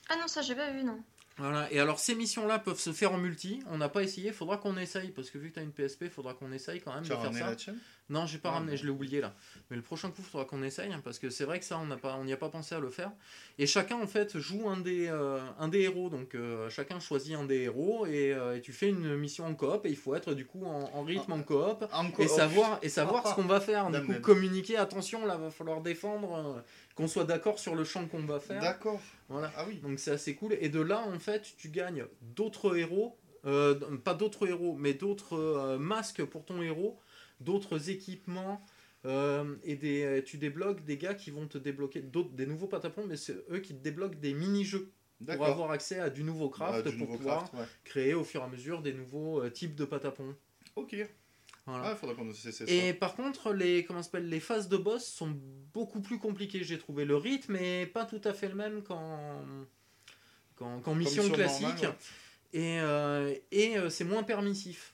Ah 0.10 0.18
non, 0.18 0.28
ça 0.28 0.42
j'ai 0.42 0.56
pas 0.56 0.72
vu, 0.72 0.84
non. 0.84 1.04
Voilà, 1.38 1.72
et 1.72 1.80
alors 1.80 2.00
ces 2.00 2.14
missions-là 2.14 2.60
peuvent 2.60 2.80
se 2.80 2.92
faire 2.92 3.14
en 3.14 3.18
multi. 3.18 3.64
On 3.70 3.78
n'a 3.78 3.90
pas 3.90 4.04
essayé, 4.04 4.32
faudra 4.32 4.58
qu'on 4.58 4.78
essaye, 4.78 5.10
parce 5.12 5.30
que 5.30 5.38
vu 5.38 5.50
que 5.50 5.56
tu 5.56 5.60
as 5.60 5.64
une 5.64 5.72
PSP, 5.72 6.10
faudra 6.10 6.34
qu'on 6.34 6.52
essaye 6.52 6.82
quand 6.82 6.94
même 6.94 7.04
de 7.04 7.08
faire 7.08 7.34
ça. 7.58 7.72
non, 8.10 8.26
j'ai 8.26 8.38
pas 8.38 8.50
ah, 8.50 8.54
ramené, 8.54 8.76
je 8.76 8.84
l'ai 8.84 8.90
oublié 8.90 9.22
là. 9.22 9.34
Mais 9.70 9.78
le 9.78 9.82
prochain 9.82 10.12
coup, 10.12 10.22
faudra 10.22 10.46
qu'on 10.46 10.62
essaye, 10.62 10.92
hein, 10.92 11.02
parce 11.04 11.20
que 11.20 11.30
c'est 11.30 11.46
vrai 11.46 11.60
que 11.60 11.66
ça, 11.66 11.80
on 11.80 12.26
n'y 12.26 12.34
a 12.34 12.38
pas 12.38 12.50
pensé 12.50 12.76
à 12.76 12.80
le 12.80 12.90
faire. 12.90 13.12
Et 13.58 13.66
chacun, 13.66 13.96
en 13.96 14.08
fait, 14.08 14.38
joue 14.38 14.70
un 14.70 14.78
des, 14.78 15.08
euh, 15.08 15.40
un 15.58 15.70
des 15.70 15.82
héros. 15.82 16.10
Donc 16.10 16.36
euh, 16.36 16.70
chacun 16.70 17.00
choisit 17.00 17.36
un 17.36 17.46
des 17.46 17.62
héros, 17.62 18.06
euh, 18.06 18.56
et, 18.56 18.62
tu 18.62 18.74
fais 18.74 18.90
une 18.90 19.16
mission 19.16 19.46
en 19.46 19.56
coop, 19.56 19.86
et 19.86 19.90
il 19.90 19.98
faut 19.98 20.14
être 20.16 20.34
du 20.34 20.46
coup 20.46 20.66
en, 20.66 21.04
rythme 21.04 21.32
en, 21.32 21.42
coop, 21.44 21.86
et 22.20 22.28
savoir, 22.28 22.80
et 22.82 22.90
savoir 22.90 23.26
ce 23.30 23.36
qu'on 23.36 23.46
va 23.46 23.62
faire. 23.62 23.90
Du 23.90 24.04
coup, 24.04 24.20
communiquer, 24.22 24.76
attention, 24.76 25.26
là, 25.26 25.38
va 25.38 25.50
falloir 25.50 25.82
défendre 25.82 26.62
qu'on 26.96 27.08
soit 27.08 27.24
d'accord 27.24 27.60
sur 27.60 27.76
le 27.76 27.84
champ 27.84 28.08
qu'on 28.08 28.26
va 28.26 28.40
faire. 28.40 28.62
D'accord. 28.62 29.00
Voilà. 29.30 29.52
Ah 29.56 29.66
oui. 29.68 29.78
Donc 29.78 30.00
c'est 30.00 30.12
assez 30.12 30.36
cool. 30.36 30.58
Et 30.60 30.70
de 30.70 30.82
là, 30.82 31.06
en 31.08 31.20
fait, 31.20 31.54
tu 31.58 31.70
gagnes 31.70 32.06
d'autres 32.22 32.78
héros, 32.78 33.18
euh, 33.46 33.76
pas 33.98 34.14
d'autres 34.14 34.48
héros, 34.48 34.76
mais 34.78 34.94
d'autres 34.94 35.38
euh, 35.38 35.78
masques 35.78 36.24
pour 36.26 36.46
ton 36.46 36.62
héros, 36.62 37.00
d'autres 37.40 37.90
équipements. 37.90 38.64
Euh, 39.04 39.56
et 39.64 39.76
des, 39.76 40.22
tu 40.26 40.38
débloques 40.38 40.84
des 40.86 40.96
gars 40.96 41.16
qui 41.16 41.32
vont 41.32 41.48
te 41.48 41.58
débloquer 41.58 42.02
d'autres, 42.02 42.30
des 42.30 42.46
nouveaux 42.46 42.68
patapons, 42.68 43.06
mais 43.08 43.18
c'est 43.18 43.36
eux 43.50 43.58
qui 43.58 43.74
te 43.74 43.82
débloquent 43.82 44.20
des 44.20 44.36
mini-jeux 44.36 44.92
pour 45.26 45.46
avoir 45.46 45.72
accès 45.72 46.00
à 46.00 46.12
du 46.12 46.24
nouveau 46.24 46.50
craft, 46.50 46.96
pour 46.98 47.08
pouvoir 47.08 47.52
créer 47.84 48.14
au 48.14 48.24
fur 48.24 48.42
et 48.42 48.44
à 48.44 48.48
mesure 48.48 48.84
des 48.84 48.94
nouveaux 48.94 49.50
types 49.50 49.74
de 49.76 49.86
patapons. 49.86 50.36
Ok. 50.76 50.96
Ah, 51.74 51.98
et 52.68 52.94
par 52.94 53.16
contre, 53.16 53.54
les, 53.54 53.84
comment 53.84 54.04
s'appelle, 54.04 54.28
les 54.30 54.40
phases 54.40 54.70
de 54.70 54.78
boss 54.78 55.06
sont 55.06 55.34
beaucoup 55.74 56.02
plus 56.02 56.20
compliquées, 56.20 56.64
j'ai 56.64 56.78
trouvé. 56.78 57.06
Le 57.06 57.16
rythme 57.16 57.56
est 57.56 57.86
pas 57.86 58.06
tout 58.06 58.22
à 58.24 58.34
fait 58.34 58.48
le 58.48 58.56
même 58.56 58.84
qu'en, 58.84 59.44
qu'en, 60.56 60.96
mission 60.96 61.30
classique. 61.30 61.86
Et, 62.54 62.80
euh, 62.80 63.34
et 63.52 63.78
euh, 63.78 63.90
c'est 63.90 64.04
moins 64.04 64.24
permissif. 64.24 64.94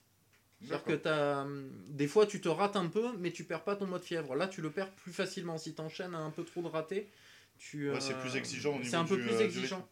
C'est-à-dire 0.61 0.83
que 0.83 1.07
as, 1.07 1.45
des 1.89 2.07
fois 2.07 2.25
tu 2.25 2.41
te 2.41 2.49
rates 2.49 2.75
un 2.75 2.87
peu, 2.87 3.15
mais 3.19 3.31
tu 3.31 3.43
perds 3.43 3.63
pas 3.63 3.75
ton 3.75 3.85
mode 3.85 4.03
fièvre. 4.03 4.35
Là, 4.35 4.47
tu 4.47 4.61
le 4.61 4.71
perds 4.71 4.91
plus 4.91 5.13
facilement. 5.13 5.57
Si 5.57 5.75
tu 5.75 5.81
enchaînes 5.81 6.15
un 6.15 6.31
peu 6.31 6.43
trop 6.43 6.61
de 6.61 6.67
ratés, 6.67 7.11
tu, 7.57 7.91
c'est 7.99 8.17
plus 8.19 8.35
exigeant. 8.35 8.79
c'est 8.83 8.95
un 8.95 9.05
peu 9.05 9.17
plus 9.17 9.33
euh, 9.33 9.39
exigeant. 9.39 9.87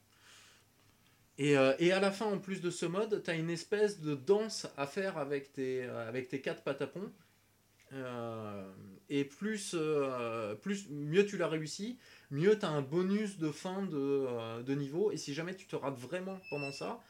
Et, 1.37 1.57
euh, 1.57 1.73
et, 1.79 1.91
à 1.91 1.99
la 1.99 2.11
fin, 2.11 2.25
en 2.27 2.39
plus 2.39 2.61
de 2.61 2.69
ce 2.69 2.85
mode, 2.85 3.21
tu 3.23 3.29
as 3.29 3.33
une 3.35 3.49
espèce 3.49 3.99
de 3.99 4.15
danse 4.15 4.67
à 4.77 4.87
faire 4.87 5.17
avec 5.17 5.51
tes, 5.51 5.83
euh, 5.83 6.07
avec 6.07 6.29
tes 6.29 6.41
quatre 6.41 6.63
patapons. 6.63 7.11
euh, 7.93 8.71
et 9.09 9.25
plus, 9.25 9.71
euh, 9.75 10.55
plus 10.55 10.89
mieux 10.89 11.25
tu 11.25 11.37
l'as 11.37 11.47
réussi, 11.47 11.97
mieux 12.31 12.57
tu 12.57 12.65
as 12.65 12.69
un 12.69 12.81
bonus 12.81 13.37
de 13.37 13.51
fin 13.51 13.83
de, 13.83 14.63
de 14.63 14.75
niveau. 14.75 15.11
Et 15.11 15.17
si 15.17 15.33
jamais 15.33 15.55
tu 15.55 15.67
te 15.67 15.75
rates 15.75 15.97
vraiment 15.97 16.39
pendant 16.49 16.71
ça, 16.71 17.01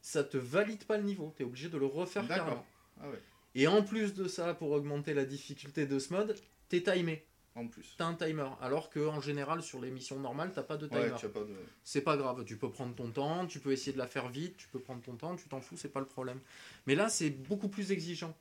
ça 0.00 0.24
te 0.24 0.36
valide 0.38 0.84
pas 0.84 0.96
le 0.98 1.04
niveau. 1.04 1.32
Tu 1.36 1.42
es 1.42 1.46
obligé 1.46 1.68
de 1.68 1.78
le 1.78 1.86
refaire 1.86 2.26
carrément. 2.32 2.66
Ah 3.00 3.08
ouais, 3.10 3.22
Et 3.54 3.66
en 3.66 3.82
plus 3.82 4.14
de 4.14 4.28
ça, 4.28 4.54
pour 4.54 4.70
augmenter 4.72 5.14
la 5.14 5.24
difficulté 5.24 5.86
de 5.86 5.98
ce 5.98 6.12
mode, 6.14 6.36
t'es 6.68 6.82
timé. 6.82 7.26
En 7.54 7.66
plus. 7.68 7.94
T'as 7.96 8.06
un 8.06 8.14
timer. 8.14 8.48
Alors 8.60 8.90
que 8.90 9.06
en 9.06 9.20
général, 9.20 9.62
sur 9.62 9.80
les 9.80 9.90
missions 9.90 10.18
normales, 10.18 10.52
t'as 10.54 10.62
pas 10.62 10.76
de 10.76 10.86
timer. 10.86 11.02
Ouais, 11.02 11.10
de. 11.10 11.54
C'est 11.84 12.00
pas 12.00 12.16
grave, 12.16 12.44
tu 12.44 12.56
peux 12.56 12.70
prendre 12.70 12.94
ton 12.94 13.10
temps, 13.10 13.46
tu 13.46 13.60
peux 13.60 13.72
essayer 13.72 13.92
de 13.92 13.98
la 13.98 14.06
faire 14.06 14.28
vite, 14.28 14.56
tu 14.56 14.68
peux 14.68 14.78
prendre 14.80 15.02
ton 15.02 15.16
temps, 15.16 15.36
tu 15.36 15.48
t'en 15.48 15.60
fous, 15.60 15.76
c'est 15.76 15.92
pas 15.92 16.00
le 16.00 16.06
problème. 16.06 16.40
Mais 16.86 16.94
là, 16.94 17.08
c'est 17.08 17.30
beaucoup 17.30 17.68
plus 17.68 17.92
exigeant. 17.92 18.34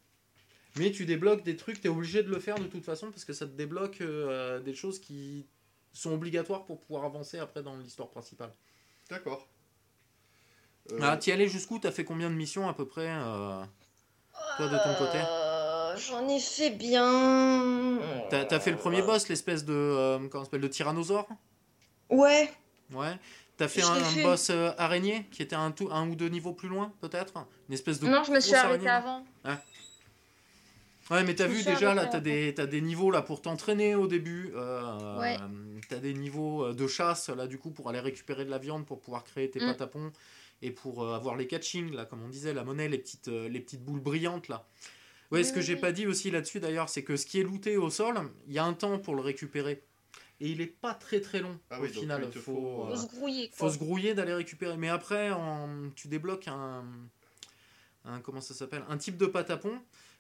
Mais 0.78 0.92
tu 0.92 1.06
débloques 1.06 1.44
des 1.44 1.58
trucs, 1.58 1.82
tu 1.82 1.88
es 1.88 1.90
obligé 1.90 2.24
de 2.24 2.30
le 2.30 2.40
faire 2.40 2.56
de 2.56 2.64
toute 2.68 2.86
façon 2.86 3.12
parce 3.12 3.26
que 3.26 3.34
ça 3.34 3.46
te 3.46 3.52
débloque 3.52 4.00
euh, 4.00 4.62
des 4.62 4.74
choses 4.74 5.00
qui 5.00 5.46
sont 5.92 6.14
obligatoires 6.14 6.64
pour 6.66 6.80
pouvoir 6.80 7.04
avancer 7.04 7.40
après 7.40 7.62
dans 7.62 7.76
l'histoire 7.76 8.10
principale. 8.10 8.54
D'accord. 9.10 9.50
Euh, 10.92 11.00
Ah, 11.02 11.18
t'y 11.18 11.34
allais 11.34 11.50
jusqu'où? 11.50 11.80
T'as 11.80 11.92
fait 11.92 12.06
combien 12.06 12.30
de 12.30 12.36
missions 12.36 12.70
à 12.70 12.74
peu 12.74 12.88
près 12.88 13.10
euh, 13.10 13.62
Toi, 14.56 14.68
de 14.70 14.78
ton 14.78 15.06
côté? 15.06 15.20
J'en 15.98 16.28
ai 16.28 16.40
fait 16.40 16.70
bien. 16.72 18.00
T'as 18.30 18.46
t'as 18.46 18.60
fait 18.60 18.72
le 18.72 18.78
premier 18.78 19.02
boss, 19.02 19.28
l'espèce 19.30 19.66
de. 19.66 19.74
euh, 19.74 20.20
comment 20.30 20.44
s'appelle 20.44 20.62
De 20.62 20.68
tyrannosaure? 20.68 21.28
Ouais. 22.10 22.50
Ouais. 22.94 23.14
T'as 23.58 23.68
fait 23.68 23.84
un, 23.84 24.24
boss 24.24 24.50
euh, 24.50 24.72
araignée 24.78 25.28
qui 25.32 25.42
était 25.44 25.56
un, 25.56 25.72
tout, 25.72 25.90
un 25.92 26.10
ou 26.10 26.16
deux 26.16 26.30
niveaux 26.30 26.54
plus 26.54 26.68
loin, 26.70 26.92
peut-être? 27.00 27.34
Une 27.70 27.74
espèce 27.76 28.00
de. 28.00 28.08
Non, 28.08 28.24
je 28.24 28.32
me 28.32 28.40
suis 28.40 28.56
araignée, 28.56 28.90
avant. 28.90 29.24
Ouais, 31.10 31.24
mais 31.24 31.36
t'as 31.36 31.48
vu 31.48 31.62
déjà 31.64 31.94
là, 31.94 32.06
t'as 32.06 32.22
des, 32.22 32.54
t'as 32.54 32.68
des 32.68 32.80
niveaux 32.80 33.12
là 33.12 33.22
pour 33.22 33.42
t'entraîner 33.42 33.96
au 33.96 34.08
début. 34.08 34.54
euh, 34.56 35.20
Ouais. 35.20 35.38
T'as 35.90 35.98
des 35.98 36.14
niveaux 36.14 36.64
euh, 36.68 36.74
de 36.74 36.88
chasse 36.88 37.28
là 37.30 37.48
du 37.48 37.58
coup 37.58 37.70
pour 37.72 37.90
aller 37.90 38.00
récupérer 38.00 38.46
de 38.46 38.50
la 38.50 38.60
viande 38.60 38.86
pour 38.86 39.02
pouvoir 39.02 39.24
créer 39.26 39.50
tes 39.52 39.60
Mm. 39.60 39.66
patapons 39.66 40.12
et 40.62 40.72
pour 40.72 41.04
euh, 41.04 41.16
avoir 41.16 41.36
les 41.36 41.48
catching 41.48 41.92
là, 41.94 42.06
comme 42.06 42.24
on 42.24 42.30
disait, 42.30 42.54
la 42.54 42.64
monnaie, 42.64 42.88
les 42.88 43.00
petites, 43.00 43.28
euh, 43.28 43.50
les 43.50 43.60
petites 43.60 43.84
boules 43.84 44.00
brillantes 44.00 44.48
là. 44.48 44.66
Ouais, 45.32 45.40
Oui, 45.40 45.46
ce 45.46 45.54
que 45.54 45.60
oui, 45.60 45.66
j'ai 45.66 45.76
oui. 45.76 45.80
pas 45.80 45.92
dit 45.92 46.08
aussi 46.08 46.30
là-dessus 46.32 46.60
d'ailleurs, 46.60 46.90
c'est 46.90 47.04
que 47.04 47.16
ce 47.16 47.26
qui 47.26 47.40
est 47.40 47.44
looté 47.44 47.78
au 47.78 47.90
sol, 47.90 48.20
il 48.48 48.54
y 48.54 48.60
a 48.60 48.66
un 48.66 48.74
temps 48.74 49.00
pour 49.00 49.16
le 49.16 49.22
récupérer 49.22 49.84
et 50.42 50.50
il 50.50 50.60
est 50.62 50.68
pas 50.68 50.94
très 50.94 51.22
très 51.22 51.40
long 51.40 51.58
Ah 51.70 51.80
au 51.80 51.86
final. 51.86 52.24
il 52.26 52.30
te 52.32 52.40
faut, 52.40 52.54
faut, 52.54 52.86
euh, 52.88 52.96
Faut 52.96 53.02
se 53.02 53.08
grouiller, 53.08 53.50
faut 53.54 53.66
quoi. 53.66 53.74
se 53.74 53.78
grouiller 53.78 54.14
d'aller 54.14 54.34
récupérer. 54.34 54.76
Mais 54.78 54.90
après, 54.90 55.32
en- 55.32 55.90
tu 55.96 56.08
débloques 56.10 56.48
un, 56.48 56.84
un- 58.06 58.20
comment 58.22 58.42
ça 58.42 58.54
s'appelle, 58.54 58.84
un 58.90 58.98
type 58.98 59.18
de 59.18 59.26
patapon 59.26 59.80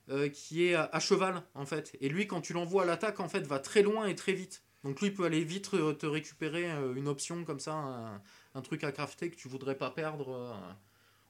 euh, 0.09 0.29
qui 0.29 0.65
est 0.65 0.75
à, 0.75 0.89
à 0.93 0.99
cheval 0.99 1.43
en 1.55 1.65
fait. 1.65 1.95
Et 2.01 2.09
lui, 2.09 2.27
quand 2.27 2.41
tu 2.41 2.53
l'envoies 2.53 2.83
à 2.83 2.85
l'attaque, 2.85 3.19
en 3.19 3.27
fait, 3.29 3.41
va 3.41 3.59
très 3.59 3.81
loin 3.81 4.05
et 4.07 4.15
très 4.15 4.33
vite. 4.33 4.63
Donc 4.83 4.99
lui 5.01 5.09
il 5.09 5.13
peut 5.13 5.25
aller 5.25 5.43
vite 5.43 5.69
te 5.99 6.05
récupérer 6.07 6.71
euh, 6.71 6.95
une 6.95 7.07
option 7.07 7.43
comme 7.43 7.59
ça, 7.59 7.73
un, 7.73 8.21
un 8.55 8.61
truc 8.61 8.83
à 8.83 8.91
crafter 8.91 9.29
que 9.29 9.35
tu 9.35 9.47
voudrais 9.47 9.75
pas 9.77 9.91
perdre. 9.91 10.29
euh. 10.33 10.53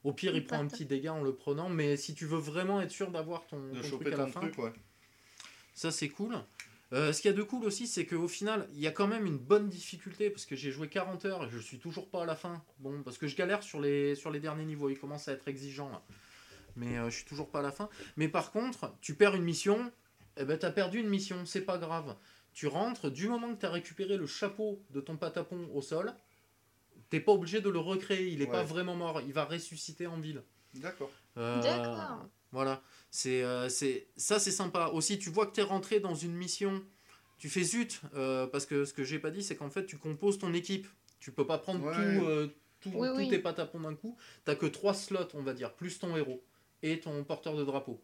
Au 0.04 0.12
pire, 0.12 0.34
il 0.34 0.44
prend 0.44 0.58
un 0.58 0.66
petit 0.66 0.84
dégât 0.84 1.12
en 1.12 1.22
le 1.22 1.34
prenant, 1.34 1.68
mais 1.68 1.96
si 1.96 2.14
tu 2.14 2.26
veux 2.26 2.38
vraiment 2.38 2.80
être 2.80 2.90
sûr 2.90 3.10
d'avoir 3.10 3.46
ton, 3.46 3.72
de 3.72 3.80
ton 3.80 3.82
choper 3.82 4.04
truc 4.06 4.14
à 4.14 4.16
la 4.18 4.26
fin, 4.26 4.40
truc, 4.40 4.58
ouais. 4.58 4.72
ça 5.74 5.90
c'est 5.90 6.08
cool. 6.08 6.36
Euh, 6.92 7.12
ce 7.12 7.22
qu'il 7.22 7.30
y 7.30 7.34
a 7.34 7.36
de 7.36 7.42
cool 7.42 7.64
aussi, 7.64 7.86
c'est 7.86 8.04
qu'au 8.04 8.28
final, 8.28 8.68
il 8.74 8.80
y 8.80 8.86
a 8.86 8.90
quand 8.90 9.06
même 9.06 9.24
une 9.24 9.38
bonne 9.38 9.68
difficulté 9.68 10.28
parce 10.28 10.44
que 10.44 10.56
j'ai 10.56 10.70
joué 10.70 10.88
40 10.88 11.24
heures 11.24 11.44
et 11.44 11.48
je 11.50 11.58
suis 11.58 11.78
toujours 11.78 12.10
pas 12.10 12.22
à 12.22 12.26
la 12.26 12.36
fin. 12.36 12.62
Bon, 12.80 13.02
parce 13.02 13.16
que 13.16 13.26
je 13.26 13.34
galère 13.34 13.62
sur 13.62 13.80
les, 13.80 14.14
sur 14.14 14.30
les 14.30 14.40
derniers 14.40 14.66
niveaux, 14.66 14.90
il 14.90 14.98
commence 14.98 15.28
à 15.28 15.32
être 15.32 15.48
exigeant 15.48 15.88
là. 15.88 16.02
Mais 16.76 16.98
euh, 16.98 17.08
je 17.08 17.16
suis 17.16 17.24
toujours 17.24 17.50
pas 17.50 17.60
à 17.60 17.62
la 17.62 17.72
fin. 17.72 17.88
Mais 18.16 18.28
par 18.28 18.50
contre, 18.50 18.94
tu 19.00 19.14
perds 19.14 19.36
une 19.36 19.44
mission, 19.44 19.90
eh 20.36 20.44
ben 20.44 20.58
t'as 20.58 20.70
perdu 20.70 21.00
une 21.00 21.08
mission, 21.08 21.46
c'est 21.46 21.62
pas 21.62 21.78
grave. 21.78 22.14
Tu 22.52 22.66
rentres, 22.66 23.10
du 23.10 23.28
moment 23.28 23.54
que 23.54 23.60
tu 23.60 23.66
as 23.66 23.70
récupéré 23.70 24.18
le 24.18 24.26
chapeau 24.26 24.82
de 24.90 25.00
ton 25.00 25.16
patapon 25.16 25.70
au 25.72 25.80
sol, 25.80 26.12
t'es 27.12 27.20
pas 27.20 27.32
obligé 27.32 27.60
de 27.60 27.68
le 27.68 27.78
recréer, 27.78 28.28
il 28.28 28.40
est 28.40 28.46
pas 28.46 28.62
vraiment 28.64 28.96
mort, 28.96 29.20
il 29.20 29.34
va 29.34 29.44
ressusciter 29.44 30.06
en 30.06 30.18
ville. 30.18 30.42
D'accord. 30.74 31.10
Euh, 31.36 31.60
D'accord. 31.62 32.26
Voilà, 32.52 32.82
c'est 33.10 33.42
euh, 33.44 33.68
c'est 33.68 34.08
ça 34.16 34.38
c'est 34.40 34.50
sympa. 34.50 34.86
Aussi, 34.94 35.18
tu 35.18 35.28
vois 35.28 35.46
que 35.46 35.52
tu 35.54 35.60
es 35.60 35.62
rentré 35.62 36.00
dans 36.00 36.14
une 36.14 36.32
mission, 36.34 36.82
tu 37.38 37.50
fais 37.50 37.62
zut, 37.64 38.00
euh, 38.14 38.46
parce 38.46 38.64
que 38.64 38.86
ce 38.86 38.94
que 38.94 39.04
j'ai 39.04 39.18
pas 39.18 39.30
dit, 39.30 39.42
c'est 39.42 39.56
qu'en 39.56 39.68
fait, 39.70 39.84
tu 39.84 39.98
composes 39.98 40.38
ton 40.38 40.54
équipe. 40.54 40.86
Tu 41.20 41.32
peux 41.32 41.46
pas 41.46 41.58
prendre 41.58 41.84
Ouais. 41.84 41.94
tout, 41.94 42.24
euh, 42.24 42.46
tout- 42.80 42.90
Oui, 42.94 43.08
tous 43.08 43.16
oui. 43.18 43.28
tes 43.28 43.38
patapons 43.38 43.80
d'un 43.80 43.94
coup. 43.94 44.16
T'as 44.46 44.54
que 44.54 44.66
trois 44.66 44.94
slots, 44.94 45.28
on 45.34 45.42
va 45.42 45.52
dire, 45.52 45.74
plus 45.74 45.98
ton 45.98 46.16
héros 46.16 46.42
et 46.82 46.98
ton 46.98 47.22
porteur 47.24 47.54
de 47.56 47.64
drapeau. 47.64 48.02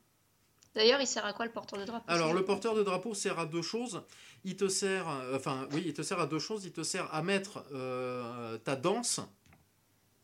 D'ailleurs, 0.74 1.00
il 1.00 1.06
sert 1.06 1.24
à 1.24 1.32
quoi 1.32 1.46
le 1.46 1.52
porteur 1.52 1.78
de 1.78 1.84
drapeau 1.84 2.04
Alors, 2.08 2.32
le 2.32 2.44
porteur 2.44 2.74
de 2.74 2.82
drapeau 2.82 3.14
sert 3.14 3.38
à 3.38 3.46
deux 3.46 3.62
choses. 3.62 4.02
Il 4.44 4.56
te 4.56 4.68
sert, 4.68 5.08
euh, 5.08 5.36
enfin, 5.36 5.68
oui, 5.72 5.82
il 5.86 5.94
te 5.94 6.02
sert 6.02 6.20
à 6.20 6.26
deux 6.26 6.38
choses. 6.38 6.64
Il 6.64 6.72
te 6.72 6.82
sert 6.82 7.12
à 7.12 7.22
mettre 7.22 7.64
euh, 7.72 8.58
ta 8.58 8.76
danse. 8.76 9.20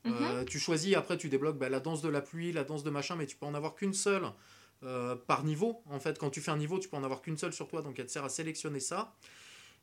Mhm. 0.04 0.14
Euh, 0.20 0.44
tu 0.44 0.58
choisis, 0.58 0.94
après, 0.94 1.16
tu 1.16 1.28
débloques 1.28 1.58
bah, 1.58 1.68
la 1.68 1.80
danse 1.80 2.02
de 2.02 2.08
la 2.08 2.20
pluie, 2.20 2.52
la 2.52 2.64
danse 2.64 2.84
de 2.84 2.90
machin, 2.90 3.16
mais 3.16 3.26
tu 3.26 3.36
peux 3.36 3.46
en 3.46 3.54
avoir 3.54 3.74
qu'une 3.74 3.94
seule 3.94 4.26
euh, 4.82 5.16
par 5.16 5.44
niveau. 5.44 5.82
En 5.86 5.98
fait, 5.98 6.18
quand 6.18 6.30
tu 6.30 6.40
fais 6.40 6.50
un 6.50 6.58
niveau, 6.58 6.78
tu 6.78 6.88
peux 6.88 6.96
en 6.96 7.04
avoir 7.04 7.22
qu'une 7.22 7.38
seule 7.38 7.52
sur 7.52 7.68
toi. 7.68 7.82
Donc, 7.82 7.98
elle 7.98 8.06
te 8.06 8.10
sert 8.10 8.24
à 8.24 8.28
sélectionner 8.28 8.80
ça. 8.80 9.14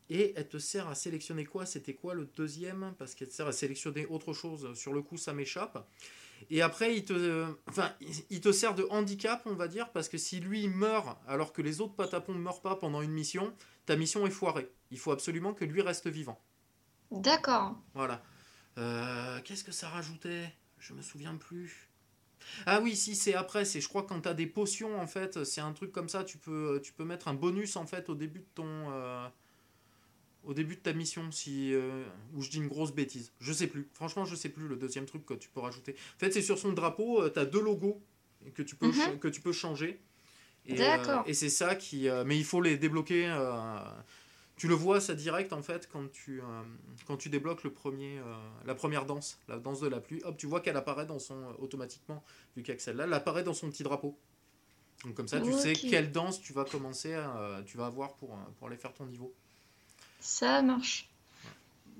Et 0.09 0.33
elle 0.35 0.47
te 0.47 0.57
sert 0.57 0.87
à 0.87 0.95
sélectionner 0.95 1.45
quoi? 1.45 1.65
C'était 1.65 1.93
quoi 1.93 2.13
le 2.13 2.25
deuxième? 2.35 2.93
Parce 2.99 3.15
qu'elle 3.15 3.29
te 3.29 3.33
sert 3.33 3.47
à 3.47 3.51
sélectionner 3.51 4.05
autre 4.07 4.33
chose. 4.33 4.73
Sur 4.75 4.93
le 4.93 5.01
coup, 5.01 5.17
ça 5.17 5.33
m'échappe. 5.33 5.87
Et 6.49 6.61
après, 6.61 6.95
il 6.95 7.05
te, 7.05 7.45
enfin, 7.67 7.93
il- 8.01 8.25
il 8.29 8.41
te 8.41 8.51
sert 8.51 8.75
de 8.75 8.85
handicap, 8.89 9.41
on 9.45 9.53
va 9.55 9.67
dire, 9.67 9.91
parce 9.91 10.09
que 10.09 10.17
si 10.17 10.39
lui 10.39 10.67
meurt 10.67 11.17
alors 11.27 11.53
que 11.53 11.61
les 11.61 11.81
autres 11.81 11.95
patapons 11.95 12.33
ne 12.33 12.39
meurent 12.39 12.61
pas 12.61 12.75
pendant 12.75 13.01
une 13.01 13.11
mission, 13.11 13.53
ta 13.85 13.95
mission 13.95 14.25
est 14.27 14.31
foirée. 14.31 14.69
Il 14.91 14.99
faut 14.99 15.11
absolument 15.11 15.53
que 15.53 15.65
lui 15.65 15.81
reste 15.81 16.07
vivant. 16.07 16.41
D'accord. 17.11 17.75
Voilà. 17.93 18.21
Euh, 18.77 19.39
Qu'est-ce 19.43 19.63
que 19.63 19.71
ça 19.71 19.89
rajoutait? 19.89 20.53
Je 20.79 20.93
me 20.93 21.01
souviens 21.01 21.35
plus. 21.35 21.89
Ah 22.65 22.79
oui, 22.81 22.95
si 22.95 23.15
c'est 23.15 23.35
après, 23.35 23.65
c'est 23.65 23.81
je 23.81 23.87
crois 23.87 24.03
quand 24.03 24.21
t'as 24.21 24.33
des 24.33 24.47
potions 24.47 24.99
en 24.99 25.05
fait, 25.07 25.43
c'est 25.43 25.61
un 25.61 25.73
truc 25.73 25.91
comme 25.91 26.09
ça. 26.09 26.23
Tu 26.23 26.37
peux, 26.39 26.81
tu 26.83 26.91
peux 26.91 27.03
mettre 27.05 27.27
un 27.27 27.33
bonus 27.35 27.75
en 27.75 27.85
fait 27.85 28.09
au 28.09 28.15
début 28.15 28.39
de 28.39 28.47
ton, 28.55 28.91
euh, 28.91 29.27
au 30.43 30.53
début 30.53 30.75
de 30.75 30.81
ta 30.81 30.93
mission, 30.93 31.31
si 31.31 31.73
euh, 31.73 32.03
ou 32.33 32.41
je 32.41 32.49
dis 32.49 32.57
une 32.57 32.67
grosse 32.67 32.93
bêtise. 32.93 33.31
Je 33.39 33.53
sais 33.53 33.67
plus. 33.67 33.87
Franchement, 33.93 34.25
je 34.25 34.35
sais 34.35 34.49
plus 34.49 34.67
le 34.67 34.75
deuxième 34.75 35.05
truc 35.05 35.25
que 35.25 35.33
tu 35.35 35.49
peux 35.49 35.59
rajouter. 35.59 35.95
En 36.15 36.19
fait, 36.19 36.31
c'est 36.31 36.41
sur 36.41 36.57
son 36.57 36.73
drapeau, 36.73 37.29
tu 37.29 37.39
as 37.39 37.45
deux 37.45 37.61
logos 37.61 38.01
que 38.55 38.63
tu 38.63 38.75
peux 38.75 38.87
Mhm. 38.87 39.19
que 39.19 39.27
tu 39.27 39.41
peux 39.41 39.51
changer. 39.53 40.01
Et, 40.65 40.75
D'accord. 40.75 41.21
euh, 41.21 41.29
et 41.29 41.33
c'est 41.33 41.49
ça 41.49 41.75
qui, 41.75 42.07
euh, 42.07 42.23
mais 42.25 42.37
il 42.37 42.45
faut 42.45 42.61
les 42.61 42.77
débloquer. 42.77 43.27
euh, 43.29 43.79
tu 44.57 44.67
le 44.67 44.75
vois 44.75 45.01
ça 45.01 45.15
direct 45.15 45.53
en 45.53 45.63
fait 45.63 45.89
quand 45.91 46.11
tu 46.11 46.39
euh, 46.39 46.43
quand 47.07 47.17
tu 47.17 47.29
débloques 47.29 47.63
le 47.63 47.71
premier 47.73 48.19
euh, 48.19 48.23
la 48.65 48.75
première 48.75 49.05
danse, 49.07 49.39
la 49.47 49.57
danse 49.57 49.79
de 49.79 49.87
la 49.87 49.99
pluie. 49.99 50.21
Hop, 50.23 50.37
tu 50.37 50.45
vois 50.45 50.59
qu'elle 50.61 50.77
apparaît 50.77 51.07
dans 51.07 51.17
son 51.17 51.35
euh, 51.35 51.53
automatiquement 51.57 52.23
vu 52.55 52.61
qu'il 52.61 52.79
celle-là, 52.79 53.05
elle 53.05 53.13
apparaît 53.13 53.43
dans 53.43 53.55
son 53.55 53.69
petit 53.71 53.81
drapeau. 53.81 54.17
Donc 55.03 55.15
comme 55.15 55.27
ça, 55.27 55.41
tu 55.41 55.51
sais 55.51 55.73
quelle 55.73 56.11
danse 56.11 56.41
tu 56.41 56.53
vas 56.53 56.63
commencer, 56.63 57.13
à- 57.13 57.63
tu 57.65 57.75
vas 57.77 57.87
avoir 57.87 58.13
pour 58.17 58.33
euh, 58.33 58.37
pour 58.59 58.67
aller 58.67 58.77
faire 58.77 58.93
ton 58.93 59.07
niveau. 59.07 59.33
Ça 60.21 60.61
marche. 60.61 61.07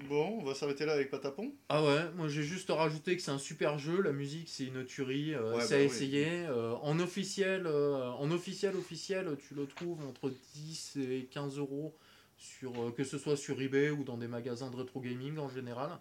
Bon, 0.07 0.39
on 0.39 0.43
va 0.43 0.55
s'arrêter 0.55 0.85
là 0.85 0.93
avec 0.93 1.11
Patapon. 1.11 1.51
Ah 1.69 1.83
ouais, 1.83 2.09
moi 2.15 2.27
j'ai 2.27 2.41
juste 2.41 2.69
rajouté 2.71 3.15
que 3.15 3.21
c'est 3.21 3.29
un 3.31 3.37
super 3.37 3.77
jeu, 3.77 4.01
la 4.01 4.11
musique 4.11 4.49
c'est 4.49 4.65
une 4.65 4.83
tuerie, 4.85 5.35
euh, 5.35 5.55
Ouais, 5.55 5.61
c'est 5.63 5.75
à 5.75 5.77
bah 5.77 5.83
oui. 5.83 5.85
essayer. 5.85 6.45
Euh, 6.47 6.73
en 6.81 6.99
officiel, 6.99 7.67
euh, 7.67 8.09
en 8.11 8.31
officiel 8.31 8.75
officiel, 8.75 9.37
tu 9.47 9.53
le 9.53 9.67
trouves 9.67 10.03
entre 10.07 10.33
10 10.55 10.97
et 10.97 11.25
15 11.29 11.59
euros 11.59 11.95
sur 12.37 12.71
euh, 12.81 12.91
que 12.91 13.03
ce 13.03 13.19
soit 13.19 13.37
sur 13.37 13.61
eBay 13.61 13.91
ou 13.91 14.03
dans 14.03 14.17
des 14.17 14.27
magasins 14.27 14.71
de 14.71 14.75
rétro 14.77 15.01
gaming 15.01 15.37
en 15.37 15.49
général, 15.49 15.99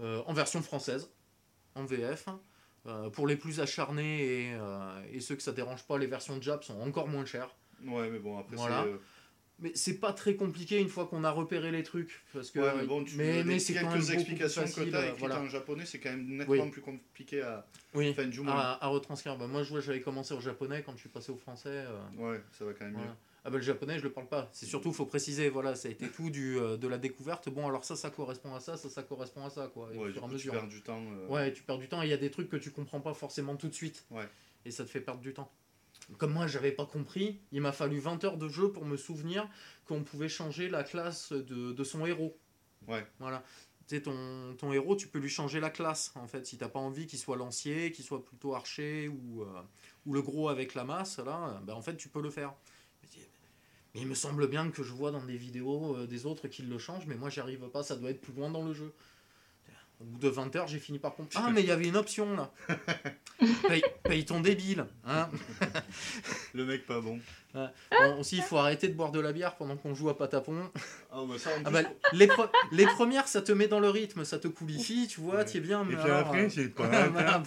Euh, 0.00 0.22
en 0.26 0.32
version 0.32 0.62
française, 0.62 1.10
en 1.74 1.84
VF. 1.84 2.26
Euh, 2.86 3.10
pour 3.10 3.26
les 3.26 3.34
plus 3.36 3.58
acharnés 3.58 4.22
et, 4.22 4.54
euh, 4.54 5.02
et 5.12 5.20
ceux 5.20 5.34
que 5.34 5.42
ça 5.42 5.50
dérange 5.50 5.82
pas, 5.84 5.98
les 5.98 6.06
versions 6.06 6.40
Jap 6.40 6.62
sont 6.62 6.80
encore 6.80 7.08
moins 7.08 7.24
chères. 7.26 7.50
Ouais, 7.84 8.08
mais 8.08 8.20
bon, 8.20 8.38
après, 8.38 8.54
Voilà. 8.54 8.84
c'est. 8.86 8.92
Mais 9.60 9.72
c'est 9.74 9.98
pas 9.98 10.12
très 10.12 10.36
compliqué 10.36 10.78
une 10.78 10.88
fois 10.88 11.06
qu'on 11.06 11.24
a 11.24 11.30
repéré 11.32 11.72
les 11.72 11.82
trucs. 11.82 12.22
Parce 12.32 12.50
que, 12.52 12.60
Ouais, 12.60 12.72
mais 12.76 12.86
bon, 12.86 13.02
tu, 13.02 13.16
mais, 13.16 13.42
mais 13.42 13.58
c'est 13.58 13.74
quand 13.74 13.82
même 13.82 13.92
quelques 13.92 14.10
explications 14.10 14.62
que 14.64 14.70
tu 14.88 14.94
as 14.94 14.98
euh, 15.00 15.02
écrites 15.06 15.18
voilà. 15.18 15.40
en 15.40 15.48
japonais, 15.48 15.84
c'est 15.84 15.98
quand 15.98 16.10
même 16.10 16.26
nettement 16.36 16.62
Oui. 16.64 16.70
plus 16.70 16.80
compliqué 16.80 17.42
à. 17.42 17.66
Oui, 17.94 18.08
Enfin, 18.10 18.26
du 18.26 18.40
moins. 18.40 18.54
à, 18.54 18.84
à 18.84 18.86
retranscrire. 18.88 19.36
Bah, 19.36 19.48
moi, 19.48 19.64
je 19.64 19.70
vois, 19.70 19.80
j'avais 19.80 20.00
commencé 20.00 20.32
au 20.34 20.40
japonais 20.40 20.82
quand 20.86 20.92
je 20.92 20.98
suis 21.00 21.08
passé 21.08 21.32
au 21.32 21.36
français. 21.36 21.70
euh, 21.70 21.98
Ouais, 22.16 22.40
ça 22.56 22.64
va 22.64 22.72
quand 22.72 22.84
même 22.84 22.94
voilà. 22.94 23.16
Ah 23.44 23.50
bah, 23.50 23.56
le 23.56 23.62
japonais, 23.62 23.98
je 23.98 24.04
le 24.04 24.10
parle 24.12 24.28
pas. 24.28 24.48
C'est 24.52 24.66
surtout, 24.66 24.92
faut 24.92 25.06
préciser, 25.06 25.48
voilà, 25.48 25.74
ça 25.74 25.88
a 25.88 25.90
été 25.90 26.06
tout 26.08 26.28
du, 26.30 26.56
euh, 26.58 26.76
de 26.76 26.86
la 26.86 26.98
découverte. 26.98 27.48
Bon, 27.48 27.66
alors 27.66 27.84
ça, 27.84 27.96
ça 27.96 28.10
correspond 28.10 28.54
à 28.54 28.60
ça, 28.60 28.76
ça, 28.76 28.88
ça 28.90 29.02
correspond 29.02 29.44
à 29.44 29.50
ça, 29.50 29.68
quoi. 29.72 29.88
Et 29.92 29.96
mieux. 29.96 30.02
Ouais, 30.04 30.12
du 30.12 30.20
tu 30.20 30.26
mesure. 30.26 30.52
perds 30.52 30.68
du 30.68 30.82
temps. 30.82 31.02
euh, 31.02 31.26
Ouais, 31.28 31.52
tu 31.52 31.62
perds 31.62 31.78
du 31.78 31.88
temps 31.88 32.02
et 32.02 32.06
il 32.06 32.10
y 32.10 32.14
a 32.14 32.16
des 32.18 32.30
trucs 32.30 32.48
que 32.48 32.56
tu 32.56 32.70
comprends 32.70 33.00
pas 33.00 33.14
forcément 33.14 33.56
tout 33.56 33.68
de 33.68 33.74
suite. 33.74 34.04
Ouais. 34.10 34.28
Et 34.66 34.70
ça 34.70 34.84
te 34.84 34.90
fait 34.90 35.00
perdre 35.00 35.20
du 35.20 35.32
temps. 35.32 35.50
Comme 36.16 36.32
moi, 36.32 36.46
j'avais 36.46 36.72
pas 36.72 36.86
compris, 36.86 37.40
il 37.52 37.60
m'a 37.60 37.72
fallu 37.72 37.98
20 37.98 38.24
heures 38.24 38.38
de 38.38 38.48
jeu 38.48 38.72
pour 38.72 38.86
me 38.86 38.96
souvenir 38.96 39.48
qu'on 39.84 40.02
pouvait 40.02 40.28
changer 40.28 40.68
la 40.68 40.82
classe 40.82 41.32
de, 41.32 41.72
de 41.72 41.84
son 41.84 42.06
héros. 42.06 42.36
Ouais. 42.86 43.06
Voilà. 43.18 43.44
Tu 43.88 44.02
ton, 44.02 44.54
ton 44.58 44.72
héros, 44.72 44.96
tu 44.96 45.08
peux 45.08 45.18
lui 45.18 45.28
changer 45.28 45.60
la 45.60 45.70
classe, 45.70 46.12
en 46.14 46.26
fait. 46.26 46.46
Si 46.46 46.58
t'as 46.58 46.68
pas 46.68 46.78
envie 46.78 47.06
qu'il 47.06 47.18
soit 47.18 47.36
lancier, 47.36 47.92
qu'il 47.92 48.04
soit 48.04 48.24
plutôt 48.24 48.54
archer 48.54 49.08
ou, 49.08 49.42
euh, 49.42 49.62
ou 50.06 50.12
le 50.14 50.22
gros 50.22 50.48
avec 50.48 50.74
la 50.74 50.84
masse, 50.84 51.18
là, 51.18 51.60
ben, 51.64 51.74
en 51.74 51.82
fait, 51.82 51.96
tu 51.96 52.08
peux 52.08 52.22
le 52.22 52.30
faire. 52.30 52.54
Mais 53.94 54.00
il 54.02 54.06
me 54.06 54.14
semble 54.14 54.48
bien 54.48 54.70
que 54.70 54.82
je 54.82 54.92
vois 54.92 55.10
dans 55.10 55.24
des 55.24 55.36
vidéos 55.36 55.96
euh, 55.96 56.06
des 56.06 56.26
autres 56.26 56.48
qui 56.48 56.62
le 56.62 56.78
changent, 56.78 57.06
mais 57.06 57.16
moi 57.16 57.30
j'y 57.30 57.40
arrive 57.40 57.68
pas, 57.70 57.82
ça 57.82 57.96
doit 57.96 58.10
être 58.10 58.20
plus 58.20 58.32
loin 58.34 58.50
dans 58.50 58.62
le 58.62 58.74
jeu. 58.74 58.92
Au 60.00 60.04
bout 60.04 60.18
de 60.18 60.28
20 60.28 60.54
heures, 60.54 60.68
j'ai 60.68 60.78
fini 60.78 61.00
par 61.00 61.14
comprendre. 61.16 61.46
Ah, 61.48 61.52
mais 61.52 61.60
il 61.62 61.66
y 61.66 61.72
avait 61.72 61.88
une 61.88 61.96
option 61.96 62.36
là. 62.36 62.52
paye, 63.68 63.82
paye 64.04 64.24
ton 64.24 64.40
débile. 64.40 64.86
Hein 65.04 65.28
Le 66.54 66.64
mec 66.64 66.86
pas 66.86 67.00
bon. 67.00 67.18
Bon, 67.52 68.20
aussi, 68.20 68.36
il 68.36 68.42
faut 68.42 68.58
arrêter 68.58 68.86
de 68.86 68.92
boire 68.94 69.10
de 69.10 69.18
la 69.18 69.32
bière 69.32 69.56
pendant 69.56 69.76
qu'on 69.76 69.94
joue 69.96 70.08
à 70.08 70.16
patapon. 70.16 70.70
Ah, 71.10 71.22
bah 71.28 71.34
ça, 71.36 71.50
en 71.50 71.62
Ah 71.64 71.70
bah, 71.70 71.80
les, 72.12 72.28
pre- 72.28 72.48
les 72.70 72.86
premières, 72.86 73.26
ça 73.26 73.42
te 73.42 73.50
met 73.50 73.66
dans 73.66 73.80
le 73.80 73.88
rythme, 73.90 74.24
ça 74.24 74.38
te 74.38 74.46
coolifie, 74.46 75.08
tu 75.08 75.20
vois, 75.20 75.36
Ouais. 75.38 75.44
tu 75.44 75.56
es 75.56 75.60
bien. 75.60 75.82
Et 75.82 75.86
Mais 75.86 75.94
puis 75.96 76.04
alors, 76.04 76.18
après, 76.28 76.44
euh, 76.44 76.48
c'est 76.50 76.68
pas 76.68 76.86
voilà. 77.08 77.42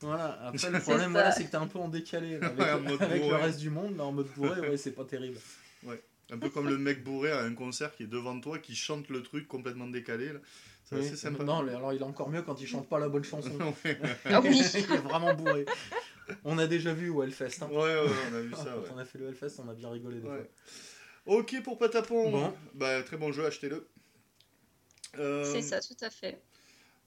Voilà, 0.00 0.38
après 0.48 0.70
le 0.70 0.80
problème, 0.82 1.12
voilà, 1.12 1.32
c'est 1.32 1.46
que 1.46 1.50
t'es 1.50 1.56
un 1.56 1.66
peu 1.66 1.78
en 1.78 1.88
décalé 1.88 2.38
là, 2.38 2.48
avec, 2.48 2.58
Ouais, 2.58 2.72
en 2.72 2.80
mode 2.80 3.02
avec 3.02 3.22
le 3.26 3.34
reste 3.36 3.58
du 3.58 3.70
monde, 3.70 3.96
là, 3.96 4.04
en 4.04 4.12
mode 4.12 4.28
bourré, 4.36 4.60
ouais, 4.60 4.76
c'est 4.76 4.92
pas 4.92 5.04
terrible. 5.04 5.38
Un 6.30 6.38
peu 6.38 6.48
comme 6.48 6.66
le 6.68 6.78
mec 6.78 7.04
bourré 7.04 7.30
à 7.30 7.40
un 7.42 7.52
concert 7.54 7.94
qui 7.94 8.04
est 8.04 8.06
devant 8.06 8.38
toi, 8.40 8.58
qui 8.58 8.74
chante 8.74 9.10
le 9.10 9.22
truc 9.22 9.46
complètement 9.48 9.86
décalé. 9.86 10.32
Là. 10.32 10.38
C'est 10.92 10.98
Oui, 10.98 11.06
assez 11.06 11.16
sympa. 11.16 11.44
Non, 11.44 11.58
alors 11.60 11.92
il 11.92 12.00
est 12.00 12.04
encore 12.04 12.28
mieux 12.28 12.42
quand 12.42 12.60
il 12.60 12.66
chante 12.66 12.88
pas 12.88 12.98
la 12.98 13.08
bonne 13.08 13.24
chanson. 13.24 13.50
Ah 14.26 14.40
oui. 14.42 14.60
il 14.74 14.92
est 14.92 14.96
vraiment 14.98 15.34
bourré. 15.34 15.64
On 16.44 16.58
a 16.58 16.66
déjà 16.66 16.92
vu 16.94 17.10
au 17.10 17.22
Hellfest. 17.22 17.62
Hein. 17.62 17.68
ouais, 17.70 17.76
ouais, 17.76 18.10
on 18.30 18.34
a 18.34 18.40
vu 18.40 18.52
ça. 18.54 18.74
Quand 18.88 18.94
on 18.94 18.98
a 18.98 19.04
fait 19.04 19.18
le 19.18 19.28
Hellfest, 19.28 19.58
on 19.58 19.68
a 19.68 19.74
bien 19.74 19.90
rigolé 19.90 20.20
des 20.20 20.28
Ouais. 20.28 20.50
Ok 21.26 21.62
pour 21.62 21.78
Patapon. 21.78 22.30
Bon. 22.30 22.54
Bah, 22.74 23.02
très 23.02 23.16
bon 23.16 23.32
jeu, 23.32 23.44
achetez-le. 23.46 23.88
Euh, 25.18 25.44
C'est 25.44 25.62
ça, 25.62 25.80
tout 25.80 25.96
à 26.00 26.10
fait. 26.10 26.40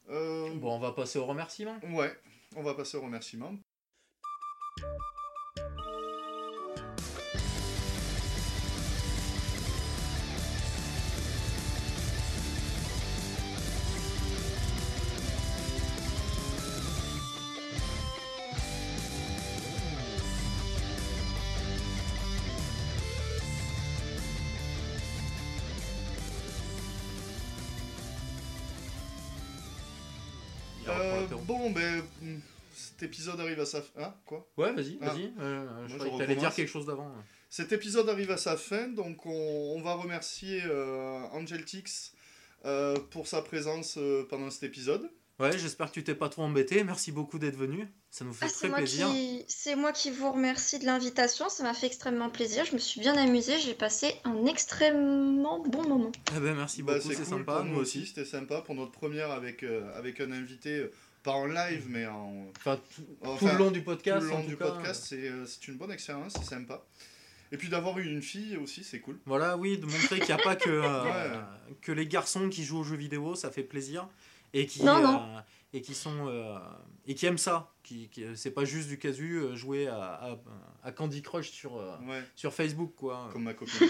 euh, 0.09 0.47
fois. 0.47 0.55
Bon, 0.55 0.75
on 0.75 0.79
va 0.79 0.91
passer 0.91 1.17
au 1.19 1.25
remerciement. 1.25 1.77
Ouais, 1.91 2.13
on 2.55 2.63
va 2.63 2.73
passer 2.75 2.97
aux 2.97 3.01
remerciements. 3.01 3.53
Cet 32.97 33.03
épisode 33.03 33.39
arrive 33.39 33.59
à 33.59 33.65
sa 33.65 33.81
fin. 33.81 34.01
Hein, 34.03 34.13
quoi 34.25 34.47
Ouais, 34.57 34.71
vas-y, 34.73 34.97
Ah. 35.01 35.09
vas-y. 35.09 35.33
euh, 35.39 35.65
je 35.87 35.91
je 35.93 35.95
croyais 35.97 36.13
que 36.13 36.17
t'allais 36.19 36.35
dire 36.35 36.53
quelque 36.53 36.69
chose 36.69 36.85
d'avant. 36.85 37.11
Cet 37.49 37.71
épisode 37.71 38.09
arrive 38.09 38.31
à 38.31 38.37
sa 38.37 38.57
fin, 38.57 38.87
donc 38.87 39.25
on, 39.25 39.73
on 39.75 39.81
va 39.81 39.93
remercier 39.95 40.61
euh, 40.65 41.19
Angeltix 41.31 42.13
euh, 42.65 42.95
pour 43.11 43.27
sa 43.27 43.41
présence 43.41 43.95
euh, 43.97 44.25
pendant 44.29 44.49
cet 44.49 44.63
épisode. 44.63 45.09
Ouais, 45.37 45.57
j'espère 45.57 45.87
que 45.89 45.93
tu 45.95 46.03
t'es 46.05 46.15
pas 46.15 46.29
trop 46.29 46.43
embêté. 46.43 46.81
Merci 46.85 47.11
beaucoup 47.11 47.39
d'être 47.39 47.57
venu. 47.57 47.89
Ça 48.09 48.23
nous 48.23 48.31
fait 48.31 48.45
Ah, 48.45 48.47
très 48.47 48.57
c'est 48.57 48.67
moi, 48.69 48.77
plaisir. 48.77 49.07
qui... 49.09 49.43
c'est 49.49 49.75
moi 49.75 49.91
qui 49.91 50.09
vous 50.09 50.31
remercie 50.31 50.79
de 50.79 50.85
l'invitation, 50.85 51.49
ça 51.49 51.63
m'a 51.63 51.73
fait 51.73 51.87
extrêmement 51.87 52.29
plaisir, 52.29 52.63
je 52.63 52.71
me 52.71 52.77
suis 52.77 53.01
bien 53.01 53.17
amusée, 53.17 53.59
j'ai 53.59 53.73
passé 53.73 54.15
un 54.23 54.45
extrêmement 54.45 55.59
bon 55.59 55.83
moment. 55.87 56.11
Eh 56.35 56.39
ben, 56.39 56.55
merci 56.55 56.83
Bah, 56.83 56.93
beaucoup, 56.95 57.09
c'est 57.09 57.15
cool 57.15 57.25
sympa. 57.25 57.55
pour 57.57 57.65
Nous 57.65 57.73
nous 57.73 57.79
aussi. 57.81 57.97
aussi, 57.99 58.07
c'était 58.07 58.23
sympa 58.25 58.61
pour 58.61 58.75
notre 58.75 58.91
première 58.91 59.31
avec, 59.31 59.63
euh, 59.63 59.91
avec 59.97 60.21
un 60.21 60.31
invité, 60.31 60.77
euh, 60.77 60.91
pas 61.25 61.31
en 61.33 61.45
live, 61.47 61.85
mais 61.89 62.05
en, 62.07 62.45
Enfin, 62.57 62.79
tout, 62.95 63.37
tout 63.39 63.47
le 63.47 63.57
long 63.57 63.71
du 63.71 63.79
tout 63.79 63.85
podcast. 63.85 64.21
le 64.23 64.29
long 64.29 64.37
en 64.37 64.41
tout 64.43 64.47
du 64.49 64.57
cas. 64.57 64.71
podcast. 64.71 65.05
C'est 65.09 65.27
euh, 65.27 65.45
c'est 65.45 65.67
une 65.67 65.75
bonne 65.77 65.91
expérience, 65.91 66.33
c'est 66.37 66.45
sympa. 66.45 66.85
Et 67.51 67.57
puis 67.57 67.67
d'avoir 67.69 67.97
eu 67.99 68.05
une 68.05 68.21
fille 68.21 68.55
aussi, 68.57 68.83
c'est 68.83 68.99
cool. 69.01 69.19
Voilà, 69.25 69.57
oui, 69.57 69.77
de 69.77 69.85
montrer 69.85 70.19
qu'il 70.19 70.27
n'y 70.33 70.41
a 70.41 70.43
pas 70.43 70.55
que, 70.55 70.69
euh, 70.69 71.03
Ouais. 71.03 71.37
que 71.81 71.91
les 71.91 72.07
garçons 72.07 72.47
qui 72.49 72.63
jouent 72.63 72.79
aux 72.79 72.83
jeux 72.83 72.95
vidéo, 72.95 73.35
ça 73.35 73.51
fait 73.51 73.63
plaisir. 73.63 74.07
Et 74.53 74.65
qui, 74.67 74.83
Non, 74.83 75.01
non. 75.01 75.21
euh, 75.21 75.39
et 75.73 75.81
qui 75.81 75.93
sont 75.93 76.27
euh, 76.27 76.57
et 77.05 77.13
qui 77.15 77.25
aiment 77.25 77.37
ça. 77.37 77.71
Qui, 77.83 78.07
qui- 78.09 78.25
c'est 78.35 78.51
pas 78.51 78.65
juste 78.65 78.87
du 78.87 78.97
casu 78.97 79.41
jouer 79.53 79.87
à, 79.87 79.97
à, 80.01 80.37
à 80.83 80.91
Candy 80.91 81.21
Crush 81.21 81.51
sur, 81.51 81.77
euh, 81.77 81.95
Ouais, 82.07 82.23
sur 82.35 82.51
Facebook 82.53 82.93
quoi. 82.95 83.29
comme 83.33 83.43
ma 83.43 83.53
copine. 83.53 83.77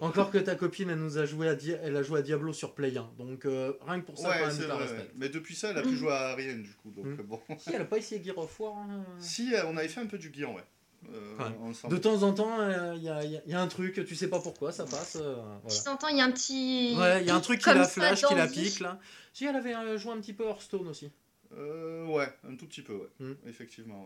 Encore 0.00 0.30
que 0.30 0.38
ta 0.38 0.54
copine 0.54 0.90
elle 0.90 0.98
nous 0.98 1.18
a 1.18 1.24
joué 1.26 1.48
à 1.48 1.54
Di- 1.54 1.72
elle 1.82 1.96
a 1.96 2.02
joué 2.02 2.20
à 2.20 2.22
Diablo 2.22 2.52
sur 2.52 2.74
Play 2.74 2.96
1. 2.96 3.10
Donc 3.18 3.44
euh, 3.46 3.72
rien 3.86 4.00
que 4.00 4.06
pour 4.06 4.18
ça 4.18 4.28
ouais, 4.30 4.36
quand 4.40 4.54
même 4.58 4.68
la 4.68 4.76
respecte. 4.76 5.12
Mais 5.16 5.28
depuis 5.28 5.54
ça, 5.54 5.70
elle 5.70 5.78
a 5.78 5.82
plus 5.82 5.96
joué 5.96 6.12
à 6.12 6.34
rien 6.34 6.54
du 6.56 6.72
coup. 6.74 6.90
Donc 6.90 7.04
Mm. 7.06 7.20
euh, 7.20 7.22
bon. 7.22 7.40
Si 7.58 7.70
elle 7.72 7.82
a 7.82 7.84
pas 7.84 7.98
essayé 7.98 8.22
Gear 8.22 8.38
of 8.38 8.58
War. 8.60 8.76
hein. 8.76 9.04
Si, 9.18 9.54
euh, 9.54 9.64
on 9.66 9.76
avait 9.76 9.88
fait 9.88 10.00
un 10.00 10.06
peu 10.06 10.18
du 10.18 10.32
Gear, 10.34 10.52
ouais. 10.52 10.64
Euh. 11.12 11.88
De 11.90 11.98
temps 11.98 12.22
en 12.22 12.32
temps, 12.32 12.56
il 12.94 13.02
y, 13.02 13.08
a, 13.10 13.22
y 13.24 13.36
a- 13.36 13.42
y 13.46 13.52
a 13.52 13.60
un 13.60 13.66
truc, 13.66 14.02
tu 14.06 14.14
sais 14.14 14.28
pas 14.28 14.40
pourquoi, 14.40 14.72
ça 14.72 14.84
passe. 14.84 15.18
euh, 15.20 15.34
De 15.68 15.84
temps 15.84 15.92
en 15.92 15.96
temps, 15.96 16.08
il 16.08 16.16
y 16.16 16.20
a 16.22 16.24
un 16.24 16.30
petit. 16.30 16.94
Ouais, 16.98 17.20
il 17.20 17.26
y 17.26 17.30
a 17.30 17.34
un 17.34 17.40
truc 17.40 17.60
qui 17.60 17.66
la 17.68 17.84
flash, 17.86 18.22
qui 18.24 18.34
la 18.34 18.46
pique 18.46 18.80
là. 18.80 18.98
Si 19.34 19.44
elle 19.44 19.56
avait 19.56 19.74
euh, 19.74 19.98
joué 19.98 20.12
un 20.12 20.20
petit 20.20 20.32
peu 20.32 20.44
Hearthstone 20.44 20.88
aussi. 20.88 21.10
Euh, 21.56 22.06
ouais, 22.06 22.26
un 22.48 22.56
tout 22.56 22.66
petit 22.66 22.80
peu, 22.82 22.94
ouais. 22.94 23.08
Mm. 23.20 23.32
Effectivement, 23.46 24.04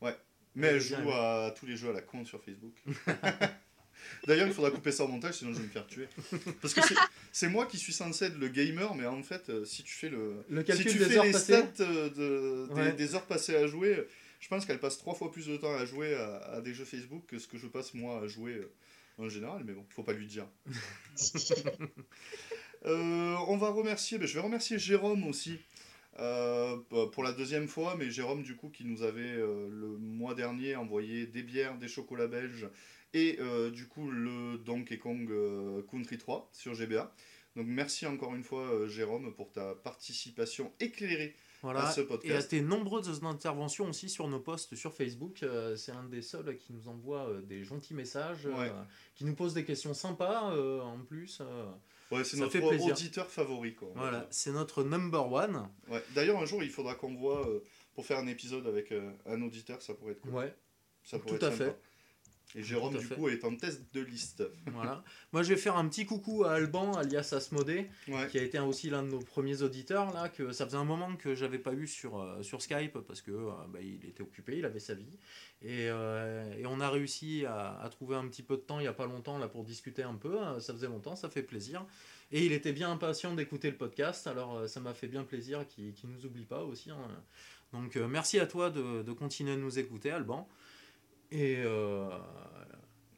ouais. 0.00 0.08
Ouais. 0.08 0.16
Mais 0.54 0.68
elle 0.68 0.80
joue 0.80 1.10
à 1.12 1.52
tous 1.58 1.66
les 1.66 1.76
jeux 1.76 1.90
à 1.90 1.92
la 1.92 2.02
con 2.02 2.24
sur 2.24 2.40
Facebook. 2.42 2.74
D'ailleurs, 4.26 4.46
il 4.46 4.52
faudra 4.52 4.70
couper 4.70 4.92
ça 4.92 5.04
au 5.04 5.08
montage, 5.08 5.34
sinon 5.34 5.52
je 5.52 5.58
vais 5.58 5.64
me 5.64 5.70
faire 5.70 5.86
tuer. 5.86 6.08
Parce 6.60 6.74
que 6.74 6.80
c'est- 6.86 6.94
c'est 7.32 7.48
moi 7.48 7.66
qui 7.66 7.78
suis 7.78 7.92
censé 7.92 8.26
être 8.26 8.36
le 8.38 8.48
gamer, 8.48 8.94
mais 8.94 9.06
en 9.06 9.22
fait, 9.22 9.48
euh, 9.48 9.64
si 9.64 9.82
tu 9.84 9.94
fais 9.94 10.08
le, 10.10 10.34
Le 10.50 10.64
si 10.66 10.84
tu 10.84 10.98
des 10.98 11.04
fais 11.06 11.16
heures 11.18 11.24
les 11.24 11.32
passées. 11.32 11.54
stats 11.54 11.84
euh, 11.84 12.10
de, 12.10 12.66
des, 12.74 12.80
Ouais. 12.80 12.92
des 12.92 13.14
heures 13.14 13.26
passées 13.26 13.56
à 13.56 13.66
jouer, 13.66 14.06
je 14.40 14.48
pense 14.48 14.66
qu'elle 14.66 14.80
passe 14.80 14.98
trois 14.98 15.14
fois 15.14 15.30
plus 15.30 15.46
de 15.46 15.56
temps 15.56 15.74
à 15.74 15.84
jouer 15.84 16.14
à, 16.14 16.36
à 16.54 16.60
des 16.60 16.74
jeux 16.74 16.84
Facebook 16.84 17.24
que 17.26 17.38
ce 17.38 17.46
que 17.48 17.56
je 17.58 17.66
passe 17.66 17.94
moi 17.94 18.20
à 18.22 18.26
jouer 18.26 18.54
euh, 18.54 18.70
en 19.18 19.28
général. 19.28 19.62
Mais 19.64 19.72
bon, 19.72 19.84
faut 19.88 20.02
pas 20.02 20.12
lui 20.12 20.26
dire. 20.26 20.46
Euh, 22.86 23.34
on 23.48 23.56
va 23.56 23.70
remercier, 23.70 24.18
ben, 24.18 24.26
je 24.28 24.34
vais 24.34 24.40
remercier 24.40 24.78
Jérôme 24.78 25.24
aussi. 25.26 25.58
euh, 26.20 26.76
pour 27.12 27.22
la 27.22 27.32
deuxième 27.32 27.68
fois, 27.68 27.94
mais 27.98 28.10
Jérôme 28.10 28.42
du 28.42 28.56
coup 28.56 28.70
qui 28.70 28.84
nous 28.84 29.02
avait 29.02 29.20
euh, 29.36 29.68
le 29.70 29.88
mois 29.98 30.34
dernier 30.34 30.74
envoyé 30.76 31.26
des 31.26 31.42
bières, 31.42 31.76
des 31.78 31.86
chocolats 31.88 32.26
belges 32.26 32.68
et 33.14 33.36
euh, 33.40 33.70
du 33.70 33.86
coup 33.86 34.10
le 34.10 34.58
Donkey 34.58 34.98
Kong 34.98 35.30
euh, 35.30 35.82
Country 35.90 36.18
3 36.18 36.48
sur 36.52 36.74
GBA. 36.74 37.12
Donc 37.56 37.66
merci 37.66 38.06
encore 38.06 38.34
une 38.34 38.44
fois 38.44 38.62
euh, 38.70 38.88
Jérôme 38.88 39.34
pour 39.34 39.50
ta 39.50 39.74
participation 39.74 40.72
éclairée 40.78 41.34
Voilà. 41.62 41.88
à 41.88 41.90
ce 41.90 42.00
Et 42.00 42.04
à 42.04 42.06
podcast. 42.06 42.50
tes 42.50 42.60
nombreuses 42.60 43.24
interventions 43.24 43.88
aussi 43.88 44.08
sur 44.08 44.28
nos 44.28 44.38
posts 44.38 44.76
sur 44.76 44.94
Facebook. 44.94 45.42
euh, 45.42 45.74
c'est 45.74 45.90
un 45.92 46.04
des 46.04 46.22
seuls 46.22 46.56
qui 46.56 46.72
nous 46.72 46.86
envoie 46.88 47.28
euh, 47.28 47.40
des 47.42 47.64
gentils 47.64 47.94
messages, 47.94 48.46
euh, 48.46 48.68
qui 49.16 49.24
nous 49.24 49.34
pose 49.34 49.54
des 49.54 49.64
questions 49.64 49.92
sympas 49.94 50.54
en 50.84 50.98
plus. 51.00 51.42
Ouais, 52.12 52.22
c'est 52.24 52.36
notre 52.38 52.52
fait 52.52 52.62
auditeur 52.62 53.26
favori. 53.28 53.74
Quoi, 53.74 53.88
voilà, 53.96 54.26
c'est 54.30 54.52
notre 54.52 54.84
number 54.84 55.30
one. 55.32 55.68
Ouais. 55.88 56.02
D'ailleurs 56.14 56.38
un 56.40 56.46
jour 56.46 56.62
il 56.62 56.70
faudra 56.70 56.94
qu'on 56.94 57.14
voit 57.14 57.46
pour 57.94 58.06
faire 58.06 58.18
un 58.18 58.26
épisode 58.28 58.66
avec 58.68 58.94
un 59.26 59.42
auditeur, 59.42 59.82
ça 59.82 59.94
pourrait 59.94 60.12
être 60.12 60.20
cool. 60.20 60.34
Ouais, 60.34 60.54
Ça 61.02 61.18
pourrait 61.18 61.38
tout 61.38 61.44
être 61.44 61.52
à 61.52 61.56
sympa. 61.56 61.64
fait. 61.72 61.76
Et 62.54 62.62
Jérôme 62.62 62.96
du 62.96 63.06
coup 63.08 63.28
est 63.28 63.44
en 63.44 63.54
test 63.56 63.82
de 63.92 64.00
liste. 64.00 64.42
voilà. 64.72 65.04
Moi, 65.32 65.42
je 65.42 65.50
vais 65.50 65.56
faire 65.60 65.76
un 65.76 65.86
petit 65.86 66.06
coucou 66.06 66.44
à 66.44 66.52
Alban, 66.52 66.94
alias 66.94 67.34
Asmodée, 67.36 67.90
Ouais. 68.08 68.26
qui 68.28 68.38
a 68.38 68.42
été 68.42 68.58
aussi 68.58 68.88
l'un 68.88 69.02
de 69.02 69.08
nos 69.08 69.18
premiers 69.18 69.60
auditeurs 69.60 70.12
là 70.14 70.30
que 70.30 70.50
ça 70.52 70.64
faisait 70.64 70.78
un 70.78 70.84
moment 70.84 71.14
que 71.16 71.34
j'avais 71.34 71.58
pas 71.58 71.74
eu 71.74 71.86
sur, 71.86 72.18
euh, 72.18 72.42
sur 72.42 72.62
Skype 72.62 72.98
parce 73.06 73.20
que 73.20 73.32
euh, 73.32 73.50
bah, 73.68 73.80
il 73.82 74.02
était 74.08 74.22
occupé 74.22 74.56
il 74.56 74.64
avait 74.64 74.80
sa 74.80 74.94
vie 74.94 75.18
et, 75.60 75.88
euh, 75.90 76.50
et 76.56 76.64
on 76.66 76.80
a 76.80 76.88
réussi 76.88 77.44
à, 77.44 77.78
à 77.80 77.88
trouver 77.90 78.16
un 78.16 78.26
petit 78.28 78.42
peu 78.42 78.56
de 78.56 78.62
temps 78.62 78.80
il 78.80 78.84
y 78.84 78.88
a 78.88 78.92
pas 78.94 79.06
longtemps 79.06 79.36
là 79.38 79.46
pour 79.48 79.62
discuter 79.64 80.02
un 80.02 80.14
peu 80.14 80.40
euh, 80.40 80.58
ça 80.58 80.72
faisait 80.72 80.86
longtemps 80.86 81.16
ça 81.16 81.28
fait 81.28 81.42
plaisir 81.42 81.84
et 82.32 82.46
il 82.46 82.52
était 82.52 82.72
bien 82.72 82.90
impatient 82.90 83.34
d'écouter 83.34 83.70
le 83.70 83.76
podcast 83.76 84.26
alors 84.26 84.66
ça 84.68 84.80
m'a 84.80 84.94
fait 84.94 85.08
bien 85.08 85.24
plaisir 85.24 85.66
qu'il 85.68 85.92
qu'il 85.92 86.08
nous 86.10 86.24
oublie 86.24 86.44
pas 86.46 86.62
aussi 86.64 86.90
hein. 86.90 86.96
donc 87.74 87.96
merci 87.96 88.38
à 88.40 88.46
toi 88.46 88.70
de, 88.70 89.02
de 89.02 89.12
continuer 89.12 89.54
de 89.56 89.60
nous 89.60 89.78
écouter 89.78 90.10
Alban 90.10 90.48
et 91.30 91.56
euh, 91.58 92.08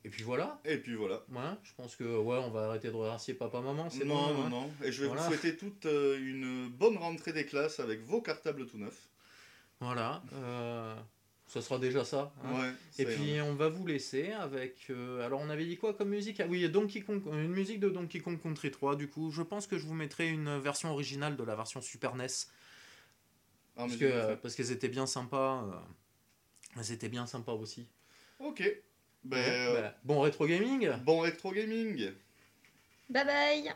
et 0.05 0.09
puis 0.11 0.23
voilà 0.23 0.61
Et 0.65 0.79
puis 0.79 0.95
voilà. 0.95 1.23
Ouais, 1.31 1.57
je 1.63 1.73
pense 1.77 1.95
que 1.97 2.05
ouais, 2.05 2.37
on 2.39 2.51
va 2.51 2.67
arrêter 2.67 2.89
de 2.89 2.95
remercier 2.95 3.35
papa 3.35 3.61
maman, 3.61 3.91
c'est 3.91 4.05
Non, 4.05 4.15
bon. 4.17 4.35
non, 4.35 4.43
hein. 4.45 4.49
non. 4.51 4.71
Et 4.83 4.91
je 4.93 5.03
vais 5.03 5.09
Voilà. 5.09 5.23
vous 5.23 5.29
souhaiter 5.29 5.57
toute 5.57 5.87
euh, 5.87 6.19
une 6.19 6.69
bonne 6.69 6.97
rentrée 6.97 7.33
des 7.33 7.45
classes 7.47 7.81
avec 7.81 8.01
vos 8.03 8.21
cartables 8.23 8.67
tout 8.67 8.79
neufs. 8.79 9.09
Voilà, 9.81 10.23
euh, 10.35 10.95
ça 11.47 11.63
sera 11.63 11.79
déjà 11.79 12.05
ça. 12.05 12.33
hein. 12.45 12.53
Ouais. 12.61 12.73
Et 12.99 13.05
puis 13.07 13.41
on 13.43 13.55
va 13.55 13.69
vous 13.69 13.87
laisser 13.87 14.33
avec. 14.33 14.87
euh, 14.91 15.25
alors 15.25 15.41
on 15.41 15.49
avait 15.49 15.65
dit 15.65 15.77
quoi 15.79 15.95
comme 15.95 16.09
musique? 16.11 16.41
Ah 16.41 16.47
oui, 16.49 16.69
Donkey 16.69 17.01
Kong, 17.01 17.23
une 17.27 17.49
musique 17.49 17.81
de 17.81 17.89
Donkey 17.89 18.21
Kong 18.21 18.41
Country 18.43 18.71
3. 18.71 18.97
Du 18.97 19.09
coup, 19.09 19.31
je 19.31 19.43
pense 19.43 19.67
que 19.67 19.79
je 19.79 19.87
vous 19.87 19.95
mettrai 19.95 20.29
une 20.29 20.59
version 20.59 20.91
originale 20.93 21.37
de 21.37 21.45
la 21.45 21.55
version 21.57 21.81
Super 21.81 22.15
NES 22.15 22.27
Ah, 23.77 23.85
parce 23.87 23.97
que 23.97 24.35
parce 24.37 24.55
qu'elles 24.55 24.73
étaient 24.73 24.89
bien 24.89 25.07
sympas. 25.07 25.65
euh, 25.65 26.79
elles 26.79 26.93
étaient 26.93 27.09
bien 27.09 27.27
sympas 27.27 27.53
aussi. 27.53 27.89
Ok. 28.41 28.63
Ben, 29.23 29.37
Ouais, 29.37 29.49
euh, 29.49 29.71
voilà. 29.71 29.95
Bon 30.05 30.21
rétro 30.21 30.47
gaming. 30.47 30.91
Bon 31.05 31.21
rétro 31.21 31.53
gaming. 31.53 32.13
Bye 33.11 33.25
bye 33.25 33.75